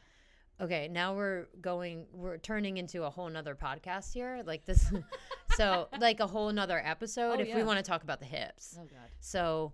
Okay, 0.62 0.88
now 0.90 1.16
we're 1.16 1.46
going. 1.60 2.06
We're 2.14 2.38
turning 2.38 2.78
into 2.78 3.04
a 3.04 3.10
whole 3.10 3.30
nother 3.30 3.56
podcast 3.56 4.14
here, 4.14 4.44
like 4.46 4.66
this. 4.66 4.92
so 5.58 5.88
like 6.00 6.20
a 6.20 6.28
whole 6.28 6.52
nother 6.52 6.80
episode 6.86 7.40
Oh, 7.40 7.42
if 7.44 7.56
we 7.56 7.64
want 7.64 7.78
to 7.78 7.84
talk 7.84 8.04
about 8.04 8.20
the 8.20 8.26
hips. 8.28 8.78
Oh 8.80 8.84
god. 8.86 9.10
So, 9.20 9.74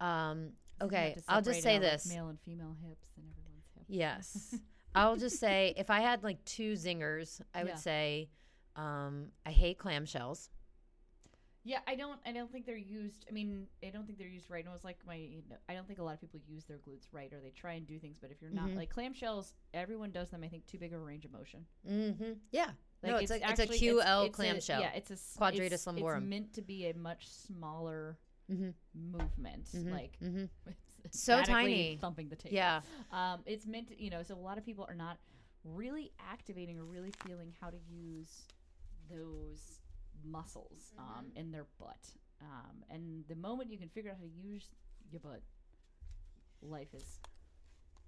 um, 0.00 0.52
okay, 0.82 1.16
I'll 1.26 1.40
just 1.42 1.62
say 1.62 1.76
out, 1.76 1.82
like, 1.82 1.92
this. 1.92 2.08
male 2.08 2.28
and 2.28 2.38
female 2.40 2.76
hips 2.86 3.08
and 3.16 3.26
everyone's 3.30 3.64
hips. 3.74 3.86
Yes. 3.88 4.54
I'll 4.96 5.16
just 5.16 5.38
say 5.38 5.74
if 5.76 5.90
I 5.90 6.00
had 6.00 6.22
like 6.24 6.44
two 6.44 6.72
zingers, 6.72 7.40
I 7.54 7.62
would 7.62 7.70
Yeah. 7.70 7.76
say 7.76 8.28
um, 8.74 9.28
I 9.44 9.50
hate 9.50 9.78
clamshells. 9.78 10.48
Yeah, 11.64 11.80
I 11.88 11.96
don't. 11.96 12.20
I 12.24 12.30
don't 12.30 12.50
think 12.52 12.64
they're 12.64 12.76
used. 12.76 13.26
I 13.28 13.32
mean, 13.32 13.66
I 13.84 13.90
don't 13.90 14.06
think 14.06 14.18
they're 14.18 14.28
used 14.28 14.48
right. 14.50 14.64
And 14.64 14.68
it 14.68 14.72
was 14.72 14.84
like 14.84 14.98
my. 15.04 15.16
You 15.16 15.42
know, 15.50 15.56
I 15.68 15.74
don't 15.74 15.84
think 15.86 15.98
a 15.98 16.02
lot 16.04 16.14
of 16.14 16.20
people 16.20 16.38
use 16.46 16.64
their 16.64 16.76
glutes 16.76 17.08
right, 17.12 17.32
or 17.32 17.40
they 17.40 17.50
try 17.50 17.72
and 17.72 17.84
do 17.86 17.98
things. 17.98 18.18
But 18.20 18.30
if 18.30 18.40
you're 18.40 18.52
not 18.52 18.68
Mhm. 18.68 18.76
like 18.76 18.94
clamshells, 18.94 19.54
everyone 19.74 20.12
does 20.12 20.30
them. 20.30 20.44
I 20.44 20.48
think 20.48 20.64
too 20.66 20.78
big 20.78 20.92
of 20.92 21.00
a 21.00 21.04
range 21.04 21.24
of 21.24 21.32
motion. 21.32 21.66
Mm-hmm. 21.88 22.34
Yeah. 22.52 22.66
Like 23.02 23.12
no, 23.12 23.16
it's, 23.16 23.30
a, 23.32 23.36
it's 23.36 23.58
a 23.58 23.62
actually- 23.64 23.80
QL 23.80 24.26
it's 24.26 24.28
a- 24.28 24.32
clamshell. 24.36 24.80
yeah, 24.80 24.92
it's 24.92 25.10
a 25.10 25.14
s- 25.14 25.34
Quadratus 25.36 25.72
it's, 25.72 25.84
lumborum. 25.86 26.18
It's 26.18 26.26
meant 26.26 26.52
to 26.54 26.62
be 26.62 26.86
a 26.88 26.94
much 26.94 27.28
smaller 27.28 28.16
Mhm. 28.48 28.74
movement. 28.94 29.64
Mhm. 29.72 29.90
Like 29.90 30.16
mm-hmm. 30.22 30.44
So 31.12 31.42
tiny. 31.42 31.98
thumping 32.00 32.28
the 32.28 32.36
table. 32.36 32.54
Yeah. 32.54 32.80
Um, 33.12 33.40
it's 33.46 33.66
meant 33.66 33.88
to, 33.88 34.02
you 34.02 34.10
know, 34.10 34.22
so 34.22 34.34
a 34.34 34.36
lot 34.36 34.58
of 34.58 34.64
people 34.64 34.86
are 34.88 34.94
not 34.94 35.18
really 35.64 36.12
activating 36.30 36.78
or 36.78 36.84
really 36.84 37.12
feeling 37.26 37.52
how 37.60 37.70
to 37.70 37.76
use 37.88 38.42
those 39.10 39.80
muscles 40.24 40.92
um, 40.98 41.26
in 41.34 41.50
their 41.50 41.66
butt. 41.78 41.98
Um, 42.40 42.84
and 42.90 43.24
the 43.28 43.34
moment 43.34 43.70
you 43.70 43.78
can 43.78 43.88
figure 43.88 44.10
out 44.10 44.16
how 44.18 44.24
to 44.24 44.48
use 44.48 44.68
your 45.10 45.20
butt, 45.20 45.42
life 46.62 46.88
is 46.94 47.20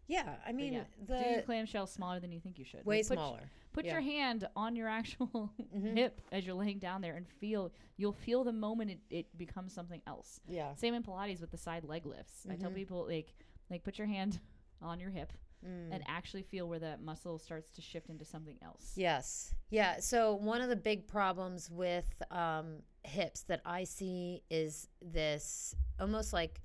Yeah, 0.09 0.37
I 0.47 0.53
mean 0.53 0.73
yeah, 0.73 0.85
do 1.07 1.13
your 1.15 1.37
the 1.37 1.43
clamshell 1.43 1.87
smaller 1.87 2.19
than 2.19 2.33
you 2.33 2.41
think 2.41 2.59
you 2.59 2.65
should. 2.65 2.85
way 2.85 2.99
Like, 2.99 3.09
put, 3.09 3.15
smaller. 3.19 3.51
Put 3.73 3.85
Yeah. 3.85 3.93
your 3.93 4.01
hand 4.01 4.49
on 4.57 4.75
your 4.75 4.89
actual 4.89 5.53
Mhm. 5.77 5.97
hip 5.97 6.21
as 6.33 6.45
you're 6.47 6.55
laying 6.57 6.79
down 6.79 7.03
there 7.03 7.15
and 7.17 7.29
feel. 7.29 7.71
You'll 7.99 8.13
feel 8.15 8.43
the 8.43 8.53
moment 8.53 8.91
it, 8.91 8.99
it 9.11 9.39
becomes 9.39 9.73
something 9.73 10.01
else. 10.07 10.41
Yeah. 10.49 10.75
Same 10.75 10.95
in 10.95 11.03
Pilates 11.03 11.41
with 11.41 11.51
the 11.51 11.59
side 11.59 11.85
leg 11.85 12.07
lifts. 12.07 12.47
I 12.51 12.57
tell 12.57 12.71
Mhm. 12.71 12.75
people 12.77 13.07
like 13.07 13.35
like 13.71 13.85
put 13.85 13.99
your 13.99 14.07
hand 14.07 14.41
on 14.83 14.99
your 14.99 15.11
hip 15.11 15.33
Mm. 15.67 15.89
and 15.93 16.05
actually 16.07 16.45
feel 16.45 16.69
where 16.69 16.79
that 16.79 17.03
muscle 17.03 17.37
starts 17.37 17.69
to 17.73 17.83
shift 17.83 18.09
into 18.11 18.25
something 18.25 18.57
else. 18.63 18.93
Yes. 18.97 19.53
Yeah. 19.71 19.99
So 19.99 20.35
one 20.37 20.61
of 20.61 20.69
the 20.69 20.77
big 20.77 21.09
problems 21.09 21.69
with 21.69 22.07
um, 22.31 22.85
hips 23.03 23.43
that 23.43 23.61
I 23.65 23.83
see 23.83 24.45
is 24.51 24.89
this 25.03 25.75
almost 25.99 26.33
like 26.33 26.63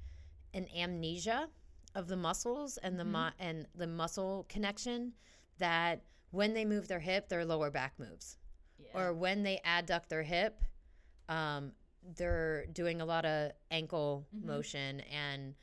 an 0.53 0.67
amnesia 0.77 1.49
of 1.95 2.07
the 2.07 2.15
muscles 2.17 2.77
and 2.77 2.99
the 2.99 3.03
Mhm. 3.03 3.11
mu- 3.11 3.35
and 3.39 3.67
the 3.75 3.87
muscle 3.87 4.45
connection 4.49 5.13
that 5.57 6.01
when 6.31 6.53
they 6.53 6.65
move 6.65 6.87
their 6.87 6.99
hip, 6.99 7.29
their 7.29 7.45
lower 7.45 7.69
back 7.69 7.97
moves, 7.99 8.37
Yeah. 8.79 8.87
or 9.07 9.13
when 9.13 9.43
they 9.43 9.59
adduct 9.63 10.07
their 10.09 10.23
hip, 10.23 10.63
um, 11.29 11.75
they're 12.01 12.65
doing 12.67 12.99
a 13.01 13.05
lot 13.05 13.25
of 13.25 13.51
ankle 13.71 14.27
Mhm. 14.35 14.43
motion 14.45 14.99
and. 15.01 15.55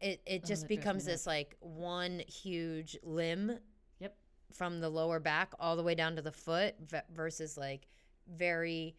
It, 0.00 0.20
it 0.26 0.42
Oh, 0.44 0.46
just 0.46 0.64
me 0.64 0.76
becomes 0.76 1.06
this 1.06 1.26
like 1.26 1.56
one 1.60 2.18
huge 2.18 2.98
limb 3.02 3.58
Yep. 4.00 4.14
from 4.52 4.80
the 4.80 4.90
lower 4.90 5.18
back 5.18 5.54
all 5.58 5.76
the 5.76 5.82
way 5.82 5.94
down 5.94 6.16
to 6.16 6.20
the 6.22 6.32
foot 6.32 6.74
v- 6.78 6.98
versus 7.10 7.56
like 7.56 7.86
very 8.26 8.96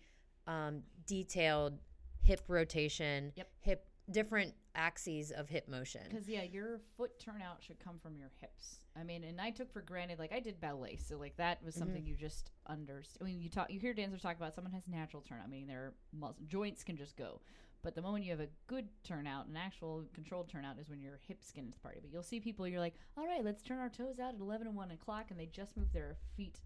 um, 0.47 0.83
detailed 1.05 1.79
hip 2.23 2.41
rotation, 2.47 3.33
Yep. 3.36 3.51
hip 3.59 3.89
different 4.09 4.55
axes 4.76 5.32
of 5.32 5.49
hip 5.49 5.67
motion. 5.67 6.01
Because 6.09 6.28
yeah, 6.28 6.43
your 6.43 6.80
foot 6.97 7.19
turnout 7.19 7.61
should 7.61 7.80
come 7.80 7.97
from 7.99 8.15
your 8.17 8.32
hips. 8.41 8.80
I 8.99 9.03
mean, 9.03 9.23
and 9.23 9.39
I 9.41 9.49
took 9.51 9.71
for 9.71 9.82
granted, 9.82 10.19
like 10.19 10.32
I 10.34 10.39
did 10.39 10.59
ballet, 10.61 10.97
so 10.97 11.17
like 11.17 11.36
that 11.38 11.63
was 11.63 11.76
something 11.76 12.01
Mm-hmm. 12.03 12.09
you 12.11 12.15
just 12.15 12.51
understand. 12.67 13.17
I 13.21 13.26
mean, 13.32 13.41
you 13.41 13.49
talk, 13.49 13.69
you 13.71 13.80
hear 13.80 13.93
dancers 13.93 14.21
talk 14.21 14.38
about 14.38 14.55
someone 14.55 14.73
has 14.73 14.88
natural 14.88 15.21
turnout, 15.21 15.49
meaning 15.49 15.67
their 15.67 15.93
mus- 16.13 16.36
joints 16.47 16.84
can 16.84 16.95
just 16.97 17.15
go. 17.17 17.41
But 17.84 17.93
the 17.93 18.01
moment 18.01 18.23
you 18.26 18.32
have 18.32 18.39
a 18.39 18.47
good 18.67 18.88
turnout, 19.03 19.45
an 19.47 19.57
actual 19.57 20.03
controlled 20.13 20.49
turnout, 20.49 20.80
is 20.80 20.89
when 20.89 21.01
your 21.01 21.19
hips 21.28 21.51
get 21.51 21.63
into 21.65 21.78
the 21.78 21.82
party. 21.82 21.99
But 22.01 22.11
you'll 22.11 22.23
see 22.23 22.39
people, 22.39 22.67
you're 22.67 22.80
like, 22.80 22.95
all 23.17 23.28
right, 23.28 23.43
let's 23.43 23.61
turn 23.61 23.78
our 23.80 23.89
toes 23.89 24.17
out 24.19 24.34
at 24.34 24.39
11 24.39 24.65
and 24.67 24.76
1 24.76 24.91
o'clock, 24.91 25.28
and 25.30 25.39
they 25.39 25.45
just 25.45 25.78
move 25.78 25.91
their 25.93 26.15
feet 26.36 26.59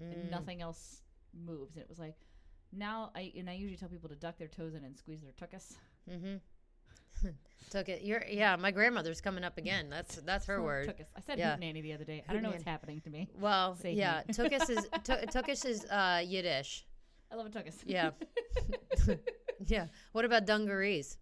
and 0.00 0.14
Mm. 0.26 0.30
nothing 0.30 0.60
else 0.62 1.02
moves. 1.32 1.76
And 1.76 1.82
it 1.82 1.88
was 1.88 1.98
like, 1.98 2.16
now 2.72 3.10
I 3.14 3.32
and 3.36 3.48
I 3.48 3.54
usually 3.54 3.76
tell 3.76 3.88
people 3.88 4.08
to 4.08 4.14
duck 4.16 4.36
their 4.38 4.48
toes 4.48 4.74
in 4.74 4.84
and 4.84 4.96
squeeze 4.96 5.20
their 5.22 5.32
tuchus. 5.32 5.74
Mm-hmm. 6.10 6.36
Took 7.70 7.88
it. 7.90 8.02
You're 8.02 8.24
yeah. 8.28 8.56
My 8.56 8.70
grandmother's 8.70 9.20
coming 9.20 9.44
up 9.44 9.58
again. 9.58 9.90
That's 9.90 10.16
that's 10.16 10.46
her 10.46 10.62
word. 10.68 10.88
Tuchus. 10.88 11.06
I 11.16 11.20
said 11.20 11.38
Yeah. 11.38 11.54
nanny 11.56 11.82
the 11.82 11.92
other 11.92 12.04
day. 12.04 12.24
I 12.28 12.32
don't 12.32 12.42
know 12.42 12.50
what's 12.50 12.62
happening 12.64 13.00
to 13.02 13.10
me. 13.10 13.28
Well, 13.38 13.76
Say 13.76 13.92
yeah. 13.92 14.22
Tukish 14.28 14.70
is 14.70 14.86
Tukish 15.04 15.64
is 15.66 15.84
uh, 15.86 16.22
Yiddish. 16.24 16.86
I 17.30 17.34
love 17.34 17.46
a 17.46 17.50
tuchus. 17.50 17.74
Yeah. 17.84 18.10
Yeah. 19.66 19.86
What 20.12 20.24
about 20.24 20.46
dungarees? 20.46 21.18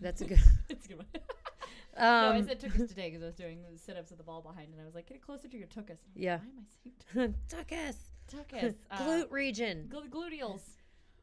That's 0.00 0.20
a 0.22 0.24
good. 0.24 0.40
it's 0.68 0.86
a 0.86 0.88
good 0.88 0.96
one. 0.98 1.06
no, 1.14 2.02
I 2.04 2.36
Um, 2.38 2.44
said 2.48 2.58
tuchus 2.60 2.88
today 2.88 3.10
because 3.10 3.22
I 3.22 3.26
was 3.26 3.34
doing 3.36 3.60
the 3.70 3.78
sit-ups 3.78 4.10
with 4.10 4.18
the 4.18 4.24
ball 4.24 4.42
behind, 4.42 4.72
and 4.72 4.80
I 4.82 4.84
was 4.84 4.94
like, 4.96 5.06
"Get 5.06 5.16
it 5.18 5.22
closer 5.22 5.46
to 5.46 5.56
your 5.56 5.68
tuchus." 5.68 5.98
Yeah. 6.16 6.38
Why 6.38 6.46
am 6.46 6.58
I 6.58 7.14
saying 7.14 7.34
Tuchus. 7.48 7.96
tuchus? 8.28 8.74
Uh, 8.90 8.98
Glute 8.98 9.30
region. 9.30 9.88
gl- 9.92 10.08
gluteals. 10.08 10.62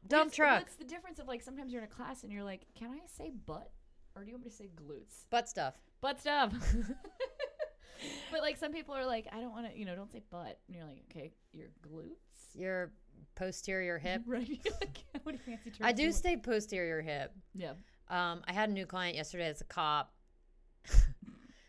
Dump 0.08 0.26
What's- 0.26 0.36
truck. 0.36 0.60
What's 0.62 0.76
the 0.76 0.84
difference 0.84 1.18
of 1.18 1.28
like 1.28 1.42
sometimes 1.42 1.72
you're 1.72 1.82
in 1.82 1.88
a 1.88 1.90
class 1.90 2.22
and 2.24 2.32
you're 2.32 2.42
like, 2.44 2.66
"Can 2.78 2.90
I 2.90 2.98
say 3.06 3.30
butt?" 3.46 3.70
Or 4.14 4.22
do 4.22 4.28
you 4.28 4.34
want 4.34 4.44
me 4.44 4.50
to 4.50 4.56
say 4.56 4.68
glutes? 4.76 5.26
Butt 5.30 5.48
stuff. 5.48 5.74
Butt 6.02 6.20
stuff. 6.20 6.52
but 8.30 8.40
like 8.40 8.56
some 8.56 8.72
people 8.72 8.94
are 8.94 9.06
like, 9.06 9.26
I 9.32 9.40
don't 9.40 9.52
want 9.52 9.70
to, 9.72 9.78
you 9.78 9.84
know, 9.84 9.94
don't 9.94 10.10
say 10.12 10.22
butt. 10.30 10.58
And 10.66 10.76
you're 10.76 10.84
like, 10.84 11.02
okay, 11.10 11.32
your 11.52 11.68
glutes, 11.86 12.54
Your 12.54 12.92
posterior 13.36 13.98
hip. 14.02 14.22
right? 14.26 14.48
what 15.22 15.38
fancy 15.40 15.70
terms? 15.70 15.78
I 15.80 15.92
do 15.92 16.02
do 16.02 16.08
want? 16.08 16.14
say 16.16 16.36
posterior 16.36 17.00
hip. 17.00 17.32
Yeah. 17.54 17.72
Um, 18.10 18.42
I 18.46 18.52
had 18.52 18.68
a 18.68 18.72
new 18.72 18.84
client 18.86 19.16
yesterday 19.16 19.46
that's 19.46 19.62
a 19.62 19.64
cop. 19.64 20.12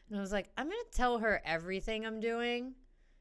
and 0.09 0.17
I 0.17 0.19
was 0.19 0.31
like, 0.33 0.49
I'm 0.57 0.65
going 0.67 0.77
to 0.91 0.97
tell 0.97 1.19
her 1.19 1.41
everything 1.45 2.05
I'm 2.05 2.19
doing. 2.19 2.73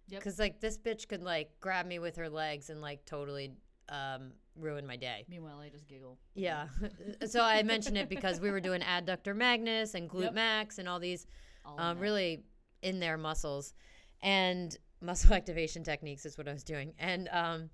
Yep. 0.09 0.21
Because, 0.21 0.39
like, 0.41 0.61
this 0.61 0.77
bitch 0.79 1.07
could, 1.07 1.23
like, 1.23 1.51
grab 1.61 1.87
me 1.87 1.99
with 2.01 2.17
her 2.17 2.29
legs 2.29 2.71
and, 2.71 2.81
like, 2.81 3.05
totally 3.05 3.53
um, 3.89 4.33
ruin 4.57 4.87
my 4.87 4.97
day. 4.97 5.25
Meanwhile, 5.29 5.59
I 5.59 5.69
just 5.69 5.89
giggle. 5.89 6.19
Yeah. 6.35 6.67
so 7.27 7.43
I 7.43 7.63
mentioned 7.63 7.97
it 7.97 8.09
because 8.09 8.41
we 8.41 8.51
were 8.51 8.61
doing 8.61 8.81
adductor 8.83 9.35
magnus 9.35 9.95
and 9.95 10.09
glute 10.09 10.23
Yep. 10.25 10.35
max 10.35 10.79
and 10.79 10.89
all 10.89 11.01
these 11.01 11.27
All 11.65 11.79
um, 11.81 11.99
really 11.99 12.43
in 12.83 13.01
their 13.01 13.17
muscles 13.17 13.75
and 14.23 14.77
muscle 15.01 15.33
activation 15.41 15.83
techniques 15.83 16.27
is 16.27 16.37
what 16.39 16.49
I 16.49 16.53
was 16.53 16.65
doing. 16.65 16.93
And 16.99 17.29
um, 17.33 17.71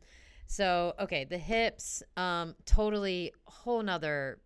so, 0.47 0.95
okay, 0.99 1.25
the 1.25 1.39
hips, 1.39 2.03
um, 2.17 2.55
totally 2.65 3.33
whole 3.47 3.83
nother. 3.83 4.39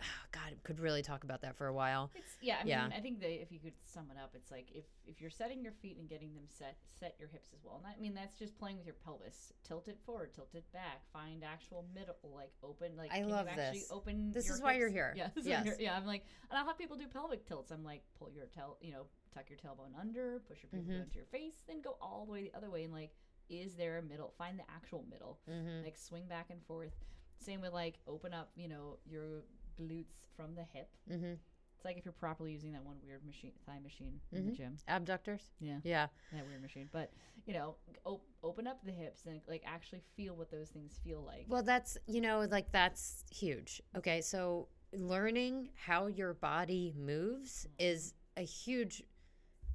God, 0.32 0.56
could 0.64 0.80
really 0.80 1.02
talk 1.02 1.24
about 1.24 1.42
that 1.42 1.56
for 1.56 1.66
a 1.66 1.72
while. 1.72 2.10
It's 2.14 2.36
yeah. 2.40 2.56
I 2.60 2.64
mean, 2.64 2.68
Yeah. 2.68 2.88
I 2.96 3.00
think 3.00 3.20
that 3.20 3.30
if 3.42 3.50
you 3.52 3.58
could 3.58 3.74
sum 3.84 4.06
it 4.10 4.16
up, 4.22 4.30
it's 4.34 4.50
like 4.50 4.68
if 4.74 4.84
if 5.06 5.20
you're 5.20 5.30
setting 5.30 5.62
your 5.62 5.72
feet 5.72 5.96
and 5.98 6.08
getting 6.08 6.34
them 6.34 6.44
set, 6.48 6.76
set 6.98 7.14
your 7.18 7.28
hips 7.28 7.52
as 7.52 7.64
well. 7.64 7.76
And 7.82 7.86
I 7.86 8.00
mean, 8.00 8.14
that's 8.14 8.38
just 8.38 8.58
playing 8.58 8.76
with 8.78 8.86
your 8.86 8.96
pelvis. 9.04 9.52
Tilt 9.66 9.88
it 9.88 9.98
forward, 10.04 10.32
tilt 10.34 10.54
it 10.54 10.64
back. 10.72 11.02
Find 11.12 11.44
actual 11.44 11.84
middle, 11.94 12.16
like 12.34 12.52
open. 12.62 12.96
Like 12.96 13.10
I 13.12 13.22
love 13.22 13.46
this. 13.56 13.88
Open. 13.90 14.32
This 14.32 14.50
is 14.50 14.60
why 14.60 14.74
you're 14.74 14.88
here. 14.90 15.12
Yeah. 15.16 15.28
This 15.34 15.44
is 15.44 15.48
Yes. 15.48 15.76
yeah. 15.78 15.96
I'm 15.96 16.06
like, 16.06 16.24
and 16.50 16.58
I'll 16.58 16.66
have 16.66 16.78
people 16.78 16.96
do 16.96 17.06
pelvic 17.08 17.46
tilts. 17.46 17.70
I'm 17.70 17.84
like, 17.84 18.02
pull 18.18 18.30
your 18.30 18.46
tail, 18.46 18.76
you 18.80 18.92
know, 18.92 19.06
tuck 19.34 19.44
your 19.48 19.58
tailbone 19.58 19.98
under, 20.00 20.40
push 20.48 20.58
your 20.62 20.70
pelvis 20.70 20.88
Mhm. 20.96 21.02
into 21.04 21.16
your 21.16 21.26
face, 21.26 21.62
then 21.68 21.80
go 21.80 21.96
all 22.00 22.24
the 22.26 22.32
way 22.32 22.42
the 22.44 22.56
other 22.56 22.70
way. 22.70 22.84
And 22.84 22.92
like, 22.92 23.12
is 23.48 23.74
there 23.74 23.98
a 23.98 24.02
middle? 24.02 24.32
Find 24.38 24.58
the 24.58 24.64
actual 24.74 25.04
middle 25.10 25.40
Mm-hmm. 25.48 25.84
like 25.84 25.96
swing 25.96 26.26
back 26.28 26.46
and 26.50 26.62
forth. 26.66 26.92
Same 27.38 27.60
with 27.62 27.72
like 27.72 27.98
open 28.06 28.32
up, 28.34 28.50
you 28.54 28.68
know, 28.68 28.98
your 29.06 29.44
glutes 29.80 30.26
from 30.36 30.54
the 30.54 30.64
hip. 30.72 30.88
Mm-hmm. 31.10 31.34
It's 31.76 31.84
like 31.84 31.96
if 31.96 32.04
you're 32.04 32.12
properly 32.12 32.52
using 32.52 32.72
that 32.72 32.84
one 32.84 32.96
weird 33.02 33.24
machine, 33.24 33.52
thigh 33.66 33.78
machine 33.82 34.20
in 34.32 34.44
the 34.46 34.52
Mhm. 34.52 34.56
gym. 34.56 34.76
Abductors. 34.86 35.50
Yeah, 35.60 35.80
Yeah. 35.82 36.08
that 36.32 36.46
weird 36.46 36.60
machine. 36.60 36.88
But 36.92 37.10
you 37.46 37.54
know, 37.54 37.76
op- 38.04 38.26
open 38.42 38.66
up 38.66 38.84
the 38.84 38.92
hips 38.92 39.24
and 39.26 39.40
like 39.48 39.62
actually 39.64 40.02
feel 40.14 40.36
what 40.36 40.50
those 40.50 40.68
things 40.70 40.98
feel 41.02 41.22
like. 41.22 41.46
Well, 41.48 41.62
that's, 41.62 41.96
you 42.06 42.20
know, 42.20 42.40
like 42.50 42.70
that's 42.70 43.24
huge. 43.30 43.80
Okay. 43.96 44.20
So 44.20 44.68
learning 44.92 45.70
how 45.74 46.06
your 46.08 46.34
body 46.34 46.92
moves 46.98 47.66
is 47.78 48.12
a 48.36 48.42
huge 48.42 49.02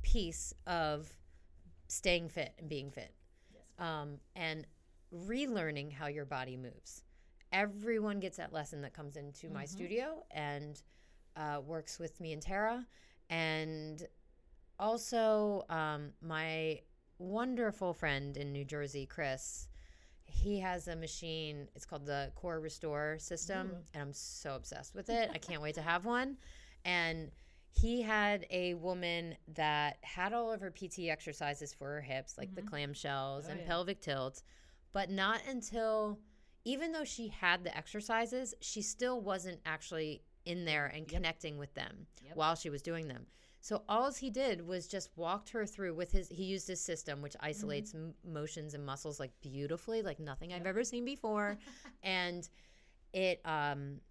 piece 0.04 0.54
of 0.68 1.18
staying 1.88 2.30
fit 2.30 2.54
and 2.60 2.70
being 2.70 2.92
fit. 2.92 3.16
Yes. 3.52 3.64
Um, 3.80 4.20
and 4.36 4.68
relearning 5.12 5.92
how 5.92 6.08
your 6.08 6.26
body 6.26 6.58
moves. 6.58 7.04
Everyone 7.56 8.20
gets 8.20 8.36
that 8.36 8.52
lesson 8.52 8.82
that 8.82 8.94
comes 8.94 9.16
into 9.16 9.50
my 9.50 9.64
Mhm. 9.64 9.70
studio 9.70 10.26
and 10.32 10.82
uh, 11.38 11.62
works 11.66 12.00
with 12.00 12.20
me 12.20 12.34
and 12.34 12.42
Tara. 12.42 12.86
And 13.30 14.06
also, 14.78 15.64
um, 15.70 16.14
my 16.22 16.82
wonderful 17.18 17.94
friend 17.94 18.36
in 18.36 18.52
New 18.52 18.66
Jersey, 18.66 19.06
Chris, 19.06 19.70
he 20.26 20.60
has 20.60 20.90
a 20.90 20.96
machine. 20.98 21.70
It's 21.76 21.86
called 21.86 22.06
the 22.06 22.32
Core 22.36 22.60
Restore 22.60 23.20
system, 23.20 23.70
Ooh. 23.72 23.84
and 23.94 24.02
I'm 24.02 24.14
so 24.14 24.56
obsessed 24.56 24.94
with 24.94 25.10
it. 25.10 25.30
I 25.34 25.38
can't 25.38 25.62
wait 25.62 25.76
to 25.76 25.82
have 25.94 26.04
one. 26.06 26.38
And 26.84 27.32
he 27.72 28.02
had 28.02 28.46
a 28.50 28.74
woman 28.74 29.38
that 29.48 29.98
had 30.02 30.34
all 30.34 30.52
of 30.52 30.60
her 30.62 30.72
PT 30.72 31.10
exercises 31.10 31.74
for 31.74 31.88
her 31.88 32.02
hips, 32.02 32.38
like 32.38 32.54
the 32.54 32.62
Mhm. 32.62 32.70
clamshells 32.70 33.46
Oh, 33.48 33.52
and 33.52 33.62
yeah. 33.62 33.66
pelvic 33.66 34.02
tilts, 34.02 34.44
but 34.92 35.10
not 35.10 35.42
until, 35.48 36.20
even 36.66 36.92
though 36.92 37.04
she 37.06 37.28
had 37.30 37.64
the 37.64 37.76
exercises, 37.78 38.54
she 38.60 38.82
still 38.82 39.22
wasn't 39.22 39.62
actually 39.66 40.24
in 40.46 40.66
there 40.66 40.88
and 40.88 41.02
Yep. 41.02 41.10
connecting 41.10 41.58
with 41.58 41.74
them 41.76 42.08
Yep. 42.24 42.36
while 42.36 42.56
she 42.56 42.70
was 42.70 42.82
doing 42.82 43.08
them. 43.08 43.28
So 43.62 43.84
all 43.90 44.12
he 44.14 44.30
did 44.30 44.62
was 44.68 44.88
just 44.88 45.10
walked 45.16 45.50
her 45.50 45.66
through 45.66 45.96
with 45.96 46.12
his. 46.12 46.28
He 46.30 46.44
used 46.44 46.68
his 46.68 46.80
system, 46.82 47.22
which 47.22 47.36
isolates 47.40 47.96
m- 47.96 48.14
motions 48.24 48.74
and 48.76 48.86
muscles 48.86 49.20
like 49.20 49.32
beautifully, 49.42 50.02
like 50.04 50.20
nothing 50.20 50.54
I've 50.54 50.68
ever 50.68 50.84
seen 50.84 51.04
before, 51.06 51.58
and 52.04 52.48
it 53.14 53.42
um, 53.46 54.02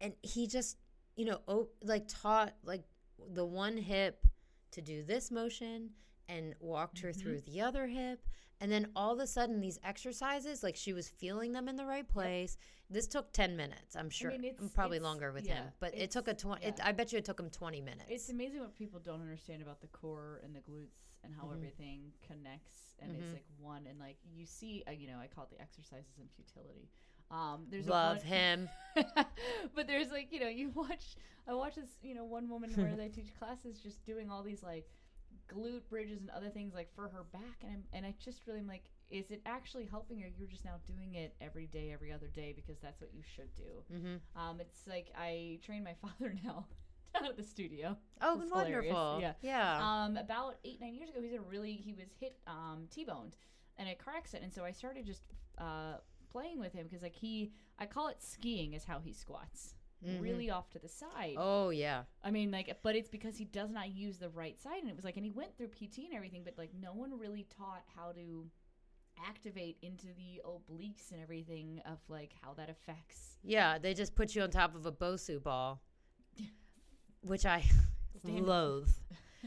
and 0.00 0.14
he 0.22 0.46
just 0.46 0.78
you 1.16 1.24
know 1.24 1.68
like 1.82 2.06
taught 2.08 2.54
like 2.64 2.84
the 3.32 3.44
one 3.44 3.76
hip 3.76 4.26
to 4.72 4.80
do 4.80 5.02
this 5.02 5.30
motion 5.30 5.90
and 6.28 6.54
walked 6.60 6.98
her 7.00 7.10
Mhm. 7.10 7.16
through 7.20 7.40
the 7.42 7.60
other 7.60 7.86
hip 7.86 8.26
And 8.60 8.72
then 8.72 8.88
all 8.96 9.12
of 9.12 9.18
a 9.20 9.26
sudden, 9.26 9.60
these 9.60 9.78
exercises, 9.84 10.62
like 10.62 10.76
she 10.76 10.92
was 10.94 11.08
feeling 11.08 11.52
them 11.52 11.68
in 11.68 11.76
the 11.76 11.84
right 11.84 12.08
place. 12.08 12.56
This 12.88 13.06
took 13.06 13.32
10 13.32 13.56
minutes, 13.56 13.96
I'm 13.96 14.08
sure. 14.08 14.30
mean, 14.30 14.44
it's- 14.44 14.70
Probably 14.74 14.98
longer 15.00 15.32
with 15.32 15.46
yeah, 15.46 15.54
him, 15.56 15.72
but 15.80 15.92
it 15.94 16.10
took 16.12 16.28
a 16.28 16.30
it's- 16.30 16.42
20, 16.42 16.64
it, 16.64 16.74
yeah. 16.78 16.86
I 16.86 16.92
bet 16.92 17.12
you 17.12 17.18
it 17.18 17.24
took 17.24 17.38
him 17.40 17.50
20 17.50 17.80
minutes. 17.80 18.04
It's 18.08 18.28
amazing 18.30 18.60
what 18.60 18.74
people 18.74 19.00
don't 19.00 19.20
understand 19.20 19.60
about 19.60 19.80
the 19.80 19.88
core 19.88 20.40
and 20.44 20.54
the 20.54 20.60
glutes 20.60 21.02
and 21.24 21.34
how 21.34 21.46
Mhm. 21.48 21.56
everything 21.56 22.12
connects 22.26 22.94
and 23.00 23.10
Mhm. 23.12 23.20
it's 23.20 23.32
like 23.32 23.44
one 23.58 23.86
and 23.88 23.98
like 23.98 24.16
you 24.32 24.46
see 24.46 24.84
uh, 24.86 24.92
you 24.92 25.08
know 25.08 25.18
I 25.18 25.26
call 25.26 25.44
it 25.44 25.50
the 25.50 25.60
exercises 25.60 26.16
in 26.18 26.28
futility. 26.28 26.88
Um, 27.30 27.66
there's 27.68 27.86
Love 27.88 28.22
him. 28.22 28.68
but 29.74 29.86
there's 29.88 30.10
like 30.12 30.30
you 30.32 30.38
know 30.40 30.48
you 30.48 30.68
watch 30.70 31.16
I 31.48 31.54
watch 31.54 31.74
this 31.74 31.90
you 32.02 32.14
know 32.14 32.24
one 32.24 32.48
woman 32.48 32.70
where 32.74 32.94
they 32.96 33.08
teach 33.08 33.34
classes 33.36 33.80
just 33.80 34.04
doing 34.06 34.30
all 34.30 34.42
these 34.44 34.62
like 34.62 34.88
glute 35.52 35.88
bridges 35.88 36.20
and 36.20 36.30
other 36.30 36.48
things 36.48 36.74
like 36.74 36.88
for 36.94 37.08
her 37.08 37.24
back 37.32 37.58
and 37.62 37.70
I'm, 37.72 37.82
and 37.92 38.06
I 38.06 38.14
just 38.22 38.46
really 38.46 38.60
am 38.60 38.66
like 38.66 38.84
is 39.10 39.30
it 39.30 39.40
actually 39.46 39.84
helping 39.86 40.20
her 40.20 40.28
you're 40.36 40.48
just 40.48 40.64
now 40.64 40.76
doing 40.86 41.14
it 41.14 41.34
every 41.40 41.66
day 41.66 41.90
every 41.92 42.12
other 42.12 42.26
day 42.26 42.52
because 42.54 42.78
that's 42.80 43.00
what 43.00 43.10
you 43.14 43.22
should 43.34 43.54
do 43.54 43.94
hmm 43.94 44.16
um 44.40 44.60
it's 44.60 44.80
like 44.86 45.12
I 45.16 45.58
train 45.64 45.84
my 45.84 45.94
father 46.02 46.34
now 46.44 46.66
down 47.14 47.26
at 47.26 47.36
the 47.36 47.42
studio 47.44 47.96
Oh, 48.20 48.40
It's 48.40 48.50
hilarious, 48.50 48.94
wonderful. 48.94 49.18
yeah. 49.20 49.32
Yeah. 49.42 50.04
um, 50.04 50.16
about 50.16 50.56
eight 50.64 50.80
nine 50.80 50.94
years 50.94 51.10
ago, 51.10 51.20
he's 51.22 51.32
a 51.34 51.40
really 51.40 51.72
he 51.74 51.92
was 51.92 52.08
hit 52.18 52.36
um, 52.46 52.86
t-boned 52.90 53.36
in 53.78 53.86
a 53.88 53.94
car 53.94 54.14
accident, 54.16 54.44
and 54.44 54.52
so 54.52 54.64
I 54.64 54.72
started 54.72 55.04
just 55.06 55.22
uh, 55.58 55.98
playing 56.32 56.58
with 56.58 56.72
him 56.72 56.86
because 56.86 57.02
like 57.02 57.14
he 57.14 57.52
I 57.78 57.86
call 57.86 58.08
it 58.08 58.22
skiing 58.22 58.72
is 58.74 58.84
how 58.84 58.98
he 58.98 59.12
squats. 59.12 59.74
Mhm. 60.04 60.20
Really 60.20 60.50
off 60.50 60.70
to 60.70 60.78
the 60.78 60.88
side. 60.88 61.34
Oh, 61.36 61.70
yeah. 61.70 62.04
I 62.22 62.30
mean, 62.30 62.50
like, 62.50 62.76
but 62.82 62.96
it's 62.96 63.08
because 63.08 63.36
he 63.36 63.44
does 63.44 63.70
not 63.70 63.90
use 63.90 64.18
the 64.18 64.28
right 64.28 64.58
side, 64.58 64.80
and 64.82 64.90
it 64.90 64.96
was 64.96 65.04
like, 65.04 65.16
and 65.16 65.24
he 65.24 65.30
went 65.30 65.56
through 65.56 65.68
PT 65.68 66.04
and 66.04 66.14
everything, 66.14 66.42
but 66.44 66.58
like, 66.58 66.70
no 66.74 66.92
one 66.92 67.18
really 67.18 67.46
taught 67.56 67.82
how 67.96 68.12
to 68.12 68.50
activate 69.26 69.78
into 69.82 70.08
the 70.08 70.42
obliques 70.44 71.10
and 71.10 71.22
everything 71.22 71.80
of 71.86 71.98
like 72.08 72.32
how 72.42 72.52
that 72.54 72.68
affects. 72.68 73.38
Yeah, 73.42 73.78
they 73.78 73.94
just 73.94 74.14
put 74.14 74.34
you 74.34 74.42
on 74.42 74.50
top 74.50 74.74
of 74.74 74.84
a 74.86 74.92
Bosu 74.92 75.42
ball, 75.42 75.80
which 77.22 77.46
I 77.46 77.64
loathe. 78.24 78.90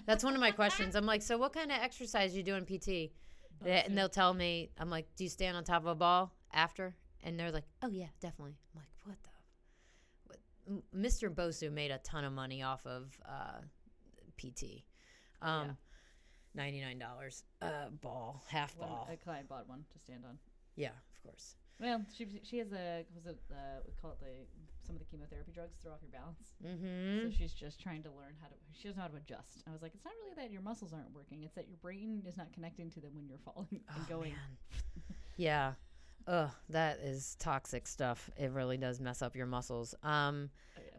That's 0.05 0.23
one 0.23 0.33
of 0.33 0.39
my 0.39 0.51
questions. 0.51 0.95
I'm 0.95 1.05
like, 1.05 1.21
so 1.21 1.37
what 1.37 1.53
kind 1.53 1.71
of 1.71 1.77
exercise 1.79 2.35
you 2.35 2.41
do 2.43 2.55
in 2.55 2.65
PT? 2.65 3.11
They, 3.61 3.83
and 3.85 3.97
they'll 3.97 4.07
tell 4.09 4.33
me, 4.33 4.71
I'm 4.77 4.89
like, 4.89 5.05
do 5.15 5.25
you 5.25 5.29
stand 5.29 5.57
on 5.57 5.63
top 5.63 5.81
of 5.83 5.87
a 5.87 5.95
ball 5.95 6.33
after? 6.53 6.95
And 7.21 7.37
they're 7.39 7.51
like, 7.51 7.65
oh 7.83 7.89
yeah, 7.89 8.07
definitely. 8.21 8.57
I'm 8.73 8.79
like, 8.79 8.87
what 9.03 9.17
the? 9.23 9.29
Mr. 10.95 11.33
Bosu 11.33 11.71
made 11.71 11.91
a 11.91 11.97
ton 11.99 12.23
of 12.23 12.33
money 12.33 12.61
off 12.63 12.85
of 12.85 13.17
uh, 13.27 13.61
PT. 14.37 14.83
Um, 15.41 15.77
nine 16.55 16.99
dollars 16.99 17.43
uh, 17.61 17.89
ball, 18.01 18.43
half 18.47 18.77
ball. 18.77 19.07
a 19.11 19.15
client 19.17 19.47
bought 19.47 19.67
one 19.69 19.85
to 19.93 19.99
stand 19.99 20.23
on. 20.27 20.37
yeah, 20.75 20.89
of 20.89 21.23
course. 21.23 21.55
Well, 21.79 22.03
she 22.13 22.27
she 22.43 22.57
has 22.57 22.73
a 22.73 23.05
was 23.15 23.25
it 23.25 23.39
uh, 23.51 23.79
we 23.87 23.93
call 24.01 24.11
it 24.11 24.19
the 24.19 24.45
some 24.85 24.95
of 24.95 24.99
the 24.99 25.05
chemotherapy 25.05 25.51
drugs 25.53 25.77
throw 25.81 25.93
off 25.93 25.99
your 26.01 26.11
balance. 26.11 26.49
Mm-hmm. 26.65 27.29
So 27.29 27.35
she's 27.37 27.53
just 27.53 27.79
trying 27.79 28.03
to 28.03 28.09
learn 28.09 28.35
how 28.41 28.47
to. 28.47 28.53
She 28.73 28.87
doesn't 28.89 28.97
know 28.97 29.03
how 29.03 29.07
to 29.09 29.15
adjust. 29.17 29.63
I 29.67 29.71
was 29.71 29.81
like, 29.81 29.93
it's 29.95 30.03
not 30.03 30.13
really 30.21 30.35
that 30.35 30.51
your 30.51 30.61
muscles 30.61 30.91
aren't 30.93 31.13
working. 31.13 31.43
It's 31.43 31.55
that 31.55 31.69
your 31.69 31.77
brain 31.77 32.23
is 32.27 32.35
not 32.35 32.51
connecting 32.53 32.89
to 32.91 32.99
them 32.99 33.11
when 33.15 33.27
you're 33.29 33.39
falling 33.45 33.67
and 33.71 33.81
Oh, 33.95 34.05
going. 34.09 34.31
man. 34.33 34.57
yeah. 35.37 35.73
Ugh, 36.27 36.49
that 36.69 36.99
is 36.99 37.35
toxic 37.39 37.87
stuff. 37.87 38.29
It 38.37 38.51
really 38.51 38.77
does 38.77 38.99
mess 38.99 39.21
up 39.21 39.35
your 39.35 39.45
muscles. 39.47 39.95
Um, 40.03 40.49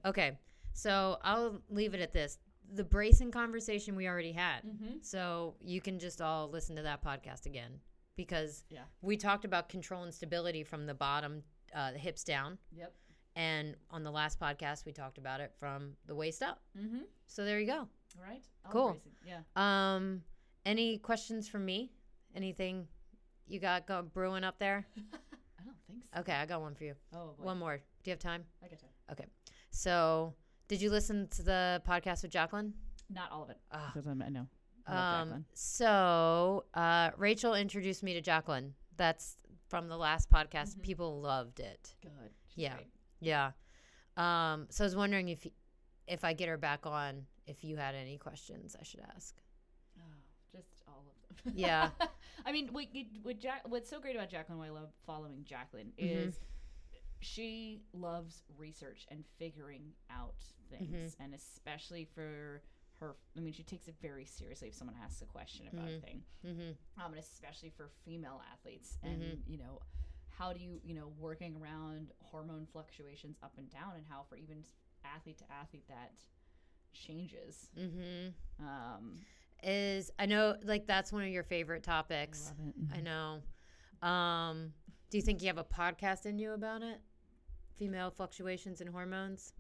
Oh, 0.05 0.11
okay, 0.11 0.39
so 0.73 1.19
I'll 1.23 1.61
leave 1.71 1.95
it 1.95 2.01
at 2.01 2.13
this. 2.13 2.39
The 2.73 2.85
bracing 2.85 3.31
conversation 3.31 3.97
we 3.97 4.07
already 4.09 4.33
had. 4.33 4.63
Mm-hmm. 4.65 4.99
So 5.03 5.55
you 5.61 5.81
can 5.81 5.99
just 5.99 6.21
all 6.21 6.49
listen 6.51 6.77
to 6.77 6.83
that 6.83 7.03
podcast 7.05 7.47
again 7.47 7.81
because 8.17 8.65
Yeah. 8.71 8.83
we 9.03 9.17
talked 9.17 9.45
about 9.45 9.69
control 9.69 10.03
and 10.05 10.13
stability 10.15 10.63
from 10.65 10.87
the 10.87 10.95
bottom, 10.95 11.43
uh, 11.75 11.93
the 11.93 11.99
hips 11.99 12.23
down. 12.25 12.59
Yep. 12.77 12.93
And 13.37 13.77
on 13.91 14.03
the 14.03 14.11
last 14.11 14.39
podcast, 14.41 14.85
we 14.85 14.93
talked 14.93 15.19
about 15.19 15.41
it 15.41 15.53
from 15.59 15.93
the 16.07 16.15
waist 16.15 16.43
up. 16.43 16.61
Mm-hmm. 16.79 17.03
So 17.27 17.45
there 17.45 17.61
you 17.61 17.67
go. 17.67 17.79
All 17.79 18.25
right. 18.29 18.43
I'll 18.65 18.73
Cool. 18.73 18.97
Yeah. 19.27 19.41
Um, 19.57 20.23
any 20.67 20.99
questions 20.99 21.49
from 21.49 21.65
me? 21.65 21.93
Anything 22.35 22.87
you 23.51 23.61
got 23.61 23.87
go- 23.87 24.03
brewing 24.03 24.45
up 24.45 24.59
there? 24.59 24.87
I 24.97 25.63
don't 25.65 25.77
think 25.87 26.03
so. 26.15 26.21
Okay, 26.21 26.33
I 26.33 26.47
got 26.47 26.61
one 26.61 26.75
for 26.75 26.85
you. 26.85 26.95
Oh, 27.15 27.35
boy. 27.39 27.45
One 27.45 27.59
more. 27.59 27.77
Do 27.77 28.11
you 28.11 28.13
have 28.13 28.19
time? 28.19 28.45
I 28.65 28.69
get 28.69 28.81
time. 28.81 28.91
Okay. 29.13 29.27
So, 29.71 30.35
did 30.69 30.81
you 30.81 30.91
listen 30.91 31.29
to 31.29 31.43
the 31.43 31.83
podcast 31.87 32.23
with 32.23 32.31
Jacqueline? 32.33 32.75
Not 33.13 33.31
all 33.33 33.43
of 33.45 33.51
it. 33.51 33.59
Ah, 33.73 33.91
Because 33.93 34.07
I'm, 34.07 34.23
I 34.23 34.29
know. 34.29 34.47
I 34.87 34.95
love 34.95 35.03
um, 35.23 35.29
Jacqueline. 35.29 35.45
so 35.53 36.65
uh, 36.75 37.11
Rachel 37.17 37.55
introduced 37.55 38.03
me 38.03 38.15
to 38.15 38.21
Jacqueline. 38.21 38.75
That's 38.97 39.37
from 39.69 39.89
the 39.89 39.97
last 39.97 40.31
podcast. 40.31 40.77
Mhm. 40.77 40.83
People 40.83 41.21
loved 41.21 41.61
it. 41.61 41.95
Good. 42.03 42.11
She's 42.49 42.65
yeah. 42.65 42.75
great. 42.75 42.89
Yeah. 43.21 43.51
Um, 44.17 44.67
so 44.71 44.85
I 44.85 44.87
was 44.87 44.97
wondering 44.97 45.29
if 45.29 45.47
if 46.07 46.25
I 46.25 46.33
get 46.33 46.49
her 46.49 46.57
back 46.59 46.87
on, 46.87 47.27
if 47.47 47.63
you 47.63 47.77
had 47.77 47.95
any 47.95 48.19
questions 48.19 48.75
I 48.79 48.83
should 48.83 49.01
ask. 49.15 49.35
Oh, 49.99 50.03
just 50.53 50.83
all 50.89 51.05
of 51.07 51.45
them. 51.45 51.53
Yeah. 51.57 51.91
I 52.47 52.53
mean, 52.53 52.69
what, 52.73 52.87
what 53.23 53.39
Jack, 53.39 53.63
what's 53.69 53.89
so 53.89 54.01
great 54.01 54.17
about 54.17 54.29
Jacqueline, 54.31 54.59
why 54.59 54.67
I 54.67 54.71
love 54.71 54.91
following 55.07 55.45
Jacqueline, 55.45 55.93
Mhm. 55.99 56.29
is 56.29 56.41
she 57.21 57.83
loves 57.93 58.43
research 58.57 59.07
and 59.11 59.25
figuring 59.39 59.93
out 60.11 60.43
things, 60.71 61.15
Mm-hmm. 61.15 61.23
and 61.23 61.35
especially 61.35 62.05
for 62.07 62.63
her. 62.99 63.17
I 63.37 63.41
mean, 63.41 63.53
she 63.53 63.63
takes 63.63 63.89
it 63.89 63.97
very 64.01 64.25
seriously 64.25 64.69
if 64.69 64.75
someone 64.75 64.97
asks 65.03 65.21
a 65.23 65.27
question 65.27 65.69
about 65.69 65.89
Mhm. 65.89 65.97
a 65.97 66.01
thing, 66.01 66.25
Mm-hmm. 66.45 67.01
um, 67.03 67.13
and 67.13 67.19
especially 67.23 67.71
for 67.71 67.89
female 68.05 68.43
athletes, 68.53 68.99
and 69.03 69.23
Mhm. 69.23 69.43
you 69.49 69.59
know. 69.59 69.81
How 70.33 70.55
do 70.55 70.61
you, 70.61 70.81
you 70.83 70.95
know, 70.95 71.09
working 71.09 71.55
around 71.57 72.13
hormone 72.23 72.65
fluctuations 72.65 73.37
up 73.43 73.59
and 73.59 73.69
down, 73.69 73.97
and 73.97 74.07
how 74.07 74.23
for 74.23 74.37
even 74.37 74.65
athlete 75.05 75.37
to 75.39 75.53
athlete 75.53 75.87
that 75.89 76.15
changes. 76.95 77.69
Mm-hmm. 77.77 78.65
Um, 78.65 79.27
Is 79.63 80.11
I 80.19 80.27
know 80.27 80.57
like 80.65 80.87
that's 80.87 81.13
one 81.13 81.23
of 81.23 81.29
your 81.29 81.43
favorite 81.43 81.83
topics. 81.83 82.53
I 82.59 82.63
it. 82.63 82.99
I 82.99 83.01
know. 83.01 84.09
Um, 84.09 84.73
do 85.11 85.19
you 85.19 85.23
think 85.23 85.43
you 85.43 85.49
have 85.49 85.59
a 85.59 85.65
podcast 85.65 86.27
in 86.27 86.39
you 86.39 86.53
about 86.53 86.83
it? 86.83 87.01
Female 87.77 88.11
fluctuations 88.11 88.81
in 88.81 88.87
hormones. 88.87 89.53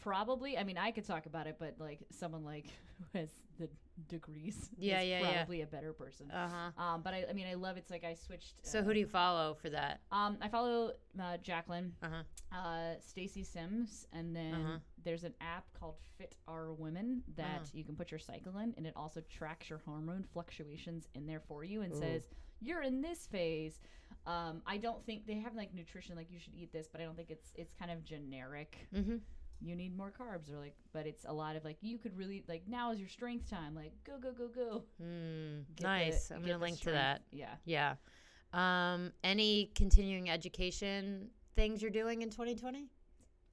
Probably. 0.00 0.56
I 0.56 0.64
mean, 0.64 0.78
I 0.78 0.90
could 0.90 1.04
talk 1.04 1.26
about 1.26 1.46
it, 1.46 1.56
but 1.58 1.74
like 1.78 2.00
someone 2.10 2.44
like 2.44 2.66
who 3.12 3.18
has 3.18 3.28
the 3.58 3.68
degrees, 4.06 4.70
Yeah, 4.78 5.00
yeah, 5.00 5.20
yeah. 5.20 5.34
probably 5.38 5.62
a 5.62 5.66
better 5.66 5.92
person. 5.92 6.30
Uh 6.30 6.48
huh. 6.76 6.82
Um, 6.82 7.02
but 7.02 7.14
I, 7.14 7.24
I 7.28 7.32
mean, 7.32 7.46
I 7.46 7.54
love 7.54 7.76
it's 7.76 7.90
like 7.90 8.04
I 8.04 8.14
switched. 8.14 8.64
So 8.66 8.78
uh, 8.78 8.82
who 8.82 8.92
do 8.94 9.00
you 9.00 9.06
follow 9.06 9.54
for 9.54 9.70
that? 9.70 10.00
Um, 10.12 10.38
I 10.40 10.48
follow 10.48 10.92
uh, 11.20 11.36
Jacqueline, 11.38 11.92
Uh 12.02 12.06
huh. 12.52 12.56
uh, 12.58 12.94
Stacy 13.00 13.42
Sims, 13.42 14.06
and 14.12 14.34
then 14.34 14.54
Uh-huh. 14.54 14.78
there's 15.04 15.24
an 15.24 15.34
app 15.40 15.64
called 15.78 15.96
Fit 16.16 16.36
Our 16.46 16.72
Women 16.72 17.22
that 17.36 17.56
Uh-huh. 17.62 17.64
you 17.72 17.84
can 17.84 17.96
put 17.96 18.10
your 18.10 18.20
cycle 18.20 18.56
in, 18.58 18.74
and 18.76 18.86
it 18.86 18.92
also 18.96 19.20
tracks 19.28 19.68
your 19.70 19.80
hormone 19.84 20.24
fluctuations 20.32 21.08
in 21.14 21.26
there 21.26 21.40
for 21.40 21.64
you 21.64 21.82
and 21.82 21.92
Ooh. 21.92 21.98
says 21.98 22.28
you're 22.60 22.82
in 22.82 23.00
this 23.00 23.26
phase. 23.26 23.80
Um, 24.26 24.62
I 24.66 24.78
don't 24.78 25.04
think 25.06 25.26
they 25.26 25.38
have 25.40 25.54
like 25.54 25.72
nutrition, 25.74 26.16
like 26.16 26.30
you 26.30 26.38
should 26.38 26.54
eat 26.54 26.72
this, 26.72 26.88
but 26.88 27.00
I 27.00 27.04
don't 27.04 27.16
think 27.16 27.30
it's 27.30 27.52
it's 27.54 27.72
kind 27.74 27.90
of 27.90 28.02
generic 28.04 28.88
Mm-hmm. 28.94 29.16
You 29.60 29.74
need 29.74 29.96
more 29.96 30.12
carbs 30.12 30.52
or 30.52 30.58
like 30.58 30.74
but 30.92 31.06
it's 31.06 31.24
a 31.26 31.32
lot 31.32 31.56
of 31.56 31.64
like 31.64 31.76
you 31.80 31.98
could 31.98 32.16
really 32.16 32.44
like 32.48 32.62
now 32.68 32.92
is 32.92 32.98
your 33.00 33.08
strength 33.08 33.48
time 33.50 33.74
like 33.74 33.92
go 34.04 34.18
go 34.18 34.30
go 34.32 34.48
go 34.48 34.84
Mm, 35.02 35.64
Get 35.74 35.76
the- 35.78 35.82
nice. 35.84 36.30
I'm 36.30 36.40
gonna 36.42 36.58
link 36.58 36.80
to 36.80 36.92
that. 36.92 37.22
yeah 37.32 37.54
Yeah. 37.64 37.94
Um, 38.52 39.12
any 39.22 39.70
continuing 39.74 40.30
education 40.30 41.28
things 41.56 41.82
you're 41.82 41.90
doing 41.90 42.22
in 42.22 42.30
2020? 42.30 42.88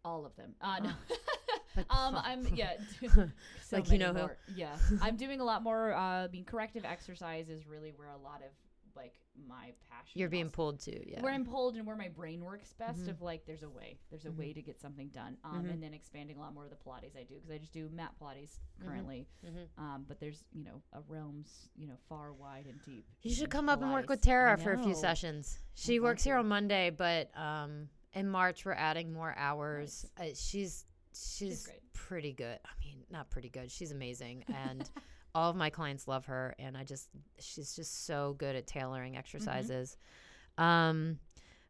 all 0.04 0.24
of 0.24 0.36
them 0.36 0.54
uh 0.62 0.78
no 0.84 0.92
um 1.90 2.16
i'm 2.24 2.46
yeah 2.54 2.74
so 3.64 3.78
Like, 3.78 3.90
you 3.90 3.98
know 3.98 4.14
who. 4.14 4.30
yeah 4.56 4.78
i'm 5.02 5.16
doing 5.18 5.40
a 5.40 5.44
lot 5.44 5.64
more 5.64 5.94
uh 5.96 6.26
I 6.26 6.28
mean 6.32 6.46
corrective 6.46 6.86
exercise 6.86 7.50
is 7.50 7.66
really 7.66 7.92
where 7.96 8.10
a 8.10 8.18
lot 8.18 8.42
of 8.44 8.52
like 8.96 9.20
my 9.48 9.74
passion 9.90 10.12
You're 10.20 10.30
being 10.30 10.46
also- 10.46 10.56
pulled 10.56 10.80
to, 10.82 11.10
yeah. 11.10 11.22
where 11.22 11.34
I'm 11.34 11.46
pulled 11.46 11.76
and 11.76 11.86
where 11.86 11.96
my 11.98 12.08
brain 12.08 12.42
works 12.44 12.74
best 12.74 13.04
Mhm. 13.04 13.10
of 13.10 13.22
like 13.22 13.46
there's 13.46 13.64
a 13.64 13.70
way 13.70 14.00
there's 14.10 14.26
a 14.26 14.30
Mhm. 14.30 14.38
way 14.38 14.54
to 14.54 14.62
get 14.62 14.80
something 14.80 15.10
done 15.10 15.38
um 15.44 15.66
Mhm. 15.66 15.72
and 15.72 15.84
then 15.84 15.94
expanding 15.94 16.38
a 16.38 16.40
lot 16.40 16.54
more 16.54 16.64
of 16.64 16.70
the 16.70 16.78
Pilates 16.78 17.16
I 17.18 17.24
do 17.24 17.36
because 17.36 17.52
I 17.52 17.58
just 17.58 17.74
do 17.74 17.90
mat 17.90 18.16
Pilates 18.20 18.60
Mhm. 18.80 18.86
currently 18.86 19.28
Mhm. 19.44 19.68
um 19.78 20.06
but 20.08 20.20
there's 20.20 20.46
you 20.54 20.64
know 20.64 20.82
a 20.94 21.02
realms 21.02 21.68
you 21.76 21.88
know 21.88 21.98
far 22.08 22.32
wide 22.34 22.66
and 22.68 22.82
deep 22.86 23.06
You 23.24 23.34
should 23.34 23.46
in 23.46 23.50
come 23.50 23.68
up 23.68 23.82
and 23.82 23.92
work 23.92 24.08
with 24.08 24.22
Tara 24.22 24.58
for 24.58 24.72
a 24.72 24.82
few 24.82 24.96
sessions. 24.96 25.60
She 25.74 25.96
I'd 25.96 26.02
works 26.04 26.24
here 26.24 26.38
on 26.38 26.48
Monday, 26.48 26.90
but 26.92 27.36
um, 27.38 27.90
in 28.14 28.30
March 28.30 28.64
we're 28.66 28.72
adding 28.74 29.12
more 29.12 29.36
hours. 29.38 30.06
Uh, 30.18 30.34
she's 30.34 30.86
she's, 31.14 31.66
great. 31.66 31.82
pretty 31.94 32.34
good. 32.34 32.60
I 32.66 32.70
mean, 32.80 33.06
not 33.10 33.30
pretty 33.30 33.50
good. 33.50 33.72
She's 33.72 33.92
amazing, 33.92 34.44
and 34.50 34.90
all 35.36 35.50
of 35.52 35.56
my 35.56 35.70
clients 35.70 36.08
love 36.08 36.26
her. 36.26 36.56
And 36.58 36.76
I 36.76 36.84
just 36.84 37.10
she's 37.40 37.76
just 37.76 38.06
so 38.08 38.36
good 38.40 38.56
at 38.56 38.66
tailoring 38.66 39.12
Mm-hmm. 39.14 39.20
exercises. 39.20 39.98
Um, 40.58 41.20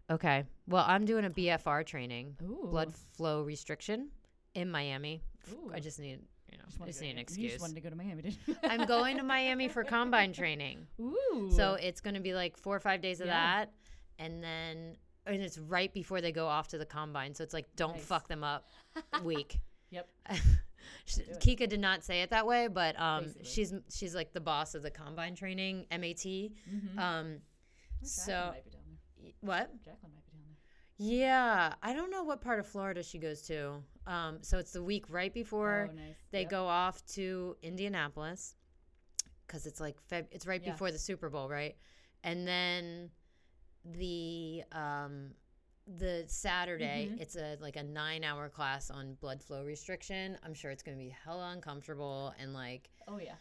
okay. 0.10 0.46
Well, 0.68 0.86
I'm 0.88 1.04
doing 1.06 1.26
a 1.26 1.30
BFR 1.30 1.86
training, 1.86 2.38
Ooh. 2.44 2.68
blood 2.70 2.94
flow 3.18 3.42
restriction, 3.42 4.10
in 4.54 4.70
Miami. 4.72 5.22
Ooh. 5.52 5.72
I 5.74 5.80
just 5.80 6.00
need 6.00 6.20
you 6.52 6.60
know, 6.60 6.64
Just 6.68 6.80
wanted 6.80 6.92
just 6.92 7.02
need 7.02 7.10
an 7.10 7.16
Miami. 7.16 7.20
You 7.20 7.26
just 7.26 7.38
excuse. 7.56 7.62
wanted 7.62 7.76
to 7.76 7.82
go 7.82 7.90
to 7.90 7.96
Miami, 7.96 8.22
didn't 8.22 8.38
you? 8.48 8.56
I'm 8.64 8.86
going 8.86 9.18
to 9.18 9.24
Miami 9.36 9.68
for 9.68 9.84
combine 9.84 10.32
training. 10.32 10.86
Ooh. 11.02 11.50
So 11.52 11.74
it's 11.74 12.00
going 12.02 12.14
to 12.14 12.22
be 12.22 12.34
like 12.36 12.56
four 12.56 12.76
or 12.76 12.80
five 12.80 13.02
days 13.02 13.20
of 13.20 13.28
Yeah. 13.28 13.34
that. 13.64 13.72
And 14.20 14.42
then, 14.44 14.96
and 15.26 15.42
it's 15.42 15.58
right 15.58 15.92
before 15.92 16.22
they 16.22 16.32
go 16.32 16.46
off 16.48 16.68
to 16.70 16.78
the 16.78 16.86
combine. 16.86 17.34
So 17.34 17.44
it's 17.44 17.54
like, 17.54 17.66
don't 17.76 17.96
Nice. 17.96 18.06
fuck 18.06 18.28
them 18.28 18.44
up 18.44 18.70
week. 19.24 19.60
Yep. 19.90 20.08
She- 21.06 21.22
Kika 21.56 21.70
did 21.70 21.80
not 21.80 22.04
say 22.04 22.22
it 22.22 22.32
that 22.32 22.46
way, 22.48 22.68
but 22.68 23.00
um, 23.00 23.24
Basically. 23.26 23.46
she's 23.46 23.74
she's 23.94 24.16
like 24.16 24.34
the 24.34 24.42
boss 24.42 24.74
of 24.76 24.82
the 24.84 24.92
combine 24.92 25.36
training, 25.36 25.86
MAT. 25.92 26.26
Mm-hmm. 26.26 26.98
Um, 27.00 27.38
so 28.02 28.52
might 28.54 28.66
be 28.66 28.72
down 28.72 28.82
there. 29.22 29.32
what? 29.42 29.84
Jacqueline 29.84 30.14
might 30.14 30.26
be 30.26 30.32
down 30.38 30.42
there. 30.48 30.58
Yeah, 30.98 31.74
I 31.84 31.94
don't 31.94 32.10
know 32.10 32.24
what 32.24 32.42
part 32.42 32.60
of 32.60 32.66
Florida 32.68 33.04
she 33.04 33.20
goes 33.20 33.42
to. 33.44 33.84
Um, 34.08 34.40
so 34.42 34.58
it's 34.58 34.72
the 34.72 34.84
week 34.84 35.06
right 35.10 35.34
before 35.34 35.90
oh, 35.92 35.96
nice. 35.96 36.16
they 36.32 36.42
Yep. 36.42 36.50
go 36.50 36.68
off 36.68 37.06
to 37.14 37.56
Indianapolis 37.62 38.56
because 39.46 39.66
it's 39.66 39.80
like 39.80 39.98
Feb- 40.12 40.28
it's 40.32 40.48
right 40.48 40.62
Yeah. 40.64 40.72
before 40.72 40.92
the 40.92 41.00
Super 41.00 41.30
Bowl, 41.30 41.50
right? 41.50 41.76
And 42.24 42.48
then 42.48 43.10
the 43.84 44.64
um, 44.72 45.32
the 45.88 46.24
Saturday, 46.28 47.10
Mhm. 47.12 47.22
it's 47.22 47.36
a 47.36 47.58
like 47.60 47.76
a 47.76 47.84
nine 47.84 48.24
hour 48.24 48.50
class 48.50 48.90
on 48.90 49.14
blood 49.16 49.44
flow 49.44 49.64
restriction. 49.64 50.38
I'm 50.44 50.54
sure 50.54 50.72
it's 50.72 50.82
going 50.84 50.98
to 50.98 51.04
be 51.04 51.10
hella 51.10 51.52
uncomfortable 51.52 52.34
and 52.40 52.54
like 52.54 52.90
Oh 53.08 53.18
yeah. 53.20 53.36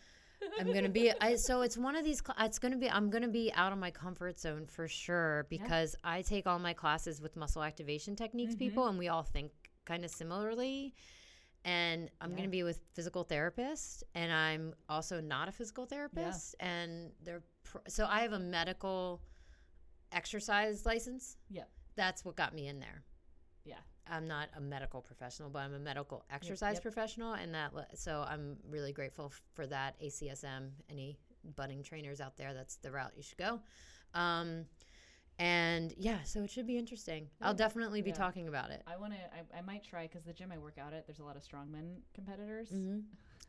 I'm 0.58 0.72
gonna 0.74 0.90
be. 0.90 1.10
I, 1.22 1.36
so 1.36 1.62
it's 1.62 1.78
one 1.78 1.96
of 1.96 2.04
these. 2.04 2.20
It's 2.40 2.58
gonna 2.58 2.76
be. 2.76 2.90
I'm 2.90 3.08
gonna 3.08 3.28
be 3.28 3.50
out 3.54 3.72
of 3.72 3.78
my 3.78 3.90
comfort 3.90 4.38
zone 4.38 4.66
for 4.66 4.86
sure 4.86 5.46
because 5.48 5.96
I 6.04 6.20
take 6.20 6.46
all 6.46 6.58
my 6.58 6.74
classes 6.74 7.22
with 7.22 7.34
muscle 7.34 7.62
activation 7.62 8.14
techniques 8.14 8.54
Mhm. 8.54 8.58
people, 8.58 8.86
and 8.88 8.98
we 8.98 9.08
all 9.08 9.22
think 9.22 9.52
kind 9.86 10.04
of 10.04 10.10
similarly. 10.10 10.92
And 11.64 12.10
I'm 12.20 12.32
Yeah. 12.32 12.36
gonna 12.36 12.48
be 12.50 12.62
with 12.62 12.78
physical 12.92 13.24
therapists, 13.24 14.02
and 14.14 14.30
I'm 14.30 14.74
also 14.86 15.18
not 15.22 15.48
a 15.48 15.52
physical 15.52 15.86
therapist. 15.86 16.56
And 16.60 17.14
they're 17.22 17.42
pr- 17.62 17.78
so 17.88 18.04
I 18.04 18.20
have 18.20 18.32
a 18.34 18.38
medical 18.38 19.22
exercise 20.12 20.84
license. 20.84 21.38
Yep. 21.48 21.70
That's 21.96 22.24
what 22.24 22.36
got 22.36 22.54
me 22.54 22.68
in 22.68 22.80
there. 22.80 23.02
Yeah. 23.64 23.76
I'm 24.08 24.26
not 24.28 24.48
a 24.56 24.60
medical 24.60 25.00
professional, 25.00 25.48
but 25.48 25.60
I'm 25.60 25.74
a 25.74 25.78
medical 25.78 26.24
exercise 26.30 26.74
yep. 26.74 26.82
professional, 26.82 27.32
and 27.34 27.54
that 27.54 27.72
so 27.94 28.24
I'm 28.28 28.56
really 28.68 28.92
grateful 28.92 29.32
for 29.54 29.66
that. 29.66 29.98
ACSM, 30.00 30.70
any 30.90 31.18
budding 31.56 31.82
trainers 31.82 32.20
out 32.20 32.36
there, 32.36 32.52
that's 32.52 32.76
the 32.76 32.90
route 32.90 33.12
you 33.16 33.22
should 33.22 33.38
go. 33.38 33.60
Um, 34.12 34.66
and 35.38 35.92
yeah, 35.98 36.22
so 36.22 36.42
it 36.42 36.50
should 36.50 36.66
be 36.66 36.78
interesting. 36.78 37.28
I'll 37.40 37.54
definitely 37.54 38.02
be 38.02 38.10
Yeah. 38.10 38.16
talking 38.16 38.46
about 38.46 38.70
it. 38.70 38.82
I 38.86 38.96
want 38.96 39.14
to. 39.14 39.18
I, 39.18 39.58
I 39.58 39.62
might 39.62 39.82
try 39.82 40.06
because 40.06 40.24
the 40.24 40.32
gym 40.32 40.52
I 40.52 40.58
work 40.58 40.78
out 40.78 40.92
at, 40.92 41.06
there's 41.06 41.18
a 41.18 41.24
lot 41.24 41.36
of 41.36 41.42
strongmen 41.42 41.96
competitors. 42.14 42.68
Mm-hmm. 42.68 43.00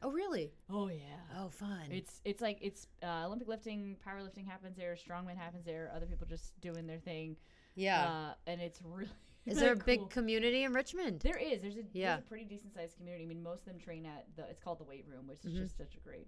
Oh, 0.01 0.11
really? 0.11 0.51
Oh 0.69 0.89
yeah. 0.89 1.19
Oh, 1.37 1.49
fun. 1.49 1.91
It's 1.91 2.21
it's 2.25 2.41
like 2.41 2.57
it's 2.61 2.87
uh, 3.03 3.25
Olympic 3.25 3.47
lifting, 3.47 3.97
powerlifting 4.05 4.47
happens 4.47 4.77
there, 4.77 4.95
strongman 4.95 5.37
happens 5.37 5.65
there. 5.65 5.91
Other 5.95 6.05
people 6.05 6.25
just 6.27 6.59
doing 6.59 6.87
their 6.87 6.99
thing. 6.99 7.37
Yeah. 7.75 8.03
Uh, 8.09 8.33
and 8.47 8.61
it's 8.61 8.79
really. 8.83 9.09
Is 9.45 9.59
there 9.59 9.73
a 9.73 9.75
cool. 9.75 9.85
big 9.85 10.09
community 10.09 10.63
in 10.63 10.73
Richmond? 10.73 11.19
There 11.19 11.37
is. 11.37 11.61
There's 11.61 11.75
a, 11.75 11.81
Yeah. 11.93 12.15
there's 12.15 12.25
a 12.25 12.29
pretty 12.29 12.45
decent 12.45 12.73
sized 12.73 12.97
community. 12.97 13.25
I 13.25 13.27
mean, 13.27 13.43
most 13.43 13.59
of 13.59 13.65
them 13.65 13.79
train 13.79 14.05
at 14.07 14.25
the. 14.35 14.43
It's 14.49 14.59
called 14.59 14.79
the 14.79 14.83
weight 14.85 15.05
room, 15.07 15.27
which 15.27 15.45
is 15.45 15.53
Mhm. 15.53 15.57
just 15.63 15.77
such 15.77 15.93
a 15.95 15.99
great, 15.99 16.27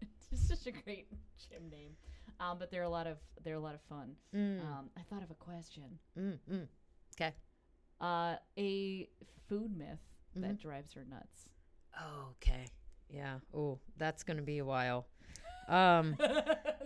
it's 0.30 0.48
such 0.48 0.66
a 0.66 0.72
great 0.72 1.08
gym 1.48 1.70
name. 1.70 1.96
Um, 2.40 2.58
but 2.58 2.70
they're 2.70 2.82
a 2.82 2.88
lot 2.90 3.06
of 3.06 3.16
they're 3.42 3.54
a 3.56 3.60
lot 3.60 3.74
of 3.74 3.80
fun. 3.82 4.16
Mm, 4.34 4.60
Um, 4.66 4.90
I 4.96 5.02
thought 5.02 5.22
of 5.22 5.30
a 5.30 5.34
question. 5.34 5.98
mm, 6.18 6.38
mm. 6.50 6.68
Okay. 7.16 7.32
Uh, 8.00 8.36
a 8.58 9.08
food 9.48 9.74
myth 9.76 10.00
Mm-hmm. 10.36 10.42
that 10.48 10.58
drives 10.58 10.92
her 10.94 11.04
nuts. 11.08 11.48
Oh, 11.98 12.30
okay. 12.32 12.66
Yeah. 13.08 13.38
Oh, 13.54 13.78
that's 13.98 14.22
gonna 14.24 14.42
be 14.42 14.58
a 14.58 14.64
while. 14.64 15.06
Um. 15.68 16.16
I 16.20 16.24
mean, 16.26 16.38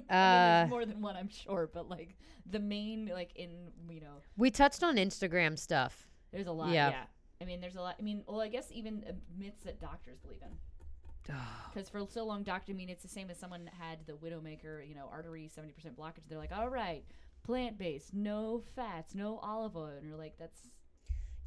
Uh, 0.08 0.58
there's 0.60 0.70
more 0.70 0.84
than 0.86 1.00
one, 1.00 1.16
I'm 1.16 1.28
sure, 1.28 1.68
but 1.72 1.88
like 1.88 2.16
the 2.48 2.60
main, 2.60 3.10
like 3.12 3.34
in 3.34 3.50
you 3.90 4.00
know, 4.00 4.20
we 4.36 4.50
touched 4.50 4.82
on 4.84 4.96
Instagram 4.96 5.58
stuff. 5.58 6.06
there's 6.32 6.46
a 6.46 6.52
lot. 6.52 6.70
Yeah. 6.70 6.90
Yeah. 6.90 7.04
I 7.40 7.44
mean, 7.44 7.60
there's 7.60 7.76
a 7.76 7.80
lot. 7.80 7.96
I 7.98 8.02
mean, 8.02 8.22
well, 8.26 8.40
I 8.40 8.48
guess 8.48 8.68
even 8.70 9.04
uh, 9.08 9.12
myths 9.38 9.62
that 9.64 9.80
doctors 9.80 10.18
believe 10.20 10.40
in. 10.42 11.34
Because 11.74 11.88
for 11.90 12.06
so 12.08 12.24
long, 12.24 12.44
doctor, 12.44 12.72
I 12.72 12.74
mean, 12.76 12.88
it's 12.88 13.02
the 13.02 13.08
same 13.08 13.30
as 13.30 13.38
someone 13.38 13.68
had 13.78 13.98
the 14.06 14.12
Widowmaker, 14.14 14.88
you 14.88 14.94
know, 14.94 15.08
artery 15.12 15.50
70% 15.54 15.94
blockage. 15.96 16.28
They're 16.28 16.38
like, 16.38 16.52
all 16.52 16.68
right, 16.70 17.04
plant 17.42 17.76
based, 17.76 18.14
no 18.14 18.62
fats, 18.76 19.14
no 19.14 19.38
olive 19.42 19.76
oil. 19.76 19.96
And 19.98 20.06
you're 20.08 20.16
like, 20.16 20.38
that's. 20.38 20.60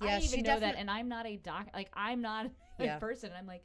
I 0.02 0.06
Yeah, 0.06 0.20
didn't 0.20 0.34
even 0.34 0.46
know 0.46 0.60
that. 0.60 0.76
And 0.76 0.92
I'm 0.92 1.08
not 1.08 1.26
a 1.26 1.38
doc. 1.38 1.68
Like, 1.74 1.90
I'm 1.94 2.22
not 2.22 2.48
a 2.80 2.84
Yeah. 2.84 3.00
person. 3.00 3.32
I'm 3.38 3.48
like, 3.48 3.64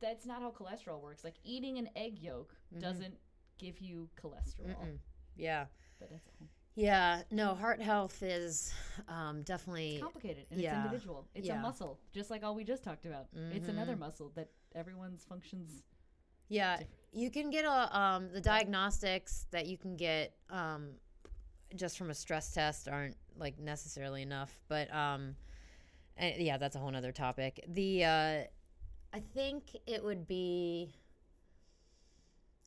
that's 0.00 0.26
not 0.26 0.40
how 0.42 0.50
cholesterol 0.50 1.00
works. 1.00 1.24
Like, 1.24 1.34
eating 1.44 1.78
an 1.78 1.88
egg 1.96 2.18
yolk 2.18 2.54
Mhm. 2.74 2.80
doesn't 2.80 3.18
give 3.58 3.80
you 3.80 4.08
cholesterol. 4.20 4.76
Mm-mm. 4.76 4.98
Yeah. 5.36 5.66
But 5.98 6.10
that's 6.10 6.26
all. 6.28 6.46
Yeah. 6.74 7.22
No, 7.32 7.54
heart 7.56 7.80
health 7.82 8.22
is 8.22 8.72
um, 9.08 9.42
definitely. 9.42 9.94
It's 9.94 10.02
complicated 10.02 10.46
and 10.50 10.60
yeah. 10.60 10.76
it's 10.76 10.84
individual. 10.86 11.26
It's 11.34 11.46
Yeah. 11.48 11.58
a 11.58 11.62
muscle, 11.62 11.98
just 12.12 12.30
like 12.30 12.44
all 12.44 12.54
we 12.54 12.62
just 12.62 12.84
talked 12.84 13.04
about. 13.04 13.26
It's 13.52 13.68
another 13.68 13.96
Mhm. 13.96 14.00
muscle 14.00 14.30
that 14.36 14.48
everyone's 14.76 15.24
functions. 15.24 15.82
Yeah, 16.48 16.76
different. 16.78 16.94
you 17.12 17.30
can 17.30 17.50
get 17.50 17.64
a 17.64 17.98
um, 17.98 18.30
the 18.32 18.40
diagnostics 18.40 19.46
that 19.50 19.66
you 19.66 19.76
can 19.76 19.96
get 19.96 20.36
um, 20.50 20.94
just 21.74 21.98
from 21.98 22.10
a 22.10 22.14
stress 22.14 22.52
test 22.54 22.88
aren't 22.88 23.16
like 23.36 23.58
necessarily 23.58 24.22
enough, 24.22 24.60
but 24.68 24.92
um, 24.94 25.36
eh, 26.16 26.36
yeah, 26.38 26.56
that's 26.58 26.76
a 26.76 26.78
whole 26.78 26.90
nother 26.90 27.12
topic. 27.12 27.64
The 27.68 28.04
uh, 28.04 28.44
I 29.12 29.20
think 29.20 29.76
it 29.86 30.04
would 30.04 30.26
be. 30.26 30.92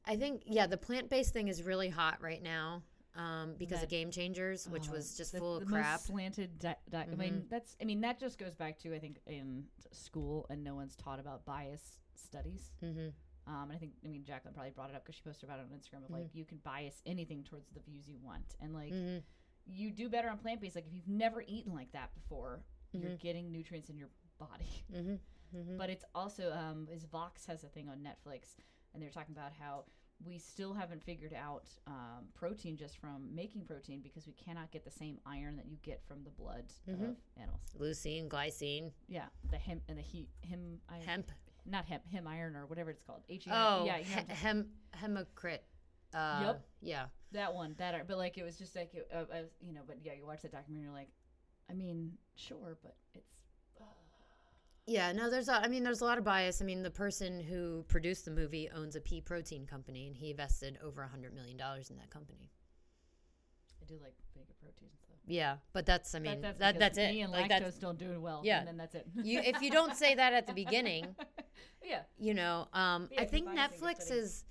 I 0.05 0.15
think 0.15 0.43
yeah, 0.45 0.67
the 0.67 0.77
plant 0.77 1.09
based 1.09 1.33
thing 1.33 1.47
is 1.47 1.61
really 1.63 1.89
hot 1.89 2.17
right 2.21 2.41
now 2.41 2.81
um, 3.15 3.53
because 3.57 3.83
of 3.83 3.89
Game 3.89 4.09
Changers, 4.09 4.67
which 4.67 4.87
Oh, 4.89 4.93
was 4.93 5.15
just 5.15 5.31
the, 5.33 5.37
full 5.39 5.57
of 5.57 5.67
crap. 5.67 5.93
Most 5.99 6.05
slanted. 6.07 6.57
Di- 6.59 6.75
di- 6.89 7.07
I 7.11 7.15
mean, 7.15 7.45
that's. 7.49 7.75
I 7.81 7.85
mean, 7.85 8.01
that 8.01 8.19
just 8.19 8.37
goes 8.39 8.55
back 8.55 8.79
to 8.79 8.95
I 8.95 8.99
think 8.99 9.19
in 9.27 9.65
school 9.91 10.47
and 10.49 10.63
no 10.63 10.73
one's 10.75 10.95
taught 10.95 11.19
about 11.19 11.45
bias 11.45 11.97
studies. 12.15 12.71
mm-hmm. 12.83 13.09
Um, 13.47 13.63
and 13.63 13.71
I 13.73 13.75
think 13.77 13.93
I 14.05 14.07
mean 14.07 14.23
Jacqueline 14.23 14.53
probably 14.53 14.71
brought 14.71 14.89
it 14.91 14.95
up 14.95 15.03
because 15.03 15.15
she 15.15 15.21
posted 15.23 15.49
about 15.49 15.59
it 15.59 15.65
on 15.71 15.77
Instagram 15.77 16.03
of 16.05 16.11
like 16.11 16.29
you 16.33 16.45
can 16.45 16.57
bias 16.63 17.01
anything 17.05 17.43
towards 17.43 17.69
the 17.71 17.79
views 17.81 18.07
you 18.07 18.17
want, 18.23 18.55
and 18.59 18.73
like 18.73 18.93
Mm-hmm. 18.93 19.17
you 19.67 19.91
do 19.91 20.09
better 20.09 20.29
on 20.29 20.37
plant 20.37 20.61
based. 20.61 20.75
Like 20.75 20.85
if 20.87 20.93
you've 20.93 21.07
never 21.07 21.43
eaten 21.47 21.73
like 21.73 21.91
that 21.93 22.13
before, 22.15 22.61
you're 22.93 23.11
Mhm. 23.11 23.19
getting 23.19 23.51
nutrients 23.51 23.89
in 23.89 23.97
your 23.97 24.09
body. 24.39 24.83
Mm-hmm. 25.53 25.57
Mm-hmm. 25.71 25.77
But 25.77 25.89
it's 25.89 26.05
also 26.15 26.51
um, 26.51 26.87
is 26.91 27.05
Vox 27.05 27.45
has 27.45 27.63
a 27.63 27.67
thing 27.67 27.89
on 27.89 27.97
Netflix, 27.97 28.55
and 28.93 29.01
they're 29.01 29.09
talking 29.09 29.35
about 29.35 29.51
how 29.59 29.83
we 30.23 30.37
still 30.37 30.73
haven't 30.73 31.03
figured 31.03 31.33
out 31.33 31.67
um, 31.87 32.25
protein 32.35 32.77
just 32.77 32.99
from 32.99 33.33
making 33.33 33.63
protein 33.65 34.01
because 34.01 34.27
we 34.27 34.33
cannot 34.33 34.69
get 34.71 34.83
the 34.85 34.91
same 34.91 35.17
iron 35.25 35.55
that 35.55 35.65
you 35.65 35.77
get 35.81 35.99
from 36.07 36.23
the 36.23 36.29
blood 36.29 36.65
Mhm. 36.87 37.09
of 37.11 37.15
animals. 37.37 37.61
Leucine, 37.79 38.27
glycine, 38.29 38.91
Yeah, 39.07 39.29
the 39.49 39.57
hemp 39.57 39.81
and 39.87 39.97
the 39.97 40.03
heat 40.03 40.29
him 40.41 40.79
iron, 40.89 41.01
hemp. 41.01 41.31
not 41.65 41.85
hemp, 41.85 42.05
him 42.07 42.27
iron 42.27 42.55
or 42.55 42.67
whatever 42.67 42.91
it's 42.91 43.01
called. 43.01 43.23
H 43.29 43.47
Oh, 43.49 43.83
yeah, 43.85 43.97
he- 43.97 44.33
hem 44.33 44.71
hemocrit. 44.93 45.61
Uh, 46.13 46.41
Yep. 46.43 46.65
Yeah. 46.81 47.07
that 47.31 47.53
one, 47.55 47.73
that. 47.79 48.07
But 48.07 48.17
like 48.19 48.37
it 48.37 48.43
was 48.43 48.59
just 48.59 48.75
like 48.75 48.93
it, 48.93 49.07
uh, 49.11 49.25
uh, 49.33 49.43
you 49.59 49.73
know, 49.73 49.81
but 49.87 49.97
yeah, 50.03 50.13
you 50.13 50.25
watch 50.25 50.43
that 50.43 50.51
documentary, 50.51 50.83
you're 50.83 50.93
like, 50.93 51.09
I 51.67 51.73
mean, 51.73 52.17
sure, 52.35 52.77
but 52.83 52.95
it's 53.15 53.40
Yeah, 54.91 55.11
no, 55.13 55.29
there's 55.29 55.47
a, 55.47 55.53
I 55.53 55.67
mean, 55.67 55.83
there's 55.83 56.01
a 56.01 56.05
lot 56.05 56.17
of 56.17 56.23
bias. 56.23 56.61
I 56.61 56.65
mean, 56.65 56.83
the 56.83 56.91
person 56.91 57.39
who 57.39 57.83
produced 57.87 58.25
the 58.25 58.31
movie 58.31 58.69
owns 58.75 58.95
a 58.95 59.01
pea 59.01 59.21
protein 59.21 59.65
company, 59.65 60.07
and 60.07 60.15
he 60.15 60.31
invested 60.31 60.77
over 60.83 61.01
a 61.01 61.07
hundred 61.07 61.33
million 61.33 61.55
dollars 61.57 61.89
in 61.89 61.97
that 61.97 62.09
company. 62.09 62.49
I 63.81 63.85
do 63.85 63.95
like 64.03 64.13
bigger 64.33 64.53
proteins 64.61 64.99
though. 65.07 65.15
Yeah, 65.27 65.57
but 65.73 65.85
that's, 65.85 66.13
I 66.13 66.19
That- 66.19 66.23
mean, 66.29 66.41
that's 66.41 66.59
that, 66.59 66.79
that's 66.79 66.97
it. 66.97 67.11
Me 67.11 67.21
and 67.21 67.31
Like 67.31 67.49
lactose 67.49 67.59
that's 67.61 67.79
don't 67.79 67.97
do 67.97 68.19
well. 68.19 68.41
Yeah. 68.43 68.59
and 68.59 68.67
then 68.67 68.77
that's 68.77 68.95
it. 68.95 69.07
you. 69.23 69.39
If 69.39 69.61
you 69.61 69.71
don't 69.71 69.95
say 69.95 70.15
that 70.15 70.33
at 70.33 70.45
the 70.47 70.53
beginning, 70.53 71.15
yeah, 71.83 72.01
you 72.19 72.33
know, 72.33 72.67
um, 72.73 73.07
Yeah, 73.11 73.21
I 73.21 73.25
think 73.25 73.47
Netflix 73.49 74.11
is 74.11 74.43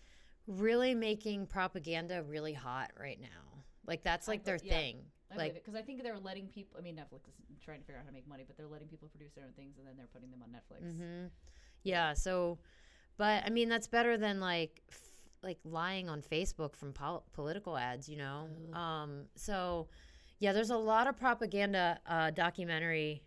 really 0.46 0.94
making 0.94 1.46
propaganda 1.46 2.22
really 2.22 2.54
hot 2.54 2.92
right 2.98 3.20
now. 3.20 3.28
Like 3.86 4.02
that's 4.02 4.28
like 4.28 4.44
their 4.44 4.58
yeah. 4.62 4.72
thing. 4.72 4.98
I 5.32 5.36
Like, 5.36 5.54
because 5.54 5.74
I 5.74 5.82
think 5.82 6.02
they're 6.02 6.18
letting 6.18 6.48
people. 6.48 6.76
I 6.78 6.82
mean, 6.82 6.96
Netflix 6.96 7.28
is 7.28 7.60
trying 7.64 7.80
to 7.80 7.86
figure 7.86 7.98
out 7.98 8.04
how 8.04 8.10
to 8.10 8.14
make 8.14 8.28
money, 8.28 8.44
but 8.46 8.56
they're 8.56 8.66
letting 8.66 8.88
people 8.88 9.08
produce 9.08 9.32
their 9.32 9.44
own 9.44 9.52
things 9.52 9.78
and 9.78 9.86
then 9.86 9.94
they're 9.96 10.08
putting 10.12 10.30
them 10.30 10.42
on 10.42 10.48
Netflix. 10.50 10.96
hmm 10.96 11.26
yeah. 11.82 12.12
So, 12.14 12.58
but 13.16 13.44
I 13.46 13.50
mean, 13.50 13.68
that's 13.68 13.86
better 13.88 14.18
than 14.18 14.40
like, 14.40 14.82
f- 14.90 14.98
like 15.42 15.58
lying 15.64 16.08
on 16.08 16.20
Facebook 16.20 16.76
from 16.76 16.92
pol- 16.92 17.24
political 17.32 17.76
ads. 17.76 18.08
You 18.08 18.16
know. 18.16 18.48
Um. 18.72 19.26
So, 19.36 19.88
yeah, 20.40 20.52
there's 20.52 20.70
a 20.70 20.76
lot 20.76 21.06
of 21.06 21.16
propaganda 21.16 21.98
uh, 22.06 22.30
documentary 22.32 23.22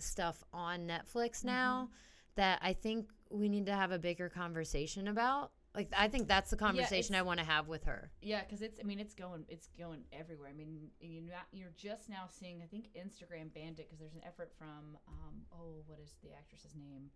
stuff 0.00 0.42
on 0.52 0.88
Netflix 0.88 1.44
now 1.44 1.90
that 2.34 2.58
I 2.62 2.72
think 2.72 3.10
we 3.30 3.48
need 3.48 3.66
to 3.66 3.74
have 3.74 3.92
a 3.92 3.98
bigger 3.98 4.28
conversation 4.28 5.08
about. 5.08 5.52
Like, 5.74 5.90
I 5.96 6.08
think 6.08 6.28
that's 6.28 6.50
the 6.50 6.56
conversation 6.56 7.14
I 7.14 7.22
want 7.22 7.40
to 7.40 7.46
have 7.46 7.66
with 7.66 7.84
her. 7.84 8.10
Yeah, 8.20 8.42
because 8.44 8.60
it's. 8.60 8.78
I 8.78 8.82
mean, 8.82 9.00
it's 9.00 9.14
going. 9.14 9.44
It's 9.48 9.68
going 9.78 10.04
everywhere. 10.12 10.50
I 10.50 10.52
mean, 10.52 10.88
you're 11.00 11.22
not. 11.22 11.46
You're 11.50 11.72
just 11.76 12.10
now 12.10 12.24
seeing. 12.28 12.60
I 12.62 12.66
think 12.66 12.88
Instagram 12.94 13.54
banned 13.54 13.78
it 13.78 13.86
because 13.88 13.98
there's 13.98 14.14
an 14.14 14.22
effort 14.26 14.52
from. 14.58 14.98
Um. 15.08 15.42
Oh, 15.52 15.82
what 15.86 15.98
is 15.98 16.14
the 16.22 16.30
actress's 16.32 16.74
name? 16.74 17.10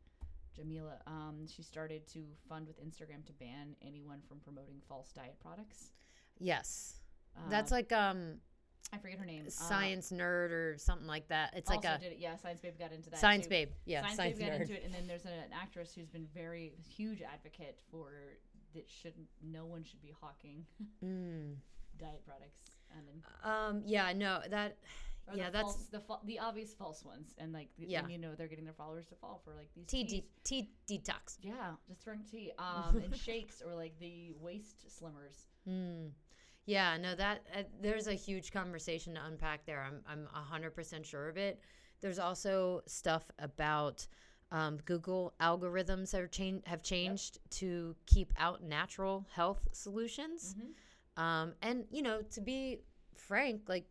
Jameela. 0.59 0.97
Um, 1.07 1.47
she 1.47 1.63
started 1.63 2.07
to 2.15 2.25
fund 2.49 2.67
with 2.67 2.81
Instagram 2.83 3.27
to 3.27 3.33
ban 3.35 3.77
anyone 3.87 4.21
from 4.27 4.39
promoting 4.41 4.81
false 4.89 5.13
diet 5.13 5.37
products. 5.41 5.91
Yes. 6.39 7.01
Uh, 7.37 7.51
That's 7.51 7.71
like 7.71 7.93
um 7.93 8.37
I 8.93 8.99
forget 8.99 9.19
her 9.19 9.27
name. 9.27 9.45
Uh, 9.47 9.51
science 9.51 10.13
nerd 10.13 10.51
or 10.53 10.77
something 10.79 11.07
like 11.09 11.29
that. 11.29 11.55
It's 11.57 11.69
like 11.69 11.85
a 11.85 11.99
did 12.01 12.13
it. 12.13 12.19
Yeah, 12.21 12.37
Science 12.37 12.61
Babe 12.61 12.79
got 12.79 12.93
into 12.93 13.11
that. 13.11 13.19
science 13.21 13.45
too. 13.45 13.51
babe. 13.51 13.69
Yeah, 13.85 14.03
Science, 14.03 14.17
science, 14.17 14.39
Babe 14.39 14.47
got 14.49 14.57
nerd. 14.59 14.61
into 14.63 14.75
it, 14.75 14.83
and 14.85 14.95
then 14.95 15.07
there's 15.07 15.25
an, 15.25 15.33
an 15.33 15.53
actress 15.61 15.93
who's 15.95 16.09
been 16.09 16.27
very 16.35 16.73
huge 16.89 17.21
advocate 17.21 17.81
for 17.91 18.39
that 18.77 18.89
shouldn't 18.89 19.27
no 19.43 19.67
one 19.67 19.83
should 19.85 20.01
be 20.01 20.13
hawking 20.21 20.65
Mm. 21.05 21.57
diet 21.99 22.23
products 22.27 22.61
and 22.97 23.03
then 23.09 23.23
Um 23.43 23.83
yeah, 23.85 24.13
no, 24.13 24.41
that 24.51 24.77
yeah, 25.35 25.47
the 25.47 25.53
that's 25.53 25.63
false, 25.75 25.87
the 25.91 26.01
fa- 26.01 26.21
the 26.25 26.39
obvious 26.39 26.73
false 26.73 27.05
ones 27.05 27.35
and 27.39 27.53
like 27.53 27.69
the, 27.79 27.87
Yeah. 27.89 28.01
and, 28.01 28.13
you 28.13 28.19
know 28.19 28.35
they're 28.37 28.47
getting 28.47 28.65
their 28.65 28.75
followers 28.75 29.07
to 29.09 29.17
fall 29.17 29.41
for 29.45 29.55
like 29.55 29.71
these 29.75 29.87
tea 29.89 30.05
de- 30.05 30.29
tea 30.45 30.71
detox. 30.89 31.39
yeah 31.43 31.73
just 31.89 32.01
throwing 32.03 32.23
tea 32.31 32.53
um 32.59 32.97
and 33.05 33.17
shakes 33.17 33.61
or 33.67 33.75
like 33.75 33.99
the 33.99 34.33
waist 34.41 34.87
slimmers 34.89 35.47
Mm. 35.69 36.11
Yeah, 36.69 36.97
no, 36.97 37.15
that 37.15 37.47
uh, 37.57 37.63
there's 37.81 38.07
a 38.09 38.15
huge 38.15 38.51
conversation 38.53 39.15
to 39.15 39.21
unpack 39.25 39.67
there. 39.67 39.83
I'm 39.87 40.01
I'm 40.09 40.27
hundred 40.33 40.75
percent 40.75 41.07
sure 41.07 41.29
of 41.29 41.37
it. 41.37 41.61
There's 42.01 42.19
also 42.19 42.83
stuff 42.87 43.25
about 43.39 44.07
um, 44.53 44.79
Google 44.85 45.35
algorithms 45.41 46.15
are 46.15 46.27
change 46.29 46.63
have 46.67 46.83
changed 46.83 47.39
to 47.51 47.97
keep 48.07 48.33
out 48.39 48.63
natural 48.63 49.27
health 49.33 49.67
solutions. 49.73 50.55
Mhm. 50.59 51.21
Um, 51.23 51.55
and 51.63 51.87
you 51.91 52.03
know, 52.03 52.23
to 52.23 52.41
be 52.41 52.81
frank, 53.15 53.63
like 53.69 53.87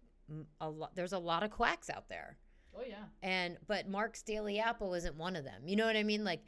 a 0.61 0.69
lot, 0.69 0.95
there's 0.95 1.14
a 1.14 1.19
lot 1.19 1.44
of 1.44 1.52
quacks 1.52 1.90
out 1.90 2.07
there. 2.10 2.38
oh 2.77 2.84
yeah 2.88 3.06
and 3.23 3.57
but 3.68 3.88
Mark's 3.88 4.22
Daily 4.22 4.60
Apple 4.60 4.94
isn't 4.95 5.15
one 5.15 5.36
of 5.36 5.44
them. 5.44 5.68
You 5.68 5.76
know 5.76 5.86
what 5.86 5.95
I 5.98 6.03
mean? 6.03 6.23
Like, 6.23 6.44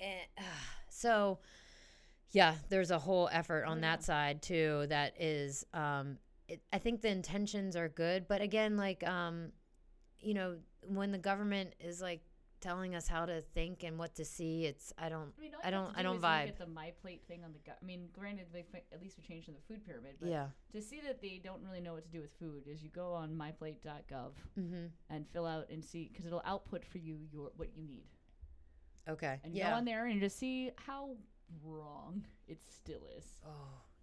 eh, 0.00 0.18
so 0.88 1.38
yeah, 2.30 2.54
there's 2.70 2.90
a 2.90 2.98
whole 2.98 3.28
effort 3.30 3.64
on 3.64 3.78
Oh, 3.78 3.80
that 3.82 4.00
yeah. 4.00 4.04
side 4.04 4.42
too. 4.42 4.86
That 4.88 5.20
is, 5.20 5.66
um, 5.74 6.18
it, 6.48 6.62
I 6.72 6.78
think 6.78 7.02
the 7.02 7.10
intentions 7.10 7.76
are 7.76 7.88
good, 7.90 8.26
but 8.26 8.40
again, 8.40 8.76
like, 8.78 9.06
um, 9.06 9.52
you 10.20 10.32
know, 10.34 10.56
when 10.82 11.12
the 11.12 11.18
government 11.18 11.74
is 11.78 12.00
like 12.00 12.22
telling 12.62 12.94
us 12.94 13.08
how 13.08 13.26
to 13.26 13.42
think 13.52 13.82
and 13.82 13.98
what 13.98 14.14
to 14.14 14.24
see, 14.24 14.64
it's 14.64 14.92
I 14.96 15.08
don't, 15.10 15.32
I 15.36 15.40
mean, 15.40 15.52
I 15.62 15.70
don't- 15.70 15.92
to 15.92 15.98
I 15.98 16.02
do 16.02 16.02
don't 16.04 16.16
is 16.16 16.22
look 16.22 16.30
vibe. 16.30 16.48
At 16.48 16.58
the 16.58 16.66
my 16.66 16.92
plate 17.02 17.22
thing 17.28 17.44
on 17.44 17.52
the 17.52 17.58
gut. 17.58 17.78
I 17.82 17.84
mean, 17.84 18.08
granted, 18.12 18.46
they 18.52 18.62
fi- 18.62 18.84
at 18.92 19.02
least 19.02 19.18
we 19.18 19.24
changed 19.24 19.48
in 19.48 19.54
the 19.54 19.60
food 19.68 19.84
pyramid, 19.84 20.16
but 20.20 20.30
yeah, 20.30 20.46
to 20.72 20.80
see 20.80 21.00
that 21.06 21.20
they 21.20 21.40
don't 21.42 21.62
really 21.62 21.80
know 21.80 21.92
what 21.94 22.04
to 22.04 22.10
do 22.10 22.20
with 22.20 22.32
food 22.38 22.62
is 22.66 22.82
you 22.82 22.88
go 22.90 23.12
on 23.12 23.30
myplate.gov 23.36 24.32
mm-hmm. 24.58 24.86
and 25.10 25.26
fill 25.32 25.46
out 25.46 25.68
and 25.70 25.84
see 25.84 26.08
because 26.10 26.24
it'll 26.24 26.42
output 26.46 26.84
for 26.84 26.98
you 26.98 27.18
your 27.32 27.50
what 27.56 27.68
you 27.76 27.82
need, 27.82 28.04
okay, 29.08 29.40
and 29.44 29.54
yeah. 29.54 29.70
go 29.70 29.76
on 29.76 29.84
there 29.84 30.06
and 30.06 30.20
just 30.20 30.38
see 30.38 30.70
how 30.76 31.16
wrong 31.64 32.24
it 32.46 32.60
still 32.62 33.02
is. 33.18 33.24
oh 33.44 33.50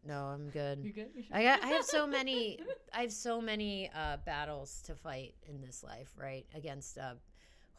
no, 0.05 0.25
I'm 0.25 0.49
good. 0.49 0.79
You 0.83 0.93
good? 0.93 1.09
I 1.31 1.43
got, 1.43 1.63
I 1.63 1.67
have 1.67 1.83
so 1.85 2.07
many 2.17 2.59
I 2.93 3.01
have 3.01 3.11
so 3.11 3.41
many 3.41 3.89
uh, 3.93 4.17
battles 4.25 4.81
to 4.85 4.95
fight 4.95 5.35
in 5.47 5.61
this 5.61 5.83
life, 5.83 6.11
right? 6.17 6.45
Against 6.55 6.97
uh, 6.97 7.15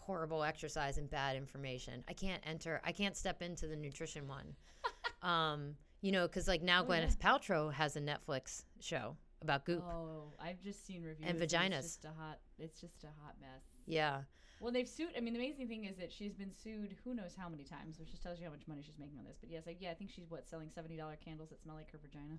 horrible 0.00 0.42
exercise 0.42 0.98
and 0.98 1.08
bad 1.08 1.36
information. 1.36 2.04
I 2.08 2.12
can't 2.12 2.42
enter. 2.46 2.80
I 2.84 2.92
can't 2.92 3.16
step 3.16 3.42
into 3.42 3.66
the 3.66 3.76
nutrition 3.76 4.26
one. 4.26 4.54
um, 5.22 5.76
you 6.00 6.12
know, 6.12 6.26
because 6.26 6.48
like 6.48 6.62
now 6.62 6.84
Oh, 6.86 6.92
yeah. 6.92 7.06
Gwyneth 7.06 7.18
Paltrow 7.18 7.72
has 7.72 7.96
a 7.96 8.00
Netflix 8.00 8.64
show 8.80 9.16
about 9.42 9.64
goop. 9.64 9.82
Oh, 9.86 10.32
I've 10.42 10.60
just 10.60 10.86
seen 10.86 11.02
reviews 11.02 11.28
And 11.28 11.38
vaginas. 11.38 11.78
It's 11.78 11.86
just 11.96 12.04
a 12.04 12.08
hot. 12.08 12.38
It's 12.58 12.80
just 12.80 13.04
a 13.04 13.08
hot 13.22 13.34
mess. 13.40 13.62
Yeah, 13.86 14.20
Well, 14.60 14.70
they've 14.72 14.86
sued. 14.88 15.08
I 15.16 15.20
mean, 15.20 15.32
the 15.32 15.40
amazing 15.40 15.68
thing 15.68 15.86
is 15.86 15.96
that 15.96 16.12
she's 16.12 16.34
been 16.34 16.52
sued 16.54 16.94
who 17.02 17.14
knows 17.14 17.34
how 17.36 17.48
many 17.48 17.64
times, 17.64 17.98
which 17.98 18.10
just 18.10 18.22
tells 18.22 18.38
you 18.38 18.44
how 18.44 18.50
much 18.52 18.68
money 18.68 18.82
she's 18.84 18.98
making 18.98 19.18
on 19.18 19.24
this. 19.24 19.38
But 19.40 19.50
yes, 19.50 19.64
I, 19.66 19.74
yeah, 19.80 19.90
I 19.90 19.94
think 19.94 20.10
she's 20.10 20.28
what 20.30 20.46
selling 20.48 20.68
seventy 20.74 20.96
dollar 20.96 21.16
candles 21.16 21.48
that 21.48 21.60
smell 21.62 21.76
like 21.76 21.90
her 21.92 21.98
vagina. 22.02 22.38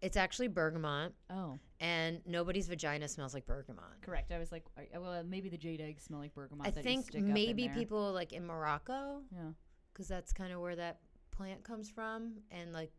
it's 0.00 0.16
actually 0.16 0.48
bergamot, 0.48 1.12
Oh, 1.28 1.58
and 1.80 2.20
nobody's 2.24 2.68
vagina 2.68 3.06
smells 3.06 3.34
like 3.34 3.46
bergamot. 3.46 4.00
correct. 4.00 4.32
I 4.32 4.38
was 4.38 4.50
like, 4.50 4.64
I- 4.78 4.98
well, 4.98 5.22
maybe 5.24 5.48
the 5.50 5.58
jade 5.58 5.80
eggs 5.82 6.04
smell 6.04 6.20
like 6.20 6.34
bergamot. 6.34 6.66
I 6.66 6.70
that 6.70 6.78
you 6.78 6.82
think 6.90 7.04
stick 7.06 7.20
up 7.22 7.26
in 7.28 7.32
maybe 7.34 7.66
there. 7.66 7.76
people 7.76 8.12
like 8.12 8.32
in 8.32 8.46
Morocco 8.46 9.20
Yeah. 9.30 9.50
because 9.92 10.08
that's 10.08 10.32
kind 10.32 10.52
of 10.54 10.60
where 10.60 10.76
that 10.76 11.00
plant 11.32 11.64
comes 11.64 11.90
from, 11.90 12.34
and 12.50 12.72
like, 12.72 12.92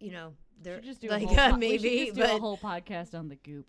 you 0.00 0.10
know, 0.12 0.34
they're 0.60 0.76
Should 0.82 0.84
just 0.84 1.00
do 1.00 1.08
like 1.08 1.22
a 1.22 1.26
whole 1.28 1.36
po- 1.36 1.52
we 1.54 1.60
maybe, 1.60 2.04
just 2.06 2.14
do 2.16 2.20
but 2.22 2.34
a 2.36 2.38
whole 2.38 2.58
podcast 2.58 3.14
on 3.18 3.28
the 3.28 3.36
goop. 3.36 3.66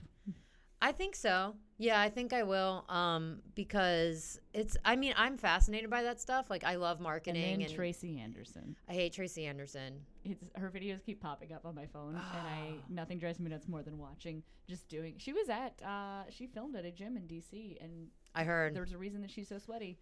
I 0.81 0.91
think 0.91 1.15
so. 1.15 1.55
Yeah, 1.77 1.99
I 1.99 2.09
think 2.09 2.33
I 2.33 2.43
will. 2.43 2.85
Um, 2.89 3.39
because 3.55 4.39
it's. 4.53 4.77
I 4.85 4.95
mean, 4.95 5.13
I'm 5.17 5.37
fascinated 5.37 5.89
by 5.89 6.03
that 6.03 6.19
stuff. 6.21 6.49
Like, 6.49 6.63
I 6.63 6.75
love 6.75 6.97
And 6.97 7.03
marketing, 7.03 7.59
then 7.59 7.61
and, 7.67 7.73
Tracy 7.73 8.19
Anderson. 8.19 8.75
I 8.89 8.93
hate 8.93 9.13
Tracy 9.13 9.45
Anderson. 9.45 10.01
It's 10.23 10.43
her 10.55 10.69
videos 10.69 11.03
keep 11.03 11.21
popping 11.21 11.53
up 11.53 11.65
on 11.65 11.73
my 11.75 11.85
phone, 11.87 12.15
and 12.15 12.47
I 12.47 12.73
nothing 12.89 13.17
drives 13.19 13.39
me 13.39 13.49
nuts 13.49 13.67
more 13.67 13.81
than 13.83 13.97
watching 13.97 14.43
just 14.69 14.87
doing. 14.89 15.15
She 15.17 15.33
was 15.33 15.49
at 15.49 15.81
uh, 15.85 16.23
she 16.29 16.47
filmed 16.47 16.75
at 16.75 16.85
a 16.85 16.91
gym 16.91 17.17
in 17.17 17.23
DC, 17.23 17.83
and 17.83 18.07
I 18.35 18.43
heard. 18.43 18.75
there 18.75 18.83
was 18.83 18.91
a 18.93 18.97
reason 18.97 19.21
that 19.21 19.31
she's 19.31 19.47
so 19.47 19.57
sweaty. 19.57 19.97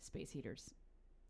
Space 0.00 0.30
heaters. 0.30 0.70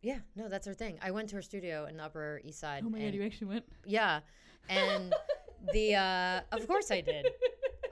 Yeah, 0.03 0.19
no, 0.37 0.49
that's 0.49 0.67
her 0.67 0.75
thing. 0.75 0.99
I 1.03 1.11
went 1.11 1.31
to 1.31 1.37
her 1.37 1.43
studio 1.43 1.87
in 1.87 1.97
the 1.97 2.05
Upper 2.05 2.41
East 2.45 2.61
Side. 2.61 2.83
Oh 2.87 2.91
my 2.91 2.99
god, 3.01 3.15
you 3.15 3.23
actually 3.25 3.49
went. 3.49 3.65
yeah, 3.87 4.21
and 4.69 5.15
the. 5.73 5.95
uh 5.95 6.41
Of 6.53 6.67
course, 6.67 6.91
I 6.91 7.01
did. 7.01 7.27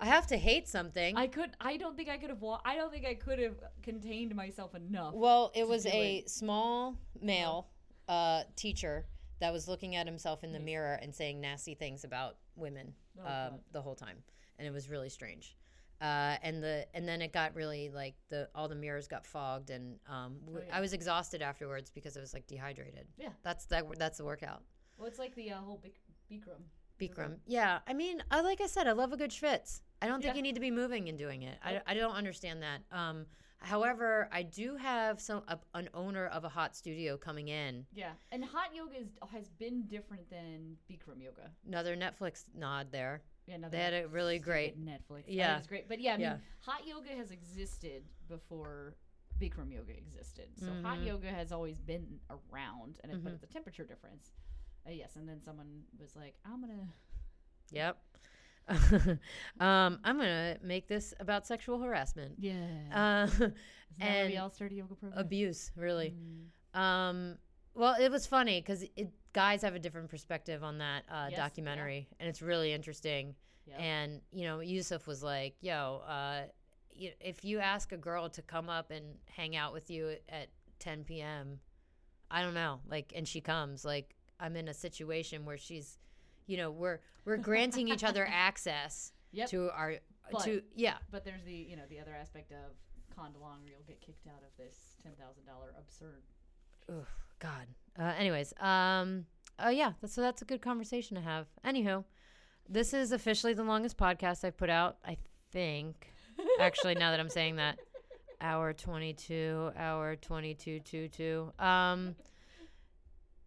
I 0.07 0.11
have 0.11 0.27
to 0.29 0.37
hate 0.37 0.69
something. 0.69 1.17
I 1.17 1.27
could. 1.27 1.51
I 1.61 1.77
don't 1.77 1.97
think 1.97 2.09
I 2.09 2.17
could 2.17 2.31
have. 2.31 2.41
Wa- 2.41 2.61
I 2.65 2.77
don't 2.77 2.93
think 2.93 3.05
I 3.07 3.15
could 3.15 3.39
have 3.41 3.57
contained 3.83 4.35
myself 4.37 4.75
enough. 4.77 5.15
Well, 5.15 5.51
it 5.55 5.67
was 5.67 5.85
a 5.87 6.23
small 6.27 6.97
male 7.21 7.67
uh, 8.09 8.43
teacher 8.55 9.07
that 9.41 9.53
was 9.53 9.67
looking 9.67 9.97
at 9.97 10.07
himself 10.07 10.45
in 10.45 10.53
the 10.53 10.59
Nice. 10.61 10.65
mirror 10.67 10.99
and 11.03 11.13
saying 11.15 11.41
nasty 11.41 11.75
things 11.75 12.05
about 12.05 12.37
women 12.55 12.95
Oh, 13.19 13.27
um, 13.49 13.61
the 13.73 13.83
whole 13.83 13.97
time, 13.97 14.19
and 14.59 14.69
it 14.69 14.71
was 14.71 14.89
really 14.89 15.09
strange. 15.09 15.57
Uh, 16.01 16.37
and 16.43 16.63
the 16.63 16.87
and 16.95 17.09
then 17.09 17.21
it 17.21 17.33
got 17.33 17.55
really 17.57 17.91
like 17.91 18.15
the 18.29 18.49
all 18.55 18.69
the 18.69 18.75
mirrors 18.77 19.09
got 19.09 19.27
fogged, 19.27 19.71
and 19.71 19.99
um, 20.09 20.37
w- 20.45 20.61
Oh, 20.63 20.65
yeah. 20.69 20.77
I 20.77 20.81
was 20.81 20.93
exhausted 20.93 21.43
afterwards 21.43 21.91
because 21.91 22.17
I 22.17 22.21
was 22.21 22.33
like 22.33 22.47
dehydrated. 22.47 23.09
Yeah. 23.19 23.31
that's 23.43 23.67
that. 23.67 23.85
That's 23.99 24.19
the 24.19 24.25
workout. 24.25 24.63
Well, 24.99 25.09
it's 25.09 25.19
like 25.19 25.35
the 25.35 25.51
uh, 25.51 25.57
whole 25.59 25.83
Bik- 25.85 26.01
Bikram. 26.31 26.63
Bikram. 27.01 27.37
Yeah, 27.47 27.81
I 27.89 27.93
mean, 27.93 28.23
I 28.31 28.41
like 28.43 28.61
I 28.61 28.67
said, 28.69 28.87
I 28.87 28.93
love 28.93 29.13
a 29.13 29.17
good 29.17 29.31
schwitz. 29.31 29.81
I 30.03 30.07
don't 30.07 30.21
think 30.21 30.35
Yeah. 30.35 30.37
you 30.37 30.43
need 30.43 30.55
to 30.55 30.61
be 30.61 30.71
moving 30.71 31.09
and 31.09 31.17
doing 31.19 31.43
it. 31.43 31.59
I, 31.65 31.81
I 31.87 31.95
don't 31.95 32.15
understand 32.15 32.63
that. 32.63 32.81
Um, 32.93 33.27
however, 33.59 34.29
I 34.31 34.43
do 34.43 34.77
have 34.77 35.21
some 35.21 35.43
a, 35.49 35.59
an 35.75 35.89
owner 35.95 36.27
of 36.27 36.45
a 36.45 36.49
hot 36.49 36.77
studio 36.77 37.17
coming 37.17 37.49
in. 37.49 37.87
Yeah, 37.95 38.13
and 38.31 38.45
hot 38.45 38.75
yoga 38.75 38.99
is, 38.99 39.09
has 39.33 39.49
been 39.51 39.87
different 39.87 40.29
than 40.31 40.77
Bikram 40.91 41.23
yoga. 41.23 41.51
Another 41.67 41.97
Netflix 41.97 42.45
nod 42.55 42.89
there. 42.93 43.23
Yeah, 43.47 43.57
no, 43.59 43.69
They 43.69 43.79
had 43.79 43.95
a 43.95 44.09
really 44.09 44.39
great. 44.39 44.79
Netflix. 44.85 45.25
Yeah. 45.29 45.57
it's 45.59 45.67
great. 45.69 45.89
But 45.89 46.01
yeah, 46.01 46.15
I 46.15 46.17
mean, 46.17 46.23
Yeah. 46.23 46.37
hot 46.61 46.87
yoga 46.87 47.11
has 47.11 47.31
existed 47.31 48.03
before 48.29 48.97
Bikram 49.41 49.73
yoga 49.73 49.97
existed. 49.97 50.49
So 50.59 50.67
hot 50.83 50.99
Mhm. 50.99 51.07
yoga 51.07 51.31
has 51.31 51.53
always 51.53 51.79
been 51.81 52.21
around, 52.29 52.99
and 53.03 53.13
it, 53.13 53.23
but 53.23 53.31
Mhm. 53.33 53.35
it's 53.37 53.45
a 53.45 53.47
temperature 53.47 53.85
difference. 53.85 54.33
Uh, 54.87 54.91
yes, 54.91 55.17
and 55.17 55.29
then 55.29 55.41
someone 55.43 55.85
was 55.99 56.15
like, 56.17 56.37
"I'm 56.45 56.61
gonna." 56.61 56.89
Yep. 57.71 57.99
um, 59.61 59.99
I'm 60.05 60.17
gonna 60.17 60.59
make 60.63 60.89
this 60.89 61.15
about 61.21 61.47
sexual 61.47 61.81
harassment. 61.81 62.35
Yeah. 62.39 62.53
Uh, 62.93 63.27
Isn't 63.27 63.39
that 63.41 63.53
why 63.99 64.07
and 64.07 64.31
we 64.31 64.37
all 64.39 64.53
a 64.59 64.75
yoga 64.75 64.95
program? 64.95 65.19
abuse, 65.19 65.71
really. 65.77 66.15
Mm. 66.75 66.79
Um, 66.81 67.39
well, 67.75 67.95
it 68.01 68.11
was 68.11 68.27
funny 68.27 68.61
because 68.61 68.85
guys 69.33 69.63
have 69.63 69.75
a 69.75 69.79
different 69.79 70.09
perspective 70.09 70.65
on 70.65 70.79
that 70.79 71.05
uh, 71.11 71.27
Yes, 71.29 71.33
yeah. 71.33 71.37
documentary, 71.39 72.09
and 72.19 72.29
it's 72.29 72.43
really 72.43 72.73
interesting. 72.73 73.35
Yep. 73.67 73.81
And 73.81 74.21
you 74.33 74.45
know, 74.45 74.61
Yusuf 74.61 75.07
was 75.07 75.23
like, 75.23 75.57
"Yo, 75.61 76.03
uh, 76.07 76.43
y- 76.99 77.15
if 77.21 77.45
you 77.45 77.59
ask 77.61 77.93
a 77.93 77.97
girl 77.97 78.29
to 78.31 78.43
come 78.43 78.69
up 78.69 78.91
and 78.91 79.05
hang 79.31 79.57
out 79.57 79.73
with 79.73 79.91
you 79.91 80.17
at 80.29 80.49
10 80.79 81.05
p.m., 81.05 81.61
I 82.31 82.43
don't 82.43 82.55
know, 82.55 82.81
like, 82.89 83.13
and 83.15 83.27
she 83.27 83.41
comes, 83.41 83.85
like, 83.85 84.15
I'm 84.41 84.57
in 84.57 84.69
a 84.69 84.75
situation 84.75 85.45
where 85.45 85.57
she's, 85.59 85.99
you 86.47 86.57
know, 86.57 86.71
we're 86.71 87.01
we're 87.25 87.37
granting 87.37 87.89
each 87.89 88.05
other 88.05 88.27
access 88.31 89.13
Yep. 89.33 89.49
to 89.51 89.71
our 89.71 89.95
But- 90.31 90.45
to 90.45 90.63
yeah, 90.75 90.97
But 91.11 91.25
there's 91.25 91.43
the 91.45 91.53
you 91.55 91.77
know 91.77 91.83
the 91.89 92.01
other 92.01 92.15
aspect 92.15 92.53
of 92.53 92.73
condalong 93.17 93.63
where 93.63 93.73
you'll 93.73 93.83
get 93.87 94.01
kicked 94.01 94.27
out 94.27 94.43
of 94.43 94.57
this 94.57 94.97
ten 95.03 95.13
thousand 95.19 95.45
dollar 95.47 95.75
absurd. 95.79 96.23
Ugh, 96.89 97.07
God. 97.39 97.67
Uh, 97.99 98.13
anyways, 98.19 98.53
um, 98.61 99.27
oh 99.59 99.71
yeah, 99.71 99.93
that's, 100.01 100.15
so 100.15 100.21
that's 100.21 100.43
a 100.43 100.45
good 100.45 100.63
conversation 100.63 101.17
to 101.17 101.23
have. 101.23 101.47
Anywho, 101.65 102.05
this 102.69 102.93
is 102.95 103.13
officially 103.13 103.55
the 103.55 103.65
longest 103.65 103.97
podcast 103.97 104.45
I've 104.45 104.57
put 104.57 104.71
out. 104.71 104.99
I 105.05 105.17
think. 105.53 106.13
Actually, 106.61 106.95
now 106.95 107.11
that 107.11 107.19
I'm 107.21 107.31
saying 107.31 107.57
that, 107.57 107.79
hour 108.41 108.73
twenty-two, 108.73 109.71
hour 109.77 110.15
twenty-two, 110.17 110.81
two 110.81 111.09
two. 111.09 111.53
Um, 111.59 112.15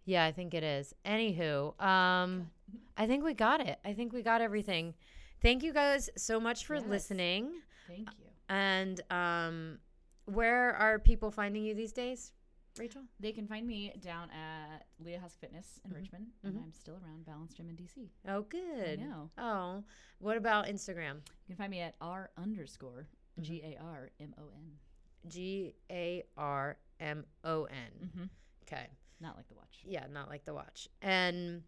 yeah, 0.10 0.26
I 0.26 0.32
think 0.32 0.54
it 0.54 0.64
is. 0.64 0.94
Anywho, 1.06 1.80
um, 1.82 2.50
I 2.98 3.06
think 3.08 3.24
we 3.24 3.34
got 3.34 3.62
it. 3.66 3.80
I 3.86 3.94
think 3.94 4.12
we 4.14 4.22
got 4.24 4.42
everything. 4.42 4.94
Thank 5.42 5.64
you 5.64 5.72
guys 5.74 6.10
so 6.18 6.40
much 6.40 6.66
for 6.66 6.76
Yes. 6.76 6.86
listening. 6.88 7.52
Thank 7.88 8.10
you. 8.20 8.26
And 8.50 9.00
um, 9.12 9.80
where 10.26 10.76
are 10.76 11.00
people 11.00 11.32
finding 11.32 11.64
you 11.64 11.76
these 11.76 11.94
days? 11.94 12.32
Rachel? 12.78 13.04
They 13.20 13.32
can 13.32 13.46
find 13.48 13.66
me 13.68 13.94
down 14.00 14.30
at 14.32 14.86
Leah 15.00 15.20
Husk 15.20 15.40
Fitness 15.40 15.80
in 15.84 15.92
Mhm. 15.92 15.96
Richmond, 15.96 16.28
and 16.44 16.56
Mhm. 16.56 16.64
I'm 16.64 16.74
still 16.74 16.96
around 17.04 17.26
Balance 17.26 17.54
Gym 17.54 17.70
in 17.70 17.76
DC. 17.76 18.10
Oh, 18.28 18.42
good. 18.44 19.00
I 19.00 19.04
know. 19.04 19.30
Oh, 19.38 19.84
what 20.20 20.38
about 20.38 20.66
Instagram? 20.66 21.16
You 21.46 21.48
can 21.48 21.56
find 21.58 21.72
me 21.72 21.82
at 21.82 21.96
r 22.02 22.32
underscore 22.38 23.08
Mhm. 23.38 23.44
G 23.44 23.62
A 23.64 23.76
R 23.78 24.10
M 24.20 24.34
O 24.38 24.50
N. 24.50 24.80
G 25.28 25.76
A 25.92 26.24
R 26.38 26.78
M 27.00 27.26
O 27.44 27.66
N. 27.66 27.92
Mm-hmm. 28.04 28.26
Okay. 28.64 28.88
Not 29.20 29.36
like 29.36 29.48
the 29.48 29.56
watch. 29.56 29.82
Yeah, 29.86 30.06
not 30.12 30.30
like 30.30 30.46
the 30.46 30.54
watch. 30.54 30.88
And 31.02 31.64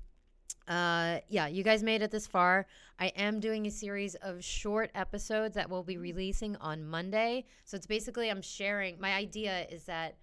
uh 0.68 1.20
yeah, 1.30 1.48
you 1.48 1.64
guys 1.64 1.82
made 1.84 2.02
it 2.02 2.12
this 2.12 2.28
far. 2.28 2.68
I 3.00 3.08
am 3.08 3.40
doing 3.40 3.66
a 3.66 3.72
series 3.72 4.16
of 4.16 4.44
short 4.44 4.92
episodes 4.96 5.56
that 5.56 5.70
we'll 5.70 5.84
be 5.84 5.98
releasing 5.98 6.56
on 6.58 6.86
Monday. 6.86 7.46
So 7.66 7.76
it's 7.78 7.88
basically 7.88 8.30
I'm 8.30 8.42
sharing 8.42 9.00
my 9.00 9.14
idea 9.14 9.66
is 9.70 9.86
that 9.86 10.18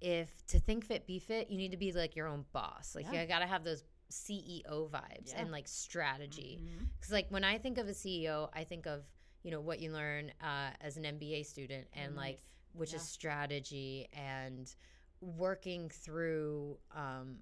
if 0.00 0.44
to 0.48 0.58
think 0.58 0.84
fit 0.84 1.06
be 1.06 1.18
fit, 1.18 1.50
you 1.50 1.56
need 1.56 1.70
to 1.72 1.76
be 1.76 1.92
like 1.92 2.16
your 2.16 2.26
own 2.26 2.44
boss. 2.52 2.94
Like 2.94 3.06
Yeah. 3.12 3.22
you 3.22 3.28
got 3.28 3.38
to 3.40 3.46
have 3.46 3.64
those 3.64 3.84
CEO 4.10 4.90
vibes 4.90 5.28
Yeah. 5.30 5.40
and 5.40 5.50
like 5.50 5.66
strategy. 5.68 6.60
Mhm. 6.62 6.88
Cuz 7.00 7.10
like 7.12 7.28
when 7.30 7.44
I 7.44 7.58
think 7.58 7.78
of 7.78 7.88
a 7.88 7.94
CEO, 7.94 8.50
I 8.52 8.64
think 8.64 8.86
of, 8.86 9.04
you 9.42 9.50
know, 9.50 9.60
what 9.60 9.80
you 9.80 9.92
learn 9.92 10.32
uh, 10.40 10.70
as 10.80 10.96
an 10.96 11.04
MBA 11.04 11.44
student 11.44 11.88
and 11.94 12.14
Oh, 12.14 12.20
like 12.20 12.42
which 12.74 12.90
Yeah. 12.90 12.96
is 12.96 13.08
strategy 13.08 14.08
and 14.12 14.74
working 15.22 15.88
through 15.88 16.76
um, 16.94 17.38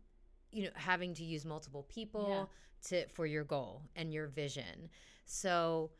you 0.52 0.62
know 0.64 0.70
having 0.74 1.14
to 1.14 1.24
use 1.24 1.44
multiple 1.44 1.82
people 1.88 2.48
to 2.86 3.06
for 3.08 3.24
your 3.26 3.42
goal 3.44 3.82
and 3.96 4.12
your 4.12 4.26
vision 4.28 4.88
so 5.24 5.90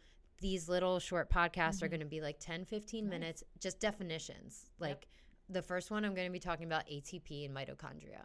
these 0.41 0.69
little 0.69 0.99
short 0.99 1.31
podcasts 1.31 1.83
are 1.83 1.87
Mhm. 1.87 1.91
going 1.91 2.01
to 2.01 2.07
be 2.07 2.21
like 2.21 2.39
10 2.39 2.65
15 2.67 3.05
Nice. 3.05 3.11
minutes 3.11 3.45
just 3.59 3.81
definitions 3.81 4.71
like 4.79 5.09
the 5.49 5.63
first 5.63 5.91
one 5.91 6.05
i'm 6.05 6.15
going 6.15 6.27
to 6.29 6.33
be 6.33 6.39
talking 6.39 6.67
about 6.67 6.87
atp 6.87 7.45
and 7.47 7.55
mitochondria 7.57 8.23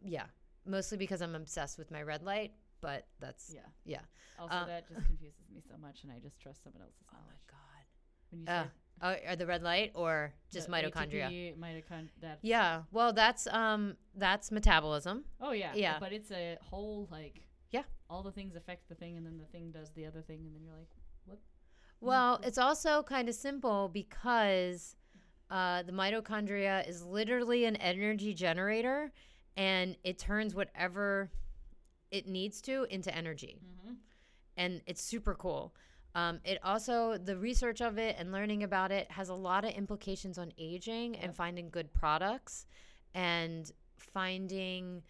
yeah 0.00 0.26
mostly 0.66 0.96
because 0.98 1.20
i'm 1.20 1.34
obsessed 1.34 1.76
with 1.78 1.90
my 1.90 2.02
red 2.02 2.22
light 2.22 2.52
but 2.80 3.06
that's 3.18 3.50
Yeah. 3.54 3.60
yeah. 3.84 4.00
Also, 4.38 4.54
Uh, 4.54 4.66
that 4.66 4.86
just 4.88 5.06
confuses 5.06 5.48
me 5.50 5.62
so 5.66 5.74
much, 5.78 6.02
and 6.02 6.12
I 6.12 6.18
just 6.18 6.38
trust 6.38 6.62
someone 6.64 6.82
else's 6.82 7.00
knowledge. 7.10 7.24
oh 7.24 7.30
my 7.30 7.40
god 7.46 7.84
When 8.30 8.40
you 8.42 8.46
uh, 8.48 8.64
say 8.64 8.70
oh, 9.02 9.14
are 9.28 9.36
the 9.36 9.46
red 9.46 9.62
light 9.62 9.92
or 9.94 10.32
just 10.52 10.66
the 10.68 10.72
mitochondria 10.72 11.28
ATP, 11.30 11.58
mitochon- 11.58 12.08
that. 12.20 12.38
Yeah. 12.42 12.82
Well, 12.92 13.12
that's 13.12 13.46
um 13.48 13.96
that's 14.16 14.50
metabolism. 14.50 15.24
Oh 15.40 15.52
yeah. 15.52 15.72
Yeah. 15.74 15.98
But 16.00 16.12
it's 16.12 16.30
a 16.30 16.56
whole 16.62 17.08
like. 17.10 17.42
Yeah. 17.70 17.82
All 18.08 18.22
the 18.22 18.30
things 18.32 18.54
affect 18.54 18.88
the 18.88 18.94
thing, 18.94 19.16
and 19.16 19.26
then 19.26 19.36
the 19.38 19.46
thing 19.46 19.72
does 19.72 19.90
the 19.94 20.06
other 20.06 20.22
thing, 20.22 20.40
and 20.46 20.54
then 20.54 20.62
you're 20.64 20.76
like, 20.76 20.90
what? 21.24 21.38
Well, 22.00 22.38
it's 22.44 22.58
also 22.58 23.02
kind 23.02 23.28
of 23.28 23.34
simple 23.34 23.88
because 23.88 24.94
uh, 25.50 25.82
the 25.82 25.90
mitochondria 25.92 26.88
is 26.88 27.02
literally 27.04 27.64
an 27.64 27.74
energy 27.76 28.32
generator, 28.34 29.10
and 29.56 29.96
it 30.04 30.18
turns 30.18 30.54
whatever 30.54 31.30
it 32.10 32.28
needs 32.28 32.60
to 32.62 32.86
into 32.90 33.12
energy, 33.14 33.58
Mm-hmm. 33.64 33.94
and 34.56 34.80
it's 34.86 35.02
super 35.02 35.34
cool. 35.34 35.74
Um, 36.16 36.38
it 36.44 36.58
also 36.62 37.18
the 37.18 37.36
research 37.36 37.80
of 37.80 37.98
it 37.98 38.14
and 38.18 38.30
learning 38.30 38.62
about 38.62 38.92
it 38.92 39.10
has 39.10 39.28
a 39.30 39.34
lot 39.34 39.64
of 39.64 39.72
implications 39.72 40.38
on 40.38 40.52
aging 40.58 41.16
and 41.16 41.34
finding 41.34 41.70
good 41.70 41.92
products 41.92 42.66
and 43.14 43.70
finding 43.98 45.02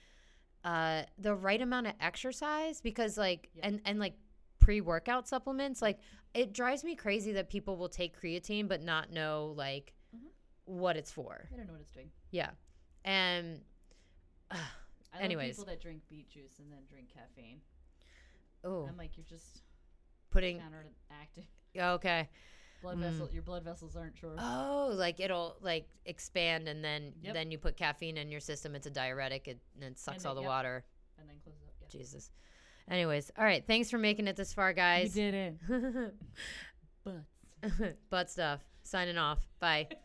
uh, 0.65 1.03
the 1.19 1.35
right 1.35 1.61
amount 1.61 1.87
of 1.89 1.93
exercise 2.01 2.81
because 2.81 3.19
like 3.19 3.51
Yep. 3.55 3.65
and 3.67 3.81
and 3.85 3.99
like 4.01 4.15
pre-workout 4.61 5.29
supplements 5.29 5.83
like 5.83 5.99
it 6.33 6.55
drives 6.55 6.83
me 6.85 6.95
crazy 6.95 7.33
that 7.33 7.51
people 7.51 7.77
will 7.77 7.91
take 7.91 8.19
creatine 8.19 8.67
but 8.67 8.83
not 8.83 9.11
know 9.13 9.53
like 9.59 9.93
Mhm. 10.17 10.29
what 10.65 10.97
it's 10.97 11.13
for 11.13 11.51
I 11.53 11.57
don't 11.59 11.67
know 11.67 11.73
what 11.75 11.83
it's 11.83 11.91
doing. 11.93 12.11
yeah 12.31 12.51
and 13.05 13.61
I 14.51 14.57
Anyways. 15.21 15.57
people 15.57 15.67
that 15.67 15.83
drink 15.83 16.01
beet 16.09 16.31
juice 16.31 16.59
and 16.61 16.73
then 16.73 16.81
drink 16.89 17.11
caffeine. 17.13 17.61
oh 18.65 18.87
I'm 18.89 18.97
like, 18.97 19.19
you're 19.19 19.27
just 19.29 19.64
putting 20.35 20.59
counteracting. 20.61 21.47
okay 21.77 22.29
Blood 22.83 22.99
Mm. 22.99 23.01
vessel, 23.01 23.31
your 23.33 23.43
blood 23.43 23.65
vessels 23.65 23.97
aren't 23.97 24.15
sure. 24.19 24.35
oh 24.39 24.91
like 24.95 25.19
it'll 25.19 25.57
like 25.63 25.89
expand 26.05 26.69
and 26.69 26.85
then 26.85 27.15
Yep. 27.23 27.33
then 27.35 27.51
you 27.51 27.57
put 27.59 27.77
caffeine 27.79 28.19
in 28.19 28.31
your 28.31 28.41
system 28.41 28.75
it's 28.75 28.87
a 28.87 28.91
diuretic 28.91 29.49
it, 29.49 29.59
and 29.77 29.85
it 29.85 29.99
sucks 29.99 30.23
then- 30.25 30.29
all 30.29 30.35
the 30.35 30.43
yep. 30.43 30.49
water 30.51 30.85
and 31.19 31.27
then 31.29 31.37
close 31.43 31.57
it 31.63 31.69
up. 31.69 31.75
Yeah. 31.81 31.89
jesus 32.01 32.31
anyways 32.91 33.31
all 33.39 33.45
right 33.45 33.65
thanks 33.67 33.91
for 33.91 33.97
making 33.97 34.27
it 34.27 34.37
this 34.37 34.53
far 34.53 34.73
guys 34.75 35.17
You 35.17 35.31
did 35.31 35.35
it. 35.69 36.15
Butts. 37.05 37.95
butt 38.11 38.31
stuff 38.31 38.61
signing 38.83 39.17
off 39.17 39.39
bye 39.61 39.89